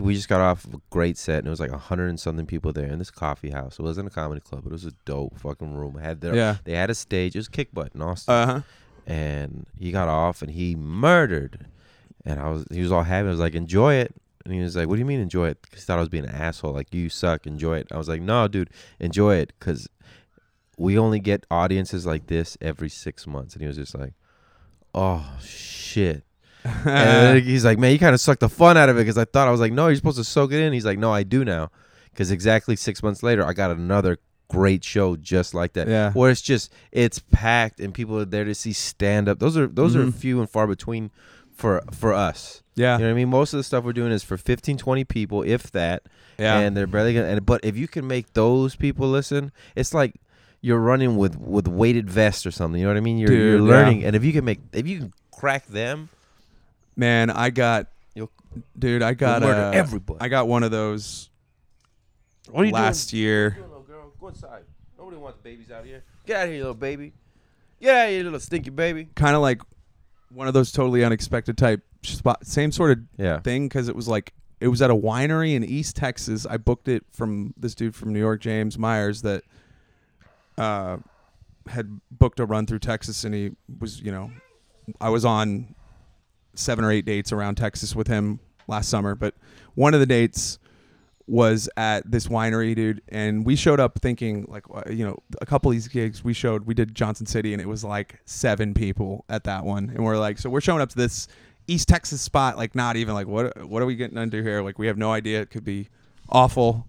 we 0.00 0.14
just 0.14 0.28
got 0.28 0.40
off 0.40 0.64
of 0.64 0.74
a 0.74 0.80
great 0.90 1.16
set, 1.16 1.38
and 1.38 1.46
it 1.46 1.50
was 1.50 1.60
like 1.60 1.70
a 1.70 1.78
hundred 1.78 2.08
and 2.08 2.18
something 2.20 2.46
people 2.46 2.72
there 2.72 2.86
in 2.86 2.98
this 2.98 3.10
coffee 3.10 3.50
house. 3.50 3.78
It 3.78 3.82
wasn't 3.82 4.08
a 4.08 4.10
comedy 4.10 4.40
club, 4.40 4.62
but 4.64 4.70
it 4.70 4.72
was 4.72 4.84
a 4.84 4.92
dope 5.04 5.38
fucking 5.38 5.74
room. 5.74 5.96
Had 5.98 6.20
their, 6.20 6.34
Yeah. 6.34 6.56
they 6.64 6.72
had 6.72 6.90
a 6.90 6.94
stage. 6.94 7.34
It 7.34 7.38
was 7.38 7.48
kick 7.48 7.72
butt 7.72 7.92
in 7.94 8.02
Austin, 8.02 8.34
Uh 8.34 8.46
huh. 8.46 8.60
and 9.06 9.66
he 9.78 9.92
got 9.92 10.08
off 10.08 10.42
and 10.42 10.50
he 10.50 10.74
murdered. 10.74 11.66
And 12.24 12.40
I 12.40 12.48
was, 12.50 12.64
he 12.72 12.80
was 12.82 12.90
all 12.90 13.04
happy. 13.04 13.28
I 13.28 13.30
was 13.30 13.38
like, 13.40 13.54
enjoy 13.54 13.94
it. 13.94 14.14
And 14.44 14.52
he 14.52 14.60
was 14.60 14.74
like, 14.76 14.88
what 14.88 14.94
do 14.96 14.98
you 15.00 15.04
mean 15.06 15.20
enjoy 15.20 15.48
it? 15.48 15.62
Because 15.62 15.82
he 15.82 15.86
thought 15.86 15.98
I 15.98 16.00
was 16.00 16.08
being 16.08 16.24
an 16.24 16.34
asshole. 16.34 16.72
Like 16.72 16.92
you 16.92 17.08
suck. 17.08 17.46
Enjoy 17.46 17.76
it. 17.78 17.86
I 17.92 17.96
was 17.98 18.08
like, 18.08 18.20
no, 18.20 18.48
dude, 18.48 18.70
enjoy 18.98 19.36
it. 19.36 19.52
Because 19.58 19.88
we 20.76 20.98
only 20.98 21.20
get 21.20 21.46
audiences 21.50 22.04
like 22.06 22.26
this 22.26 22.56
every 22.60 22.88
six 22.88 23.26
months. 23.26 23.54
And 23.54 23.62
he 23.62 23.66
was 23.68 23.76
just 23.76 23.96
like, 23.96 24.14
oh 24.94 25.24
shit. 25.40 26.24
And 26.84 27.42
he's 27.44 27.64
like, 27.64 27.78
man, 27.78 27.92
you 27.92 27.98
kind 27.98 28.14
of 28.14 28.20
sucked 28.20 28.40
the 28.40 28.48
fun 28.48 28.76
out 28.76 28.88
of 28.88 28.96
it 28.96 29.00
because 29.00 29.18
I 29.18 29.24
thought 29.24 29.48
I 29.48 29.50
was 29.50 29.60
like, 29.60 29.72
no, 29.72 29.86
you're 29.88 29.96
supposed 29.96 30.18
to 30.18 30.24
soak 30.24 30.52
it 30.52 30.60
in. 30.60 30.72
He's 30.72 30.84
like, 30.84 30.98
no, 30.98 31.12
I 31.12 31.22
do 31.22 31.44
now. 31.44 31.70
Because 32.10 32.30
exactly 32.30 32.76
six 32.76 33.02
months 33.02 33.22
later, 33.22 33.44
I 33.44 33.52
got 33.52 33.70
another 33.70 34.18
great 34.48 34.84
show 34.84 35.16
just 35.16 35.54
like 35.54 35.72
that. 35.74 35.88
Yeah. 35.88 36.12
Where 36.12 36.30
it's 36.30 36.40
just 36.40 36.72
it's 36.92 37.18
packed 37.30 37.80
and 37.80 37.92
people 37.92 38.18
are 38.18 38.24
there 38.24 38.44
to 38.44 38.54
see 38.54 38.72
stand 38.72 39.28
up. 39.28 39.38
Those 39.38 39.56
are 39.56 39.66
those 39.66 39.94
are 39.96 40.04
Mhm. 40.04 40.14
few 40.14 40.40
and 40.40 40.48
far 40.48 40.66
between 40.66 41.10
for 41.54 41.82
for 41.92 42.12
us. 42.14 42.62
Yeah. 42.74 42.94
You 42.96 43.00
know 43.00 43.04
what 43.06 43.10
I 43.12 43.14
mean? 43.16 43.28
Most 43.28 43.52
of 43.52 43.58
the 43.58 43.64
stuff 43.64 43.84
we're 43.84 43.92
doing 43.92 44.12
is 44.12 44.22
for 44.22 44.36
15, 44.36 44.76
20 44.78 45.04
people, 45.04 45.42
if 45.42 45.70
that. 45.72 46.02
Yeah. 46.38 46.58
And 46.58 46.76
they're 46.76 46.86
barely 46.86 47.12
gonna. 47.14 47.26
And 47.26 47.44
but 47.44 47.64
if 47.64 47.76
you 47.76 47.88
can 47.88 48.06
make 48.06 48.32
those 48.34 48.76
people 48.76 49.08
listen, 49.08 49.52
it's 49.74 49.92
like 49.92 50.14
you're 50.62 50.78
running 50.80 51.16
with 51.16 51.36
with 51.38 51.66
weighted 51.68 52.08
vests 52.08 52.46
or 52.46 52.50
something. 52.50 52.80
You 52.80 52.86
know 52.86 52.92
what 52.92 52.98
I 52.98 53.00
mean? 53.00 53.18
You're 53.18 53.32
you're 53.32 53.58
Dude, 53.58 53.68
yeah. 53.68 53.74
learning, 53.76 54.04
and 54.04 54.14
if 54.16 54.24
you 54.24 54.32
can 54.32 54.44
make 54.44 54.60
if 54.72 54.86
you 54.86 54.98
can 55.00 55.12
crack 55.32 55.66
them, 55.66 56.08
Man, 56.96 57.30
I 57.30 57.50
got, 57.50 57.88
You'll- 58.14 58.30
dude, 58.78 59.02
I 59.02 59.14
got 59.14 59.42
murder 59.42 59.60
uh, 59.60 59.72
everybody. 59.72 60.20
I 60.20 60.28
got 60.28 60.48
one 60.48 60.62
of 60.62 60.70
those 60.70 61.28
what 62.50 62.62
are 62.62 62.66
you 62.66 62.72
last 62.72 63.12
year. 63.12 63.50
doing? 63.50 63.62
little 63.68 63.82
girl? 63.82 64.12
Go 64.20 64.28
inside. 64.28 64.62
Nobody 64.98 65.16
wants 65.18 65.38
babies 65.42 65.70
out 65.70 65.84
here. 65.84 66.02
Get 66.26 66.36
out 66.38 66.44
of 66.46 66.50
here, 66.50 66.58
little 66.60 66.74
baby. 66.74 67.12
Get 67.80 67.94
out 67.94 68.04
of 68.06 68.10
here, 68.12 68.24
little 68.24 68.40
stinky 68.40 68.70
baby. 68.70 69.08
Kind 69.14 69.36
of 69.36 69.42
like 69.42 69.60
one 70.32 70.48
of 70.48 70.54
those 70.54 70.72
totally 70.72 71.04
unexpected 71.04 71.58
type 71.58 71.82
spot. 72.02 72.46
Same 72.46 72.72
sort 72.72 72.92
of 72.92 72.98
Yeah. 73.18 73.40
thing 73.40 73.68
because 73.68 73.88
it 73.88 73.94
was 73.96 74.08
like 74.08 74.32
it 74.60 74.68
was 74.68 74.80
at 74.80 74.90
a 74.90 74.94
winery 74.96 75.54
in 75.54 75.62
East 75.62 75.96
Texas. 75.96 76.46
I 76.46 76.56
booked 76.56 76.88
it 76.88 77.04
from 77.12 77.52
this 77.58 77.74
dude 77.74 77.94
from 77.94 78.12
New 78.14 78.18
York, 78.20 78.40
James 78.40 78.78
Myers, 78.78 79.20
that 79.22 79.42
uh, 80.56 80.96
had 81.68 82.00
booked 82.10 82.40
a 82.40 82.46
run 82.46 82.66
through 82.66 82.78
Texas, 82.78 83.22
and 83.24 83.34
he 83.34 83.52
was, 83.78 84.00
you 84.00 84.10
know, 84.10 84.30
I 85.00 85.10
was 85.10 85.24
on 85.26 85.74
seven 86.56 86.84
or 86.84 86.90
eight 86.90 87.04
dates 87.04 87.32
around 87.32 87.56
Texas 87.56 87.94
with 87.94 88.06
him 88.06 88.40
last 88.68 88.88
summer, 88.88 89.14
but 89.14 89.34
one 89.74 89.94
of 89.94 90.00
the 90.00 90.06
dates 90.06 90.58
was 91.28 91.68
at 91.76 92.08
this 92.10 92.28
winery, 92.28 92.74
dude, 92.74 93.02
and 93.08 93.44
we 93.44 93.56
showed 93.56 93.80
up 93.80 93.98
thinking 94.00 94.46
like, 94.48 94.64
uh, 94.72 94.82
you 94.88 95.04
know, 95.04 95.18
a 95.40 95.46
couple 95.46 95.70
of 95.70 95.74
these 95.74 95.88
gigs 95.88 96.22
we 96.22 96.32
showed, 96.32 96.66
we 96.66 96.74
did 96.74 96.94
Johnson 96.94 97.26
City, 97.26 97.52
and 97.52 97.60
it 97.60 97.66
was 97.66 97.82
like 97.82 98.20
seven 98.24 98.74
people 98.74 99.24
at 99.28 99.44
that 99.44 99.64
one, 99.64 99.90
and 99.90 100.04
we're 100.04 100.18
like, 100.18 100.38
so 100.38 100.48
we're 100.48 100.60
showing 100.60 100.80
up 100.80 100.88
to 100.90 100.96
this 100.96 101.26
East 101.68 101.88
Texas 101.88 102.20
spot, 102.20 102.56
like 102.56 102.74
not 102.74 102.96
even 102.96 103.14
like 103.14 103.26
what 103.26 103.66
what 103.66 103.82
are 103.82 103.86
we 103.86 103.96
getting 103.96 104.18
into 104.18 104.42
here? 104.42 104.62
Like 104.62 104.78
we 104.78 104.86
have 104.86 104.96
no 104.96 105.12
idea. 105.12 105.40
It 105.40 105.50
could 105.50 105.64
be 105.64 105.88
awful. 106.28 106.86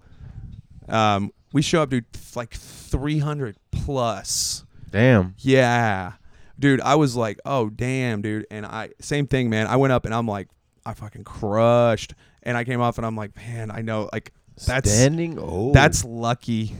Um, 0.87 1.31
we 1.51 1.61
show 1.61 1.81
up, 1.81 1.89
dude, 1.89 2.05
like 2.35 2.53
three 2.53 3.19
hundred 3.19 3.57
plus. 3.71 4.65
Damn. 4.91 5.35
Yeah. 5.39 6.13
Dude, 6.59 6.81
I 6.81 6.95
was 6.95 7.15
like, 7.15 7.39
oh 7.45 7.69
damn, 7.69 8.21
dude. 8.21 8.47
And 8.51 8.65
I 8.65 8.89
same 8.99 9.27
thing, 9.27 9.49
man. 9.49 9.67
I 9.67 9.75
went 9.75 9.93
up 9.93 10.05
and 10.05 10.13
I'm 10.13 10.27
like, 10.27 10.47
I 10.85 10.93
fucking 10.93 11.23
crushed. 11.23 12.13
And 12.43 12.57
I 12.57 12.63
came 12.63 12.81
off 12.81 12.97
and 12.97 13.05
I'm 13.05 13.15
like, 13.15 13.35
man, 13.35 13.71
I 13.71 13.81
know 13.81 14.09
like 14.13 14.33
that's 14.65 14.91
Standing. 14.91 15.37
Oh. 15.39 15.71
that's 15.73 16.03
lucky. 16.03 16.75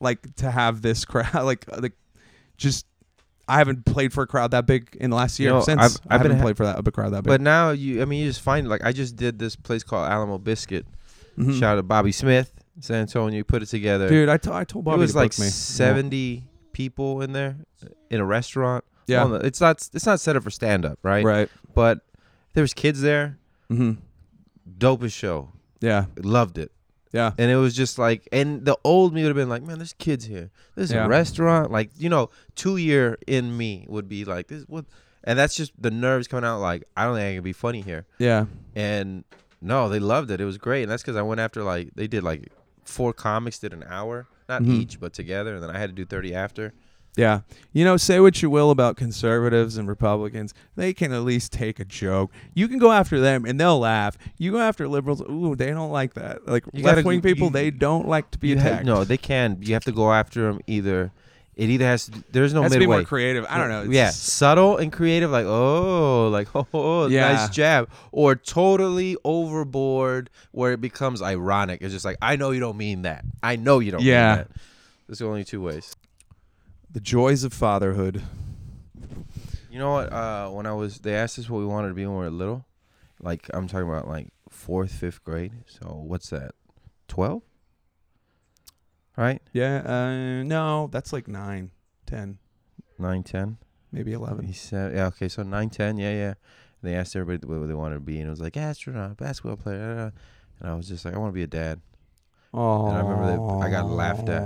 Like 0.00 0.34
to 0.36 0.50
have 0.50 0.82
this 0.82 1.04
crowd 1.06 1.32
like 1.44 1.64
like 1.80 1.92
just 2.56 2.86
I 3.48 3.58
haven't 3.58 3.84
played 3.84 4.12
for 4.12 4.22
a 4.22 4.26
crowd 4.26 4.52
that 4.52 4.66
big 4.66 4.96
in 5.00 5.10
the 5.10 5.16
last 5.16 5.38
You 5.40 5.44
year 5.46 5.52
know, 5.54 5.60
since 5.60 5.80
I've- 5.80 5.94
I 6.08 6.14
I've 6.14 6.22
been 6.22 6.30
haven't 6.32 6.36
ha- 6.38 6.42
played 6.44 6.56
for 6.56 6.66
that 6.66 6.86
a 6.86 6.90
crowd 6.92 7.10
that 7.14 7.22
big. 7.24 7.28
But 7.28 7.40
now 7.40 7.70
you, 7.70 8.00
I 8.02 8.04
mean, 8.04 8.22
you 8.22 8.28
just 8.28 8.42
find 8.42 8.68
like 8.68 8.84
I 8.84 8.92
just 8.92 9.16
did 9.16 9.38
this 9.38 9.56
place 9.56 9.82
called 9.82 10.08
Alamo 10.08 10.38
Biscuit. 10.38 10.86
Mhm. 11.38 11.58
Shout 11.58 11.72
out 11.72 11.74
to 11.76 11.82
Bobby 11.82 12.12
Smith, 12.12 12.52
San 12.80 13.02
Antonio. 13.02 13.36
You 13.38 13.44
put 13.44 13.62
it 13.62 13.66
together. 13.66 14.08
Dude, 14.08 14.28
I, 14.28 14.36
t- 14.36 14.50
I 14.50 14.52
told 14.52 14.56
I 14.56 14.64
told 14.64 14.84
Bobby 14.84 14.98
it 14.98 15.00
was 15.00 15.12
to 15.12 15.18
like 15.18 15.32
seventy 15.32 16.44
people 16.72 17.22
in 17.22 17.32
there 17.32 17.56
in 18.10 18.20
a 18.20 18.24
restaurant. 18.24 18.84
Yeah. 19.10 19.24
Well, 19.24 19.34
it's 19.36 19.60
not. 19.60 19.88
It's 19.92 20.06
not 20.06 20.20
set 20.20 20.36
up 20.36 20.42
for 20.42 20.50
stand 20.50 20.84
up, 20.84 20.98
right? 21.02 21.24
Right. 21.24 21.48
But 21.74 22.00
there 22.54 22.62
was 22.62 22.72
kids 22.74 23.00
there. 23.02 23.38
Mm-hmm. 23.70 23.92
Dopest 24.78 25.12
show. 25.12 25.50
Yeah. 25.80 26.06
Loved 26.16 26.58
it. 26.58 26.72
Yeah. 27.12 27.32
And 27.38 27.50
it 27.50 27.56
was 27.56 27.74
just 27.74 27.98
like, 27.98 28.28
and 28.30 28.64
the 28.64 28.78
old 28.84 29.12
me 29.14 29.22
would 29.22 29.28
have 29.30 29.36
been 29.36 29.48
like, 29.48 29.62
man, 29.62 29.78
there's 29.78 29.94
kids 29.94 30.26
here. 30.26 30.50
There's 30.76 30.92
Yeah. 30.92 31.06
a 31.06 31.08
restaurant. 31.08 31.72
Like, 31.72 31.90
you 31.96 32.08
know, 32.08 32.30
two 32.54 32.76
year 32.76 33.18
in 33.26 33.56
me 33.56 33.84
would 33.88 34.08
be 34.08 34.24
like, 34.24 34.46
this 34.46 34.62
what? 34.68 34.84
And 35.24 35.38
that's 35.38 35.56
just 35.56 35.72
the 35.80 35.90
nerves 35.90 36.28
coming 36.28 36.44
out. 36.44 36.60
Like, 36.60 36.84
I 36.96 37.04
don't 37.04 37.16
think 37.16 37.32
I 37.32 37.34
can 37.34 37.42
be 37.42 37.52
funny 37.52 37.80
here. 37.80 38.06
Yeah. 38.18 38.46
And 38.76 39.24
no, 39.60 39.88
they 39.88 39.98
loved 39.98 40.30
it. 40.30 40.40
It 40.40 40.44
was 40.44 40.56
great. 40.56 40.82
And 40.84 40.90
that's 40.92 41.02
because 41.02 41.16
I 41.16 41.22
went 41.22 41.40
after 41.40 41.62
like 41.64 41.90
they 41.96 42.06
did 42.06 42.22
like 42.22 42.48
four 42.84 43.12
comics 43.12 43.58
did 43.58 43.72
an 43.72 43.84
hour, 43.88 44.26
not 44.48 44.62
Mhm. 44.62 44.74
each, 44.74 45.00
but 45.00 45.12
together. 45.12 45.54
And 45.54 45.62
then 45.62 45.70
I 45.70 45.78
had 45.78 45.90
to 45.90 45.94
do 45.94 46.04
thirty 46.04 46.32
after. 46.34 46.72
Yeah. 47.16 47.40
You 47.72 47.84
know, 47.84 47.96
say 47.96 48.20
what 48.20 48.40
you 48.40 48.48
will 48.50 48.70
about 48.70 48.96
conservatives 48.96 49.76
and 49.76 49.88
Republicans, 49.88 50.54
they 50.76 50.92
can 50.92 51.12
at 51.12 51.22
least 51.22 51.52
take 51.52 51.80
a 51.80 51.84
joke. 51.84 52.30
You 52.54 52.68
can 52.68 52.78
go 52.78 52.92
after 52.92 53.20
them 53.20 53.44
and 53.44 53.58
they'll 53.60 53.80
laugh. 53.80 54.16
You 54.38 54.52
go 54.52 54.60
after 54.60 54.88
liberals, 54.88 55.20
ooh, 55.22 55.54
they 55.56 55.70
don't 55.70 55.90
like 55.90 56.14
that. 56.14 56.46
Like 56.46 56.64
left 56.72 57.04
wing 57.04 57.20
people, 57.20 57.48
you- 57.48 57.52
they 57.52 57.70
don't 57.70 58.06
like 58.08 58.30
to 58.30 58.38
be 58.38 58.52
attacked. 58.52 58.84
no, 58.84 59.04
they 59.04 59.16
can. 59.18 59.58
You 59.60 59.74
have 59.74 59.84
to 59.84 59.92
go 59.92 60.12
after 60.12 60.42
them 60.42 60.60
either. 60.66 61.12
It 61.56 61.68
either 61.68 61.84
has. 61.84 62.06
To, 62.06 62.24
there's 62.30 62.54
no 62.54 62.62
has 62.62 62.72
to 62.72 62.78
be 62.78 62.84
midway. 62.86 62.98
more 62.98 63.04
creative. 63.04 63.44
I 63.50 63.58
don't 63.58 63.68
know. 63.68 63.82
It's 63.82 63.90
yeah, 63.92 64.06
just- 64.06 64.22
subtle 64.28 64.78
and 64.78 64.90
creative, 64.90 65.30
like 65.30 65.44
oh, 65.46 66.28
like 66.28 66.48
oh, 66.54 66.66
oh 66.72 67.06
Yeah. 67.08 67.32
nice 67.32 67.50
jab, 67.50 67.90
or 68.12 68.34
totally 68.34 69.16
overboard 69.24 70.30
where 70.52 70.72
it 70.72 70.80
becomes 70.80 71.20
ironic. 71.20 71.82
It's 71.82 71.92
just 71.92 72.04
like 72.04 72.16
I 72.22 72.36
know 72.36 72.50
you 72.52 72.60
don't 72.60 72.78
mean 72.78 73.02
that. 73.02 73.24
I 73.42 73.56
know 73.56 73.80
you 73.80 73.90
don't. 73.90 74.00
Yeah. 74.02 74.28
mean 74.28 74.36
that. 74.38 74.48
There's 75.06 75.18
the 75.18 75.26
only 75.26 75.44
two 75.44 75.60
ways. 75.60 75.94
The 76.92 77.00
joys 77.00 77.44
of 77.44 77.52
fatherhood. 77.52 78.22
You 79.70 79.78
know 79.78 79.92
what? 79.92 80.12
Uh, 80.12 80.48
when 80.50 80.66
I 80.66 80.72
was, 80.72 80.98
they 80.98 81.14
asked 81.14 81.38
us 81.38 81.48
what 81.48 81.58
we 81.60 81.66
wanted 81.66 81.88
to 81.88 81.94
be 81.94 82.04
when 82.04 82.16
we 82.16 82.24
were 82.24 82.30
little. 82.30 82.66
Like 83.20 83.48
I'm 83.54 83.68
talking 83.68 83.88
about 83.88 84.08
like 84.08 84.28
fourth, 84.48 84.92
fifth 84.92 85.22
grade. 85.22 85.52
So 85.66 85.86
what's 86.06 86.30
that? 86.30 86.52
Twelve. 87.08 87.42
Right, 89.16 89.42
Yeah. 89.52 89.82
Uh, 89.84 90.42
no, 90.44 90.88
that's 90.90 91.12
like 91.12 91.28
nine, 91.28 91.72
ten, 92.06 92.38
nine, 92.98 93.22
ten. 93.22 93.58
maybe 93.92 94.12
eleven. 94.14 94.46
He 94.46 94.52
11. 94.52 94.54
said, 94.54 94.94
yeah, 94.94 95.06
okay, 95.08 95.28
so 95.28 95.42
nine, 95.42 95.68
ten, 95.68 95.98
yeah, 95.98 96.12
yeah. 96.12 96.34
And 96.80 96.90
they 96.90 96.94
asked 96.94 97.14
everybody 97.14 97.46
what 97.46 97.66
they 97.66 97.74
wanted 97.74 97.96
to 97.96 98.00
be, 98.00 98.18
and 98.18 98.28
it 98.28 98.30
was 98.30 98.40
like 98.40 98.56
astronaut, 98.56 99.18
basketball 99.18 99.56
player, 99.58 100.12
and 100.60 100.70
I 100.70 100.74
was 100.74 100.88
just 100.88 101.04
like, 101.04 101.12
I 101.14 101.18
want 101.18 101.30
to 101.32 101.34
be 101.34 101.42
a 101.42 101.46
dad. 101.46 101.80
Oh. 102.54 102.86
And 102.88 102.96
I 102.96 103.00
remember 103.02 103.26
that- 103.26 103.66
I 103.66 103.70
got 103.70 103.90
laughed 103.90 104.28
at. 104.30 104.42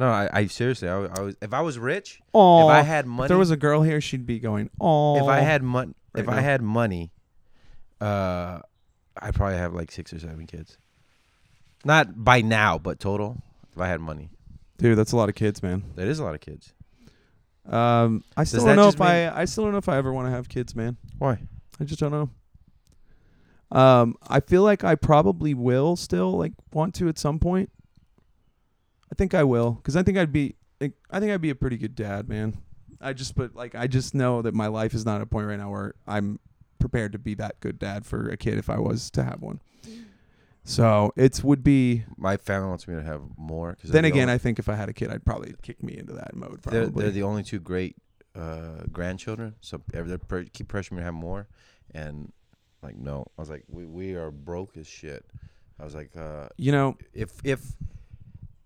No, 0.00 0.08
I, 0.08 0.30
I 0.32 0.46
seriously, 0.46 0.88
I, 0.88 0.94
I 0.94 1.20
was 1.20 1.36
if 1.42 1.52
I 1.52 1.60
was 1.60 1.78
rich, 1.78 2.22
if 2.34 2.34
I 2.34 2.80
had 2.80 3.06
money, 3.06 3.26
If 3.26 3.28
there 3.28 3.36
was 3.36 3.50
a 3.50 3.56
girl 3.56 3.82
here, 3.82 4.00
she'd 4.00 4.24
be 4.24 4.38
going, 4.38 4.70
oh. 4.80 5.18
if 5.18 5.24
I 5.24 5.40
had 5.40 5.62
money, 5.62 5.92
if 6.16 6.26
I 6.26 6.40
had 6.40 6.62
money, 6.62 7.12
uh, 8.00 8.60
I'd 9.18 9.34
probably 9.34 9.58
have 9.58 9.74
like 9.74 9.92
six 9.92 10.14
or 10.14 10.18
seven 10.18 10.46
kids. 10.46 10.78
Not 11.84 12.24
by 12.24 12.40
now, 12.40 12.78
but 12.78 12.98
total. 12.98 13.42
If 13.74 13.78
I 13.78 13.88
had 13.88 14.00
money, 14.00 14.30
Dude, 14.78 14.96
that's 14.96 15.12
a 15.12 15.18
lot 15.18 15.28
of 15.28 15.34
kids, 15.34 15.62
man. 15.62 15.84
that 15.96 16.08
is 16.08 16.18
a 16.18 16.24
lot 16.24 16.34
of 16.34 16.40
kids. 16.40 16.72
Um, 17.68 18.24
I 18.38 18.44
still 18.44 18.64
that 18.64 18.68
don't 18.68 18.76
know 18.76 18.86
just 18.86 18.96
if 18.96 19.02
I, 19.02 19.28
I 19.28 19.44
still 19.44 19.64
don't 19.64 19.72
know 19.72 19.78
if 19.78 19.88
I 19.90 19.98
ever 19.98 20.14
want 20.14 20.28
to 20.28 20.30
have 20.30 20.48
kids, 20.48 20.74
man. 20.74 20.96
Why? 21.18 21.40
I 21.78 21.84
just 21.84 22.00
don't 22.00 22.10
know. 22.10 22.30
Um, 23.78 24.16
I 24.26 24.40
feel 24.40 24.62
like 24.62 24.82
I 24.82 24.94
probably 24.94 25.52
will 25.52 25.94
still 25.94 26.38
like 26.38 26.54
want 26.72 26.94
to 26.94 27.08
at 27.10 27.18
some 27.18 27.38
point. 27.38 27.70
I 29.10 29.14
think 29.16 29.34
I 29.34 29.44
will 29.44 29.72
because 29.72 29.96
I 29.96 30.02
think 30.02 30.18
I'd 30.18 30.32
be 30.32 30.54
I 30.80 31.20
think 31.20 31.32
I'd 31.32 31.40
be 31.40 31.50
a 31.50 31.54
pretty 31.54 31.76
good 31.76 31.94
dad, 31.94 32.28
man. 32.28 32.58
I 33.00 33.12
just 33.12 33.34
but 33.34 33.54
like 33.54 33.74
I 33.74 33.86
just 33.86 34.14
know 34.14 34.42
that 34.42 34.54
my 34.54 34.66
life 34.66 34.94
is 34.94 35.04
not 35.04 35.16
at 35.16 35.22
a 35.22 35.26
point 35.26 35.46
right 35.46 35.58
now 35.58 35.70
where 35.70 35.94
I'm 36.06 36.38
prepared 36.78 37.12
to 37.12 37.18
be 37.18 37.34
that 37.34 37.60
good 37.60 37.78
dad 37.78 38.06
for 38.06 38.28
a 38.28 38.36
kid 38.36 38.58
if 38.58 38.70
I 38.70 38.78
was 38.78 39.10
to 39.12 39.22
have 39.24 39.40
one. 39.42 39.60
So 40.64 41.12
it 41.16 41.42
would 41.42 41.64
be. 41.64 42.04
My 42.16 42.36
family 42.36 42.68
wants 42.68 42.86
me 42.86 42.94
to 42.94 43.02
have 43.02 43.22
more. 43.36 43.76
Cause 43.80 43.90
Then 43.90 44.04
again, 44.04 44.28
I 44.28 44.38
think 44.38 44.58
if 44.58 44.68
I 44.68 44.74
had 44.74 44.88
a 44.88 44.92
kid, 44.92 45.10
I'd 45.10 45.24
probably 45.24 45.54
kick 45.62 45.82
me 45.82 45.96
into 45.96 46.12
that 46.12 46.36
mode. 46.36 46.62
Probably. 46.62 46.80
They're, 46.80 46.88
they're 46.90 47.10
the 47.10 47.22
only 47.22 47.42
two 47.42 47.60
great 47.60 47.96
uh, 48.36 48.84
grandchildren, 48.92 49.54
so 49.60 49.80
they 49.92 50.16
per- 50.18 50.44
keep 50.44 50.68
pressuring 50.68 50.92
me 50.92 50.98
to 50.98 51.04
have 51.04 51.14
more, 51.14 51.48
and 51.92 52.32
like 52.82 52.96
no, 52.96 53.26
I 53.36 53.40
was 53.42 53.50
like, 53.50 53.64
we 53.68 53.86
we 53.86 54.14
are 54.14 54.30
broke 54.30 54.76
as 54.76 54.86
shit. 54.86 55.24
I 55.78 55.84
was 55.84 55.94
like, 55.94 56.14
uh, 56.16 56.48
You 56.56 56.72
know. 56.72 56.96
if 57.14 57.32
if 57.42 57.72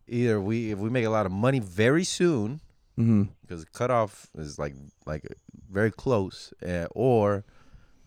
either 0.09 0.41
we 0.41 0.73
if 0.73 0.79
we 0.79 0.91
make 0.91 1.05
a 1.05 1.11
lot 1.11 1.27
of 1.27 1.33
money 1.33 1.59
very 1.61 2.05
soon 2.05 2.61
hmm 2.97 3.25
because 3.43 3.65
the 3.65 3.71
cutoff 3.71 4.29
is 4.37 4.59
like 4.59 4.75
like 5.07 5.25
very 5.71 5.91
close, 5.91 6.53
uh, 6.67 6.87
or 6.93 7.45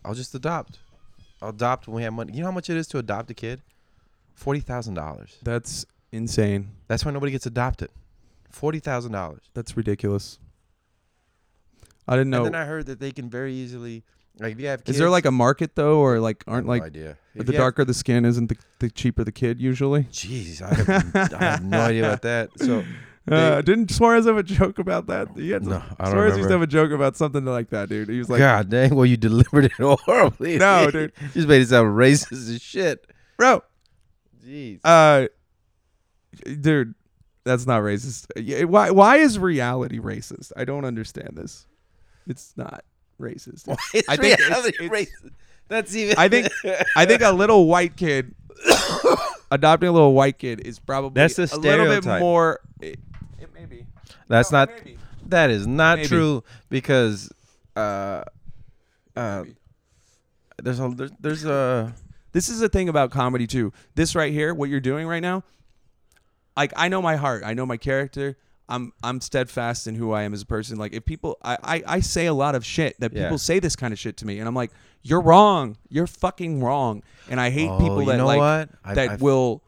I'll 0.06 0.14
just 0.14 0.34
adopt. 0.34 0.80
I'll 1.42 1.50
adopt 1.50 1.88
when 1.88 1.98
we 1.98 2.04
have 2.04 2.14
money. 2.14 2.34
You 2.34 2.40
know 2.40 2.46
how 2.48 2.52
much 2.52 2.70
it 2.70 2.78
is 2.78 2.88
to 2.88 2.98
adopt 2.98 3.30
a 3.30 3.34
kid? 3.34 3.62
Forty 4.34 4.60
thousand 4.62 4.94
dollars. 4.94 5.38
That's 5.44 5.86
insane. 6.12 6.70
That's 6.88 7.04
why 7.04 7.12
nobody 7.12 7.32
gets 7.32 7.46
adopted. 7.46 7.90
Forty 8.50 8.80
thousand 8.80 9.12
dollars. 9.12 9.42
That's 9.54 9.76
ridiculous. 9.76 10.40
I 12.08 12.14
didn't 12.16 12.30
know. 12.30 12.46
And 12.46 12.56
then 12.56 12.62
I 12.62 12.66
heard 12.66 12.86
that 12.86 13.00
they 13.00 13.12
can 13.12 13.30
very 13.30 13.54
easily 13.54 14.04
like 14.40 14.54
if 14.54 14.60
you 14.60 14.68
have 14.68 14.84
kids. 14.84 14.96
Is 14.96 15.00
there 15.00 15.10
like 15.10 15.26
a 15.26 15.32
market 15.32 15.76
though, 15.76 16.00
or 16.00 16.20
like 16.20 16.44
aren't 16.48 16.66
no 16.68 16.72
like 16.74 16.84
idea? 16.84 17.18
the 17.36 17.44
you 17.44 17.46
have- 17.54 17.56
darker 17.56 17.86
the 17.86 17.94
skin 17.94 18.26
isn't 18.26 18.48
the, 18.48 18.58
the 18.80 18.90
cheaper 18.90 19.24
the 19.24 19.32
kid 19.32 19.60
usually? 19.62 20.04
Jeez, 20.06 20.62
I 20.62 20.74
have, 20.74 21.34
I 21.34 21.44
have 21.44 21.64
no 21.64 21.80
idea 21.82 22.06
about 22.08 22.22
that. 22.24 22.50
So 22.58 22.84
Uh, 23.30 23.62
didn't 23.62 23.92
Suarez 23.92 24.26
have 24.26 24.38
a 24.38 24.44
joke 24.44 24.80
about 24.80 25.08
that? 25.08 25.28
He 25.36 25.50
had 25.50 25.66
No, 25.66 25.84
I 26.00 26.06
don't 26.06 26.14
Suarez 26.14 26.38
used 26.38 26.48
to 26.48 26.54
have 26.54 26.62
a 26.62 26.68
joke 26.68 26.92
about 26.92 27.18
something 27.18 27.44
like 27.44 27.72
that, 27.72 27.90
dude. 27.90 28.08
He 28.08 28.20
was 28.20 28.30
like, 28.30 28.40
God 28.40 28.70
dang, 28.70 28.96
well 28.96 29.06
you 29.06 29.18
delivered 29.18 29.66
it 29.66 29.72
horribly. 29.78 30.58
No, 30.58 30.90
dude. 30.90 31.12
You 31.22 31.28
just 31.34 31.48
made 31.48 31.62
it 31.62 31.68
sound 31.68 31.90
racist 31.98 32.32
as 32.56 32.62
shit. 32.62 33.06
bro, 33.38 33.64
Jeez. 34.46 34.80
uh, 34.86 35.28
dude, 36.62 36.94
that's 37.44 37.66
not 37.68 37.82
racist. 37.82 38.28
Yeah, 38.38 38.64
Why? 38.64 38.92
Why 38.92 39.18
is 39.18 39.38
reality 39.40 40.00
racist? 40.00 40.52
I 40.56 40.64
don't 40.66 40.86
understand 40.86 41.32
this. 41.36 41.66
It's 42.28 42.54
not 42.58 42.84
racist. 43.20 43.68
I 44.08 44.16
think 44.18 44.40
reality 44.40 44.86
it's- 44.86 44.90
racist. 44.90 45.32
That's 45.70 45.94
even. 45.96 46.16
I 46.18 46.30
think 46.30 46.48
I 46.96 47.06
think 47.06 47.22
a 47.22 47.32
little 47.32 47.68
white 47.68 47.98
kid 47.98 48.34
adopting 49.52 49.90
a 49.90 49.92
little 49.92 50.14
white 50.14 50.38
kid 50.40 50.62
is 50.66 50.80
probably 50.80 51.20
That's 51.22 51.36
the 51.36 51.44
a 51.54 51.58
little 51.58 51.86
bit 51.88 52.04
stereotype. 52.04 52.22
more. 52.22 52.60
It, 52.80 53.00
it 53.40 53.54
may 53.54 53.66
be. 53.66 53.86
that's 54.30 54.52
No, 54.52 54.60
not. 54.60 54.70
maybe. 54.70 54.98
That 55.26 55.50
is 55.50 55.68
not 55.68 55.98
Maybe. 55.98 56.08
true 56.08 56.44
because 56.70 57.30
uh, 57.76 58.24
uh, 59.16 59.44
there's 60.64 60.80
a 60.80 60.88
there's, 60.90 61.12
there's 61.20 61.44
a 61.46 61.94
This 62.32 62.48
is 62.48 62.60
the 62.62 62.70
thing 62.70 62.88
about 62.88 63.12
comedy 63.12 63.46
too. 63.46 63.74
This 63.96 64.16
right 64.16 64.32
here, 64.32 64.54
what 64.54 64.70
you're 64.70 64.80
doing 64.80 65.06
right 65.06 65.20
now, 65.22 65.44
like 66.56 66.72
I 66.78 66.88
know 66.88 67.02
my 67.02 67.18
heart, 67.18 67.44
I 67.46 67.54
know 67.56 67.66
my 67.66 67.76
character. 67.76 68.38
I'm 68.70 68.92
I'm 69.04 69.22
steadfast 69.22 69.88
in 69.88 69.96
who 69.96 70.12
I 70.12 70.24
am 70.24 70.34
as 70.34 70.42
a 70.42 70.46
person. 70.46 70.78
Like 70.78 70.94
if 70.94 71.06
people, 71.06 71.38
I 71.44 71.58
I, 71.64 71.84
I 71.88 72.00
say 72.02 72.26
a 72.26 72.34
lot 72.34 72.56
of 72.56 72.66
shit 72.66 73.00
that 73.00 73.14
Yeah. 73.14 73.24
people 73.24 73.38
say 73.38 73.60
this 73.60 73.76
kind 73.76 73.94
of 73.94 74.00
shit 74.00 74.18
to 74.18 74.26
me, 74.28 74.40
and 74.40 74.48
I'm 74.48 74.56
like, 74.56 74.72
you're 75.04 75.22
wrong, 75.22 75.78
you're 75.90 76.08
fucking 76.08 76.62
wrong, 76.62 77.04
and 77.30 77.40
I 77.40 77.50
hate 77.50 77.70
Oh, 77.70 77.78
people 77.80 78.06
that 78.06 78.24
like? 78.24 78.70
I- 78.84 78.94
that 78.96 79.10
I- 79.12 79.16
will 79.16 79.64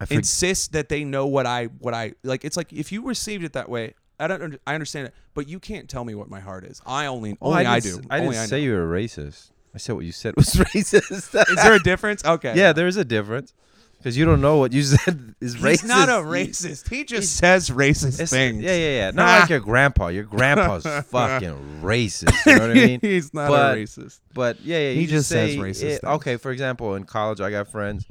I 0.00 0.06
forg- 0.06 0.16
insist 0.16 0.72
that 0.72 0.88
they 0.88 1.04
know 1.04 1.26
what 1.26 1.46
I 1.46 1.66
what 1.66 1.94
I 1.94 2.12
like. 2.24 2.44
It's 2.44 2.56
like 2.56 2.72
if 2.72 2.90
you 2.90 3.02
received 3.06 3.44
it 3.44 3.52
that 3.52 3.68
way, 3.68 3.94
I 4.18 4.26
don't 4.26 4.58
I 4.66 4.74
understand 4.74 5.06
it, 5.08 5.14
but 5.34 5.46
you 5.48 5.60
can't 5.60 5.88
tell 5.88 6.04
me 6.04 6.14
what 6.16 6.28
my 6.28 6.40
heart 6.40 6.64
is. 6.64 6.82
I 6.84 7.06
only 7.06 7.36
Oh, 7.40 7.50
only 7.52 7.66
I, 7.66 7.78
didn't 7.78 8.02
do. 8.02 8.08
I 8.10 8.18
didn't 8.20 8.34
I 8.34 8.46
say 8.46 8.56
know. 8.58 8.64
you 8.64 8.72
were 8.72 8.92
a 8.96 9.00
racist. 9.02 9.50
I 9.74 9.78
said 9.78 9.94
what 9.94 10.04
you 10.04 10.12
said 10.12 10.34
was 10.36 10.46
racist. 10.74 11.10
Is 11.12 11.28
there 11.62 11.74
a 11.74 11.82
difference? 11.82 12.24
Okay. 12.26 12.54
yeah, 12.56 12.72
there 12.72 12.86
is 12.88 12.96
a 12.96 13.04
difference 13.04 13.54
because 14.02 14.16
you 14.18 14.24
don't 14.24 14.40
know 14.40 14.56
what 14.56 14.72
you 14.72 14.82
said 14.82 15.34
is 15.40 15.56
racist. 15.56 15.70
He's 15.70 15.84
not 15.84 16.08
a 16.08 16.12
racist. 16.24 16.88
He 16.88 17.04
just 17.04 17.36
says 17.36 17.70
racist 17.70 18.28
things. 18.30 18.62
Yeah, 18.62 18.74
yeah, 18.74 18.90
yeah. 18.96 19.10
Not 19.12 19.40
like 19.42 19.50
your 19.50 19.60
grandpa. 19.60 20.08
Your 20.08 20.24
grandpa's 20.24 20.82
fucking 21.06 21.80
racist. 21.82 22.34
You 22.46 22.54
know 22.56 22.60
what 22.68 22.70
I 22.70 22.74
mean? 22.74 23.00
He's 23.00 23.32
not 23.32 23.48
But- 23.48 23.78
a 23.78 23.80
racist. 23.80 24.18
But 24.34 24.60
yeah, 24.60 24.78
yeah. 24.78 24.92
He 24.94 25.02
you 25.02 25.06
just 25.06 25.28
says 25.28 25.52
say 25.52 25.58
racist 25.58 25.82
it- 25.98 26.04
okay, 26.04 26.36
for 26.36 26.50
example, 26.50 26.94
in 26.96 27.04
college, 27.04 27.40
I 27.40 27.50
got 27.50 27.68
friends 27.68 28.04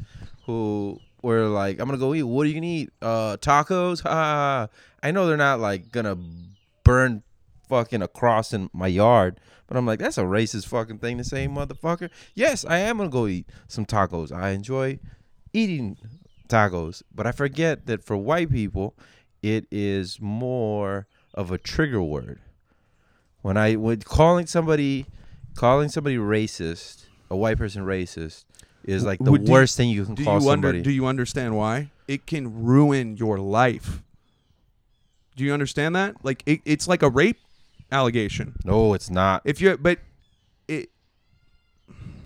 who 0.45 0.99
were 1.21 1.45
like, 1.47 1.79
"I'm 1.79 1.87
gonna 1.87 1.97
go 1.97 2.13
eat. 2.13 2.23
What 2.23 2.43
are 2.43 2.49
you 2.49 2.53
gonna 2.55 2.65
eat? 2.67 2.89
Uh, 3.01 3.37
tacos? 3.37 4.01
Ha, 4.03 4.09
ha, 4.09 4.15
ha." 4.15 4.67
I 5.03 5.11
know 5.11 5.27
they're 5.27 5.35
not 5.37 5.59
like 5.59 5.91
gonna 5.91 6.17
burn 6.83 7.23
fucking 7.69 8.01
a 8.01 8.07
cross 8.07 8.53
in 8.53 8.69
my 8.73 8.87
yard, 8.87 9.39
but 9.67 9.77
I'm 9.77 9.85
like, 9.85 9.99
that's 9.99 10.17
a 10.17 10.23
racist 10.23 10.67
fucking 10.67 10.97
thing 10.99 11.17
to 11.17 11.23
say, 11.23 11.47
motherfucker. 11.47 12.09
Yes, 12.35 12.65
I 12.65 12.79
am 12.79 12.97
gonna 12.97 13.09
go 13.09 13.27
eat 13.27 13.47
some 13.67 13.85
tacos. 13.85 14.31
I 14.31 14.49
enjoy 14.51 14.99
eating 15.53 15.97
tacos, 16.47 17.01
but 17.13 17.25
I 17.27 17.31
forget 17.31 17.85
that 17.87 18.03
for 18.03 18.17
white 18.17 18.51
people, 18.51 18.95
it 19.41 19.65
is 19.71 20.19
more 20.21 21.07
of 21.33 21.51
a 21.51 21.57
trigger 21.57 22.01
word. 22.01 22.39
When 23.41 23.57
I 23.57 23.75
when 23.75 24.01
calling 24.01 24.45
somebody 24.47 25.05
calling 25.55 25.89
somebody 25.89 26.17
racist, 26.17 27.05
a 27.29 27.35
white 27.35 27.57
person 27.57 27.83
racist, 27.85 28.45
is 28.83 29.03
like 29.03 29.19
the 29.19 29.31
Would- 29.31 29.45
do- 29.45 29.51
worst 29.51 29.77
thing 29.77 29.89
you 29.89 30.05
can 30.05 30.15
Do 30.15 30.23
call 30.23 30.41
you 30.41 30.49
under, 30.49 30.67
somebody. 30.69 30.81
Do 30.83 30.91
you 30.91 31.05
understand 31.07 31.55
why? 31.57 31.91
It 32.07 32.25
can 32.27 32.63
ruin 32.63 33.17
your 33.17 33.39
life. 33.39 34.03
Do 35.35 35.43
you 35.43 35.53
understand 35.53 35.95
that? 35.95 36.23
Like 36.23 36.43
it, 36.45 36.61
it's 36.65 36.87
like 36.87 37.01
a 37.01 37.09
rape 37.09 37.39
allegation. 37.91 38.55
no, 38.65 38.93
it's 38.93 39.09
not. 39.09 39.41
If 39.45 39.59
you're, 39.61 39.77
but 39.77 39.99
it 40.67 40.89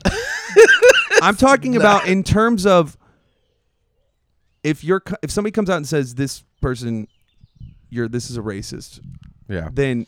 I'm 1.21 1.35
talking 1.35 1.75
about 1.75 2.07
in 2.07 2.23
terms 2.23 2.65
of 2.65 2.97
if 4.65 4.83
you're 4.83 5.01
if 5.21 5.31
somebody 5.31 5.51
comes 5.51 5.69
out 5.69 5.77
and 5.77 5.87
says 5.87 6.15
this 6.15 6.43
person 6.61 7.07
you're 7.89 8.07
this 8.09 8.29
is 8.29 8.35
a 8.37 8.41
racist, 8.41 8.99
yeah. 9.47 9.69
then 9.71 10.07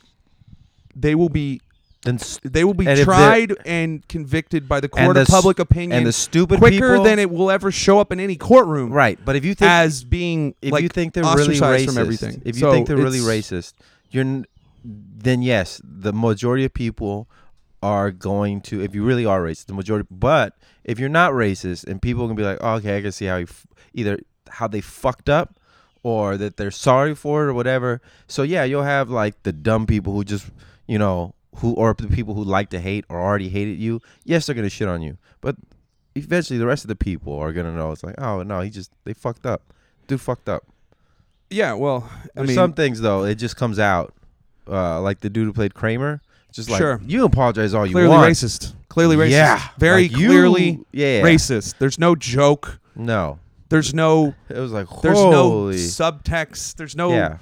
they 0.95 1.13
will 1.15 1.29
be 1.29 1.61
Then 2.03 2.15
s- 2.15 2.39
they 2.43 2.63
will 2.63 2.73
be 2.73 2.87
And 2.87 2.99
tried 3.01 3.53
and 3.65 4.05
convicted 4.07 4.67
by 4.67 4.79
the 4.79 4.89
court 4.89 5.13
the 5.15 5.21
of 5.21 5.27
public 5.27 5.59
opinion 5.59 5.97
and 5.99 6.05
the 6.07 6.11
stupid 6.11 6.59
quicker 6.59 6.89
people, 6.89 7.03
than 7.03 7.19
it 7.19 7.29
will 7.29 7.51
ever 7.51 7.71
show 7.71 7.99
up 7.99 8.11
in 8.11 8.19
any 8.19 8.35
courtroom 8.35 8.91
right. 8.91 9.17
But 9.23 9.35
if 9.35 9.45
you 9.45 9.53
think 9.53 9.69
as 9.69 10.03
being 10.03 10.55
if 10.61 10.71
like 10.71 10.83
you 10.83 10.89
think 10.89 11.13
they're 11.13 11.23
really 11.23 11.59
racist, 11.59 11.85
from 11.85 11.97
everything. 11.99 12.41
if 12.43 12.55
you 12.55 12.61
So 12.61 12.71
think 12.71 12.87
they're 12.87 12.97
really 12.97 13.19
racist, 13.19 13.73
you're 14.09 14.43
then 14.83 15.41
yes, 15.41 15.81
the 15.83 16.13
majority 16.13 16.63
of 16.65 16.73
people 16.73 17.27
are 17.83 18.09
going 18.11 18.61
to. 18.61 18.81
If 18.81 18.95
you 18.95 19.03
really 19.03 19.25
are 19.25 19.41
racist, 19.41 19.65
the 19.67 19.73
majority. 19.73 20.07
But 20.09 20.55
if 20.83 20.97
you're 20.99 21.09
not 21.09 21.33
racist, 21.33 21.85
and 21.85 22.01
people 22.01 22.25
can 22.27 22.35
be 22.35 22.43
like, 22.43 22.57
oh, 22.61 22.75
okay, 22.75 22.97
I 22.97 23.01
can 23.01 23.11
see 23.11 23.25
how 23.25 23.37
you 23.37 23.43
f- 23.49 23.67
either 23.93 24.19
how 24.49 24.67
they 24.67 24.81
fucked 24.81 25.29
up 25.29 25.59
or 26.03 26.37
that 26.37 26.57
they're 26.57 26.71
sorry 26.71 27.15
for 27.15 27.43
it 27.45 27.49
or 27.49 27.53
whatever. 27.53 28.01
So 28.27 28.43
yeah, 28.43 28.63
you'll 28.63 28.83
have 28.83 29.09
like 29.09 29.41
the 29.43 29.51
dumb 29.53 29.85
people 29.85 30.13
who 30.13 30.23
just 30.23 30.47
you 30.87 30.97
know 30.99 31.33
who 31.55 31.73
or 31.73 31.93
the 31.97 32.07
people 32.07 32.33
who 32.33 32.43
like 32.43 32.69
to 32.69 32.79
hate 32.79 33.05
or 33.09 33.19
already 33.21 33.49
hated 33.49 33.79
you. 33.79 34.01
Yes, 34.23 34.45
they're 34.45 34.55
gonna 34.55 34.69
shit 34.69 34.87
on 34.87 35.01
you, 35.01 35.17
but 35.41 35.55
eventually 36.15 36.57
the 36.59 36.65
rest 36.67 36.83
of 36.83 36.87
the 36.87 36.95
people 36.95 37.37
are 37.37 37.51
gonna 37.53 37.73
know 37.73 37.91
it's 37.91 38.03
like, 38.03 38.15
oh 38.19 38.43
no, 38.43 38.61
he 38.61 38.69
just 38.69 38.91
they 39.03 39.13
fucked 39.13 39.45
up. 39.45 39.61
Dude 40.07 40.21
fucked 40.21 40.47
up. 40.49 40.63
Yeah, 41.49 41.73
well, 41.73 42.09
I 42.11 42.27
There's 42.35 42.47
mean, 42.49 42.55
some 42.55 42.73
things 42.73 43.01
though, 43.01 43.23
it 43.23 43.35
just 43.35 43.55
comes 43.55 43.79
out. 43.79 44.13
Uh, 44.69 44.99
like 44.99 45.21
the 45.21 45.29
dude 45.29 45.45
who 45.45 45.53
played 45.53 45.73
Kramer. 45.73 46.21
Just 46.51 46.69
like 46.69 46.79
Sure. 46.79 46.99
you 47.05 47.23
apologize 47.23 47.73
all 47.73 47.85
you 47.85 47.95
want. 47.95 48.07
clearly 48.09 48.31
racist. 48.33 48.73
Clearly 48.89 49.15
racist. 49.15 49.31
Yeah. 49.31 49.67
very 49.77 50.03
like 50.09 50.17
you- 50.17 50.27
clearly 50.27 50.79
yeah. 50.91 51.21
racist. 51.21 51.75
There's 51.79 51.99
no 51.99 52.15
joke. 52.15 52.79
No. 52.95 53.39
There's 53.69 53.93
no. 53.93 54.33
It 54.49 54.57
was 54.59 54.71
like 54.71 54.87
There's 55.01 55.15
no 55.17 55.31
holy. 55.49 55.75
subtext. 55.75 56.75
There's 56.75 56.95
no. 56.95 57.11
yeah. 57.11 57.37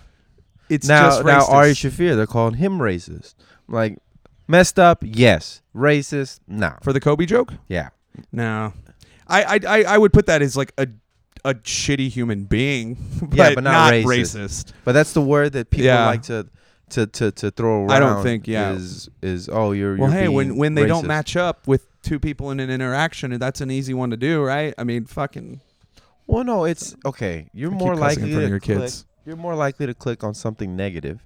It's 0.69 0.87
now 0.87 1.09
just 1.09 1.25
now 1.25 1.41
racist. 1.41 1.49
Ari 1.49 1.71
Shaffir, 1.73 2.15
they're 2.15 2.25
calling 2.25 2.55
him 2.55 2.79
racist. 2.79 3.35
Like 3.67 3.99
messed 4.47 4.79
up, 4.79 4.99
yes. 5.03 5.61
Racist, 5.75 6.39
no. 6.47 6.73
for 6.81 6.91
the 6.93 6.99
Kobe 6.99 7.25
joke. 7.27 7.53
Yeah. 7.67 7.89
No, 8.31 8.73
I 9.27 9.43
I 9.43 9.59
I, 9.67 9.83
I 9.83 9.97
would 9.97 10.11
put 10.13 10.25
that 10.27 10.41
as 10.41 10.55
like 10.57 10.71
a 10.77 10.87
a 11.43 11.53
shitty 11.53 12.09
human 12.09 12.45
being, 12.45 12.97
but, 13.21 13.33
Yeah, 13.37 13.53
but 13.53 13.63
not 13.63 13.93
racist. 13.93 14.05
racist. 14.05 14.73
But 14.83 14.93
that's 14.93 15.13
the 15.13 15.21
word 15.21 15.53
that 15.53 15.69
people 15.69 15.85
Yeah. 15.85 16.05
like 16.07 16.23
to 16.23 16.47
to 16.91 17.05
to 17.05 17.31
to 17.31 17.51
throw 17.51 17.81
around. 17.81 17.91
I 17.91 17.99
don't 17.99 18.23
think, 18.23 18.47
yeah. 18.47 18.71
Is 18.71 19.09
is 19.21 19.49
oh 19.51 19.71
you're 19.73 19.97
Well, 19.97 20.09
you're 20.09 20.19
hey, 20.21 20.27
when 20.29 20.47
being 20.47 20.57
when 20.59 20.73
they 20.75 20.87
don't 20.87 21.03
racist. 21.03 21.07
match 21.07 21.35
up 21.35 21.67
with 21.67 21.85
two 22.01 22.19
people 22.19 22.49
in 22.49 22.59
an 22.59 22.71
interaction, 22.71 23.37
that's 23.37 23.61
an 23.61 23.69
easy 23.69 23.93
one 23.93 24.09
to 24.11 24.17
do, 24.17 24.41
right? 24.41 24.73
I 24.79 24.83
mean, 24.83 25.05
fucking. 25.05 25.61
Well, 26.27 26.43
no, 26.43 26.65
it's 26.65 26.95
okay. 27.05 27.49
You're 27.53 27.69
I 27.69 27.73
keep 27.73 27.79
more 27.79 27.95
likely 27.95 28.23
front 28.23 28.33
to 28.33 28.43
of 28.43 28.49
your 28.49 28.59
click, 28.59 28.79
kids. 28.79 29.05
You're 29.25 29.35
more 29.35 29.55
likely 29.55 29.85
to 29.85 29.93
click 29.93 30.23
on 30.23 30.33
something 30.33 30.75
negative 30.75 31.25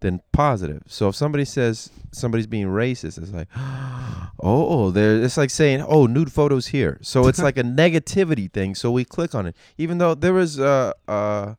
than 0.00 0.22
positive. 0.32 0.82
So 0.86 1.08
if 1.08 1.14
somebody 1.14 1.44
says 1.44 1.90
somebody's 2.10 2.46
being 2.46 2.66
racist, 2.66 3.18
it's 3.18 3.32
like, 3.32 3.48
oh, 4.42 4.90
there. 4.90 5.22
It's 5.22 5.36
like 5.36 5.50
saying, 5.50 5.82
oh, 5.86 6.06
nude 6.06 6.32
photos 6.32 6.68
here. 6.68 6.98
So 7.02 7.28
it's 7.28 7.38
like 7.42 7.58
a 7.58 7.62
negativity 7.62 8.50
thing. 8.50 8.74
So 8.74 8.90
we 8.90 9.04
click 9.04 9.34
on 9.34 9.46
it, 9.46 9.56
even 9.78 9.98
though 9.98 10.14
there 10.14 10.32
was 10.32 10.58
uh 10.58 10.92
uh. 11.06 11.54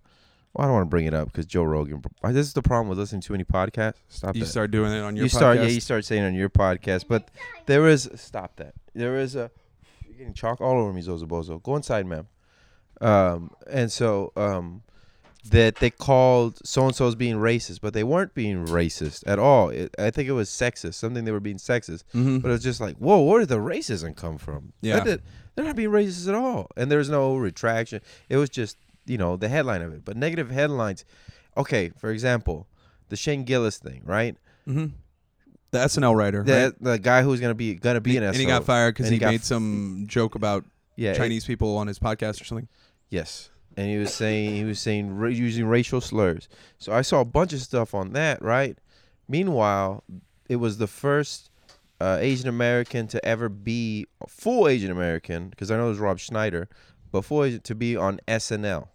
Well, 0.53 0.65
I 0.65 0.67
don't 0.67 0.73
want 0.73 0.87
to 0.87 0.89
bring 0.89 1.05
it 1.05 1.13
up 1.13 1.27
because 1.31 1.45
Joe 1.45 1.63
Rogan. 1.63 2.03
This 2.23 2.45
is 2.45 2.51
the 2.51 2.61
problem 2.61 2.89
with 2.89 2.97
listening 2.97 3.21
to 3.21 3.33
any 3.33 3.45
podcast. 3.45 3.93
Stop 4.09 4.33
that. 4.33 4.39
You 4.39 4.43
that. 4.43 4.49
start 4.49 4.69
doing 4.69 4.91
it 4.91 4.99
on 4.99 5.15
your 5.15 5.23
you 5.23 5.29
start, 5.29 5.57
yeah, 5.57 5.63
podcast. 5.63 5.73
you 5.75 5.79
start 5.79 6.03
saying 6.03 6.23
on 6.23 6.33
your 6.33 6.49
podcast. 6.49 7.05
But 7.07 7.31
there 7.67 7.87
is 7.87 8.09
stop 8.15 8.57
that. 8.57 8.73
There 8.93 9.17
is 9.17 9.37
a 9.37 9.49
you're 10.05 10.17
getting 10.17 10.33
chalk 10.33 10.59
all 10.59 10.77
over 10.77 10.91
me, 10.91 10.99
Zozo 10.99 11.25
Bozo. 11.25 11.63
Go 11.63 11.77
inside, 11.77 12.05
ma'am. 12.05 12.27
Um, 13.01 13.51
and 13.69 13.91
so 13.91 14.31
um, 14.35 14.83
that 15.49 15.77
they 15.77 15.89
called 15.89 16.59
so 16.65 16.85
and 16.85 16.95
so's 16.95 17.15
being 17.15 17.37
racist, 17.37 17.81
but 17.81 17.93
they 17.93 18.03
weren't 18.03 18.33
being 18.33 18.65
racist 18.67 19.23
at 19.25 19.39
all. 19.39 19.69
It, 19.69 19.93
I 19.97 20.11
think 20.11 20.29
it 20.29 20.33
was 20.33 20.49
sexist, 20.49 20.93
something 20.95 21.25
they 21.25 21.31
were 21.31 21.39
being 21.39 21.57
sexist. 21.57 22.03
Mm-hmm. 22.13 22.39
But 22.39 22.49
it 22.49 22.51
was 22.51 22.63
just 22.63 22.79
like, 22.79 22.95
whoa, 22.97 23.21
where 23.23 23.39
did 23.39 23.49
the 23.49 23.57
racism 23.57 24.15
come 24.15 24.37
from? 24.37 24.73
Yeah. 24.81 25.03
Did- 25.03 25.21
they're 25.55 25.65
not 25.65 25.75
being 25.75 25.89
racist 25.89 26.29
at 26.29 26.35
all, 26.35 26.69
and 26.77 26.89
there's 26.89 27.09
no 27.09 27.35
retraction. 27.35 27.99
It 28.29 28.37
was 28.37 28.49
just 28.49 28.77
you 29.05 29.17
know 29.17 29.35
the 29.35 29.49
headline 29.49 29.81
of 29.81 29.93
it. 29.93 30.05
But 30.05 30.15
negative 30.15 30.49
headlines. 30.49 31.03
Okay, 31.57 31.89
for 31.97 32.09
example, 32.09 32.67
the 33.09 33.17
Shane 33.17 33.43
Gillis 33.43 33.77
thing, 33.77 34.01
right? 34.05 34.37
Mm-hmm. 34.65 34.85
The 35.71 35.77
SNL 35.77 36.15
writer, 36.15 36.43
The 36.43 36.53
right? 36.53 36.83
the 36.83 36.99
guy 36.99 37.21
who's 37.23 37.41
gonna 37.41 37.53
be 37.53 37.75
gonna 37.75 37.99
be 37.99 38.15
an 38.15 38.23
and 38.23 38.35
he 38.35 38.45
got 38.45 38.63
fired 38.63 38.93
because 38.93 39.07
And 39.07 39.13
he, 39.13 39.19
got 39.19 39.31
made 39.31 39.43
some 39.43 40.05
joke 40.07 40.35
about 40.35 40.63
yeah, 40.95 41.11
it- 41.11 41.17
Chinese 41.17 41.43
people 41.45 41.75
on 41.77 41.87
his 41.87 41.99
podcast 41.99 42.39
or 42.41 42.45
something. 42.45 42.69
Yes, 43.11 43.51
and 43.77 43.87
he 43.87 43.97
was 43.97 44.13
saying 44.13 44.55
he 44.55 44.63
was 44.63 44.79
saying 44.79 45.15
ra- 45.15 45.29
using 45.29 45.65
racial 45.67 46.01
slurs. 46.01 46.49
So 46.79 46.91
I 46.91 47.01
saw 47.03 47.21
a 47.21 47.25
bunch 47.25 47.53
of 47.53 47.59
stuff 47.61 47.93
on 47.93 48.13
that. 48.13 48.41
Right. 48.41 48.77
Meanwhile, 49.27 50.03
it 50.49 50.55
was 50.55 50.77
the 50.77 50.87
first 50.87 51.51
uh, 51.99 52.17
Asian 52.19 52.49
American 52.49 53.07
to 53.07 53.23
ever 53.23 53.47
be 53.49 54.07
a 54.21 54.27
full 54.27 54.67
Asian 54.67 54.91
American 54.91 55.49
because 55.49 55.69
I 55.69 55.77
know 55.77 55.85
it 55.85 55.89
was 55.89 55.99
Rob 55.99 56.17
Schneider, 56.19 56.67
but 57.11 57.23
full 57.25 57.43
Asian 57.43 57.61
to 57.61 57.75
be 57.75 57.95
on 57.95 58.19
SNL. 58.27 58.87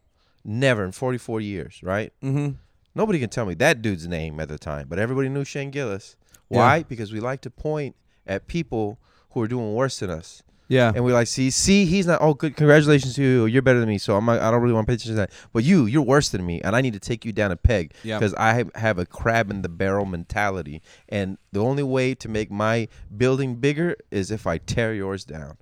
Never 0.44 0.84
in 0.84 0.92
44 0.92 1.40
years. 1.40 1.80
Right. 1.82 2.12
Mm-hmm. 2.22 2.56
Nobody 2.94 3.18
can 3.18 3.28
tell 3.28 3.44
me 3.44 3.54
that 3.54 3.82
dude's 3.82 4.08
name 4.08 4.40
at 4.40 4.48
the 4.48 4.58
time, 4.58 4.86
but 4.88 4.98
everybody 4.98 5.28
knew 5.28 5.44
Shane 5.44 5.70
Gillis. 5.70 6.16
Yeah. 6.48 6.58
Why? 6.58 6.82
Because 6.82 7.12
we 7.12 7.20
like 7.20 7.42
to 7.42 7.50
point 7.50 7.94
at 8.26 8.46
people 8.46 8.98
who 9.30 9.42
are 9.42 9.48
doing 9.48 9.74
worse 9.74 9.98
than 9.98 10.08
us. 10.08 10.42
Yeah. 10.68 10.90
And 10.94 11.04
we're 11.04 11.12
like, 11.12 11.28
see, 11.28 11.50
see, 11.50 11.84
he's 11.84 12.06
not. 12.06 12.20
Oh, 12.20 12.34
good, 12.34 12.56
congratulations 12.56 13.14
to 13.14 13.22
you. 13.22 13.46
You're 13.46 13.62
better 13.62 13.78
than 13.80 13.88
me. 13.88 13.98
So 13.98 14.16
I'm. 14.16 14.24
Not, 14.26 14.40
I 14.40 14.50
don't 14.50 14.60
really 14.60 14.74
want 14.74 14.86
to 14.86 14.90
pay 14.90 14.94
attention 14.94 15.12
to 15.12 15.16
that. 15.18 15.30
But 15.52 15.62
you, 15.64 15.86
you're 15.86 16.02
worse 16.02 16.28
than 16.30 16.44
me, 16.44 16.60
and 16.62 16.74
I 16.74 16.80
need 16.80 16.92
to 16.94 16.98
take 17.00 17.24
you 17.24 17.32
down 17.32 17.52
a 17.52 17.56
peg 17.56 17.92
Yeah. 18.02 18.18
because 18.18 18.34
I 18.34 18.52
have, 18.54 18.70
have 18.74 18.98
a 18.98 19.06
crab 19.06 19.50
in 19.50 19.62
the 19.62 19.68
barrel 19.68 20.04
mentality. 20.06 20.82
And 21.08 21.38
the 21.52 21.60
only 21.60 21.82
way 21.84 22.14
to 22.16 22.28
make 22.28 22.50
my 22.50 22.88
building 23.16 23.56
bigger 23.56 23.96
is 24.10 24.30
if 24.30 24.46
I 24.46 24.58
tear 24.58 24.92
yours 24.92 25.24
down. 25.24 25.56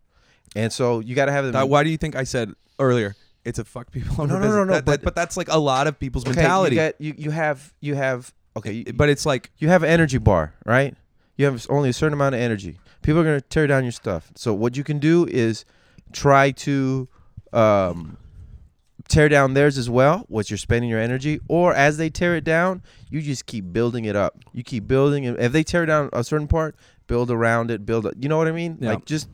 And 0.56 0.72
so 0.72 1.00
you 1.00 1.14
got 1.14 1.26
to 1.26 1.32
have 1.32 1.44
the. 1.44 1.50
That- 1.50 1.68
why 1.68 1.82
do 1.84 1.90
you 1.90 1.96
think 1.98 2.16
I 2.16 2.24
said 2.24 2.52
earlier? 2.78 3.14
It's 3.44 3.58
a 3.58 3.64
fuck 3.64 3.90
people. 3.92 4.26
No, 4.26 4.38
no, 4.38 4.48
no, 4.48 4.64
no, 4.64 4.72
That- 4.72 4.86
that- 4.86 5.00
but- 5.00 5.02
but 5.02 5.14
that's 5.14 5.36
like 5.36 5.48
a 5.50 5.58
lot 5.58 5.86
of 5.86 5.98
people's 5.98 6.24
okay, 6.26 6.36
mentality. 6.36 6.76
You, 6.76 6.82
got, 6.82 7.00
you 7.00 7.14
you 7.18 7.30
have 7.30 7.74
you 7.80 7.94
have 7.94 8.32
okay, 8.56 8.72
you, 8.72 8.92
but 8.94 9.10
it's 9.10 9.26
like 9.26 9.50
you 9.58 9.68
have 9.68 9.82
an 9.82 9.90
energy 9.90 10.16
bar, 10.18 10.54
right? 10.64 10.96
You 11.36 11.44
have 11.46 11.66
only 11.68 11.88
a 11.88 11.92
certain 11.92 12.12
amount 12.14 12.36
of 12.36 12.40
energy. 12.40 12.78
People 13.04 13.20
are 13.20 13.24
gonna 13.24 13.40
tear 13.42 13.66
down 13.66 13.84
your 13.84 13.92
stuff. 13.92 14.32
So 14.34 14.54
what 14.54 14.78
you 14.78 14.82
can 14.82 14.98
do 14.98 15.26
is 15.30 15.66
try 16.10 16.52
to 16.52 17.06
um, 17.52 18.16
tear 19.08 19.28
down 19.28 19.52
theirs 19.52 19.76
as 19.76 19.90
well, 19.90 20.24
what 20.28 20.48
you're 20.48 20.56
spending 20.56 20.88
your 20.88 21.00
energy, 21.00 21.38
or 21.46 21.74
as 21.74 21.98
they 21.98 22.08
tear 22.08 22.34
it 22.34 22.44
down, 22.44 22.82
you 23.10 23.20
just 23.20 23.44
keep 23.44 23.74
building 23.74 24.06
it 24.06 24.16
up. 24.16 24.38
You 24.54 24.62
keep 24.62 24.88
building 24.88 25.24
it. 25.24 25.38
If 25.38 25.52
they 25.52 25.62
tear 25.62 25.84
down 25.84 26.08
a 26.14 26.24
certain 26.24 26.48
part, 26.48 26.76
build 27.06 27.30
around 27.30 27.70
it. 27.70 27.84
Build. 27.84 28.10
You 28.18 28.30
know 28.30 28.38
what 28.38 28.48
I 28.48 28.52
mean? 28.52 28.78
Yeah. 28.80 28.94
Like 28.94 29.04
just 29.04 29.28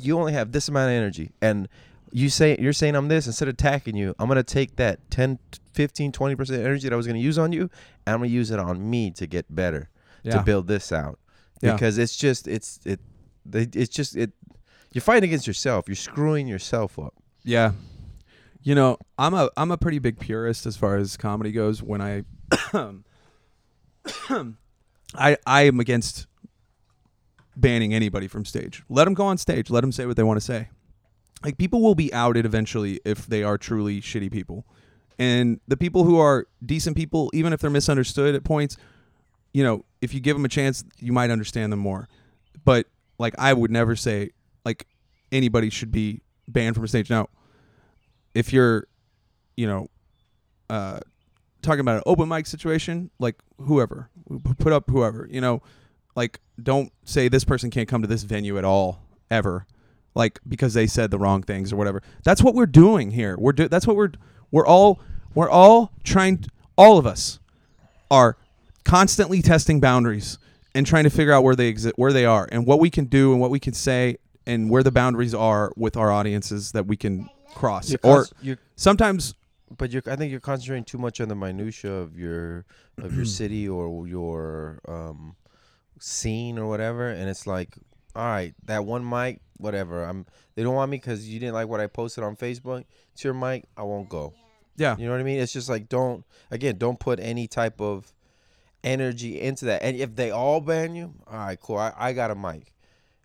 you 0.00 0.18
only 0.18 0.32
have 0.32 0.50
this 0.50 0.66
amount 0.66 0.90
of 0.90 0.96
energy, 0.96 1.30
and 1.40 1.68
you 2.10 2.28
say 2.28 2.56
you're 2.58 2.72
saying 2.72 2.96
I'm 2.96 3.06
this 3.06 3.28
instead 3.28 3.46
of 3.46 3.54
attacking 3.54 3.94
you. 3.94 4.16
I'm 4.18 4.26
gonna 4.26 4.42
take 4.42 4.74
that 4.74 4.98
10, 5.12 5.38
15, 5.72 6.10
20 6.10 6.34
percent 6.34 6.60
energy 6.60 6.88
that 6.88 6.92
I 6.92 6.96
was 6.96 7.06
gonna 7.06 7.20
use 7.20 7.38
on 7.38 7.52
you, 7.52 7.70
and 8.06 8.14
I'm 8.14 8.18
gonna 8.18 8.26
use 8.26 8.50
it 8.50 8.58
on 8.58 8.90
me 8.90 9.12
to 9.12 9.28
get 9.28 9.54
better 9.54 9.88
yeah. 10.24 10.32
to 10.32 10.42
build 10.42 10.66
this 10.66 10.90
out 10.90 11.20
Yeah. 11.60 11.72
because 11.74 11.98
it's 11.98 12.16
just 12.16 12.46
it's 12.48 12.80
it 12.84 13.00
it's 13.52 13.94
just 13.94 14.16
it 14.16 14.32
you're 14.92 15.02
fighting 15.02 15.28
against 15.28 15.46
yourself 15.46 15.88
you're 15.88 15.94
screwing 15.96 16.46
yourself 16.48 16.98
up 16.98 17.14
Yeah. 17.44 17.72
You 18.62 18.74
know, 18.74 18.96
I'm 19.18 19.34
a 19.34 19.50
I'm 19.58 19.70
a 19.70 19.76
pretty 19.76 19.98
big 19.98 20.18
purist 20.18 20.64
as 20.64 20.74
far 20.76 20.96
as 20.96 21.18
comedy 21.18 21.52
goes 21.52 21.82
when 21.82 22.00
I 22.00 22.24
I 25.14 25.36
I 25.46 25.62
am 25.62 25.80
against 25.80 26.26
banning 27.56 27.94
anybody 27.94 28.26
from 28.26 28.44
stage. 28.44 28.82
Let 28.88 29.04
them 29.04 29.14
go 29.14 29.26
on 29.26 29.38
stage. 29.38 29.70
Let 29.70 29.82
them 29.82 29.92
say 29.92 30.06
what 30.06 30.16
they 30.16 30.22
want 30.22 30.38
to 30.38 30.44
say. 30.44 30.70
Like 31.44 31.58
people 31.58 31.82
will 31.82 31.94
be 31.94 32.12
outed 32.12 32.46
eventually 32.46 33.00
if 33.04 33.26
they 33.26 33.42
are 33.42 33.58
truly 33.58 34.00
shitty 34.00 34.32
people. 34.32 34.64
And 35.18 35.60
the 35.68 35.76
people 35.76 36.04
who 36.04 36.18
are 36.18 36.46
decent 36.64 36.96
people 36.96 37.30
even 37.34 37.52
if 37.52 37.60
they're 37.60 37.70
misunderstood 37.70 38.34
at 38.34 38.44
points, 38.44 38.76
you 39.54 39.62
know, 39.64 39.84
if 40.02 40.12
you 40.12 40.20
give 40.20 40.36
them 40.36 40.44
a 40.44 40.48
chance, 40.48 40.84
you 40.98 41.12
might 41.12 41.30
understand 41.30 41.72
them 41.72 41.80
more. 41.80 42.08
But 42.64 42.86
like 43.18 43.34
I 43.38 43.54
would 43.54 43.70
never 43.70 43.96
say 43.96 44.30
like 44.64 44.86
anybody 45.32 45.70
should 45.70 45.92
be 45.92 46.20
banned 46.46 46.74
from 46.74 46.84
a 46.84 46.88
stage. 46.88 47.08
Now, 47.08 47.28
if 48.34 48.52
you're, 48.52 48.86
you 49.56 49.66
know, 49.66 49.88
uh, 50.68 50.98
talking 51.62 51.80
about 51.80 51.96
an 51.96 52.02
open 52.04 52.28
mic 52.28 52.46
situation, 52.46 53.10
like 53.18 53.36
whoever, 53.58 54.10
put 54.58 54.72
up 54.72 54.90
whoever, 54.90 55.26
you 55.30 55.40
know, 55.40 55.62
like 56.16 56.40
don't 56.62 56.92
say 57.04 57.28
this 57.28 57.44
person 57.44 57.70
can't 57.70 57.88
come 57.88 58.02
to 58.02 58.08
this 58.08 58.24
venue 58.24 58.58
at 58.58 58.64
all 58.64 59.00
ever, 59.30 59.66
like 60.14 60.40
because 60.48 60.74
they 60.74 60.86
said 60.86 61.10
the 61.10 61.18
wrong 61.18 61.42
things 61.42 61.72
or 61.72 61.76
whatever. 61.76 62.02
That's 62.24 62.42
what 62.42 62.54
we're 62.54 62.66
doing 62.66 63.12
here. 63.12 63.36
We're 63.38 63.52
do- 63.52 63.68
that's 63.68 63.86
what 63.86 63.96
we're 63.96 64.12
we're 64.50 64.66
all 64.66 65.00
we're 65.34 65.50
all 65.50 65.92
trying. 66.02 66.44
all 66.76 66.98
of 66.98 67.06
us 67.06 67.38
are 68.10 68.36
constantly 68.84 69.42
testing 69.42 69.80
boundaries 69.80 70.38
and 70.74 70.86
trying 70.86 71.04
to 71.04 71.10
figure 71.10 71.32
out 71.32 71.44
where 71.44 71.54
they 71.54 71.68
exist, 71.68 71.94
where 71.96 72.12
they 72.12 72.24
are, 72.24 72.48
and 72.50 72.66
what 72.66 72.80
we 72.80 72.90
can 72.90 73.06
do 73.06 73.32
and 73.32 73.40
what 73.40 73.50
we 73.50 73.60
can 73.60 73.74
say, 73.74 74.16
and 74.46 74.70
where 74.70 74.82
the 74.82 74.90
boundaries 74.90 75.34
are 75.34 75.72
with 75.76 75.96
our 75.96 76.10
audiences 76.10 76.72
that 76.72 76.86
we 76.86 76.96
can 76.96 77.28
cross. 77.54 77.90
You're 77.90 78.00
or 78.02 78.16
cons- 78.16 78.32
you're, 78.42 78.58
sometimes, 78.76 79.34
but 79.76 79.90
you're 79.90 80.02
I 80.06 80.16
think 80.16 80.30
you're 80.30 80.40
concentrating 80.40 80.84
too 80.84 80.98
much 80.98 81.20
on 81.20 81.28
the 81.28 81.34
minutia 81.34 81.92
of 81.92 82.18
your 82.18 82.64
of 82.98 83.14
your 83.14 83.24
city 83.40 83.68
or 83.68 84.06
your 84.06 84.80
um 84.86 85.36
scene 86.00 86.58
or 86.58 86.68
whatever 86.68 87.08
and 87.08 87.30
it's 87.30 87.46
like 87.46 87.76
all 88.14 88.24
right 88.24 88.52
that 88.64 88.84
one 88.84 89.08
mic 89.08 89.40
whatever 89.56 90.04
I'm 90.04 90.26
they 90.54 90.62
don't 90.62 90.74
want 90.74 90.90
me 90.90 90.98
because 90.98 91.26
you 91.28 91.40
didn't 91.40 91.54
like 91.54 91.68
what 91.68 91.80
I 91.80 91.86
posted 91.86 92.24
on 92.24 92.36
Facebook 92.36 92.84
it's 93.12 93.24
your 93.24 93.32
mic 93.32 93.64
I 93.76 93.84
won't 93.84 94.08
go 94.08 94.34
yeah, 94.76 94.96
You 94.96 95.06
know 95.06 95.12
what 95.12 95.20
I 95.20 95.24
mean? 95.24 95.40
It's 95.40 95.52
just 95.52 95.68
like 95.68 95.88
don't 95.88 96.24
again, 96.50 96.78
don't 96.78 96.98
put 96.98 97.20
any 97.20 97.46
type 97.46 97.80
of 97.80 98.12
energy 98.84 99.40
into 99.40 99.64
that. 99.64 99.82
And 99.82 99.96
if 99.96 100.14
they 100.14 100.30
all 100.30 100.60
ban 100.60 100.94
you, 100.94 101.14
all 101.26 101.38
right, 101.38 101.58
cool. 101.58 101.78
I, 101.78 101.92
I 101.96 102.12
got 102.12 102.30
a 102.30 102.34
mic. 102.34 102.72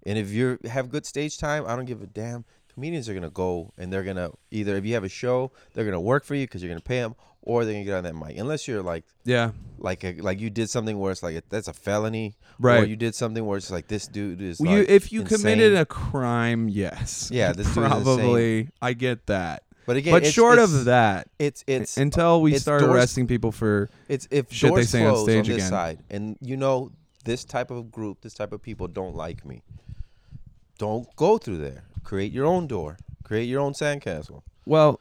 And 0.05 0.17
if 0.17 0.31
you 0.31 0.57
have 0.65 0.89
good 0.89 1.05
stage 1.05 1.37
time, 1.37 1.65
I 1.67 1.75
don't 1.75 1.85
give 1.85 2.01
a 2.01 2.07
damn. 2.07 2.45
Comedians 2.73 3.09
are 3.09 3.13
gonna 3.13 3.29
go 3.29 3.73
and 3.77 3.91
they're 3.91 4.03
gonna 4.03 4.31
either 4.51 4.75
if 4.77 4.85
you 4.85 4.93
have 4.93 5.03
a 5.03 5.09
show, 5.09 5.51
they're 5.73 5.85
gonna 5.85 5.99
work 5.99 6.23
for 6.23 6.35
you 6.35 6.45
because 6.45 6.63
you're 6.63 6.69
gonna 6.69 6.79
pay 6.79 7.01
them, 7.01 7.15
or 7.41 7.65
they're 7.65 7.73
gonna 7.73 7.83
get 7.83 7.95
on 7.95 8.03
that 8.05 8.15
mic. 8.15 8.37
Unless 8.37 8.67
you're 8.67 8.81
like 8.81 9.03
yeah, 9.25 9.51
like 9.77 10.03
a, 10.05 10.13
like 10.21 10.39
you 10.39 10.49
did 10.49 10.69
something 10.69 10.97
where 10.97 11.11
it's 11.11 11.21
like 11.21 11.43
that's 11.49 11.67
a 11.67 11.73
felony, 11.73 12.35
right? 12.57 12.83
Or 12.83 12.85
you 12.85 12.95
did 12.95 13.15
something 13.15 13.45
where 13.45 13.57
it's 13.57 13.69
like 13.69 13.87
this 13.87 14.07
dude 14.07 14.41
is. 14.41 14.61
Well, 14.61 14.71
you, 14.71 14.85
if 14.87 15.11
you 15.11 15.21
insane. 15.21 15.39
committed 15.39 15.75
a 15.75 15.85
crime, 15.85 16.69
yes, 16.69 17.29
Yeah, 17.33 17.51
this 17.51 17.67
dude 17.73 17.83
is 17.83 17.89
probably. 17.89 18.69
I 18.81 18.93
get 18.93 19.25
that, 19.27 19.63
but 19.89 19.97
again, 19.97 20.13
but 20.13 20.17
it's- 20.21 20.33
short 20.33 20.59
it's- 20.59 20.71
of 20.71 20.85
that, 20.85 21.27
it's 21.39 21.63
it's 21.65 21.97
until 21.97 22.43
we 22.43 22.53
it's 22.53 22.61
start 22.61 22.81
doors- 22.81 22.93
arresting 22.93 23.25
people 23.25 23.51
for 23.51 23.89
It's 24.07 24.27
if 24.29 24.51
shit 24.53 24.75
they 24.75 24.83
say 24.83 25.03
on 25.03 25.17
stage 25.23 25.47
this 25.47 25.55
again. 25.57 25.69
side, 25.69 25.99
and 26.11 26.37
you 26.41 26.55
know 26.57 26.91
this 27.25 27.43
type 27.43 27.71
of 27.71 27.91
group, 27.91 28.21
this 28.21 28.35
type 28.35 28.53
of 28.53 28.61
people 28.61 28.87
don't 28.87 29.15
like 29.15 29.43
me. 29.45 29.63
Don't 30.77 31.07
go 31.15 31.39
through 31.39 31.57
there. 31.57 31.85
Create 32.03 32.31
your 32.31 32.45
own 32.45 32.67
door. 32.67 32.97
Create 33.23 33.45
your 33.49 33.61
own 33.61 33.73
sandcastle. 33.73 34.43
Well, 34.67 34.99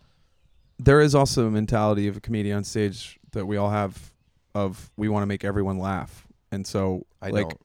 there 0.79 1.01
is 1.03 1.15
also 1.15 1.47
a 1.47 1.51
mentality 1.51 2.09
of 2.09 2.17
a 2.17 2.21
comedian 2.21 2.57
on 2.57 2.65
stage 2.65 3.19
that 3.33 3.45
we 3.47 3.59
all 3.59 3.71
have 3.71 4.11
of 4.55 4.91
we 4.97 5.11
want 5.11 5.23
to 5.23 5.27
make 5.27 5.45
everyone 5.45 5.79
laugh. 5.79 6.27
And 6.51 6.67
so 6.67 7.05
I 7.21 7.29
like 7.29 7.49
don't. 7.51 7.61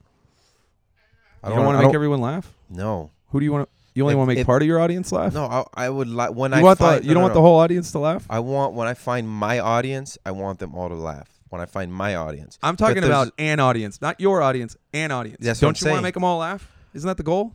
you 1.45 1.49
don't 1.55 1.65
want 1.65 1.79
to 1.79 1.85
make 1.85 1.95
everyone 1.95 2.19
laugh? 2.21 2.53
No, 2.69 3.11
Who 3.29 3.39
do 3.39 3.45
you 3.45 3.51
want 3.53 3.67
to 3.69 3.72
you 3.95 4.03
only 4.03 4.15
want 4.15 4.29
to 4.29 4.35
make 4.35 4.45
part 4.45 4.61
of 4.61 4.67
your 4.67 4.79
audience 4.79 5.11
laugh? 5.11 5.33
no. 5.33 5.45
I, 5.45 5.85
I 5.85 5.89
would 5.89 6.07
like 6.07 6.31
when 6.31 6.51
you 6.51 6.57
I 6.57 6.63
want 6.63 6.79
find, 6.79 7.01
the 7.01 7.07
you 7.07 7.09
no, 7.09 7.13
don't 7.15 7.21
no, 7.21 7.23
want 7.25 7.31
no. 7.31 7.41
the 7.41 7.41
whole 7.41 7.59
audience 7.59 7.91
to 7.91 7.99
laugh? 7.99 8.25
I 8.29 8.39
want 8.39 8.73
when 8.73 8.87
I 8.87 8.93
find 8.93 9.27
my 9.29 9.59
audience, 9.59 10.17
I 10.25 10.31
want 10.31 10.59
them 10.59 10.73
all 10.75 10.89
to 10.89 10.95
laugh. 10.95 11.29
When 11.49 11.61
I 11.61 11.65
find 11.65 11.93
my 11.93 12.15
audience, 12.15 12.57
I'm 12.63 12.75
But 12.75 12.79
talking 12.87 13.01
there's- 13.01 13.09
about 13.27 13.33
an 13.37 13.59
audience, 13.59 14.01
not 14.01 14.19
your 14.19 14.41
audience, 14.41 14.75
an 14.93 15.11
audience. 15.11 15.37
That's 15.39 15.61
what 15.61 15.67
don't 15.67 15.81
I'm 15.83 15.85
you 15.85 15.91
want 15.91 15.97
to 15.97 15.97
saying. 15.97 16.03
make 16.03 16.13
them 16.15 16.23
all 16.23 16.39
laugh? 16.39 16.71
Isn't 16.95 17.07
that 17.07 17.17
the 17.17 17.23
goal? 17.23 17.53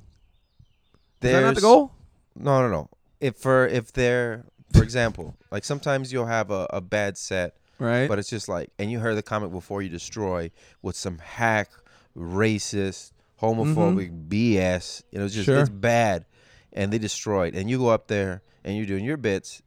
Is 1.21 1.33
that 1.33 1.41
not 1.41 1.55
the 1.57 1.61
goal? 1.61 1.93
No, 2.37 2.61
no, 2.63 2.69
no. 2.69 2.89
If 3.21 3.37
for 3.37 3.67
if 3.67 3.93
they're 3.93 4.45
for 4.73 4.83
example, 4.85 5.35
like 5.51 5.65
sometimes 5.65 6.13
you'll 6.13 6.27
have 6.27 6.51
a, 6.51 6.67
a 6.71 6.81
bad 6.81 7.19
set 7.19 7.55
Right? 7.81 8.09
But 8.09 8.19
it's 8.19 8.29
just 8.29 8.49
like, 8.49 8.71
and 8.79 8.91
you 8.91 8.99
heard 8.99 9.17
the 9.17 9.23
comment 9.23 9.53
before 9.53 9.83
you 9.83 9.89
destroy 9.89 10.51
with 10.83 10.97
some 10.97 11.19
hack, 11.19 11.69
racist, 12.17 13.13
homophobic 13.41 14.29
BS. 14.29 15.03
You 15.13 15.19
know, 15.19 15.25
it's 15.25 15.35
just 15.35 15.49
Mm-hmm. 15.49 15.55
Sure. 15.57 15.61
it's 15.63 15.71
bad, 15.71 16.25
and 16.73 16.93
they 16.93 16.99
destroyed. 16.99 17.55
And 17.55 17.69
you 17.71 17.79
go 17.79 17.89
up 17.89 18.09
there 18.09 18.43
and 18.65 18.77
you're 18.77 18.87
doing 18.87 19.05
your 19.05 19.17
bits, 19.17 19.63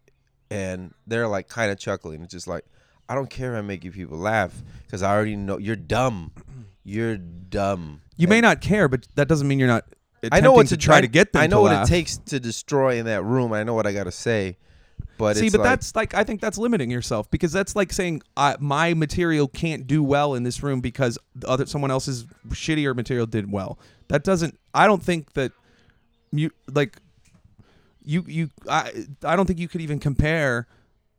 and 0.49 0.93
they're 1.07 1.27
like 1.27 1.47
kind 1.47 1.71
of 1.71 1.79
chuckling. 1.79 2.21
It's 2.23 2.33
just 2.33 2.47
like, 2.47 2.65
I 3.09 3.15
don't 3.15 3.29
care 3.29 3.53
if 3.53 3.59
I 3.59 3.61
make 3.61 3.83
you 3.83 3.91
people 3.91 4.17
laugh 4.17 4.61
because 4.85 5.01
I 5.03 5.11
already 5.13 5.35
know 5.35 5.57
you're 5.57 5.75
dumb. 5.75 6.31
You're 6.83 7.17
dumb. 7.17 8.01
you 8.17 8.27
may 8.27 8.41
not 8.41 8.59
care, 8.61 8.87
but 8.87 9.07
that 9.15 9.27
doesn't 9.27 9.47
mean 9.47 9.59
you're 9.59 9.67
not 9.67 9.85
I 10.31 10.39
know 10.39 10.51
what 10.51 10.67
to 10.67 10.77
to 10.77 10.77
try 10.77 10.97
I- 10.97 11.01
to 11.01 11.07
get 11.07 11.33
them 11.33 11.41
I 11.41 11.47
know 11.47 11.61
what 11.61 11.71
laugh. 11.71 11.87
it 11.87 11.89
takes 11.89 12.17
to 12.17 12.39
destroy 12.39 12.97
in 12.97 13.05
that 13.05 13.23
room. 13.23 13.53
I 13.53 13.63
know 13.63 13.73
what 13.73 13.85
I 13.87 13.93
got 13.93 14.05
to 14.05 14.11
say, 14.11 14.57
but 15.21 15.37
See, 15.37 15.49
but 15.49 15.61
like, 15.61 15.69
that's 15.69 15.95
like 15.95 16.13
I 16.13 16.23
think 16.23 16.41
that's 16.41 16.57
limiting 16.57 16.91
yourself 16.91 17.29
because 17.31 17.51
that's 17.51 17.75
like 17.75 17.93
saying 17.93 18.21
uh, 18.35 18.57
my 18.59 18.93
material 18.93 19.47
can't 19.47 19.87
do 19.87 20.03
well 20.03 20.33
in 20.33 20.43
this 20.43 20.61
room 20.61 20.81
because 20.81 21.17
the 21.35 21.47
other 21.47 21.65
someone 21.65 21.91
else's 21.91 22.25
shittier 22.49 22.95
material 22.95 23.25
did 23.25 23.51
well. 23.51 23.79
That 24.09 24.23
doesn't. 24.23 24.59
I 24.73 24.87
don't 24.87 25.01
think 25.03 25.33
that 25.33 25.51
you 26.31 26.51
like 26.73 26.97
you 28.03 28.23
you. 28.27 28.49
I 28.69 28.91
I 29.23 29.35
don't 29.35 29.45
think 29.45 29.59
you 29.59 29.67
could 29.67 29.81
even 29.81 29.99
compare 29.99 30.67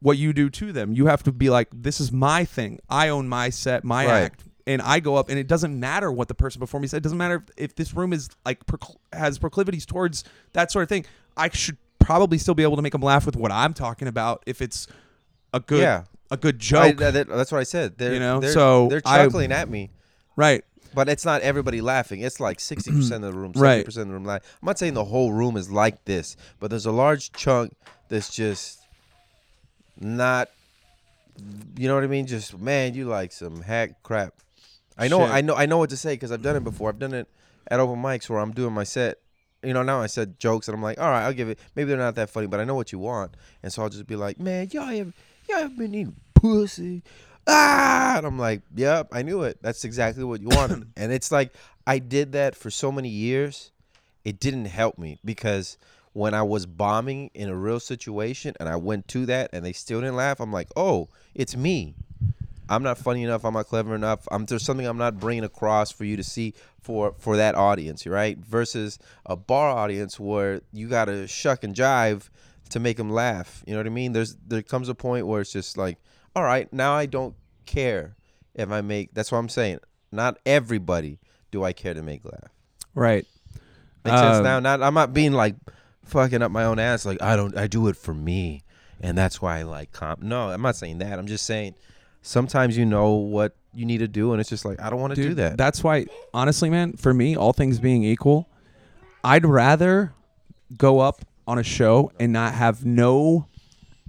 what 0.01 0.19
you 0.19 0.33
do 0.33 0.51
to 0.51 0.73
them. 0.73 0.93
You 0.93 1.07
have 1.07 1.23
to 1.23 1.33
be 1.33 1.49
like, 1.49 1.69
this 1.73 2.01
is 2.01 2.11
my 2.11 2.45
thing. 2.45 2.81
I 2.91 3.09
own 3.09 3.29
my 3.29 3.51
set, 3.51 3.85
my 3.85 4.05
Right. 4.07 4.23
act. 4.25 4.45
And 4.65 4.81
I 4.83 5.01
go 5.01 5.17
up, 5.17 5.29
and 5.29 5.39
it 5.41 5.49
doesn't 5.49 5.79
matter 5.79 6.11
what 6.13 6.29
the 6.29 6.35
person 6.35 6.61
before 6.61 6.79
me 6.81 6.87
said. 6.87 6.99
It 6.99 7.03
doesn't 7.03 7.19
matter 7.19 7.37
if, 7.57 7.71
if 7.71 7.75
this 7.75 7.95
room 7.95 8.13
is 8.13 8.29
like 8.45 8.65
procl- 8.67 8.97
has 9.13 9.39
proclivities 9.39 9.85
towards 9.87 10.23
that 10.53 10.71
sort 10.71 10.85
of 10.85 10.89
thing. 10.89 11.05
I 11.37 11.49
should 11.51 11.79
probably 12.05 12.39
still 12.39 12.55
be 12.55 12.63
able 12.63 12.77
to 12.77 12.83
make 12.83 12.93
them 12.93 13.03
laugh 13.03 13.25
with 13.27 13.37
what 13.37 13.51
I'm 13.53 13.75
talking 13.75 14.09
about 14.09 14.43
if 14.47 14.61
it's 14.63 14.87
a 15.55 15.61
good 15.61 15.81
Yeah. 15.83 16.05
a 16.31 16.37
good 16.37 16.57
I- 16.57 16.59
joke, 16.59 16.97
that- 16.99 17.29
that's 17.29 17.53
what 17.53 17.59
I 17.61 17.65
said. 17.65 17.99
They're, 17.99 18.15
You 18.15 18.21
know, 18.21 18.41
they're, 18.41 18.53
so 18.53 18.89
they're 18.89 19.03
I- 19.05 19.25
chuckling 19.25 19.53
at 19.53 19.69
me. 19.69 19.91
right? 20.37 20.65
But 20.95 21.09
it's 21.09 21.25
not 21.25 21.41
everybody 21.41 21.81
laughing. 21.81 22.21
It's 22.21 22.39
like 22.39 22.61
sixty 22.61 22.91
percent 22.91 23.25
of 23.25 23.33
the 23.33 23.39
room, 23.39 23.55
seventy 23.55 23.83
percent 23.85 24.03
of 24.03 24.09
the 24.09 24.15
room. 24.15 24.25
Laugh. 24.27 24.43
I'm 24.61 24.67
not 24.67 24.79
saying 24.79 24.93
the 24.93 25.05
whole 25.07 25.33
room 25.33 25.57
is 25.57 25.71
like 25.71 26.05
this, 26.05 26.37
but 26.61 26.69
there's 26.69 26.85
a 26.85 26.93
large 26.93 27.33
chunk 27.33 27.75
that's 28.11 28.29
just 28.35 28.81
not. 29.99 30.51
You 31.79 31.89
know 31.89 31.95
what 31.95 32.05
I 32.05 32.09
mean? 32.09 32.27
Just 32.27 32.59
man, 32.59 32.93
you 32.93 33.07
like 33.07 33.33
some 33.33 33.63
hack 33.63 34.03
crap. 34.03 34.35
I 34.99 35.09
know, 35.09 35.21
Shit. 35.21 35.31
I 35.31 35.41
know, 35.41 35.55
I 35.55 35.65
know 35.65 35.79
what 35.79 35.89
to 35.91 35.97
say 35.97 36.13
because 36.13 36.31
I've 36.31 36.43
done 36.43 36.57
it 36.57 36.65
before. 36.65 36.91
I've 36.91 36.99
done 36.99 37.15
it 37.15 37.27
at 37.69 37.81
open 37.81 38.03
mics 38.03 38.29
where 38.29 38.39
I'm 38.39 38.53
doing 38.53 38.75
my 38.75 38.85
set. 38.85 39.17
You 39.63 39.75
know, 39.75 39.83
now 39.83 40.01
I 40.01 40.07
said 40.07 40.39
jokes 40.39 40.69
and 40.69 40.75
I'm 40.75 40.83
like, 40.83 41.01
all 41.01 41.09
right, 41.09 41.25
I'll 41.25 41.33
give 41.33 41.49
it. 41.49 41.59
Maybe 41.77 41.89
they're 41.89 41.99
not 41.99 42.17
that 42.17 42.31
funny, 42.31 42.47
but 42.47 42.61
I 42.61 42.65
know 42.65 42.75
what 42.75 42.93
you 42.93 42.99
want, 42.99 43.35
and 43.63 43.73
so 43.73 43.83
I'll 43.83 43.89
just 43.89 44.07
be 44.07 44.17
like, 44.17 44.41
man, 44.41 44.69
y'all 44.73 44.87
have 44.87 45.13
y'all 45.49 45.61
have 45.61 45.77
been 45.77 45.95
eating 45.95 46.17
pussy. 46.35 47.03
Ah, 47.47 48.19
and 48.19 48.27
I'm 48.27 48.39
like, 48.39 48.63
yep, 48.75 49.09
I 49.13 49.23
knew 49.23 49.43
it. 49.43 49.59
That's 49.63 49.85
exactly 49.85 50.25
what 50.25 50.41
you 50.41 50.49
wanted. 50.49 50.89
and 50.97 51.13
it's 51.13 51.33
like 51.33 51.53
I 51.87 51.99
did 51.99 52.33
that 52.33 52.55
for 52.55 52.71
so 52.71 52.93
many 52.93 53.09
years. 53.09 53.71
It 54.25 54.39
didn't 54.39 54.67
help 54.67 54.99
me 54.99 55.19
because 55.25 55.79
when 56.13 56.35
I 56.35 56.43
was 56.43 56.67
bombing 56.67 57.31
in 57.35 57.49
a 57.49 57.57
real 57.57 57.81
situation 57.81 58.55
and 58.61 58.69
I 58.69 58.77
went 58.77 59.09
to 59.09 59.27
that 59.27 59.51
and 59.53 59.65
they 59.65 59.73
still 59.73 60.01
didn't 60.01 60.17
laugh, 60.17 60.41
I'm 60.41 60.53
like, 60.53 60.69
oh, 60.77 61.09
it's 61.35 61.57
me. 61.57 61.95
I'm 62.69 62.83
not 62.83 62.99
funny 62.99 63.23
enough. 63.25 63.45
I'm 63.45 63.55
not 63.55 63.67
clever 63.67 63.95
enough. 63.95 64.27
I'm 64.31 64.47
there's 64.47 64.65
something 64.65 64.87
I'm 64.87 64.99
not 64.99 65.19
bringing 65.19 65.45
across 65.45 65.91
for 65.91 66.05
you 66.05 66.17
to 66.17 66.23
see 66.25 66.55
for 66.81 67.15
for 67.19 67.37
that 67.37 67.55
audience, 67.55 68.07
right? 68.07 68.39
Versus 68.39 68.99
a 69.27 69.37
bar 69.37 69.71
audience 69.71 70.19
where 70.19 70.61
you 70.73 70.89
gotta 70.89 71.27
shuck 71.27 71.65
and 71.65 71.75
jive 71.75 72.29
to 72.71 72.81
make 72.81 72.97
them 72.97 73.11
laugh. 73.11 73.63
You 73.67 73.75
know 73.75 73.81
what 73.81 73.87
I 73.87 73.91
mean? 73.91 74.13
There's 74.13 74.37
there 74.47 74.63
comes 74.63 74.89
a 74.89 74.95
point 74.95 75.27
where 75.27 75.41
it's 75.41 75.53
just 75.53 75.77
like, 75.77 75.99
all 76.35 76.45
right, 76.45 76.73
now 76.73 76.95
I 76.95 77.07
don't 77.07 77.35
care 77.67 78.17
if 78.55 78.71
I 78.71 78.81
make. 78.81 79.13
That's 79.15 79.31
what 79.33 79.39
I'm 79.39 79.49
saying. 79.49 79.81
Not 80.11 80.39
everybody 80.47 81.19
do 81.51 81.65
I 81.65 81.73
care 81.73 81.95
to 81.95 82.03
make 82.03 82.25
laugh. 82.25 82.51
Right. 82.95 83.27
Makes 84.05 84.19
sense 84.19 84.37
Um, 84.39 84.45
now. 84.45 84.61
Not 84.61 84.83
I'm 84.83 84.95
not 84.95 85.13
being 85.13 85.33
like 85.33 85.57
fucking 86.05 86.43
up 86.43 86.51
my 86.51 86.65
own 86.65 86.79
ass. 86.79 87.05
Like 87.05 87.21
I 87.23 87.37
don't. 87.37 87.57
I 87.57 87.67
do 87.67 87.89
it 87.89 87.97
for 87.97 88.15
me, 88.15 88.63
and 89.01 89.17
that's 89.17 89.41
why 89.43 89.59
I 89.59 89.63
like 89.63 89.93
comp. 89.93 90.23
No, 90.23 90.51
I'm 90.51 90.63
not 90.63 90.77
saying 90.77 90.99
that. 90.99 91.19
I'm 91.19 91.27
just 91.27 91.45
saying 91.47 91.75
sometimes 92.23 92.77
you 92.77 92.85
know 92.87 93.11
what 93.13 93.55
you 93.75 93.85
need 93.85 93.99
to 93.99 94.09
do, 94.09 94.33
and 94.33 94.41
it's 94.41 94.51
just 94.51 94.65
like 94.65 94.81
I 94.81 94.91
don't 94.91 95.01
want 95.01 95.15
to 95.15 95.23
do 95.23 95.35
that. 95.35 95.57
That's 95.57 95.85
why, 95.85 96.07
honestly, 96.33 96.71
man, 96.71 96.95
for 96.95 97.13
me, 97.13 97.37
all 97.37 97.53
things 97.53 97.79
being 97.79 98.05
equal, 98.05 98.49
I'd 99.25 99.45
rather 99.45 100.15
go 100.77 101.01
up 101.01 101.25
on 101.47 101.59
a 101.59 101.63
show 101.63 102.13
and 102.19 102.33
not 102.33 102.55
have 102.55 102.85
no 102.85 103.47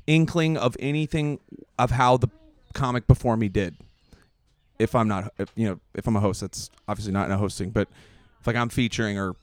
inkling 0.07 0.57
of 0.57 0.75
anything 0.79 1.39
of 1.77 1.91
how 1.91 2.17
the 2.17 2.29
comic 2.73 3.07
before 3.07 3.37
me 3.37 3.49
did. 3.49 3.75
If 4.79 4.95
I'm 4.95 5.07
not, 5.07 5.33
if, 5.37 5.51
you 5.55 5.67
know, 5.67 5.79
if 5.93 6.07
I'm 6.07 6.15
a 6.15 6.19
host, 6.19 6.41
that's 6.41 6.69
obviously 6.87 7.13
not 7.13 7.25
in 7.25 7.31
a 7.31 7.37
hosting, 7.37 7.69
but 7.69 7.87
if 8.41 8.47
like 8.47 8.55
I'm 8.55 8.69
featuring 8.69 9.17
or 9.17 9.35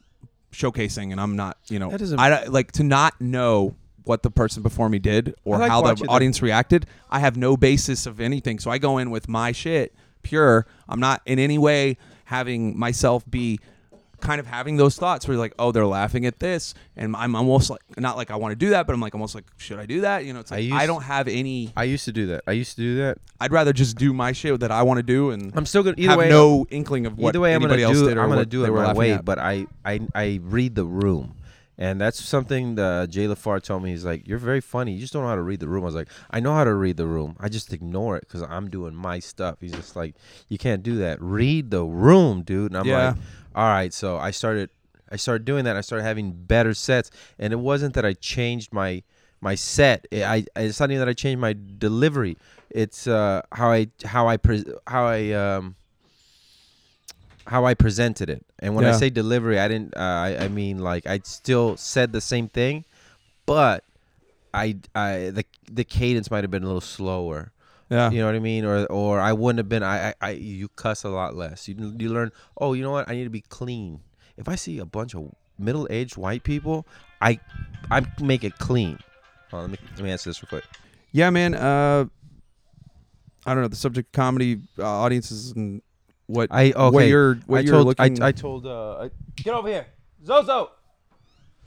showcasing 0.53 1.13
and 1.13 1.21
I'm 1.21 1.37
not, 1.37 1.57
you 1.69 1.79
know, 1.79 1.91
That 1.91 2.01
I 2.19 2.45
like 2.47 2.73
to 2.73 2.83
not 2.83 3.21
know 3.21 3.77
what 4.11 4.23
the 4.25 4.31
person 4.31 4.61
before 4.63 4.89
me 4.89 4.99
did 4.99 5.35
or 5.45 5.57
like 5.59 5.71
how 5.71 5.81
the 5.81 5.89
watching 5.91 6.07
the- 6.07 6.13
audience 6.13 6.43
reacted. 6.43 6.85
I 7.11 7.21
have 7.21 7.37
no 7.37 7.57
basis 7.57 8.05
of 8.07 8.21
anything, 8.21 8.59
so 8.59 8.71
I 8.71 8.79
go 8.79 8.99
in 8.99 9.11
with 9.11 9.29
my 9.29 9.53
shit 9.53 9.95
pure. 10.25 10.67
I'm 10.89 10.99
not 11.01 11.23
in 11.25 11.39
any 11.39 11.57
way 11.59 11.97
having 12.25 12.79
myself 12.79 13.25
be 13.31 13.59
kind 14.21 14.39
of 14.39 14.47
having 14.47 14.77
those 14.77 14.97
thoughts 14.97 15.27
where 15.27 15.35
you're 15.35 15.41
like, 15.41 15.55
oh, 15.59 15.73
they're 15.73 15.87
laughing 15.87 16.27
at 16.27 16.39
this, 16.41 16.75
and 16.95 17.17
I'm 17.17 17.35
almost 17.35 17.71
like 17.71 17.81
not 17.97 18.19
like 18.19 18.31
I 18.31 18.37
want 18.37 18.53
to 18.53 18.57
do 18.57 18.71
that, 18.71 18.87
but 18.87 18.93
I'm 18.93 19.01
like 19.01 19.15
almost 19.15 19.35
like, 19.35 19.45
should 19.57 19.79
I 19.79 19.87
do 19.87 20.03
that? 20.03 20.25
You 20.27 20.35
know, 20.35 20.41
it's 20.41 20.53
I 20.53 20.57
like 20.57 20.65
used- 20.65 20.77
I 20.77 20.87
don't 20.87 21.03
have 21.05 21.27
any. 21.29 21.73
I 21.77 21.85
used 21.85 22.05
to 22.05 22.13
do 22.13 22.27
that. 22.27 22.43
I 22.47 22.53
used 22.53 22.77
to 22.77 22.83
do 22.83 22.97
that. 22.99 23.17
I'd 23.41 23.53
rather 23.53 23.73
just 23.73 23.97
do 23.97 24.13
my 24.13 24.33
shit 24.33 24.61
that 24.61 24.71
I 24.71 24.83
want 24.83 24.99
to 24.99 25.03
do 25.03 25.31
and 25.31 25.53
I'm 25.57 25.65
still 25.65 25.83
gonna 25.83 25.95
either 25.97 26.11
have 26.11 26.19
way. 26.19 26.29
no 26.29 26.67
inkling 26.71 27.07
of 27.07 27.17
what 27.17 27.31
either 27.31 27.41
way, 27.41 27.55
I'm 27.55 27.61
gonna 27.63 27.73
anybody 27.75 27.85
else 27.85 27.99
do. 28.01 28.09
did 28.09 28.19
or 28.19 28.23
I'm 28.23 28.29
gonna 28.29 28.45
do 28.45 28.65
it 28.67 28.71
my 28.71 28.93
way. 28.93 29.13
at. 29.13 29.25
But 29.25 29.39
I, 29.39 29.67
I, 29.85 30.01
I 30.15 30.41
read 30.43 30.75
the 30.75 30.85
room. 30.85 31.37
And 31.81 31.99
that's 31.99 32.23
something 32.23 32.75
that 32.75 33.09
Jay 33.09 33.27
LaFar 33.27 33.63
told 33.63 33.83
me. 33.83 33.91
He's 33.91 34.05
like, 34.05 34.29
"You're 34.29 34.39
very 34.39 34.61
funny. 34.61 34.93
You 34.93 35.01
just 35.01 35.15
don't 35.15 35.23
know 35.23 35.31
how 35.31 35.35
to 35.37 35.43
read 35.43 35.61
the 35.61 35.67
room." 35.67 35.83
I 35.83 35.87
was 35.87 35.95
like, 35.95 36.11
"I 36.31 36.39
know 36.39 36.53
how 36.53 36.65
to 36.65 36.75
read 36.75 36.99
the 36.99 37.07
room. 37.07 37.37
I 37.41 37.49
just 37.49 37.73
ignore 37.73 38.17
it 38.19 38.25
because 38.29 38.43
I'm 38.43 38.69
doing 38.69 38.95
my 38.95 39.19
stuff." 39.19 39.57
He's 39.63 39.73
just 39.73 39.97
like, 39.97 40.15
"You 40.51 40.59
can't 40.59 40.83
do 40.83 40.97
that. 40.99 41.21
Read 41.23 41.71
the 41.71 41.83
room, 41.85 42.43
dude." 42.43 42.71
And 42.73 42.77
I'm 42.79 42.87
Yeah. 42.87 43.09
like, 43.09 43.17
"All 43.55 43.65
right." 43.69 43.95
So 43.95 44.19
I 44.19 44.31
started, 44.31 44.69
I 45.11 45.17
started 45.17 45.47
doing 45.47 45.65
that. 45.65 45.77
I 45.77 45.81
started 45.81 46.05
having 46.05 46.33
better 46.33 46.75
sets, 46.75 47.11
and 47.39 47.51
it 47.53 47.61
wasn't 47.61 47.95
that 47.95 48.05
I 48.05 48.13
changed 48.13 48.75
my 48.75 49.03
my 49.41 49.55
set. 49.55 50.07
It, 50.11 50.23
I 50.23 50.45
it's 50.57 50.81
not 50.81 50.91
even 50.91 50.99
that 51.01 51.09
I 51.09 51.15
changed 51.15 51.41
my 51.41 51.57
delivery. 51.79 52.37
It's 52.69 53.07
uh, 53.07 53.41
how 53.53 53.71
I 53.73 53.89
how 54.05 54.29
I 54.29 54.37
pre- 54.37 54.67
how 54.87 55.07
I 55.07 55.31
um 55.33 55.77
how 57.47 57.65
I 57.65 57.75
presented 57.75 58.31
it. 58.31 58.45
And 58.59 58.75
when 58.75 58.85
I 58.85 58.93
say 58.93 59.11
delivery, 59.11 59.59
I 59.59 59.69
didn't. 59.69 59.97
Uh, 59.97 60.01
I, 60.01 60.45
I 60.45 60.49
mean 60.49 60.79
like 60.79 61.07
I 61.07 61.21
still 61.25 61.77
said 61.77 62.13
the 62.13 62.21
same 62.21 62.49
thing, 62.49 62.85
but 63.47 63.85
I 64.55 64.77
I 64.95 65.31
the 65.31 65.45
the 65.71 65.85
cadence 65.85 66.31
might 66.31 66.45
have 66.45 66.51
been 66.51 66.63
a 66.63 66.67
little 66.67 66.81
slower. 66.81 67.53
yeah, 67.89 68.11
You 68.11 68.21
know 68.21 68.27
what 68.27 68.35
I 68.35 68.41
mean? 68.41 68.65
Or 68.65 68.87
or 68.87 69.21
I 69.21 69.33
wouldn't 69.33 69.59
have 69.59 69.69
been. 69.69 69.83
I 69.83 70.11
I, 70.11 70.15
I 70.21 70.31
you 70.33 70.69
cuss 70.69 71.05
a 71.05 71.09
lot 71.09 71.35
less. 71.35 71.69
You 71.69 71.95
you 71.99 72.11
learn. 72.11 72.31
Oh, 72.57 72.73
you 72.75 72.83
know 72.83 72.91
what? 72.93 73.09
I 73.09 73.15
need 73.15 73.25
to 73.25 73.31
be 73.31 73.43
clean. 73.43 74.01
If 74.37 74.49
I 74.49 74.55
see 74.55 74.79
a 74.79 74.85
bunch 74.87 75.15
of 75.15 75.35
middle 75.59 75.87
aged 75.91 76.17
white 76.17 76.43
people, 76.45 76.87
I 77.21 77.41
I 77.91 78.03
make 78.21 78.45
it 78.45 78.59
clean. 78.59 78.99
On, 79.53 79.63
let 79.63 79.71
me 79.73 79.79
let 79.97 80.05
me 80.05 80.11
answer 80.11 80.31
this 80.31 80.43
real 80.43 80.49
quick. 80.49 80.65
yeah, 81.13 81.31
man. 81.31 81.55
Uh, 81.55 82.05
I 83.47 83.55
don't 83.55 83.63
know 83.63 83.69
the 83.69 83.77
subject 83.77 84.09
of 84.09 84.13
comedy 84.13 84.61
uh, 84.79 84.85
audiences 84.87 85.53
and 85.53 85.81
what 86.31 86.49
I 86.51 86.73
okay. 86.73 86.95
what 86.95 87.07
you're 87.07 87.35
what 87.47 87.59
I 87.59 87.61
you're 87.61 87.75
told 87.75 87.87
looking. 87.87 88.23
I, 88.23 88.29
I 88.29 88.33
told 88.33 88.67
uh 88.67 88.99
I, 89.03 89.11
get 89.37 89.55
over 89.55 89.69
here, 89.69 89.87
Zozo. 90.25 90.71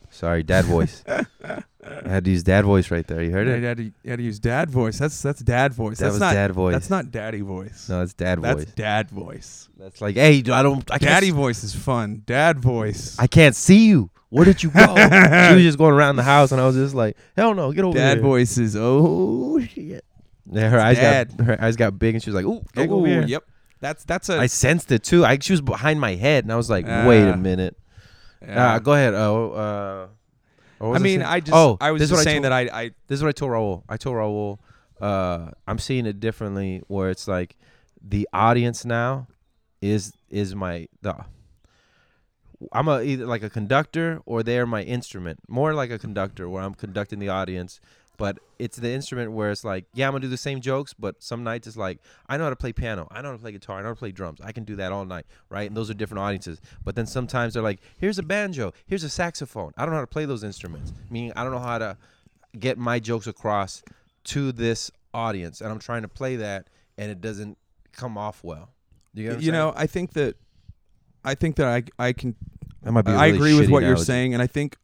Sorry, 0.09 0.43
dad 0.43 0.65
voice. 0.65 1.03
I 1.07 1.63
had 2.05 2.23
to 2.25 2.31
use 2.31 2.43
dad 2.43 2.65
voice 2.65 2.91
right 2.91 3.05
there. 3.05 3.23
You 3.23 3.31
heard 3.31 3.47
I 3.47 3.53
it? 3.53 3.63
had 3.63 3.77
to, 3.77 3.83
you 3.83 3.93
had 4.05 4.17
to 4.17 4.23
use 4.23 4.39
dad 4.39 4.69
voice. 4.69 4.99
That's 4.99 5.19
that's 5.21 5.41
dad 5.41 5.73
voice. 5.73 5.97
That 5.97 6.05
that's 6.05 6.13
was 6.13 6.19
not 6.21 6.33
dad 6.33 6.51
voice. 6.51 6.73
That's 6.73 6.89
not 6.89 7.11
daddy 7.11 7.41
voice. 7.41 7.89
No, 7.89 8.03
it's 8.03 8.13
dad 8.13 8.41
that's 8.41 8.55
voice. 8.55 8.65
That's 8.65 8.75
dad 8.75 9.09
voice. 9.09 9.69
That's 9.77 10.01
like, 10.01 10.15
hey, 10.15 10.37
I 10.37 10.61
don't. 10.63 10.89
I 10.91 10.99
can't, 10.99 11.09
Daddy 11.09 11.31
voice 11.31 11.63
is 11.63 11.75
fun. 11.75 12.21
Dad 12.25 12.59
voice. 12.59 13.17
I 13.19 13.27
can't 13.27 13.55
see 13.55 13.87
you. 13.87 14.11
Where 14.29 14.45
did 14.45 14.63
you 14.63 14.69
go? 14.69 14.79
she 14.95 15.55
was 15.55 15.63
just 15.63 15.77
going 15.77 15.93
around 15.93 16.15
the 16.15 16.23
house, 16.23 16.51
and 16.51 16.61
I 16.61 16.65
was 16.65 16.75
just 16.75 16.95
like, 16.95 17.17
hell 17.35 17.53
no, 17.53 17.71
get 17.71 17.83
over 17.83 17.97
dad 17.97 18.05
here. 18.05 18.15
Dad 18.17 18.21
voice 18.21 18.57
is 18.57 18.75
oh 18.79 19.59
shit. 19.61 20.05
Yeah, 20.45 20.69
her 20.69 20.79
eyes 20.79 20.97
dad. 20.97 21.37
got 21.37 21.45
her 21.45 21.61
eyes 21.61 21.75
got 21.75 21.97
big, 21.97 22.15
and 22.15 22.23
she 22.23 22.29
was 22.29 22.35
like, 22.35 22.45
ooh, 22.45 22.63
go 22.73 22.83
Ooh, 22.83 22.97
over 22.99 23.07
here. 23.07 23.23
yep. 23.23 23.43
That's 23.83 24.05
that's 24.05 24.29
a 24.29 24.39
I 24.39 24.45
sensed 24.45 24.93
it 24.93 25.03
too. 25.03 25.25
I 25.25 25.37
she 25.39 25.51
was 25.51 25.59
behind 25.59 25.99
my 25.99 26.15
head, 26.15 26.45
and 26.45 26.53
I 26.53 26.55
was 26.55 26.69
like, 26.69 26.85
wait 26.85 27.27
a 27.27 27.35
minute. 27.35 27.75
yeah. 28.41 28.75
Uh, 28.75 28.79
go 28.79 28.93
ahead. 28.93 29.13
Oh, 29.13 29.51
uh, 29.51 30.07
what 30.77 30.91
was 30.91 31.01
I 31.01 31.03
mean, 31.03 31.19
saying? 31.19 31.29
I 31.29 31.39
just 31.41 31.53
oh, 31.53 31.77
I 31.81 31.91
was 31.91 31.99
this 31.99 32.05
is 32.05 32.09
just 32.11 32.19
what 32.19 32.23
saying 32.23 32.43
told- 32.43 32.51
that 32.53 32.53
I 32.53 32.83
I 32.83 32.91
this 33.07 33.19
is 33.19 33.23
what 33.23 33.29
I 33.29 33.33
told 33.33 33.51
Raul. 33.51 33.83
I 33.89 33.97
told 33.97 34.15
Raul, 34.15 34.59
uh, 35.01 35.51
I'm 35.67 35.79
seeing 35.79 36.05
it 36.05 36.21
differently, 36.21 36.81
where 36.87 37.09
it's 37.09 37.27
like 37.27 37.57
the 38.01 38.25
audience 38.31 38.85
now 38.85 39.27
is 39.81 40.13
is 40.29 40.55
my 40.55 40.87
the. 41.01 41.17
I'm 42.71 42.87
a 42.87 43.01
either 43.01 43.25
like 43.25 43.43
a 43.43 43.49
conductor 43.49 44.21
or 44.25 44.43
they're 44.43 44.65
my 44.65 44.83
instrument. 44.83 45.39
More 45.49 45.73
like 45.73 45.91
a 45.91 45.99
conductor, 45.99 46.47
where 46.47 46.63
I'm 46.63 46.73
conducting 46.73 47.19
the 47.19 47.27
audience. 47.27 47.81
But 48.17 48.39
it's 48.59 48.77
the 48.77 48.91
instrument 48.91 49.31
where 49.31 49.49
it's 49.49 49.63
like, 49.63 49.85
yeah, 49.93 50.07
I'm 50.07 50.13
gonna 50.13 50.21
do 50.21 50.27
the 50.27 50.37
same 50.37 50.61
jokes, 50.61 50.93
but 50.93 51.21
some 51.23 51.43
nights 51.43 51.67
it's 51.67 51.77
like, 51.77 51.99
I 52.29 52.37
know 52.37 52.43
how 52.43 52.51
to 52.51 52.55
play 52.55 52.71
piano, 52.71 53.07
I 53.11 53.21
know 53.21 53.29
how 53.29 53.33
to 53.33 53.41
play 53.41 53.51
guitar, 53.51 53.79
I 53.79 53.81
know 53.81 53.87
how 53.87 53.93
to 53.93 53.99
play 53.99 54.11
drums, 54.11 54.39
I 54.43 54.51
can 54.51 54.63
do 54.63 54.75
that 54.75 54.91
all 54.91 55.03
night, 55.03 55.25
right? 55.49 55.67
And 55.67 55.75
those 55.75 55.89
are 55.89 55.95
different 55.95 56.19
audiences. 56.19 56.61
But 56.83 56.95
then 56.95 57.07
sometimes 57.07 57.55
they're 57.55 57.63
like, 57.63 57.79
here's 57.97 58.19
a 58.19 58.23
banjo, 58.23 58.73
here's 58.85 59.03
a 59.03 59.09
saxophone. 59.09 59.73
I 59.77 59.81
don't 59.81 59.91
know 59.91 59.97
how 59.97 60.01
to 60.01 60.07
play 60.07 60.25
those 60.25 60.43
instruments. 60.43 60.93
Meaning, 61.09 61.33
I 61.35 61.43
don't 61.43 61.51
know 61.51 61.59
how 61.59 61.79
to 61.79 61.97
get 62.59 62.77
my 62.77 62.99
jokes 62.99 63.25
across 63.25 63.83
to 64.25 64.51
this 64.51 64.91
audience, 65.13 65.61
and 65.61 65.71
I'm 65.71 65.79
trying 65.79 66.03
to 66.03 66.07
play 66.07 66.35
that, 66.37 66.67
and 66.97 67.11
it 67.11 67.19
doesn't 67.19 67.57
come 67.91 68.17
off 68.17 68.43
well. 68.43 68.69
You, 69.13 69.23
get 69.23 69.29
what 69.29 69.37
I'm 69.37 69.43
you 69.43 69.51
know 69.51 69.73
I 69.75 69.87
think 69.87 70.13
that 70.13 70.35
I 71.23 71.35
think 71.35 71.55
that 71.57 71.67
I 71.67 72.07
I 72.07 72.13
can 72.13 72.35
that 72.81 72.91
might 72.91 73.05
be 73.05 73.11
I 73.11 73.27
really 73.27 73.37
agree 73.37 73.59
with 73.59 73.69
what 73.69 73.83
you're 73.83 73.97
saying, 73.97 74.33
and 74.33 74.41
I 74.41 74.47
think 74.47 74.77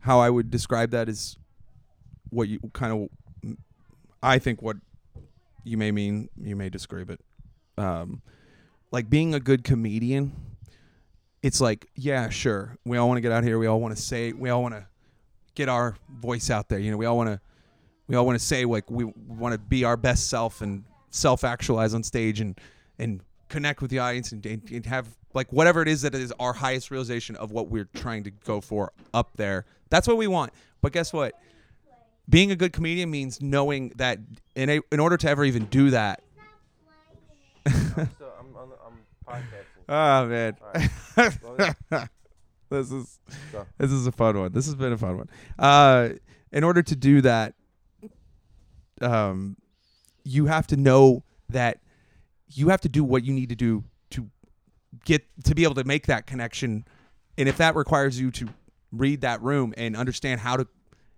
how 0.00 0.20
I 0.20 0.30
would 0.30 0.50
describe 0.50 0.90
that 0.90 1.08
is 1.08 1.38
what 2.34 2.48
you 2.48 2.58
kind 2.72 2.92
of 2.92 3.08
I 4.22 4.38
think 4.38 4.62
what 4.62 4.76
you 5.64 5.76
may 5.76 5.90
mean, 5.90 6.28
you 6.40 6.56
may 6.56 6.68
disagree, 6.68 7.04
but 7.04 7.20
um, 7.76 8.22
like 8.90 9.10
being 9.10 9.34
a 9.34 9.40
good 9.40 9.64
comedian, 9.64 10.32
it's 11.42 11.60
like, 11.60 11.88
yeah, 11.94 12.28
sure, 12.30 12.78
we 12.84 12.96
all 12.96 13.08
want 13.08 13.18
to 13.18 13.20
get 13.20 13.32
out 13.32 13.44
here, 13.44 13.58
we 13.58 13.66
all 13.66 13.80
want 13.80 13.94
to 13.94 14.00
say, 14.00 14.32
we 14.32 14.50
all 14.50 14.62
want 14.62 14.74
to 14.74 14.86
get 15.54 15.68
our 15.68 15.96
voice 16.08 16.50
out 16.50 16.68
there. 16.68 16.78
You 16.78 16.90
know, 16.90 16.96
we 16.96 17.06
all 17.06 17.16
want 17.16 17.30
to, 17.30 17.40
we 18.08 18.16
all 18.16 18.26
want 18.26 18.38
to 18.38 18.44
say 18.44 18.64
like 18.64 18.90
we 18.90 19.04
want 19.04 19.52
to 19.52 19.58
be 19.58 19.84
our 19.84 19.96
best 19.96 20.28
self 20.28 20.60
and 20.60 20.84
self-actualize 21.10 21.94
on 21.94 22.02
stage 22.02 22.40
and 22.40 22.60
and 22.98 23.20
connect 23.48 23.80
with 23.80 23.90
the 23.90 23.98
audience 23.98 24.32
and, 24.32 24.44
and, 24.46 24.70
and 24.70 24.86
have 24.86 25.06
like 25.32 25.52
whatever 25.52 25.80
it 25.82 25.88
is 25.88 26.02
that 26.02 26.14
is 26.14 26.32
our 26.38 26.52
highest 26.52 26.90
realization 26.90 27.36
of 27.36 27.50
what 27.50 27.68
we're 27.68 27.88
trying 27.94 28.24
to 28.24 28.30
go 28.30 28.60
for 28.60 28.92
up 29.12 29.30
there. 29.36 29.64
That's 29.90 30.08
what 30.08 30.16
we 30.16 30.26
want. 30.26 30.52
But 30.80 30.92
guess 30.92 31.12
what? 31.12 31.34
Being 32.28 32.50
a 32.50 32.56
good 32.56 32.72
comedian 32.72 33.10
means 33.10 33.40
knowing 33.42 33.92
that 33.96 34.18
in 34.54 34.70
a, 34.70 34.80
in 34.90 35.00
order 35.00 35.16
to 35.16 35.28
ever 35.28 35.44
even 35.44 35.66
do 35.66 35.90
that. 35.90 36.22
I'm, 37.66 37.74
I'm, 37.96 38.72
I'm 38.86 38.98
podcasting. 39.26 39.74
Oh 39.88 40.26
man. 40.26 40.56
Alright. 41.16 42.08
this 42.70 42.90
is 42.90 43.18
this 43.78 43.92
is 43.92 44.06
a 44.06 44.12
fun 44.12 44.38
one. 44.38 44.52
This 44.52 44.66
has 44.66 44.74
been 44.74 44.92
a 44.92 44.98
fun 44.98 45.18
one. 45.18 45.30
Uh, 45.58 46.10
in 46.52 46.64
order 46.64 46.82
to 46.82 46.96
do 46.96 47.20
that, 47.20 47.54
um, 49.00 49.56
you 50.24 50.46
have 50.46 50.66
to 50.68 50.76
know 50.76 51.24
that 51.50 51.80
you 52.48 52.68
have 52.68 52.80
to 52.82 52.88
do 52.88 53.04
what 53.04 53.24
you 53.24 53.32
need 53.32 53.50
to 53.50 53.54
do 53.54 53.84
to 54.10 54.30
get 55.04 55.24
to 55.44 55.54
be 55.54 55.64
able 55.64 55.74
to 55.74 55.84
make 55.84 56.06
that 56.06 56.26
connection, 56.26 56.84
and 57.36 57.48
if 57.48 57.56
that 57.58 57.76
requires 57.76 58.18
you 58.18 58.30
to 58.30 58.48
read 58.92 59.20
that 59.22 59.42
room 59.42 59.74
and 59.76 59.96
understand 59.96 60.40
how 60.40 60.56
to 60.56 60.66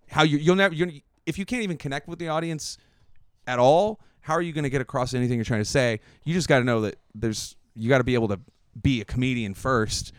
how 0.09 0.23
you 0.23 0.39
you'll 0.39 0.57
never 0.57 0.75
you're, 0.75 0.91
if 1.25 1.39
you 1.39 1.45
can't 1.45 1.63
even 1.63 1.77
connect 1.77 2.09
with 2.09 2.19
the 2.19 2.29
audience 2.29 2.79
at 3.47 3.59
all, 3.59 4.01
how 4.21 4.35
are 4.35 4.43
you 4.43 4.53
going 4.53 4.65
to 4.65 4.71
get 4.71 4.81
across 4.81 5.15
anything 5.15 5.37
you're 5.37 5.45
trying 5.45 5.61
to 5.61 5.65
say? 5.65 6.01
You 6.25 6.35
just 6.35 6.49
got 6.49 6.59
to 6.59 6.65
know 6.65 6.81
that 6.83 6.99
there's 7.15 7.57
you 7.75 7.89
got 7.89 7.99
to 7.99 8.05
be 8.05 8.15
able 8.15 8.29
to 8.29 8.41
be 8.81 9.01
a 9.01 9.05
comedian 9.05 9.55
first 9.55 10.13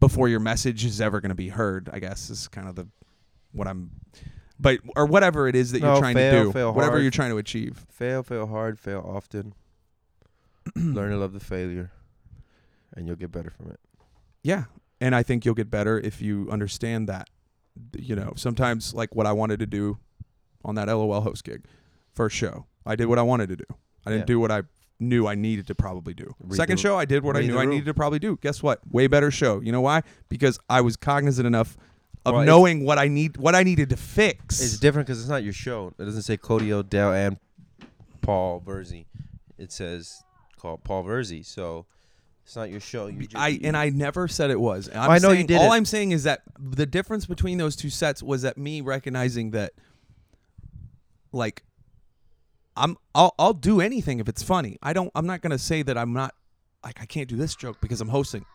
before 0.00 0.28
your 0.28 0.40
message 0.40 0.84
is 0.84 1.00
ever 1.00 1.20
going 1.20 1.30
to 1.30 1.34
be 1.34 1.48
heard. 1.48 1.88
I 1.92 1.98
guess 1.98 2.30
is 2.30 2.48
kind 2.48 2.68
of 2.68 2.74
the 2.74 2.88
what 3.52 3.66
I'm, 3.66 3.90
but 4.58 4.78
or 4.96 5.06
whatever 5.06 5.48
it 5.48 5.56
is 5.56 5.72
that 5.72 5.80
you're 5.80 5.98
trying 5.98 6.14
fail, 6.14 6.32
to 6.32 6.44
do, 6.44 6.52
fail 6.52 6.72
whatever 6.72 6.92
hard. 6.92 7.02
you're 7.02 7.10
trying 7.10 7.30
to 7.30 7.38
achieve. 7.38 7.86
Fail, 7.90 8.22
fail 8.22 8.46
hard, 8.46 8.78
fail 8.78 9.04
often. 9.06 9.54
Learn 10.76 11.10
to 11.10 11.16
love 11.16 11.32
the 11.32 11.40
failure, 11.40 11.92
and 12.94 13.06
you'll 13.06 13.16
get 13.16 13.32
better 13.32 13.50
from 13.50 13.70
it. 13.70 13.80
Yeah, 14.42 14.64
and 15.00 15.14
I 15.14 15.22
think 15.22 15.44
you'll 15.44 15.54
get 15.54 15.70
better 15.70 15.98
if 15.98 16.20
you 16.20 16.48
understand 16.50 17.08
that. 17.08 17.28
You 17.96 18.16
know, 18.16 18.32
sometimes 18.36 18.94
like 18.94 19.14
what 19.14 19.26
I 19.26 19.32
wanted 19.32 19.60
to 19.60 19.66
do 19.66 19.98
on 20.64 20.74
that 20.76 20.88
LOL 20.88 21.20
host 21.20 21.44
gig, 21.44 21.64
first 22.14 22.36
show, 22.36 22.66
I 22.86 22.96
did 22.96 23.06
what 23.06 23.18
I 23.18 23.22
wanted 23.22 23.48
to 23.50 23.56
do. 23.56 23.64
I 24.06 24.10
didn't 24.10 24.22
Yeah. 24.22 24.26
do 24.26 24.40
what 24.40 24.50
I 24.50 24.62
knew 25.00 25.26
I 25.26 25.34
needed 25.34 25.66
to 25.68 25.74
probably 25.74 26.14
do. 26.14 26.34
Read 26.40 26.56
Second 26.56 26.76
the- 26.78 26.82
show, 26.82 26.96
I 26.98 27.04
did 27.04 27.22
what 27.22 27.36
I 27.36 27.42
knew 27.42 27.58
I 27.58 27.64
needed 27.64 27.84
to 27.86 27.94
probably 27.94 28.18
do. 28.18 28.36
Guess 28.42 28.62
what? 28.62 28.80
Way 28.90 29.06
better 29.06 29.30
show. 29.30 29.60
You 29.60 29.70
know 29.72 29.80
why? 29.80 30.02
Because 30.28 30.58
I 30.68 30.80
was 30.80 30.96
cognizant 30.96 31.46
enough 31.46 31.76
of 32.26 32.34
Well, 32.34 32.44
knowing 32.44 32.84
what 32.84 32.98
I 32.98 33.06
need, 33.08 33.36
what 33.36 33.54
I 33.54 33.62
needed 33.62 33.90
to 33.90 33.96
fix. 33.96 34.60
It's 34.60 34.78
different 34.78 35.06
because 35.06 35.20
it's 35.20 35.28
not 35.28 35.44
your 35.44 35.52
show. 35.52 35.94
It 35.98 36.04
doesn't 36.04 36.22
say 36.22 36.36
Cody 36.36 36.72
Odell 36.72 37.12
and 37.12 37.38
Paul 38.20 38.60
Verzi. 38.66 39.06
It 39.56 39.70
says 39.72 40.22
called 40.58 40.82
Paul 40.84 41.04
Verzi. 41.04 41.44
So 41.46 41.86
it's 42.48 42.56
not 42.56 42.70
your 42.70 42.80
show. 42.80 43.08
You 43.08 43.26
ju- 43.26 43.36
I 43.36 43.60
and 43.62 43.76
I 43.76 43.90
never 43.90 44.26
said 44.26 44.50
it 44.50 44.58
was. 44.58 44.88
I'm 44.94 45.10
I 45.10 45.18
know 45.18 45.32
you 45.32 45.44
did 45.44 45.58
All 45.58 45.70
it. 45.70 45.76
I'm 45.76 45.84
saying 45.84 46.12
is 46.12 46.22
that 46.22 46.40
the 46.58 46.86
difference 46.86 47.26
between 47.26 47.58
those 47.58 47.76
two 47.76 47.90
sets 47.90 48.22
was 48.22 48.40
that 48.40 48.56
me 48.56 48.80
recognizing 48.80 49.50
that, 49.50 49.72
like, 51.30 51.62
I'm 52.74 52.96
I'll 53.14 53.34
I'll 53.38 53.52
do 53.52 53.82
anything 53.82 54.18
if 54.18 54.30
it's 54.30 54.42
funny. 54.42 54.78
I 54.82 54.94
don't. 54.94 55.10
I'm 55.14 55.26
not 55.26 55.42
gonna 55.42 55.58
say 55.58 55.82
that 55.82 55.98
I'm 55.98 56.14
not 56.14 56.34
like 56.82 57.02
I 57.02 57.04
can't 57.04 57.28
do 57.28 57.36
this 57.36 57.54
joke 57.54 57.82
because 57.82 58.00
I'm 58.00 58.08
hosting. 58.08 58.46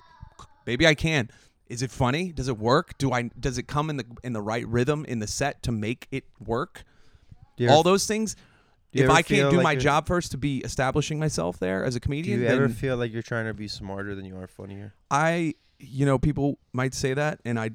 Maybe 0.65 0.87
I 0.87 0.95
can. 0.95 1.29
Is 1.67 1.83
it 1.83 1.91
funny? 1.91 2.31
Does 2.31 2.47
it 2.47 2.57
work? 2.57 2.97
Do 2.97 3.11
I 3.11 3.29
does 3.39 3.59
it 3.59 3.67
come 3.67 3.91
in 3.91 3.97
the 3.97 4.05
in 4.23 4.33
the 4.33 4.41
right 4.41 4.67
rhythm 4.67 5.05
in 5.05 5.19
the 5.19 5.27
set 5.27 5.61
to 5.63 5.71
make 5.71 6.07
it 6.09 6.23
work? 6.43 6.83
Ever- 7.59 7.71
All 7.71 7.83
those 7.83 8.07
things. 8.07 8.35
Do 8.93 9.03
If 9.03 9.09
I 9.09 9.21
can't 9.21 9.49
do 9.49 9.57
like 9.57 9.63
my 9.63 9.75
job 9.75 10.07
first 10.07 10.31
to 10.31 10.37
be 10.37 10.59
establishing 10.59 11.19
myself 11.19 11.59
there 11.59 11.83
as 11.83 11.95
a 11.95 11.99
comedian, 11.99 12.39
Do 12.39 12.45
you 12.45 12.51
ever 12.51 12.69
feel 12.69 12.95
like 12.95 13.11
you're 13.11 13.23
trying 13.23 13.45
to 13.45 13.53
be 13.53 13.67
smarter 13.67 14.13
than 14.13 14.23
you 14.25 14.37
are 14.37 14.47
funnier? 14.47 14.93
I, 15.09 15.55
you 15.79 16.05
know, 16.05 16.19
people 16.19 16.59
might 16.73 16.93
say 16.93 17.13
that, 17.13 17.39
and 17.43 17.59
I, 17.59 17.71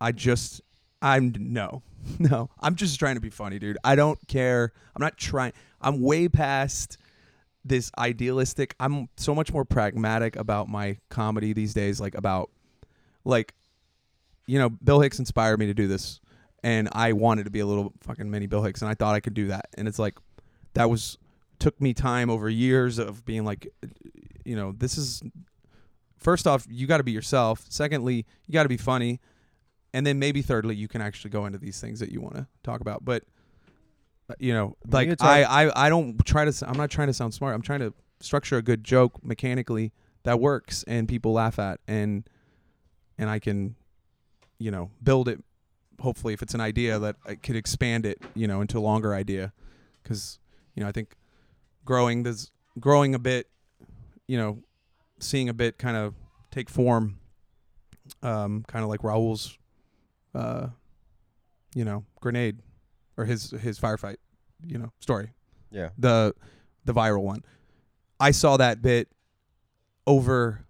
I 0.00 0.12
just, 0.12 0.60
I'm 1.00 1.34
no, 1.38 1.82
no. 2.18 2.50
I'm 2.60 2.74
just 2.74 2.98
trying 2.98 3.14
to 3.14 3.20
be 3.20 3.30
funny, 3.30 3.58
dude. 3.58 3.78
I 3.82 3.94
don't 3.96 4.18
care. 4.28 4.72
I'm 4.94 5.00
not 5.00 5.16
trying. 5.16 5.52
I'm 5.80 6.00
way 6.02 6.28
past 6.28 6.98
this 7.64 7.90
idealistic. 7.98 8.74
I'm 8.78 9.08
so 9.16 9.34
much 9.34 9.52
more 9.52 9.64
pragmatic 9.64 10.36
about 10.36 10.68
my 10.68 10.98
comedy 11.08 11.52
these 11.52 11.72
days. 11.72 12.00
Like 12.00 12.14
about, 12.14 12.50
like, 13.24 13.54
you 14.46 14.58
know, 14.58 14.68
Bill 14.68 15.00
Hicks 15.00 15.18
inspired 15.18 15.58
me 15.58 15.66
to 15.66 15.74
do 15.74 15.88
this, 15.88 16.20
and 16.62 16.88
I 16.92 17.12
wanted 17.12 17.44
to 17.44 17.50
be 17.50 17.60
a 17.60 17.66
little 17.66 17.92
fucking 18.02 18.30
mini 18.30 18.46
Bill 18.46 18.62
Hicks, 18.62 18.82
and 18.82 18.90
I 18.90 18.94
thought 18.94 19.14
I 19.14 19.20
could 19.20 19.34
do 19.34 19.48
that. 19.48 19.68
And 19.78 19.88
it's 19.88 19.98
like, 19.98 20.18
that 20.78 20.88
was 20.88 21.18
took 21.58 21.80
me 21.80 21.92
time 21.92 22.30
over 22.30 22.48
years 22.48 22.98
of 22.98 23.24
being 23.24 23.44
like, 23.44 23.66
you 24.44 24.54
know, 24.54 24.72
this 24.78 24.96
is 24.96 25.20
first 26.16 26.46
off, 26.46 26.64
you 26.70 26.86
got 26.86 26.98
to 26.98 27.02
be 27.02 27.10
yourself. 27.10 27.64
Secondly, 27.68 28.24
you 28.46 28.52
got 28.52 28.62
to 28.62 28.68
be 28.68 28.76
funny, 28.76 29.20
and 29.92 30.06
then 30.06 30.20
maybe 30.20 30.40
thirdly, 30.40 30.76
you 30.76 30.86
can 30.86 31.00
actually 31.00 31.30
go 31.30 31.46
into 31.46 31.58
these 31.58 31.80
things 31.80 31.98
that 31.98 32.12
you 32.12 32.20
want 32.20 32.36
to 32.36 32.46
talk 32.62 32.80
about. 32.80 33.04
But 33.04 33.24
uh, 34.30 34.34
you 34.38 34.54
know, 34.54 34.76
like 34.88 35.20
I, 35.20 35.42
I, 35.42 35.86
I 35.86 35.88
don't 35.88 36.24
try 36.24 36.44
to. 36.44 36.68
I'm 36.68 36.76
not 36.76 36.90
trying 36.90 37.08
to 37.08 37.12
sound 37.12 37.34
smart. 37.34 37.56
I'm 37.56 37.62
trying 37.62 37.80
to 37.80 37.92
structure 38.20 38.56
a 38.56 38.62
good 38.62 38.84
joke 38.84 39.24
mechanically 39.24 39.92
that 40.22 40.38
works 40.38 40.84
and 40.86 41.08
people 41.08 41.32
laugh 41.32 41.58
at, 41.58 41.80
and 41.88 42.22
and 43.18 43.28
I 43.28 43.40
can, 43.40 43.74
you 44.60 44.70
know, 44.70 44.92
build 45.02 45.28
it. 45.28 45.42
Hopefully, 46.00 46.34
if 46.34 46.40
it's 46.40 46.54
an 46.54 46.60
idea 46.60 47.00
that 47.00 47.16
I 47.26 47.34
could 47.34 47.56
expand 47.56 48.06
it, 48.06 48.22
you 48.36 48.46
know, 48.46 48.60
into 48.60 48.78
a 48.78 48.80
longer 48.80 49.12
idea, 49.12 49.52
because 50.04 50.38
you 50.78 50.84
know, 50.84 50.88
I 50.88 50.92
think 50.92 51.16
growing 51.84 52.22
this 52.22 52.52
growing 52.78 53.12
a 53.16 53.18
bit, 53.18 53.48
you 54.28 54.38
know, 54.38 54.60
seeing 55.18 55.48
a 55.48 55.52
bit 55.52 55.76
kind 55.76 55.96
of 55.96 56.14
take 56.52 56.70
form, 56.70 57.18
um, 58.22 58.64
kind 58.68 58.84
of 58.84 58.88
like 58.88 59.02
Raul's, 59.02 59.58
uh, 60.36 60.68
you 61.74 61.84
know, 61.84 62.04
grenade, 62.20 62.60
or 63.16 63.24
his 63.24 63.50
his 63.50 63.80
firefight, 63.80 64.18
you 64.64 64.78
know, 64.78 64.92
story, 65.00 65.32
Yeah. 65.72 65.88
the 65.98 66.32
the 66.84 66.94
viral 66.94 67.22
one. 67.22 67.42
I 68.20 68.30
saw 68.30 68.56
that 68.58 68.80
bit 68.80 69.08
over, 70.06 70.64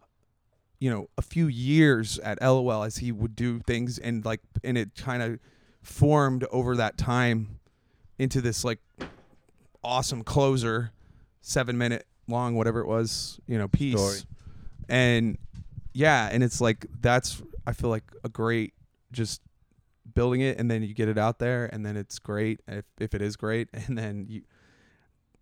you 0.79 0.89
know, 0.89 1.11
a 1.19 1.23
few 1.23 1.49
years 1.49 2.19
at 2.21 2.41
LOL 2.41 2.83
as 2.83 2.97
he 2.97 3.13
would 3.13 3.37
do 3.37 3.61
things 3.61 3.99
and 3.99 4.25
like, 4.25 4.41
and 4.65 4.79
it 4.79 4.95
kind 4.97 5.23
of 5.23 5.39
formed 5.83 6.45
over 6.51 6.77
that 6.77 6.97
time 6.97 7.59
into 8.19 8.41
this 8.41 8.65
like 8.65 8.81
awesome 9.83 10.23
closer, 10.23 10.93
seven 11.41 11.79
minute 11.79 12.07
long, 12.29 12.55
whatever 12.55 12.81
it 12.81 12.87
was, 12.87 13.41
you 13.47 13.59
know, 13.59 13.69
piece. 13.69 13.99
Story. 13.99 14.19
And 14.89 15.39
yeah, 15.93 16.29
and 16.31 16.43
it's 16.43 16.61
like 16.61 16.87
that's 17.01 17.43
I 17.67 17.73
feel 17.73 17.91
like 17.91 18.05
a 18.25 18.29
great 18.29 18.75
just 19.13 19.41
building 20.15 20.41
it 20.41 20.59
and 20.59 20.71
then 20.71 20.83
you 20.83 20.95
get 20.95 21.09
it 21.09 21.19
out 21.19 21.39
there 21.39 21.67
and 21.73 21.85
then 21.85 21.97
it's 21.97 22.19
great 22.19 22.61
if 22.67 22.85
if 22.99 23.15
it 23.15 23.23
is 23.23 23.37
great 23.37 23.69
and 23.73 23.97
then 23.97 24.27
you 24.29 24.43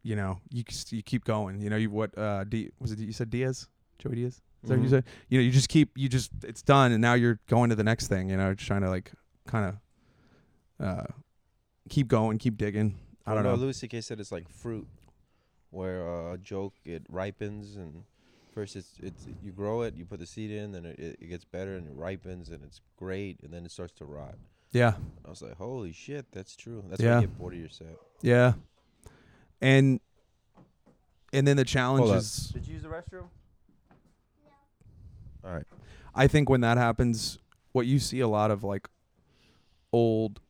you 0.02 0.16
know 0.16 0.38
you 0.50 0.64
you 0.90 1.02
keep 1.02 1.24
going. 1.24 1.60
You 1.60 1.70
know 1.70 1.76
you 1.76 1.90
what 1.90 2.16
uh 2.16 2.44
D, 2.44 2.70
was 2.80 2.92
it 2.92 2.98
you 2.98 3.12
said 3.12 3.30
Diaz? 3.30 3.68
Joey 3.98 4.16
Diaz? 4.16 4.40
Is 4.62 4.70
that 4.70 4.78
what 4.78 4.82
you 4.82 4.90
said? 4.90 5.04
You 5.28 5.38
know 5.38 5.44
you 5.44 5.50
just 5.50 5.68
keep 5.68 5.96
you 5.96 6.08
just 6.08 6.30
it's 6.42 6.62
done 6.62 6.92
and 6.92 7.00
now 7.00 7.14
you're 7.14 7.40
going 7.48 7.70
to 7.70 7.76
the 7.76 7.84
next 7.84 8.08
thing 8.08 8.30
you 8.30 8.36
know 8.36 8.54
just 8.54 8.66
trying 8.66 8.82
to 8.82 8.90
like 8.90 9.12
kind 9.46 9.74
of 10.80 10.86
uh 10.86 11.06
keep 11.88 12.08
going 12.08 12.38
keep 12.38 12.56
digging 12.56 12.98
I 13.26 13.34
don't 13.34 13.42
know 13.44 13.54
Louis 13.54 13.76
C.K. 13.76 14.00
said 14.02 14.20
it's 14.20 14.30
like 14.32 14.48
fruit, 14.48 14.86
where 15.70 16.08
uh, 16.08 16.34
a 16.34 16.38
joke 16.38 16.74
it 16.84 17.02
ripens 17.08 17.76
and 17.76 18.04
first 18.54 18.76
it's 18.76 18.92
it's 19.02 19.26
you 19.42 19.52
grow 19.52 19.82
it, 19.82 19.94
you 19.96 20.04
put 20.04 20.20
the 20.20 20.26
seed 20.26 20.50
in, 20.50 20.72
then 20.72 20.84
it, 20.86 20.98
it, 20.98 21.16
it 21.20 21.26
gets 21.28 21.44
better 21.44 21.74
and 21.76 21.86
it 21.88 21.94
ripens 21.94 22.48
and 22.50 22.62
it's 22.62 22.80
great, 22.96 23.40
and 23.42 23.52
then 23.52 23.64
it 23.66 23.72
starts 23.72 23.92
to 23.94 24.04
rot. 24.04 24.36
yeah 24.72 24.94
I 25.24 25.30
was 25.30 25.42
like, 25.42 25.56
holy 25.56 25.92
shit, 25.92 26.26
that's 26.32 26.54
true. 26.54 26.84
That's 26.88 27.02
Yeah. 27.02 27.16
why 27.16 27.20
you 27.22 27.26
get 27.26 27.38
bored 27.38 27.54
of 27.54 27.58
your 27.60 27.68
set. 27.68 27.96
yeah 28.22 28.52
and 29.60 30.00
and 31.32 31.46
then 31.48 31.56
the 31.56 31.64
challenge 31.64 32.02
Hold 32.04 32.12
up. 32.12 32.18
is 32.18 32.50
Did 32.54 32.66
you 32.68 32.74
use 32.74 32.82
the 32.84 32.88
restroom? 32.88 33.26
All 35.44 35.52
right. 35.52 35.66
I 36.14 36.28
think 36.28 36.48
when 36.48 36.60
that 36.62 36.78
happens, 36.78 37.38
what 37.72 37.86
you 37.86 37.98
see 37.98 38.20
a 38.20 38.28
lot 38.28 38.50
of 38.52 38.62
like 38.64 38.88
old, 39.92 40.40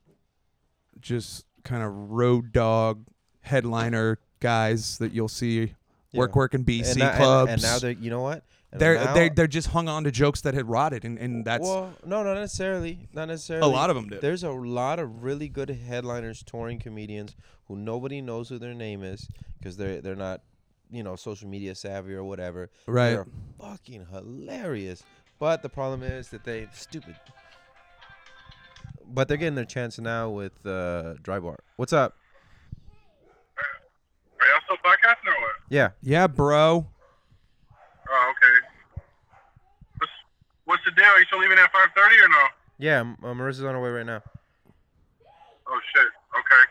just 1.01 1.44
kind 1.67 1.83
of 1.83 1.93
road 1.93 2.53
dog 2.53 3.05
headliner 3.41 4.19
guys 4.41 4.99
that 4.99 5.13
you'll 5.13 5.29
see 5.29 5.75
work 6.15 6.35
work 6.35 6.55
in 6.55 6.65
BC 6.65 6.91
and 6.91 6.99
now, 6.99 7.09
and- 7.09 7.17
clubs. 7.17 7.53
And, 7.53 7.63
now 7.63 7.79
they're 7.79 7.91
you 7.91 8.11
know 8.11 8.23
what? 8.23 8.45
And 8.73 8.81
they're 8.81 8.95
now- 8.95 9.15
they 9.15 9.29
they're 9.29 9.47
just 9.47 9.69
hung 9.69 9.89
on 9.89 10.05
to 10.05 10.11
jokes 10.11 10.41
that 10.43 10.55
had 10.55 10.69
rotted, 10.69 11.05
and 11.05 11.19
and 11.19 11.45
that's 11.45 11.63
well, 11.65 11.93
no, 12.05 12.23
not 12.23 12.35
necessarily. 12.35 13.09
Not 13.13 13.29
necessarily. 13.29 13.69
a 13.69 13.73
lot 13.73 13.91
of 13.91 13.97
them 13.97 14.09
did. 14.09 14.21
There's 14.21 14.45
a 14.45 14.51
lot 14.51 14.99
of 14.99 15.23
really 15.23 15.49
good 15.49 15.71
headliners, 15.71 16.43
touring 16.43 16.79
comedians 16.79 17.37
who 17.69 17.77
nobody 17.77 18.21
knows 18.21 18.49
who 18.49 18.59
their 18.59 18.75
name 18.75 19.03
is 19.03 19.29
because 19.59 19.77
they're 19.77 20.01
they're 20.01 20.17
not, 20.17 20.43
you 20.91 21.03
know, 21.03 21.17
social 21.17 21.49
media 21.49 21.75
savvy 21.75 22.15
or 22.15 22.25
whatever. 22.25 22.71
Right. 22.87 23.11
They're 23.11 23.27
fucking 23.61 24.07
hilarious. 24.11 25.03
But 25.39 25.63
the 25.63 25.69
problem 25.69 26.03
is 26.03 26.31
that 26.31 26.45
they 26.45 26.69
stupid. 26.73 27.15
But 29.09 29.28
they're 29.28 29.37
getting 29.37 29.55
their 29.55 29.65
chance 29.65 29.99
now 29.99 30.28
with 30.31 30.65
uh, 30.66 31.15
Dry 31.23 31.39
Bar. 31.39 31.59
What's 31.77 31.93
up? 31.93 32.15
Are 34.41 34.47
y'all 34.49 34.61
still 34.65 34.77
podcasting 34.85 35.28
or 35.28 35.41
what? 35.41 35.53
Yeah. 35.70 35.91
Yeah, 36.03 36.27
bro. 36.27 36.87
Oh, 38.09 38.33
okay. 38.33 39.03
What's, 39.99 40.12
what's 40.65 40.85
the 40.85 40.91
deal? 40.93 41.05
Are 41.07 41.19
you 41.19 41.24
still 41.27 41.39
leaving 41.41 41.59
at 41.59 41.73
5:30 41.73 42.24
or 42.24 42.28
no? 42.28 42.47
Yeah, 42.78 43.01
M- 43.01 43.16
uh, 43.23 43.28
Marissa's 43.28 43.65
on 43.65 43.74
her 43.74 43.81
way 43.83 43.91
right 43.91 44.07
now. 44.07 44.23
Oh 45.69 45.81
shit. 45.95 46.07
Okay. 46.39 46.62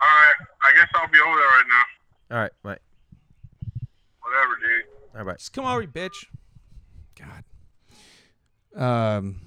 All 0.00 0.08
right. 0.08 0.34
I 0.64 0.72
guess 0.76 0.88
I'll 0.94 1.08
be 1.08 1.18
over 1.18 1.36
there 1.36 1.48
right 1.48 1.64
now. 1.68 2.36
All 2.36 2.42
right, 2.42 2.52
bye. 2.62 2.78
Whatever, 4.22 4.56
dude. 4.60 4.84
All 5.14 5.24
right, 5.24 5.32
bye. 5.32 5.36
Just 5.38 5.52
come 5.52 5.64
over, 5.64 5.84
bitch. 5.86 6.26
God. 7.18 7.44
Um. 8.80 9.40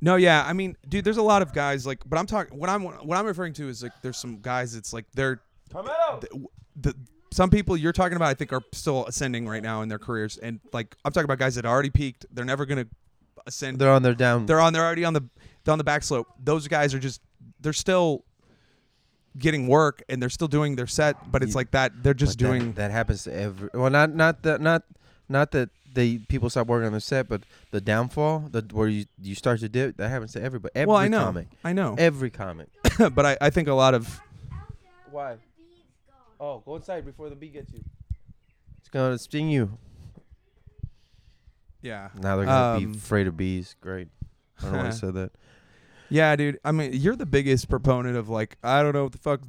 No, 0.00 0.16
yeah, 0.16 0.44
I 0.46 0.52
mean, 0.54 0.76
dude, 0.88 1.04
there's 1.04 1.18
a 1.18 1.22
lot 1.22 1.42
of 1.42 1.52
guys 1.52 1.86
like, 1.86 1.98
but 2.06 2.18
I'm 2.18 2.26
talking. 2.26 2.58
What 2.58 2.70
I'm 2.70 2.82
what 2.84 3.18
I'm 3.18 3.26
referring 3.26 3.52
to 3.54 3.68
is 3.68 3.82
like, 3.82 3.92
there's 4.02 4.16
some 4.18 4.38
guys. 4.40 4.74
It's 4.74 4.92
like 4.92 5.04
they're 5.14 5.40
the, 5.70 6.48
the 6.80 6.94
some 7.32 7.50
people 7.50 7.76
you're 7.76 7.92
talking 7.92 8.16
about. 8.16 8.28
I 8.28 8.34
think 8.34 8.52
are 8.52 8.62
still 8.72 9.04
ascending 9.06 9.46
right 9.46 9.62
now 9.62 9.82
in 9.82 9.88
their 9.88 9.98
careers, 9.98 10.38
and 10.38 10.58
like 10.72 10.96
I'm 11.04 11.12
talking 11.12 11.26
about 11.26 11.38
guys 11.38 11.54
that 11.56 11.66
already 11.66 11.90
peaked. 11.90 12.24
They're 12.32 12.44
never 12.46 12.64
gonna 12.66 12.86
ascend. 13.46 13.78
They're 13.78 13.90
on 13.92 14.02
their 14.02 14.14
down. 14.14 14.46
they're 14.46 14.60
on 14.60 14.72
they're 14.72 14.84
already 14.84 15.04
on 15.04 15.12
the 15.12 15.22
they're 15.64 15.72
on 15.72 15.78
the 15.78 15.84
back 15.84 16.02
slope. 16.02 16.26
Those 16.42 16.66
guys 16.66 16.94
are 16.94 16.98
just 16.98 17.20
they're 17.60 17.72
still 17.74 18.24
getting 19.38 19.68
work 19.68 20.02
and 20.08 20.20
they're 20.20 20.28
still 20.28 20.48
doing 20.48 20.74
their 20.76 20.86
set, 20.88 21.30
but 21.30 21.42
it's 21.42 21.52
Yeah. 21.52 21.56
like 21.58 21.70
that 21.72 22.02
they're 22.02 22.14
just 22.14 22.38
But 22.38 22.44
that- 22.46 22.58
doing 22.58 22.72
that, 22.72 22.90
happens 22.90 23.24
to 23.24 23.34
every. 23.34 23.68
Well, 23.74 23.90
not 23.90 24.14
not 24.14 24.42
that 24.42 24.60
not 24.60 24.82
not 25.28 25.52
that 25.52 25.68
they 25.94 26.18
people 26.18 26.48
stop 26.50 26.66
working 26.66 26.86
on 26.86 26.92
the 26.92 27.00
set, 27.00 27.28
but 27.28 27.42
the 27.70 27.80
downfall, 27.80 28.48
the 28.50 28.62
where 28.72 28.88
you 28.88 29.06
you 29.20 29.34
start 29.34 29.60
to 29.60 29.68
dip, 29.68 29.96
that 29.96 30.08
happens 30.08 30.32
to 30.32 30.42
everybody. 30.42 30.72
Every 30.74 30.88
well, 30.88 30.96
I 30.96 31.08
know, 31.08 31.24
comic, 31.24 31.48
I 31.64 31.72
know, 31.72 31.94
every 31.98 32.30
comic. 32.30 32.68
but 32.98 33.26
I, 33.26 33.36
I 33.40 33.50
think 33.50 33.68
a 33.68 33.74
lot 33.74 33.94
of 33.94 34.20
Why? 35.10 35.36
Oh, 36.38 36.62
go 36.64 36.76
inside 36.76 37.04
before 37.04 37.28
the 37.28 37.36
bee 37.36 37.48
gets 37.48 37.72
you. 37.72 37.82
It's 38.78 38.88
gonna 38.88 39.18
sting 39.18 39.50
you. 39.50 39.76
yeah, 41.82 42.08
Now 42.20 42.36
they're 42.36 42.46
gonna 42.46 42.76
Um, 42.76 42.92
be 42.92 42.98
afraid 42.98 43.26
of 43.26 43.36
bees. 43.36 43.74
Great. 43.80 44.08
I 44.58 44.62
don't 44.64 44.72
know 44.72 44.78
why 44.78 44.86
I 44.86 44.90
said 44.90 45.14
that. 45.14 45.32
yeah, 46.08 46.34
dude. 46.36 46.58
I 46.64 46.72
mean, 46.72 46.92
you're 46.92 47.16
the 47.16 47.26
biggest 47.26 47.68
proponent 47.68 48.16
of 48.16 48.28
like 48.28 48.56
I 48.62 48.82
don't 48.82 48.92
know 48.94 49.04
what 49.04 49.12
the 49.12 49.18
fuck 49.18 49.40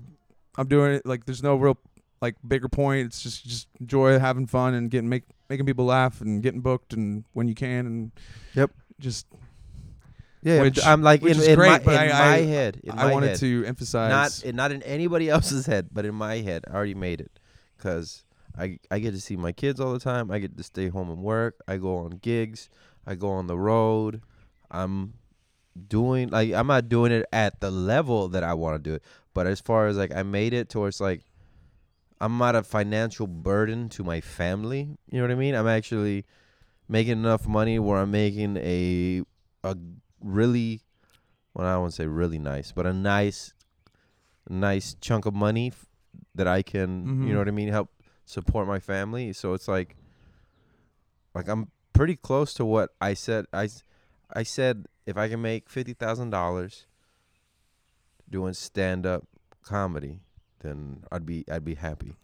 I'm 0.58 0.68
doing. 0.68 0.94
It 0.96 1.06
like 1.06 1.26
there's 1.26 1.44
no 1.44 1.56
real 1.56 1.78
like 2.22 2.36
bigger 2.48 2.70
point. 2.70 3.08
It's 3.08 3.22
just 3.22 3.46
just 3.46 3.68
enjoy 3.80 4.18
having 4.20 4.48
fun 4.48 4.74
and 4.74 4.90
getting 4.90 5.10
make 5.10 5.24
making 5.52 5.66
people 5.66 5.84
laugh 5.86 6.22
and 6.22 6.42
getting 6.42 6.62
booked 6.62 6.94
and 6.94 7.26
when 7.34 7.48
you 7.50 7.54
can 7.56 7.86
and 7.86 8.12
Yep. 8.56 8.72
just 9.00 9.28
Yeah, 10.44 10.54
I'm- 10.56 10.62
Which- 10.64 10.84
I'm 10.86 11.02
like 11.04 11.22
which 11.22 11.38
in, 11.38 11.56
great, 11.56 11.86
my, 11.86 11.94
in 11.94 12.00
I- 12.00 12.08
my 12.08 12.36
I- 12.38 12.42
head. 12.46 12.80
In 12.84 12.92
I 12.94 12.96
my 13.06 13.12
wanted 13.12 13.28
head. 13.32 13.40
to 13.40 13.64
emphasize 13.68 14.10
not 14.10 14.50
in- 14.50 14.56
not 14.56 14.72
in 14.72 14.82
anybody 14.84 15.30
else's 15.36 15.66
head, 15.68 15.90
but 15.94 16.04
in 16.06 16.16
my 16.16 16.38
head, 16.38 16.64
I 16.68 16.74
already 16.74 16.96
made 16.96 17.22
it, 17.22 17.32
cause 17.78 18.24
I 18.58 18.80
I 18.90 18.98
get 19.00 19.12
to 19.12 19.22
see 19.22 19.36
my 19.36 19.52
kids 19.52 19.80
all 19.80 19.94
the 19.94 20.00
time. 20.00 20.32
I 20.32 20.40
get 20.40 20.58
to 20.58 20.64
stay 20.64 20.88
home 20.90 21.10
and 21.12 21.22
work. 21.22 21.58
I 21.68 21.78
go 21.78 21.98
on 21.98 22.12
gigs. 22.22 22.70
I 23.06 23.14
go 23.16 23.30
on 23.30 23.46
the 23.48 23.58
road. 23.58 24.22
I'm 24.72 25.14
doing 25.88 26.30
like 26.30 26.54
I'm 26.54 26.68
not 26.68 26.90
doing 26.90 27.12
it 27.12 27.26
at 27.32 27.60
the 27.62 27.70
level 27.70 28.28
that 28.30 28.44
I 28.44 28.54
want 28.56 28.82
to 28.84 28.90
do 28.90 28.96
it, 28.96 29.04
but 29.36 29.46
as 29.46 29.60
far 29.62 29.86
as 29.88 29.96
like 29.98 30.12
I 30.16 30.24
made 30.24 30.54
it 30.54 30.70
towards 30.70 31.00
like 31.00 31.22
I'm 32.22 32.38
not 32.38 32.56
a 32.56 32.62
financial 32.64 33.26
burden 33.26 33.90
to 33.90 34.04
my 34.04 34.22
family. 34.22 34.96
You 35.10 35.18
know 35.18 35.24
what 35.24 35.32
I 35.32 35.36
mean? 35.36 35.56
I'm 35.56 35.68
actually 35.68 36.24
making 36.88 37.14
enough 37.14 37.48
money 37.48 37.80
where 37.80 37.98
I'm 37.98 38.12
making 38.12 38.58
a 38.58 39.24
a 39.64 39.76
really 40.22 40.82
well, 41.56 41.68
I 41.68 41.90
to 41.90 41.96
say 41.96 42.06
really 42.06 42.38
nice, 42.40 42.72
but 42.72 42.86
a 42.86 42.94
nice, 42.94 43.54
nice 44.48 44.96
chunk 45.02 45.26
of 45.26 45.34
money 45.34 45.68
f- 45.70 45.88
that 46.36 46.48
I 46.48 46.62
can, 46.62 47.06
Mhm. 47.06 47.28
you 47.28 47.34
know 47.34 47.40
what 47.40 47.48
I 47.48 47.52
mean, 47.52 47.70
help 47.70 47.90
support 48.26 48.68
my 48.68 48.80
family. 48.80 49.34
So 49.34 49.54
it's 49.54 49.68
like, 49.68 49.98
like 51.36 51.48
I'm 51.50 51.72
pretty 51.92 52.16
close 52.16 52.54
to 52.54 52.66
what 52.66 52.92
I 53.02 53.16
said. 53.16 53.46
I 53.52 53.68
I 54.34 54.44
said 54.44 54.86
if 55.06 55.18
I 55.18 55.28
can 55.28 55.42
make 55.42 55.70
fifty 55.70 55.94
thousand 55.94 56.30
dollars 56.30 56.86
doing 58.30 58.54
stand 58.54 59.06
up 59.06 59.28
comedy, 59.64 60.22
then 60.62 61.04
I'd 61.12 61.26
be 61.26 61.44
I'd 61.52 61.66
be 61.66 61.76
happy. 61.76 62.16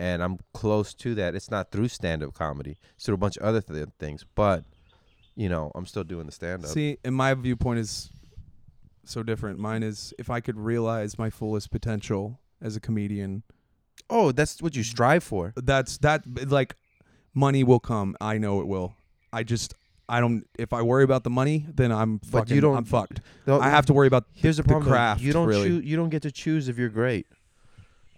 And 0.00 0.22
I'm 0.22 0.38
close 0.54 0.94
to 0.94 1.14
that. 1.16 1.34
It's 1.34 1.50
not 1.50 1.72
through 1.72 1.88
stand 1.88 2.22
up 2.22 2.32
comedy. 2.34 2.76
It's 2.94 3.06
through 3.06 3.16
a 3.16 3.18
bunch 3.18 3.36
of 3.36 3.42
other 3.42 3.60
th- 3.60 3.88
things, 3.98 4.24
but 4.36 4.64
you 5.34 5.48
know, 5.48 5.72
I'm 5.74 5.86
still 5.86 6.04
doing 6.04 6.26
the 6.26 6.32
stand 6.32 6.64
up. 6.64 6.70
See, 6.70 6.98
and 7.04 7.14
my 7.14 7.34
viewpoint 7.34 7.80
is 7.80 8.10
so 9.04 9.22
different. 9.22 9.58
Mine 9.58 9.82
is 9.82 10.12
if 10.18 10.30
I 10.30 10.40
could 10.40 10.56
realize 10.58 11.18
my 11.18 11.30
fullest 11.30 11.70
potential 11.70 12.38
as 12.60 12.76
a 12.76 12.80
comedian, 12.80 13.42
Oh, 14.10 14.30
that's 14.32 14.62
what 14.62 14.76
you 14.76 14.82
strive 14.84 15.24
for. 15.24 15.52
that's 15.56 15.98
that 15.98 16.22
like 16.50 16.76
money 17.34 17.64
will 17.64 17.80
come. 17.80 18.16
I 18.20 18.38
know 18.38 18.60
it 18.60 18.66
will. 18.68 18.94
I 19.32 19.42
just 19.42 19.74
I 20.08 20.20
don't 20.20 20.44
if 20.58 20.72
I 20.72 20.82
worry 20.82 21.02
about 21.04 21.24
the 21.24 21.30
money, 21.30 21.66
then 21.74 21.90
I'm 21.92 22.18
But 22.18 22.28
fucking 22.30 22.54
you 22.54 22.60
don't- 22.60 22.76
I'm 22.76 22.84
fucked. 22.84 23.20
I 23.48 23.68
have 23.70 23.86
to 23.86 23.92
worry 23.92 24.06
about 24.06 24.24
Here's 24.32 24.56
the 24.58 24.62
the 24.62 24.68
problem. 24.68 24.90
craft, 24.90 25.20
you 25.22 25.32
don't 25.32 25.46
really. 25.48 25.68
choose. 25.68 25.84
You 25.84 25.96
don't 25.96 26.08
get 26.10 26.22
to 26.22 26.30
choose 26.30 26.68
if 26.68 26.78
you're 26.78 26.88
great. 26.88 27.26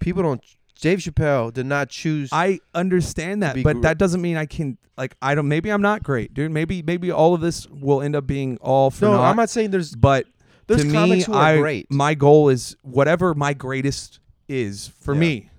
People 0.00 0.22
don't. 0.22 0.42
Dave 0.80 0.98
Chappelle 1.00 1.52
did 1.52 1.66
not 1.66 1.90
choose. 1.90 2.30
I 2.32 2.60
understand 2.74 3.42
that, 3.42 3.62
but 3.62 3.74
gr- 3.76 3.82
that 3.82 3.98
doesn't 3.98 4.22
mean 4.22 4.36
I 4.38 4.46
can 4.46 4.78
like 4.96 5.14
I 5.20 5.34
don't 5.34 5.46
maybe 5.46 5.70
I'm 5.70 5.82
not 5.82 6.02
great, 6.02 6.32
dude. 6.34 6.50
Maybe 6.50 6.82
maybe 6.82 7.10
all 7.10 7.34
of 7.34 7.40
this 7.42 7.66
will 7.68 8.00
end 8.02 8.16
up 8.16 8.26
being 8.26 8.56
all 8.62 8.90
for 8.90 9.04
no, 9.04 9.12
naught. 9.12 9.30
I'm 9.30 9.36
not 9.36 9.50
saying 9.50 9.70
there's. 9.70 9.94
but 9.94 10.26
There's 10.66 10.80
to 10.82 10.86
me, 10.86 10.92
comics 10.94 11.24
who 11.26 11.34
are 11.34 11.42
I, 11.42 11.58
great. 11.58 11.90
My 11.90 12.14
goal 12.14 12.48
is 12.48 12.76
whatever 12.82 13.34
my 13.34 13.52
greatest 13.52 14.20
is 14.48 14.88
for 15.00 15.12
Yeah. 15.14 15.20
me. 15.20 15.50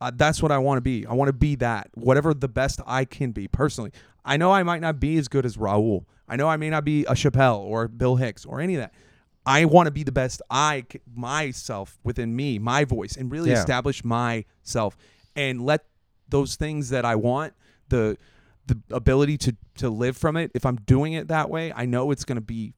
Uh, 0.00 0.10
that's 0.14 0.42
what 0.42 0.50
I 0.52 0.58
want 0.58 0.78
to 0.78 0.82
be. 0.82 1.06
I 1.06 1.14
want 1.14 1.28
to 1.28 1.32
be 1.32 1.54
that. 1.56 1.88
Whatever 1.94 2.34
the 2.34 2.48
best 2.48 2.80
I 2.86 3.04
can 3.04 3.30
be 3.32 3.48
personally. 3.48 3.92
I 4.24 4.36
know 4.36 4.52
I 4.52 4.62
might 4.64 4.80
not 4.80 5.00
be 5.00 5.16
as 5.16 5.28
good 5.28 5.46
as 5.46 5.56
Raul. 5.56 6.04
I 6.28 6.36
know 6.36 6.48
I 6.48 6.56
may 6.56 6.70
not 6.70 6.84
be 6.84 7.04
a 7.04 7.12
Chappelle 7.12 7.58
or 7.60 7.88
Bill 7.88 8.16
Hicks 8.16 8.44
or 8.44 8.60
any 8.60 8.74
of 8.74 8.80
that. 8.82 8.92
I 9.44 9.64
want 9.64 9.86
to 9.86 9.90
be 9.90 10.04
the 10.04 10.12
best 10.12 10.40
I 10.50 10.84
myself 11.14 11.98
within 12.04 12.34
me, 12.36 12.58
my 12.58 12.84
voice, 12.84 13.16
and 13.16 13.30
really 13.30 13.50
Yeah. 13.50 13.58
establish 13.60 14.04
myself 14.04 14.96
and 15.34 15.62
let 15.62 15.84
those 16.28 16.54
things 16.56 16.90
that 16.90 17.04
I 17.04 17.16
want 17.16 17.54
the 17.88 18.16
the 18.66 18.80
ability 18.92 19.36
to 19.38 19.56
to 19.78 19.90
live 19.90 20.16
from 20.16 20.36
it. 20.36 20.50
If 20.54 20.64
I'm 20.64 20.76
doing 20.76 21.14
it 21.14 21.28
that 21.28 21.50
way, 21.50 21.72
I 21.74 21.84
know 21.86 22.10
it's 22.12 22.24
gonna 22.24 22.40
be 22.40 22.74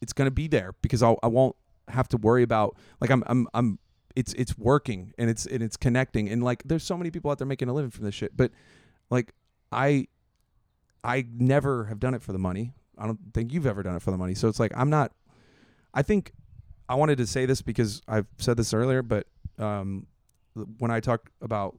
it's 0.00 0.12
gonna 0.12 0.30
be 0.30 0.46
there 0.46 0.74
because 0.82 1.02
I'll, 1.02 1.18
I 1.22 1.26
won't 1.26 1.56
have 1.88 2.08
to 2.08 2.16
worry 2.16 2.42
about 2.44 2.76
like 3.00 3.10
I'm 3.10 3.24
I'm 3.26 3.48
I'm 3.52 3.78
it's 4.14 4.32
it's 4.34 4.56
working 4.56 5.12
and 5.18 5.28
it's 5.28 5.46
and 5.46 5.62
it's 5.62 5.76
connecting 5.76 6.28
and 6.28 6.42
like 6.44 6.62
there's 6.64 6.84
so 6.84 6.96
many 6.96 7.10
people 7.10 7.30
out 7.30 7.38
there 7.38 7.46
making 7.46 7.68
a 7.68 7.72
living 7.72 7.90
from 7.90 8.04
this 8.04 8.14
shit, 8.14 8.36
but 8.36 8.52
like 9.10 9.34
I 9.72 10.06
I 11.02 11.26
never 11.32 11.86
have 11.86 11.98
done 11.98 12.14
it 12.14 12.22
for 12.22 12.32
the 12.32 12.38
money. 12.38 12.72
I 12.96 13.06
don't 13.06 13.18
think 13.34 13.52
you've 13.52 13.66
ever 13.66 13.82
done 13.82 13.96
it 13.96 14.02
for 14.02 14.10
the 14.12 14.18
money. 14.18 14.34
So 14.34 14.46
it's 14.48 14.60
like 14.60 14.72
I'm 14.76 14.90
not. 14.90 15.12
I 15.92 16.02
think 16.02 16.32
I 16.88 16.94
wanted 16.94 17.18
to 17.18 17.26
say 17.26 17.46
this 17.46 17.62
because 17.62 18.02
I've 18.08 18.26
said 18.38 18.56
this 18.56 18.74
earlier, 18.74 19.02
but 19.02 19.26
um, 19.58 20.06
when 20.78 20.90
I 20.90 21.00
talk 21.00 21.30
about 21.40 21.78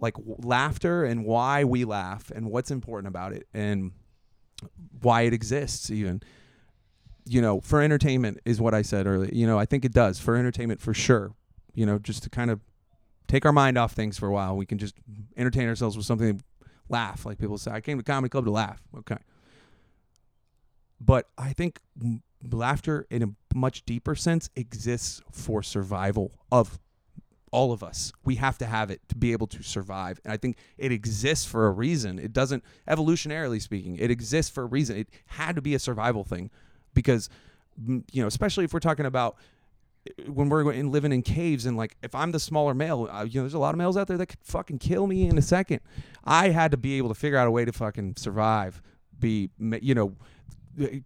like 0.00 0.14
w- 0.14 0.36
laughter 0.42 1.04
and 1.04 1.24
why 1.24 1.64
we 1.64 1.84
laugh 1.84 2.30
and 2.34 2.50
what's 2.50 2.70
important 2.70 3.08
about 3.08 3.32
it 3.32 3.46
and 3.52 3.92
why 5.00 5.22
it 5.22 5.32
exists, 5.32 5.90
even 5.90 6.22
you 7.28 7.42
know, 7.42 7.60
for 7.60 7.82
entertainment 7.82 8.40
is 8.44 8.60
what 8.60 8.74
I 8.74 8.82
said 8.82 9.06
earlier. 9.06 9.30
You 9.32 9.46
know, 9.46 9.58
I 9.58 9.66
think 9.66 9.84
it 9.84 9.92
does 9.92 10.18
for 10.18 10.34
entertainment 10.34 10.80
for 10.80 10.94
sure. 10.94 11.34
You 11.74 11.84
know, 11.84 11.98
just 11.98 12.22
to 12.22 12.30
kind 12.30 12.50
of 12.50 12.60
take 13.28 13.44
our 13.44 13.52
mind 13.52 13.76
off 13.76 13.92
things 13.92 14.18
for 14.18 14.26
a 14.26 14.32
while. 14.32 14.56
We 14.56 14.66
can 14.66 14.78
just 14.78 14.94
entertain 15.36 15.68
ourselves 15.68 15.96
with 15.96 16.06
something, 16.06 16.42
laugh. 16.88 17.26
Like 17.26 17.38
people 17.38 17.58
say, 17.58 17.70
I 17.70 17.80
came 17.80 17.98
to 17.98 18.04
comedy 18.04 18.30
club 18.30 18.46
to 18.46 18.50
laugh. 18.50 18.80
Okay. 18.98 19.18
But 21.00 21.28
I 21.36 21.52
think 21.52 21.80
laughter, 22.42 23.06
in 23.10 23.22
a 23.22 23.56
much 23.56 23.84
deeper 23.84 24.14
sense, 24.14 24.50
exists 24.56 25.20
for 25.30 25.62
survival 25.62 26.32
of 26.50 26.78
all 27.50 27.72
of 27.72 27.82
us. 27.82 28.12
We 28.24 28.36
have 28.36 28.58
to 28.58 28.66
have 28.66 28.90
it 28.90 29.00
to 29.08 29.16
be 29.16 29.32
able 29.32 29.46
to 29.48 29.62
survive. 29.62 30.20
And 30.24 30.32
I 30.32 30.36
think 30.36 30.56
it 30.76 30.92
exists 30.92 31.46
for 31.46 31.66
a 31.66 31.70
reason. 31.70 32.18
It 32.18 32.32
doesn't, 32.32 32.62
evolutionarily 32.88 33.60
speaking, 33.60 33.96
it 33.96 34.10
exists 34.10 34.52
for 34.52 34.64
a 34.64 34.66
reason. 34.66 34.96
It 34.96 35.08
had 35.26 35.56
to 35.56 35.62
be 35.62 35.74
a 35.74 35.78
survival 35.78 36.24
thing 36.24 36.50
because, 36.94 37.28
you 37.86 38.22
know, 38.22 38.26
especially 38.26 38.64
if 38.64 38.72
we're 38.72 38.80
talking 38.80 39.06
about 39.06 39.36
when 40.26 40.48
we're 40.48 40.72
in, 40.72 40.90
living 40.90 41.12
in 41.12 41.22
caves 41.22 41.66
and 41.66 41.76
like 41.76 41.96
if 42.02 42.14
I'm 42.14 42.32
the 42.32 42.40
smaller 42.40 42.74
male, 42.74 43.08
uh, 43.10 43.24
you 43.24 43.40
know, 43.40 43.44
there's 43.44 43.54
a 43.54 43.58
lot 43.58 43.74
of 43.74 43.78
males 43.78 43.96
out 43.96 44.08
there 44.08 44.16
that 44.16 44.26
could 44.26 44.42
fucking 44.42 44.78
kill 44.78 45.06
me 45.06 45.26
in 45.26 45.38
a 45.38 45.42
second. 45.42 45.80
I 46.24 46.50
had 46.50 46.70
to 46.70 46.76
be 46.76 46.98
able 46.98 47.08
to 47.08 47.14
figure 47.14 47.38
out 47.38 47.46
a 47.46 47.50
way 47.50 47.64
to 47.64 47.72
fucking 47.72 48.16
survive. 48.16 48.82
Be 49.18 49.50
you 49.58 49.94
know, 49.94 50.14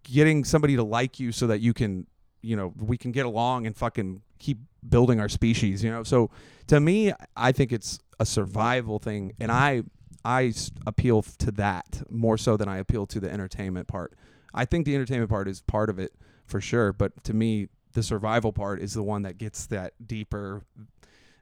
getting 0.03 0.43
somebody 0.43 0.75
to 0.75 0.83
like 0.83 1.19
you 1.19 1.31
so 1.31 1.47
that 1.47 1.59
you 1.59 1.73
can 1.73 2.07
you 2.41 2.55
know 2.55 2.73
we 2.77 2.97
can 2.97 3.11
get 3.11 3.25
along 3.25 3.65
and 3.65 3.75
fucking 3.75 4.21
keep 4.39 4.59
building 4.87 5.19
our 5.19 5.29
species. 5.29 5.83
You 5.83 5.91
know, 5.91 6.03
so 6.03 6.29
to 6.67 6.79
me, 6.79 7.13
I 7.35 7.51
think 7.51 7.71
it's 7.71 7.99
a 8.19 8.25
survival 8.25 8.99
thing, 8.99 9.33
and 9.39 9.51
i 9.51 9.83
i 10.25 10.53
appeal 10.87 11.21
to 11.21 11.51
that 11.51 12.03
more 12.09 12.37
so 12.37 12.55
than 12.55 12.69
I 12.69 12.77
appeal 12.77 13.05
to 13.07 13.19
the 13.19 13.31
entertainment 13.31 13.87
part. 13.87 14.13
I 14.53 14.65
think 14.65 14.85
the 14.85 14.95
entertainment 14.95 15.29
part 15.29 15.47
is 15.47 15.61
part 15.61 15.89
of 15.89 15.99
it 15.99 16.13
for 16.45 16.61
sure, 16.61 16.93
but 16.93 17.23
to 17.23 17.33
me, 17.33 17.69
the 17.93 18.03
survival 18.03 18.53
part 18.53 18.79
is 18.81 18.93
the 18.93 19.03
one 19.03 19.23
that 19.23 19.37
gets 19.37 19.65
that 19.67 19.93
deeper, 20.05 20.61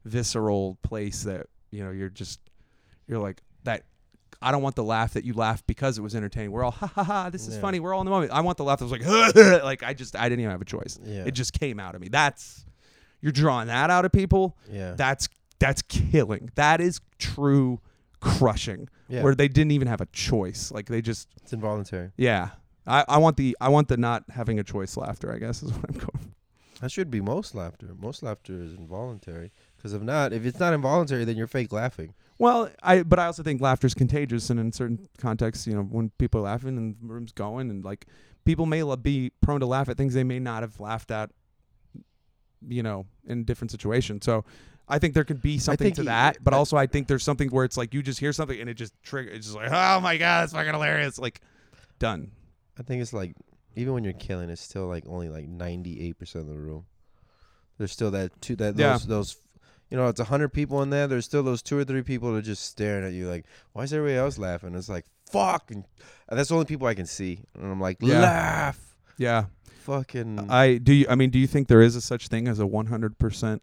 visceral 0.06 0.78
place 0.82 1.24
that 1.24 1.48
you 1.72 1.84
know 1.84 1.92
you're 1.92 2.10
just 2.10 2.40
you're 3.08 3.20
like 3.20 3.42
that. 3.64 3.84
I 4.42 4.52
don't 4.52 4.62
want 4.64 4.76
the 4.76 4.84
laugh 4.84 5.14
that 5.14 5.24
you 5.24 5.34
laughed 5.34 5.68
because 5.68 5.98
it 5.98 6.02
was 6.02 6.16
entertaining. 6.16 6.52
We're 6.52 6.64
all 6.64 6.72
ha 6.72 6.88
ha 6.88 7.04
ha. 7.04 7.30
This 7.30 7.48
is 7.48 7.56
Yeah. 7.56 7.62
funny. 7.62 7.80
We're 7.80 7.94
all 7.94 8.02
in 8.02 8.06
the 8.06 8.12
moment. 8.12 8.32
I 8.32 8.42
want 8.42 8.58
the 8.58 8.64
laugh 8.64 8.80
that 8.80 8.86
was 8.86 8.92
like 8.92 9.64
like 9.64 9.84
I 9.84 9.94
just 9.94 10.16
I 10.16 10.28
didn't 10.30 10.40
even 10.42 10.52
have 10.52 10.62
a 10.62 10.66
choice. 10.66 11.00
Yeah. 11.04 11.26
It 11.26 11.32
just 11.32 11.54
came 11.54 11.80
out 11.80 11.94
of 11.96 12.02
me. 12.02 12.08
That's 12.10 12.66
you're 13.22 13.32
drawing 13.32 13.68
that 13.68 13.90
out 13.90 14.04
of 14.06 14.12
people. 14.12 14.58
Yeah. 14.72 14.94
That's 14.96 15.30
that's 15.60 15.82
killing. 15.84 16.50
That 16.56 16.82
is 16.82 17.02
true 17.20 17.80
crushing. 18.20 18.90
Yeah. 19.08 19.24
Where 19.24 19.36
they 19.36 19.48
didn't 19.48 19.72
even 19.72 19.88
have 19.88 20.02
a 20.02 20.06
choice. 20.08 20.72
Like 20.72 20.88
they 20.88 21.02
just 21.02 21.28
It's 21.44 21.54
involuntary. 21.54 22.12
yeah. 22.18 22.50
I, 22.88 23.06
I 23.08 23.18
want 23.20 23.38
the 23.38 23.56
I 23.62 23.70
want 23.70 23.90
the 23.90 23.98
not 23.98 24.24
having 24.32 24.60
a 24.60 24.64
choice 24.64 24.98
laughter. 24.98 25.32
I 25.32 25.38
guess 25.38 25.62
is 25.62 25.72
what 25.74 25.86
I'm 25.90 25.98
going. 25.98 26.34
That 26.82 26.92
should 26.92 27.12
be 27.12 27.22
most 27.22 27.54
laughter. 27.54 27.90
Most 28.00 28.24
laughter 28.24 28.60
is 28.64 28.74
involuntary. 28.74 29.52
Because 29.78 29.94
if 29.94 30.02
not, 30.02 30.34
if 30.34 30.46
it's 30.46 30.60
not 30.60 30.74
involuntary, 30.74 31.26
then 31.26 31.38
you're 31.38 31.46
fake 31.48 31.72
laughing. 31.72 32.16
Well, 32.42 32.72
I 32.82 33.04
but 33.04 33.20
I 33.20 33.28
also 33.28 33.44
think 33.44 33.62
laughter 33.62 33.86
is 33.86 33.94
contagious, 33.94 34.50
and 34.50 34.60
in 34.60 34.72
certain 34.72 35.08
contexts, 35.20 35.68
you 35.68 35.76
know, 35.76 35.84
when 35.84 36.10
people 36.18 36.40
are 36.40 36.44
laughing 36.46 36.76
and 36.76 36.96
the 37.00 37.06
room's 37.08 37.32
going, 37.32 37.70
and 37.70 37.86
like 37.86 38.08
people 38.46 38.66
may 38.66 38.82
la- 38.82 38.96
be 38.96 39.32
prone 39.42 39.60
to 39.60 39.68
laugh 39.68 39.90
at 39.90 39.96
things 39.98 40.16
they 40.16 40.24
may 40.24 40.40
not 40.40 40.64
have 40.64 40.80
laughed 40.80 41.12
at, 41.12 41.30
you 42.68 42.82
know, 42.82 43.06
in 43.28 43.44
different 43.44 43.72
situations. 43.72 44.26
So. 44.26 44.44
I 44.88 45.00
think 45.00 45.14
there 45.14 45.24
could 45.24 45.42
be 45.42 45.58
something 45.58 45.86
think 45.86 45.96
to 45.98 46.02
he- 46.02 46.08
that, 46.08 46.44
but 46.44 46.54
also 46.54 46.76
I 46.76 46.86
think 46.86 47.08
there's 47.08 47.24
something 47.24 47.48
where 47.50 47.64
it's 47.64 47.78
like 47.78 47.94
you 47.94 48.02
just 48.04 48.20
hear 48.20 48.34
something 48.34 48.60
and 48.60 48.70
it 48.70 48.74
just 48.74 48.94
triggers. 49.04 49.38
It's 49.38 49.46
just 49.46 49.56
like, 49.56 49.70
oh 49.72 50.02
my 50.02 50.18
god, 50.18 50.44
it's 50.44 50.52
fucking 50.54 50.74
hilarious! 50.74 51.18
Like, 51.18 51.40
done. 51.98 52.32
I 52.78 52.84
think 52.84 53.02
it's 53.02 53.14
like 53.14 53.34
even 53.78 53.94
when 53.94 54.04
you're 54.04 54.12
killing, 54.12 54.50
it's 54.50 54.62
still 54.62 54.88
like 54.88 55.06
only 55.08 55.30
like 55.30 55.48
98 55.48 56.18
percent 56.20 56.42
of 56.42 56.50
the 56.50 56.58
room. 56.60 56.86
There's 57.78 57.94
still 57.94 58.12
that 58.12 58.42
two 58.42 58.58
that 58.58 58.76
Yeah. 58.76 58.94
those 58.94 59.06
those 59.08 59.38
you 59.92 59.98
know 59.98 60.08
it's 60.08 60.20
a 60.20 60.24
hundred 60.24 60.50
people 60.50 60.82
in 60.82 60.90
there. 60.90 61.06
There's 61.06 61.26
still 61.26 61.44
those 61.44 61.62
two 61.62 61.78
or 61.78 61.84
three 61.84 62.02
people 62.02 62.32
that 62.32 62.40
are 62.40 62.42
just 62.42 62.64
staring 62.66 63.06
at 63.06 63.14
you 63.14 63.30
like, 63.30 63.46
why 63.74 63.84
is 63.84 63.94
everybody 63.94 64.18
else 64.18 64.38
laughing? 64.40 64.74
It's 64.74 64.90
like 64.90 65.06
fuck, 65.30 65.70
and 65.72 65.86
that's 66.28 66.50
the 66.50 66.56
only 66.56 66.66
people 66.66 66.88
I 66.88 66.94
can 66.94 67.06
see, 67.06 67.42
and 67.56 67.72
I'm 67.72 67.80
like, 67.80 67.98
Yeah. 68.02 68.20
laugh, 68.22 68.80
Yeah, 69.18 69.46
fucking 69.82 70.48
I 70.50 70.78
do. 70.78 70.94
You, 70.94 71.06
I 71.10 71.16
mean, 71.16 71.30
do 71.30 71.40
you 71.40 71.48
think 71.48 71.68
there 71.68 71.82
is 71.82 71.96
a 71.96 72.02
such 72.02 72.28
thing 72.28 72.48
as 72.48 72.60
a 72.60 72.64
100% 72.66 73.60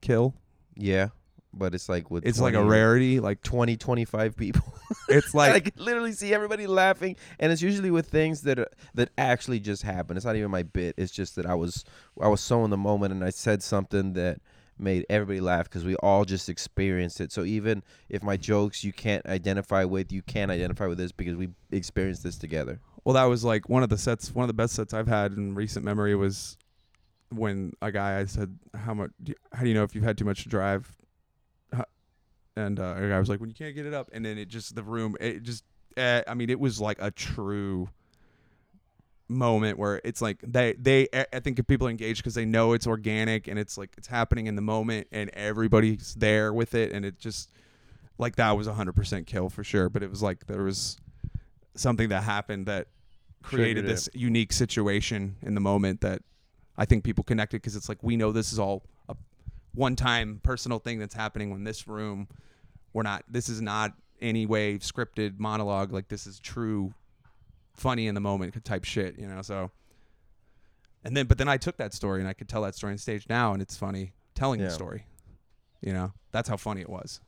kill? 0.00 0.34
yeah. 0.76 1.08
But 1.54 1.74
it's 1.74 1.86
like 1.86 2.10
with 2.10 2.24
It's 2.26 2.40
like 2.40 2.54
a 2.54 2.64
rarity. 2.64 3.20
Like 3.20 3.42
20, 3.42 3.76
25 3.76 4.34
people. 4.38 4.72
it's 5.10 5.34
like 5.34 5.52
I 5.54 5.60
can 5.60 5.84
literally 5.84 6.12
see 6.12 6.32
everybody 6.32 6.66
laughing, 6.66 7.14
and 7.38 7.52
it's 7.52 7.60
usually 7.60 7.90
with 7.90 8.08
things 8.08 8.40
that 8.42 8.58
are, 8.58 8.68
that 8.94 9.10
actually 9.18 9.60
just 9.60 9.82
happen. 9.82 10.16
It's 10.16 10.24
not 10.24 10.34
even 10.34 10.50
my 10.50 10.62
bit. 10.62 10.94
It's 10.96 11.12
just 11.12 11.36
that 11.36 11.44
I 11.44 11.54
was 11.54 11.84
I 12.18 12.28
was 12.28 12.40
so 12.40 12.64
in 12.64 12.70
the 12.70 12.78
moment, 12.78 13.12
and 13.12 13.22
I 13.22 13.28
said 13.28 13.62
something 13.62 14.14
that 14.14 14.40
made 14.82 15.06
everybody 15.08 15.40
laugh 15.40 15.64
because 15.64 15.84
we 15.84 15.96
all 15.96 16.24
just 16.24 16.48
experienced 16.48 17.20
it. 17.20 17.32
So 17.32 17.44
even 17.44 17.82
if 18.08 18.22
my 18.22 18.36
jokes 18.36 18.82
you 18.84 18.92
can't 18.92 19.24
identify 19.26 19.84
with, 19.84 20.12
you 20.12 20.22
can 20.22 20.50
identify 20.50 20.86
with 20.86 20.98
this 20.98 21.12
because 21.12 21.36
we 21.36 21.48
experienced 21.70 22.22
this 22.22 22.36
together. 22.36 22.80
Well, 23.04 23.14
that 23.14 23.24
was 23.24 23.44
like 23.44 23.68
one 23.68 23.82
of 23.82 23.88
the 23.88 23.98
sets, 23.98 24.34
one 24.34 24.44
of 24.44 24.48
the 24.48 24.54
best 24.54 24.74
sets 24.74 24.92
I've 24.92 25.08
had 25.08 25.32
in 25.32 25.54
recent 25.54 25.84
memory 25.84 26.14
was 26.14 26.56
when 27.30 27.72
a 27.80 27.90
guy 27.90 28.20
I 28.20 28.26
said, 28.26 28.58
"How 28.74 28.92
much? 28.94 29.10
do 29.22 29.30
you- 29.30 29.38
How 29.52 29.62
do 29.62 29.68
you 29.68 29.74
know 29.74 29.84
if 29.84 29.94
you've 29.94 30.04
had 30.04 30.18
too 30.18 30.24
much 30.24 30.42
to 30.42 30.48
drive?" 30.48 30.94
And 32.54 32.78
uh, 32.78 32.94
a 32.98 33.08
guy 33.08 33.18
was 33.18 33.30
like, 33.30 33.40
"When 33.40 33.48
you 33.48 33.54
can't 33.54 33.74
get 33.74 33.86
it 33.86 33.94
up," 33.94 34.10
and 34.12 34.24
then 34.26 34.36
it 34.36 34.48
just 34.48 34.74
the 34.74 34.82
room, 34.82 35.16
it 35.20 35.42
just, 35.42 35.64
uh, 35.96 36.20
I 36.28 36.34
mean, 36.34 36.50
it 36.50 36.60
was 36.60 36.80
like 36.82 37.00
a 37.00 37.10
true 37.10 37.88
moment 39.28 39.78
where 39.78 40.00
it's 40.04 40.20
like 40.20 40.38
they 40.42 40.74
they 40.74 41.08
I 41.32 41.40
think 41.40 41.58
if 41.58 41.66
people 41.66 41.88
engage 41.88 42.18
because 42.18 42.34
they 42.34 42.44
know 42.44 42.72
it's 42.72 42.86
organic 42.86 43.48
and 43.48 43.58
it's 43.58 43.78
like 43.78 43.94
it's 43.96 44.08
happening 44.08 44.46
in 44.46 44.56
the 44.56 44.62
moment 44.62 45.06
and 45.12 45.30
everybody's 45.30 46.14
there 46.14 46.52
with 46.52 46.74
it 46.74 46.92
and 46.92 47.04
it 47.04 47.18
just 47.18 47.50
like 48.18 48.36
that 48.36 48.56
was 48.56 48.66
a 48.66 48.74
hundred 48.74 48.94
percent 48.94 49.26
kill 49.26 49.48
for 49.48 49.64
sure. 49.64 49.88
But 49.88 50.02
it 50.02 50.10
was 50.10 50.22
like 50.22 50.46
there 50.46 50.62
was 50.62 50.98
something 51.74 52.10
that 52.10 52.22
happened 52.22 52.66
that 52.66 52.88
created 53.42 53.82
Triggered 53.82 53.84
it. 53.84 53.88
this 53.88 54.08
unique 54.14 54.52
situation 54.52 55.36
in 55.42 55.54
the 55.54 55.60
moment 55.60 56.00
that 56.02 56.22
I 56.76 56.84
think 56.84 57.04
people 57.04 57.24
connected 57.24 57.60
because 57.60 57.76
it's 57.76 57.88
like 57.88 58.02
we 58.02 58.16
know 58.16 58.32
this 58.32 58.52
is 58.52 58.58
all 58.58 58.84
a 59.08 59.16
one-time 59.74 60.40
personal 60.42 60.78
thing 60.78 60.98
that's 60.98 61.14
happening 61.14 61.50
in 61.50 61.64
this 61.64 61.86
room. 61.86 62.28
We're 62.92 63.02
not. 63.02 63.24
This 63.28 63.48
is 63.48 63.60
not 63.60 63.92
any 64.20 64.46
way 64.46 64.78
scripted 64.78 65.38
monologue. 65.38 65.92
Like 65.92 66.08
this 66.08 66.26
is 66.26 66.38
true, 66.38 66.94
funny 67.74 68.06
in 68.06 68.14
the 68.14 68.20
moment 68.20 68.52
could 68.52 68.64
type 68.64 68.84
shit. 68.84 69.18
You 69.18 69.26
know. 69.26 69.42
So. 69.42 69.70
And 71.04 71.16
then, 71.16 71.26
but 71.26 71.36
then 71.36 71.48
I 71.48 71.56
took 71.56 71.78
that 71.78 71.92
story 71.92 72.20
and 72.20 72.28
I 72.28 72.32
could 72.32 72.48
tell 72.48 72.62
that 72.62 72.76
story 72.76 72.92
on 72.92 72.98
stage 72.98 73.26
now, 73.28 73.52
and 73.52 73.60
it's 73.60 73.76
funny 73.76 74.12
telling 74.36 74.60
Yeah. 74.60 74.66
the 74.66 74.72
story. 74.72 75.06
You 75.80 75.92
know, 75.92 76.12
that's 76.30 76.48
how 76.48 76.56
funny 76.56 76.80
it 76.80 76.88
was 76.88 77.20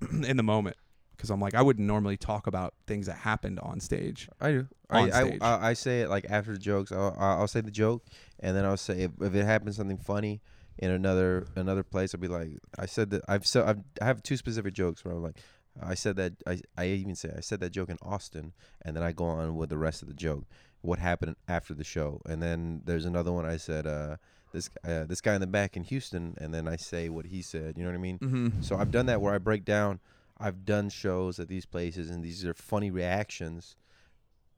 in 0.12 0.36
the 0.36 0.42
moment. 0.44 0.76
Because 1.16 1.30
I'm 1.30 1.40
like, 1.40 1.54
I 1.54 1.62
wouldn't 1.62 1.86
normally 1.86 2.16
talk 2.18 2.46
about 2.46 2.74
things 2.86 3.06
that 3.06 3.16
happened 3.16 3.58
on 3.58 3.80
stage. 3.80 4.28
I 4.40 4.50
do. 4.52 4.68
I, 4.90 5.00
I, 5.00 5.10
stage. 5.10 5.38
I 5.40 5.68
I 5.70 5.72
say 5.72 6.02
it 6.02 6.10
like 6.10 6.26
after 6.28 6.52
the 6.52 6.58
jokes. 6.58 6.92
I'll, 6.92 7.16
I'll 7.18 7.40
I'll 7.40 7.48
say 7.48 7.62
the 7.62 7.70
joke, 7.70 8.04
and 8.38 8.54
then 8.56 8.64
I'll 8.64 8.76
say 8.76 9.00
if, 9.00 9.10
if 9.20 9.34
it 9.34 9.44
happens 9.44 9.76
something 9.76 9.96
funny 9.96 10.42
in 10.78 10.90
another 10.90 11.46
another 11.56 11.82
place, 11.82 12.14
I'll 12.14 12.20
be 12.20 12.28
like, 12.28 12.50
I 12.78 12.84
said 12.86 13.10
that 13.10 13.22
I've 13.26 13.46
so 13.46 13.64
I've, 13.64 13.78
I 14.00 14.04
have 14.04 14.22
two 14.22 14.36
specific 14.36 14.74
jokes 14.74 15.04
where 15.04 15.14
I'm 15.14 15.22
like, 15.22 15.38
I 15.82 15.94
said 15.94 16.16
that 16.16 16.34
I 16.46 16.60
I 16.76 16.86
even 16.86 17.14
say 17.14 17.32
I 17.36 17.40
said 17.40 17.60
that 17.60 17.70
joke 17.70 17.90
in 17.90 17.98
Austin, 18.02 18.52
and 18.82 18.96
then 18.96 19.02
I 19.02 19.12
go 19.12 19.24
on 19.24 19.56
with 19.56 19.70
the 19.70 19.78
rest 19.78 20.02
of 20.02 20.08
the 20.08 20.14
joke, 20.14 20.44
what 20.80 20.98
happened 20.98 21.36
after 21.48 21.74
the 21.74 21.84
show, 21.84 22.20
and 22.26 22.42
then 22.42 22.82
there's 22.84 23.04
another 23.04 23.32
one 23.32 23.44
I 23.44 23.56
said 23.56 23.86
uh 23.86 24.16
this 24.52 24.70
uh, 24.84 25.04
this 25.04 25.20
guy 25.20 25.34
in 25.34 25.40
the 25.40 25.46
back 25.46 25.76
in 25.76 25.84
Houston, 25.84 26.34
and 26.38 26.54
then 26.54 26.68
I 26.68 26.76
say 26.76 27.08
what 27.08 27.26
he 27.26 27.42
said. 27.42 27.76
You 27.76 27.84
know 27.84 27.90
what 27.90 27.96
I 27.96 28.00
mean? 28.00 28.18
Mm-hmm. 28.18 28.62
So 28.62 28.76
I've 28.76 28.90
done 28.90 29.06
that 29.06 29.20
where 29.20 29.34
I 29.34 29.38
break 29.38 29.64
down. 29.64 30.00
I've 30.38 30.64
done 30.64 30.88
shows 30.88 31.40
at 31.40 31.48
these 31.48 31.66
places, 31.66 32.10
and 32.10 32.22
these 32.24 32.44
are 32.44 32.54
funny 32.54 32.90
reactions. 32.90 33.76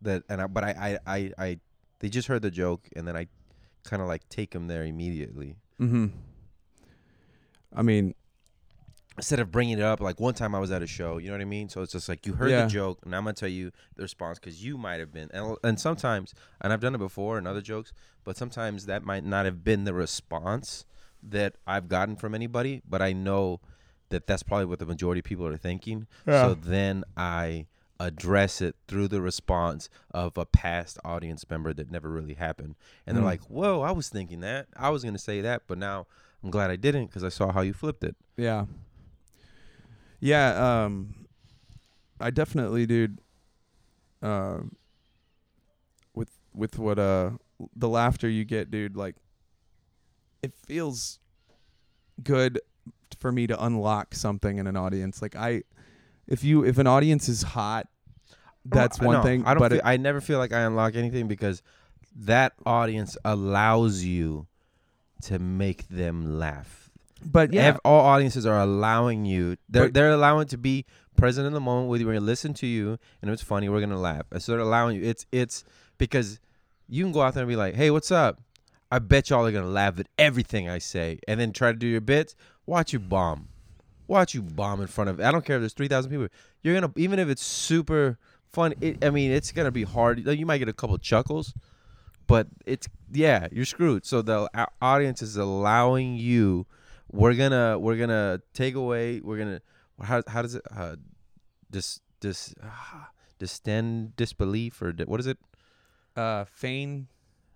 That 0.02 0.22
and 0.28 0.40
I, 0.40 0.46
but 0.46 0.64
I, 0.64 0.98
I, 1.06 1.16
I, 1.16 1.32
I 1.38 1.60
they 2.00 2.08
just 2.08 2.28
heard 2.28 2.42
the 2.42 2.50
joke, 2.50 2.88
and 2.94 3.08
then 3.08 3.16
I 3.16 3.26
kind 3.84 4.02
of 4.02 4.08
like 4.08 4.28
take 4.28 4.50
them 4.50 4.68
there 4.68 4.84
immediately 4.84 5.56
Mm-hmm. 5.80 6.06
I 7.74 7.82
mean, 7.82 8.14
instead 9.18 9.38
of 9.40 9.50
bringing 9.52 9.78
it 9.78 9.84
up. 9.84 10.00
Like 10.00 10.18
one 10.20 10.34
time 10.34 10.54
I 10.54 10.58
was 10.58 10.70
at 10.70 10.82
a 10.82 10.86
show, 10.86 11.18
you 11.18 11.26
know 11.28 11.34
what 11.34 11.40
I 11.42 11.44
mean. 11.44 11.68
So 11.68 11.82
it's 11.82 11.92
just 11.92 12.08
like 12.08 12.24
you 12.26 12.32
heard 12.34 12.50
Yeah. 12.50 12.62
the 12.62 12.68
joke, 12.68 13.00
and 13.04 13.14
I'm 13.14 13.24
gonna 13.24 13.34
tell 13.34 13.48
you 13.48 13.70
the 13.96 14.02
response 14.02 14.38
because 14.38 14.64
you 14.64 14.78
might 14.78 15.00
have 15.00 15.12
been, 15.12 15.28
and 15.32 15.56
and 15.62 15.78
sometimes, 15.78 16.34
and 16.60 16.72
I've 16.72 16.80
done 16.80 16.94
it 16.94 16.98
before 16.98 17.36
in 17.38 17.46
other 17.46 17.60
jokes, 17.60 17.92
but 18.24 18.36
sometimes 18.36 18.86
that 18.86 19.04
might 19.04 19.24
not 19.24 19.44
have 19.44 19.62
been 19.64 19.84
the 19.84 19.94
response 19.94 20.86
that 21.22 21.56
I've 21.66 21.88
gotten 21.88 22.16
from 22.16 22.34
anybody, 22.34 22.80
but 22.88 23.02
I 23.02 23.12
know 23.12 23.60
that 24.10 24.26
that's 24.26 24.42
probably 24.42 24.64
what 24.66 24.78
the 24.78 24.86
majority 24.86 25.18
of 25.18 25.24
people 25.24 25.46
are 25.46 25.56
thinking. 25.56 26.06
Yeah. 26.26 26.42
So 26.42 26.54
then 26.54 27.04
I 27.16 27.66
address 28.00 28.60
it 28.62 28.76
through 28.86 29.08
the 29.08 29.20
response 29.20 29.90
of 30.12 30.38
a 30.38 30.46
past 30.46 30.98
audience 31.04 31.44
member 31.50 31.72
that 31.74 31.90
never 31.90 32.08
really 32.08 32.34
happened. 32.34 32.76
And 33.04 33.16
they're 33.16 33.22
Mm. 33.24 33.26
like, 33.26 33.42
whoa, 33.50 33.80
I 33.82 33.90
was 33.90 34.08
thinking 34.08 34.38
that. 34.40 34.68
I 34.76 34.90
was 34.90 35.02
going 35.02 35.14
to 35.16 35.20
say 35.20 35.40
that, 35.40 35.62
but 35.66 35.76
now 35.78 36.06
I'm 36.44 36.50
glad 36.50 36.70
I 36.70 36.76
didn't 36.76 37.06
because 37.06 37.24
I 37.24 37.28
saw 37.28 37.50
how 37.52 37.60
you 37.62 37.72
flipped 37.72 38.04
it. 38.04 38.14
yeah, 38.36 38.66
yeah. 40.20 40.84
Um, 40.84 41.26
I 42.20 42.30
definitely, 42.30 42.86
dude. 42.86 43.20
Uh, 44.20 44.58
with 46.14 46.30
with 46.54 46.78
what 46.78 46.98
uh 46.98 47.30
the 47.76 47.88
laughter 47.88 48.28
you 48.28 48.44
get, 48.44 48.70
dude, 48.70 48.96
like 48.96 49.16
it 50.42 50.54
feels 50.54 51.18
good 52.22 52.60
for 53.18 53.32
me 53.32 53.46
to 53.46 53.64
unlock 53.64 54.14
something 54.14 54.58
in 54.58 54.66
an 54.66 54.76
audience. 54.76 55.22
Like 55.22 55.36
I, 55.36 55.62
if 56.26 56.44
you 56.44 56.64
if 56.64 56.78
an 56.78 56.86
audience 56.86 57.28
is 57.28 57.42
hot, 57.42 57.88
that's 58.64 59.00
one 59.00 59.14
no, 59.14 59.22
thing. 59.22 59.44
I 59.44 59.54
don't. 59.54 59.60
but 59.60 59.72
Feel, 59.72 59.78
it- 59.80 59.84
I 59.86 59.96
never 59.96 60.20
feel 60.20 60.38
like 60.38 60.52
I 60.52 60.60
unlock 60.60 60.94
anything 60.94 61.28
because 61.28 61.62
that 62.16 62.54
audience 62.66 63.16
allows 63.24 64.02
you 64.04 64.46
to 65.22 65.38
make 65.38 65.88
them 65.88 66.38
laugh. 66.38 66.87
But 67.24 67.52
yeah, 67.52 67.66
Ev- 67.68 67.80
all 67.84 68.00
audiences 68.00 68.46
are 68.46 68.58
allowing 68.60 69.24
you. 69.24 69.56
They're 69.68 69.84
But- 69.84 69.94
they're 69.94 70.10
allowing 70.10 70.48
to 70.48 70.58
be 70.58 70.84
present 71.16 71.46
in 71.46 71.52
the 71.52 71.60
moment 71.60 71.88
with 71.90 72.00
you. 72.00 72.06
We're 72.06 72.14
gonna 72.14 72.26
listen 72.26 72.54
to 72.54 72.66
you, 72.66 72.98
and 73.22 73.30
if 73.30 73.34
it's 73.34 73.42
funny, 73.42 73.68
we're 73.68 73.80
gonna 73.80 73.98
laugh. 73.98 74.22
So 74.38 74.52
they're 74.52 74.60
allowing 74.60 74.96
you. 74.96 75.02
It's 75.04 75.26
it's 75.32 75.64
because 75.98 76.38
you 76.88 77.04
can 77.04 77.12
go 77.12 77.22
out 77.22 77.34
there 77.34 77.42
and 77.42 77.48
be 77.48 77.56
like, 77.56 77.74
"Hey, 77.74 77.90
what's 77.90 78.10
up?" 78.10 78.40
I 78.90 78.98
bet 79.00 79.28
y'all 79.30 79.44
are 79.44 79.52
gonna 79.52 79.66
laugh 79.66 79.98
at 79.98 80.08
everything 80.18 80.68
I 80.68 80.78
say, 80.78 81.18
and 81.28 81.38
then 81.38 81.52
try 81.52 81.72
to 81.72 81.78
do 81.78 81.86
your 81.86 82.00
bits. 82.00 82.34
Watch 82.66 82.92
you 82.92 82.98
bomb. 82.98 83.48
Watch 84.06 84.34
you 84.34 84.40
bomb 84.42 84.80
in 84.80 84.86
front 84.86 85.10
of. 85.10 85.20
I 85.20 85.30
don't 85.30 85.44
care 85.44 85.56
if 85.56 85.60
there's 85.62 85.74
three 85.74 85.88
thousand 85.88 86.10
people. 86.10 86.28
You're 86.62 86.74
gonna 86.80 86.92
even 86.96 87.18
if 87.18 87.28
it's 87.28 87.44
super 87.44 88.18
fun. 88.52 88.74
It, 88.80 89.04
I 89.04 89.10
mean, 89.10 89.30
it's 89.30 89.52
gonna 89.52 89.70
be 89.70 89.82
hard. 89.84 90.24
You 90.26 90.46
might 90.46 90.58
get 90.58 90.68
a 90.68 90.72
couple 90.72 90.96
chuckles, 90.98 91.52
but 92.26 92.46
it's 92.64 92.88
yeah, 93.12 93.48
you're 93.52 93.64
screwed. 93.66 94.06
So 94.06 94.22
the 94.22 94.48
audience 94.80 95.20
is 95.20 95.36
allowing 95.36 96.14
you. 96.14 96.66
We're 97.10 97.34
gonna 97.34 97.78
we're 97.78 97.96
gonna 97.96 98.40
take 98.52 98.74
away. 98.74 99.20
We're 99.20 99.38
gonna 99.38 99.60
how 100.02 100.22
how 100.26 100.42
does 100.42 100.54
it 100.54 100.62
uh, 100.74 100.96
dis 101.70 102.00
dis 102.20 102.54
ah, 102.62 103.10
distend 103.38 104.16
disbelief 104.16 104.80
or 104.82 104.92
di- 104.92 105.04
what 105.04 105.20
is 105.20 105.26
it? 105.26 105.38
Uh, 106.16 106.44
feign. 106.44 107.08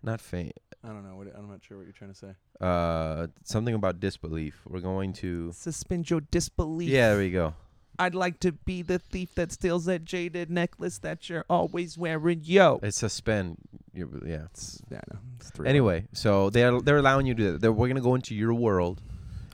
Not 0.03 0.21
faint. 0.21 0.53
I 0.83 0.89
don't 0.89 1.05
know. 1.05 1.15
What, 1.15 1.29
I'm 1.37 1.49
not 1.49 1.63
sure 1.63 1.77
what 1.77 1.85
you're 1.85 1.93
trying 1.93 2.13
to 2.13 2.19
say. 2.19 2.35
Uh, 2.61 3.29
something 3.45 3.75
about 3.75 4.01
disbelief. 4.01 4.61
We're 4.67 4.81
going 4.81 5.13
to. 5.15 5.53
Suspend 5.53 6.11
your 6.11 6.23
disbelief. 6.23 6.89
Yeah, 6.89 7.11
there 7.11 7.19
we 7.19 7.31
go. 7.31 7.55
I'd 7.99 8.15
like 8.15 8.41
to 8.41 8.51
be 8.51 8.83
the 8.83 8.99
thief 8.99 9.35
that 9.37 9.53
steals 9.53 9.85
that 9.85 10.05
jaded 10.05 10.51
necklace 10.51 10.99
that 10.99 11.29
you're 11.29 11.45
always 11.49 11.97
wearing. 11.97 12.41
Yo. 12.43 12.81
It's 12.83 12.97
suspend. 12.97 13.59
You, 13.93 14.21
yeah. 14.27 14.47
It's, 14.51 14.83
yeah, 14.91 15.03
no. 15.13 15.21
It's 15.39 15.51
three. 15.51 15.69
Anyway, 15.69 16.07
so 16.13 16.51
they're 16.51 16.81
they're 16.81 16.99
allowing 16.99 17.27
you 17.27 17.35
to. 17.35 17.43
do 17.43 17.53
that. 17.53 17.61
They're, 17.61 17.73
we're 17.73 17.89
gonna 17.89 18.01
go 18.01 18.17
into 18.17 18.35
your 18.35 18.55
world, 18.55 19.03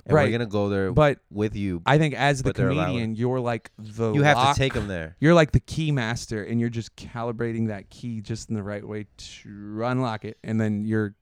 and 0.09 0.15
Right. 0.15 0.25
we're 0.27 0.33
gonna 0.33 0.47
go 0.51 0.69
there 0.69 0.91
But 0.93 1.21
with 1.31 1.55
you. 1.55 1.83
I 1.87 1.99
think 1.99 2.15
as 2.15 2.39
the 2.39 2.45
But 2.45 2.57
they're 2.57 2.71
allowing- 2.71 2.95
comedian, 2.97 3.15
you're 3.15 3.39
like 3.41 3.71
the 3.79 4.13
you 4.13 4.23
have 4.23 4.37
lock- 4.37 4.57
to 4.57 4.59
take 4.59 4.73
them 4.73 4.89
there. 4.89 5.17
You're 5.21 5.35
like 5.35 5.53
the 5.53 5.61
key 5.61 5.93
master, 5.93 6.43
and 6.43 6.59
you're 6.59 6.71
just 6.71 6.97
calibrating 6.97 7.69
that 7.69 7.91
key 7.91 8.21
just 8.23 8.49
in 8.49 8.55
the 8.57 8.63
right 8.63 8.87
way 8.87 9.07
to 9.17 9.83
unlock 9.85 10.25
it, 10.25 10.39
and 10.43 10.61
then 10.61 10.85
you're 10.85 11.15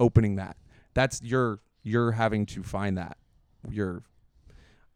opening 0.00 0.36
that. 0.36 0.56
That's 0.94 1.22
your 1.22 1.60
you're 1.84 2.12
having 2.12 2.44
to 2.46 2.62
find 2.62 2.98
that. 2.98 3.16
You're, 3.70 4.02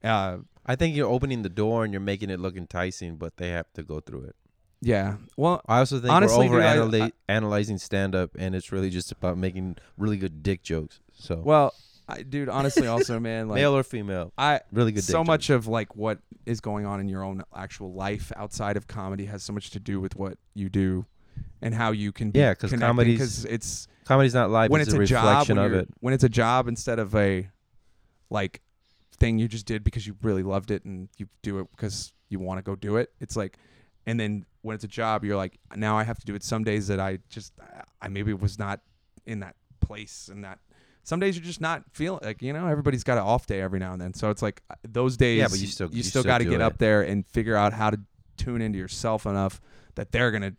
uh, 0.05 0.39
I 0.65 0.77
think 0.77 0.97
you're 0.97 1.09
opening 1.09 1.43
the 1.43 1.49
door 1.49 1.85
and 1.85 1.93
you're 1.93 2.01
making 2.01 2.31
it 2.31 2.41
look 2.41 2.57
enticing, 2.57 3.17
but 3.17 3.37
they 3.37 3.49
have 3.51 3.73
to 3.75 3.83
go 3.83 4.01
through 4.01 4.25
it. 4.25 4.37
yeah. 4.83 5.17
Well, 5.37 5.63
I 5.67 5.79
also 5.79 5.99
think 6.01 6.13
Honestly, 6.13 6.49
we're 6.49 6.57
dude, 6.61 6.65
I- 6.67 6.79
over 6.79 6.97
I- 7.05 7.13
analyzing 7.29 7.79
stand 7.79 8.15
up, 8.15 8.31
and 8.39 8.55
it's 8.55 8.71
really 8.73 8.91
just 8.91 9.11
about 9.11 9.39
making 9.39 9.77
really 9.97 10.17
good 10.17 10.43
dick 10.43 10.63
jokes. 10.63 11.01
So 11.13 11.37
well, 11.45 11.73
I, 12.09 12.23
dude. 12.23 12.49
Honestly, 12.49 12.87
also, 12.87 13.19
man, 13.29 13.49
like 13.49 13.57
male 13.57 13.77
or 13.77 13.83
female, 13.83 14.33
I 14.39 14.61
really 14.73 14.93
good. 14.93 15.05
so 15.05 15.25
much 15.25 15.49
jokes. 15.49 15.65
of 15.65 15.69
like 15.69 15.97
what 15.97 16.19
is 16.45 16.61
going 16.61 16.87
on 16.87 17.01
in 17.01 17.09
your 17.09 17.23
own 17.25 17.43
actual 17.55 17.93
life 17.93 18.31
outside 18.37 18.77
of 18.77 18.87
comedy 18.87 19.25
has 19.27 19.43
so 19.43 19.53
much 19.53 19.71
to 19.71 19.81
do 19.81 20.01
with 20.01 20.15
what 20.17 20.39
you 20.55 20.69
do 20.69 21.05
and 21.61 21.75
how 21.75 21.91
you 21.91 22.13
can 22.13 22.31
be 22.31 22.39
Yeah, 22.41 22.55
'cause 22.55 22.71
connecting, 22.71 22.87
comedy's- 22.97 23.19
'cause 23.19 23.45
it's 23.47 23.89
comedy's 24.05 24.35
not 24.35 24.51
live. 24.51 24.71
when 24.71 24.81
it's, 24.81 24.89
it's, 24.91 24.99
a 24.99 25.03
a, 25.03 25.07
job 25.07 25.25
reflection 25.27 25.57
when, 25.57 25.67
of 25.67 25.73
it. 25.75 25.89
when 26.01 26.15
it's 26.15 26.25
a 26.25 26.29
job 26.29 26.69
instead 26.69 26.99
of 26.99 27.15
a 27.17 27.49
like 28.31 28.63
thing 29.19 29.39
you 29.39 29.49
just 29.49 29.67
did 29.67 29.83
because 29.83 30.07
you 30.07 30.15
really 30.23 30.43
loved 30.43 30.71
it 30.71 30.85
and 30.85 31.09
you 31.17 31.27
do 31.43 31.59
it 31.59 31.67
because 31.73 32.13
you 32.29 32.39
want 32.39 32.59
to 32.59 32.63
go 32.63 32.77
do 32.77 32.97
it 32.97 33.11
it's 33.21 33.35
like 33.37 33.57
and 34.07 34.21
then 34.21 34.45
when 34.63 34.75
it's 34.75 34.85
a 34.85 34.89
job 34.89 35.25
you're 35.25 35.37
like 35.37 35.59
now 35.75 35.97
i 35.97 36.05
have 36.05 36.19
to 36.19 36.27
do 36.27 36.35
it 36.35 36.43
some 36.43 36.63
days 36.63 36.87
that 36.89 37.01
i 37.01 37.19
just 37.31 37.53
i 38.03 38.09
maybe 38.09 38.33
was 38.35 38.59
not 38.59 38.81
in 39.27 39.41
that 39.41 39.57
place 39.81 40.29
and 40.31 40.45
that 40.45 40.59
some 41.07 41.21
days 41.21 41.37
you're 41.37 41.45
just 41.45 41.61
not 41.61 41.83
feeling 41.93 42.21
like 42.23 42.43
you 42.43 42.53
know 42.53 42.67
everybody's 42.67 43.05
got 43.05 43.17
an 43.17 43.25
off 43.25 43.47
day 43.47 43.61
every 43.61 43.79
now 43.79 43.93
and 43.93 44.01
then 44.03 44.13
so 44.13 44.29
it's 44.31 44.43
like 44.43 44.61
uh, 44.71 44.75
those 44.87 45.17
days 45.17 45.39
Yeah, 45.39 45.49
but 45.49 45.59
you 45.59 45.67
still- 45.67 45.89
you 45.91 45.99
you 45.99 46.03
still 46.03 46.23
still 46.23 46.31
got 46.31 46.39
to 46.39 46.45
get 46.45 46.55
it. 46.55 46.61
up 46.61 46.79
there 46.79 47.03
and 47.03 47.27
figure 47.27 47.57
out 47.57 47.73
how 47.73 47.91
to 47.91 47.99
tune 48.37 48.61
into 48.61 48.79
yourself 48.79 49.25
enough 49.25 49.61
that 49.95 50.13
they're 50.13 50.31
gonna 50.31 50.53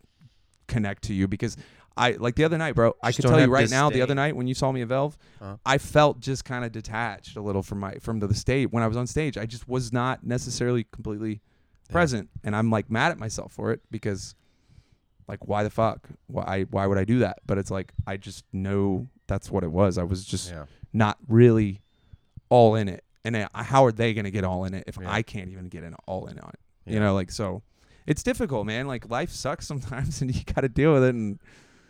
connect 0.66 1.04
to 1.04 1.14
you 1.14 1.28
because 1.28 1.56
I 1.96 2.12
like 2.12 2.36
the 2.36 2.44
other 2.44 2.58
night, 2.58 2.74
bro. 2.76 2.94
I 3.02 3.08
Just 3.10 3.22
don't 3.22 3.32
tell 3.32 3.40
you 3.40 3.48
right 3.52 3.68
now, 3.70 3.90
the 3.90 4.02
other 4.02 4.14
night 4.14 4.36
when 4.36 4.46
you 4.46 4.54
saw 4.54 4.70
me 4.70 4.82
at 4.82 4.88
Velve, 4.88 5.18
Uh-huh. 5.40 5.56
I 5.66 5.78
felt 5.78 6.20
just 6.20 6.44
kind 6.44 6.64
of 6.64 6.70
detached 6.70 7.36
a 7.36 7.40
little 7.40 7.62
from 7.62 7.80
my 7.80 7.94
from 7.94 8.20
the, 8.20 8.28
the 8.28 8.34
stage 8.34 8.68
when 8.70 8.84
I 8.84 8.86
was 8.86 8.96
on 8.96 9.06
stage. 9.08 9.36
I 9.36 9.46
just 9.46 9.66
was 9.68 9.92
not 9.92 10.24
necessarily 10.24 10.84
completely 10.92 11.40
present, 11.90 12.28
and 12.44 12.54
I'm 12.54 12.70
like 12.70 12.88
mad 12.88 13.10
at 13.10 13.18
myself 13.18 13.52
for 13.52 13.72
it 13.72 13.80
because, 13.90 14.36
like, 15.26 15.48
why 15.48 15.64
the 15.64 15.70
fuck? 15.70 16.08
Why 16.28 16.62
why 16.70 16.86
would 16.86 16.98
I 16.98 17.04
do 17.04 17.18
that? 17.20 17.38
But 17.46 17.58
it's 17.58 17.70
like 17.70 17.92
I 18.06 18.16
just 18.16 18.44
know 18.52 19.08
that's 19.28 19.50
what 19.50 19.62
it 19.62 19.70
was. 19.70 19.96
I 19.98 20.02
was 20.02 20.24
just 20.24 20.50
Yeah. 20.50 20.64
not 20.92 21.18
really 21.28 21.82
all 22.48 22.74
in 22.74 22.88
it, 22.88 23.04
and 23.24 23.36
uh, 23.36 23.48
how 23.54 23.84
are 23.84 23.92
they 23.92 24.14
gonna 24.14 24.30
get 24.32 24.42
all 24.44 24.64
in 24.64 24.74
it 24.74 24.84
if 24.88 24.98
Yeah. 25.00 25.10
I 25.12 25.22
can't 25.22 25.50
even 25.50 25.68
get 25.68 25.84
in 25.84 25.94
all 26.06 26.26
in 26.26 26.38
on 26.40 26.48
it? 26.50 26.60
Yeah. 26.86 26.94
You 26.94 27.00
know, 27.00 27.14
like 27.14 27.30
so. 27.30 27.62
It's 28.06 28.22
difficult, 28.22 28.64
man. 28.66 28.86
Like 28.86 29.08
life 29.10 29.30
sucks 29.30 29.66
sometimes, 29.66 30.20
and 30.22 30.34
you 30.34 30.42
got 30.44 30.62
to 30.62 30.68
deal 30.68 30.94
with 30.94 31.04
it 31.04 31.14
and 31.14 31.38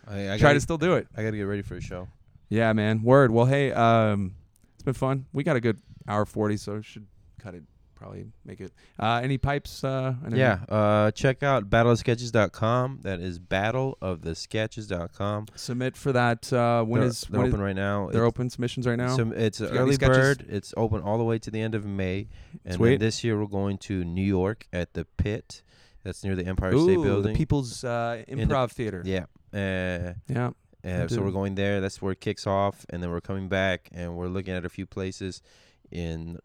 I, 0.07 0.23
I 0.25 0.27
try 0.37 0.39
gotta, 0.49 0.55
to 0.55 0.61
still 0.61 0.79
do 0.79 0.95
it. 0.95 1.07
I 1.17 1.23
gotta 1.23 1.37
get 1.37 1.45
ready 1.45 1.63
for 1.63 1.77
a 1.77 1.81
show. 1.81 2.09
Yeah, 2.49 2.73
man. 2.73 3.03
Word. 3.03 3.31
Well, 3.31 3.47
hey, 3.47 3.71
um, 3.73 4.35
it's 4.75 4.83
been 4.83 4.95
fun. 4.95 5.27
We 5.33 5.45
got 5.45 5.55
a 5.57 5.61
good 5.61 5.79
hour 6.09 6.25
forty, 6.27 6.57
so 6.57 6.81
should 6.81 7.07
cut 7.39 7.55
it. 7.55 7.63
Probably 7.99 8.27
make 8.45 8.61
it. 8.61 8.73
Uh, 8.99 9.21
any 9.25 9.39
pipes? 9.39 9.83
Uh, 9.83 10.15
I 10.25 10.29
know 10.29 10.37
you- 10.37 10.43
Yeah. 10.43 10.61
Uh, 10.69 11.11
check 11.11 11.43
out 11.43 11.69
battleofsketches.com. 11.69 13.01
That 13.03 13.19
is 13.21 13.41
battleofthesketches.com. 13.41 15.47
Submit 15.57 15.97
for 15.97 16.13
that. 16.13 16.53
Uh, 16.53 16.85
when 16.85 17.01
they're, 17.01 17.09
is 17.11 17.23
they're 17.23 17.41
when 17.41 17.49
is- 17.49 17.55
open 17.55 17.65
right 17.65 17.75
now? 17.77 18.07
they're 18.07 18.23
It's- 18.23 18.29
open 18.29 18.51
submissions 18.51 18.87
right 18.87 18.97
now. 18.99 19.17
Some, 19.17 19.33
it's 19.33 19.61
an 19.61 19.77
early 19.77 19.97
bird. 19.97 20.45
It's 20.49 20.73
open 20.77 21.03
all 21.03 21.19
the 21.19 21.25
way 21.25 21.39
to 21.39 21.51
the 21.51 21.61
end 21.61 21.75
of 21.75 21.85
May, 21.85 22.29
and 22.65 22.75
Sweet. 22.75 22.91
then 22.91 22.99
this 23.01 23.25
year 23.25 23.37
we're 23.39 23.47
going 23.47 23.79
to 23.79 24.05
New 24.05 24.23
York 24.23 24.67
at 24.73 24.95
the 24.95 25.05
Pit. 25.05 25.63
That's 26.05 26.23
near 26.25 26.37
the 26.37 26.47
Empire 26.47 26.71
State 26.73 27.03
Building. 27.03 27.33
the 27.33 27.37
People's 27.37 27.83
uh, 27.85 28.23
the- 28.29 28.35
Improv 28.37 28.71
Theater. 28.71 29.03
yeah. 29.05 29.25
Uh, 29.53 30.15
Yeah. 30.29 30.51
uh, 30.85 31.09
so 31.09 31.21
we're 31.23 31.31
going 31.33 31.55
there. 31.57 31.81
That's 31.81 32.01
where 32.01 32.13
it 32.13 32.21
kicks 32.21 32.47
off, 32.47 32.87
and 32.91 33.03
then 33.03 33.11
we're 33.11 33.21
coming 33.21 33.49
back, 33.49 33.89
and 33.93 34.15
we're 34.17 34.29
looking 34.29 34.55
at 34.55 34.65
a 34.65 34.69
few 34.69 34.87
places 34.87 35.43
in 35.91 36.39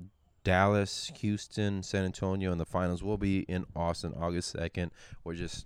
Dallas, 0.44 1.11
Houston, 1.20 1.84
San 1.84 2.06
Antonio, 2.06 2.52
and 2.52 2.60
the 2.60 2.65
finals 2.65 3.03
will 3.03 3.18
be 3.18 3.40
in 3.41 3.65
Austin, 3.76 4.14
August 4.20 4.52
second. 4.52 4.91
We're 5.24 5.36
just 5.36 5.65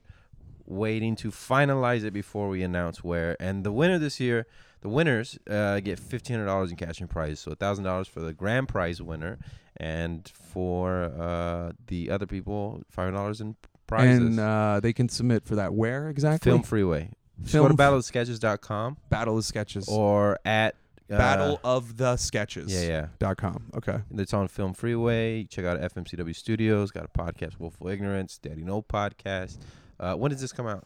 waiting 0.66 1.16
to 1.16 1.32
finalize 1.32 2.04
it 2.04 2.12
before 2.12 2.49
we 2.49 2.62
announce 2.62 3.04
where. 3.04 3.36
And 3.40 3.64
the 3.64 3.72
winner 3.72 3.98
this 3.98 4.20
year, 4.20 4.45
the 4.82 4.90
winners 4.90 5.38
uh, 5.49 5.80
get 5.80 5.99
fifteen 5.99 6.36
hundred 6.36 6.48
dollars 6.48 6.72
in 6.72 6.78
cash 6.78 6.99
and 6.99 7.10
prize. 7.10 7.40
So 7.40 7.54
thousand 7.56 7.84
dollars 7.86 8.08
for 8.08 8.20
the 8.20 8.34
grand 8.34 8.68
prize 8.68 9.02
winner, 9.02 9.40
and 9.78 10.28
for 10.28 11.06
uh, 11.18 11.72
the 11.88 12.12
other 12.12 12.28
people, 12.28 12.84
five 12.90 13.06
hundred 13.06 13.18
dollars 13.18 13.41
in 13.41 13.56
prizes. 13.88 14.20
And 14.20 14.40
uh, 14.40 14.80
they 14.82 14.94
can 14.94 15.10
submit 15.10 15.45
for 15.45 15.56
that. 15.56 15.74
Where 15.74 16.10
exactly? 16.10 16.52
Film 16.52 16.64
Freeway. 16.64 17.10
Just 17.41 17.52
Film 17.52 17.68
go 17.68 17.70
to 17.70 17.76
battleofsketches.com 17.76 18.98
Battle 19.10 19.38
of 19.38 19.45
Sketches. 19.45 19.88
or 19.88 20.40
at 20.44 20.76
uh, 21.11 21.17
Battle 21.17 21.59
of 21.63 21.97
the 21.97 22.17
Sketches. 22.17 22.73
Yeah, 22.73 22.88
yeah. 22.88 23.07
Dot 23.19 23.38
com. 23.38 23.71
Okay. 23.75 23.99
It's 24.15 24.34
on 24.34 24.47
Film 24.47 24.73
Freeway. 24.73 25.45
Check 25.45 25.65
out 25.65 25.79
FMCW 25.79 26.35
Studios. 26.35 26.91
Got 26.91 27.05
a 27.05 27.07
podcast, 27.07 27.59
Willful 27.59 27.88
Ignorance, 27.88 28.38
Daddy 28.38 28.63
No 28.63 28.81
podcast. 28.81 29.57
Uh, 29.99 30.15
when 30.15 30.31
does 30.31 30.41
this 30.41 30.51
come 30.51 30.67
out? 30.67 30.85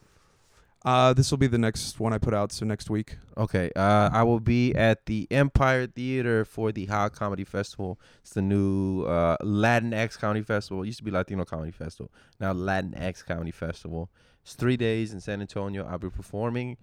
Uh, 0.84 1.14
this 1.14 1.30
will 1.30 1.38
be 1.38 1.48
the 1.48 1.60
next 1.60 2.00
one 2.00 2.12
I 2.12 2.18
put 2.18 2.34
out. 2.34 2.52
So 2.52 2.66
next 2.66 2.90
week. 2.90 3.18
Okay. 3.38 3.70
Uh, 3.76 4.10
I 4.12 4.24
will 4.24 4.40
be 4.40 4.74
at 4.74 5.06
the 5.06 5.28
Empire 5.30 5.86
Theater 5.86 6.44
for 6.44 6.72
the 6.72 6.86
Hot 6.88 7.14
Comedy 7.14 7.44
Festival. 7.44 8.00
It's 8.22 8.32
the 8.32 8.42
new 8.42 9.04
uh, 9.04 9.38
Latinx 9.44 10.18
Comedy 10.18 10.42
Festival. 10.42 10.82
It 10.84 10.88
used 10.88 10.98
to 11.00 11.04
be 11.04 11.12
Latino 11.12 11.46
Comedy 11.46 11.72
Festival. 11.72 12.12
Now 12.40 12.54
Latinx 12.54 13.24
Comedy 13.26 13.52
Festival. 13.52 14.10
It's 14.42 14.56
three 14.56 14.78
days 14.78 15.14
in 15.14 15.20
San 15.20 15.40
Antonio. 15.40 15.86
I'll 15.86 16.00
be 16.00 16.10
performing 16.10 16.78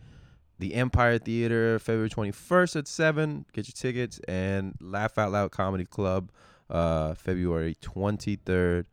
the 0.59 0.75
Empire 0.75 1.19
Theater 1.19 1.79
February 1.79 2.11
21st 2.11 2.77
at 2.77 2.89
7. 2.89 3.47
Get 3.53 3.69
your 3.69 3.75
tickets. 3.75 4.19
And 4.29 4.75
Laugh 4.81 5.17
Out 5.19 5.33
Loud 5.33 5.51
Comedy 5.51 5.85
Club 5.85 6.31
uh, 6.71 7.15
February 7.15 7.77
23rd. 7.81 8.85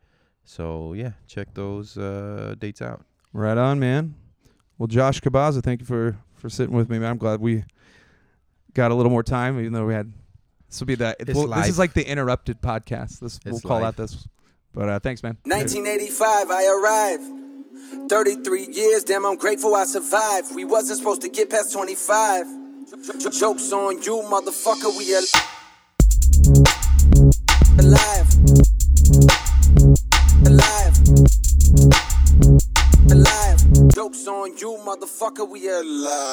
So, 0.44 0.92
yeah, 0.92 1.12
check 1.26 1.54
those 1.54 1.98
uh, 1.98 2.54
dates 2.58 2.80
out. 2.80 3.04
Right 3.32 3.58
on, 3.58 3.80
man. 3.80 4.14
Well, 4.78 4.86
Josh 4.86 5.20
Kabaza, 5.20 5.62
thank 5.62 5.80
you 5.80 5.86
for 5.86 6.16
for 6.36 6.50
sitting 6.50 6.74
with 6.74 6.88
me, 6.90 6.98
man. 6.98 7.12
I'm 7.12 7.18
glad 7.18 7.40
we 7.40 7.64
got 8.74 8.90
a 8.90 8.94
little 8.94 9.10
more 9.10 9.22
time, 9.22 9.58
even 9.58 9.72
though 9.72 9.86
we 9.86 9.94
had. 9.94 10.12
This 10.68 10.80
will 10.80 10.86
be 10.86 10.94
the. 10.94 11.16
It's 11.18 11.34
well, 11.34 11.48
this 11.48 11.68
is 11.68 11.78
like 11.78 11.94
the 11.94 12.06
interrupted 12.06 12.60
podcast. 12.60 13.20
This 13.20 13.40
we'll 13.44 13.60
call 13.60 13.80
life. 13.80 13.88
out 13.88 13.96
this. 13.96 14.28
But 14.72 14.88
uh, 14.88 14.98
thanks, 15.00 15.22
man. 15.22 15.38
1985, 15.44 16.50
I 16.50 16.66
arrived. 16.66 17.45
33 18.08 18.68
years, 18.72 19.04
damn, 19.04 19.26
I'm 19.26 19.36
grateful 19.36 19.74
I 19.74 19.84
survived. 19.84 20.54
We 20.54 20.64
wasn't 20.64 20.98
supposed 20.98 21.22
to 21.22 21.28
get 21.28 21.50
past 21.50 21.72
25. 21.72 22.46
J- 23.20 23.30
Jokes 23.30 23.72
on 23.72 24.02
you, 24.02 24.22
motherfucker, 24.30 24.96
we 24.96 25.14
al- 25.14 25.24
alive. 27.78 28.28
Alive. 30.46 30.98
Alive. 33.10 33.88
Jokes 33.94 34.26
on 34.28 34.56
you, 34.58 34.78
motherfucker, 34.86 35.48
we 35.48 35.68
alive. 35.68 36.26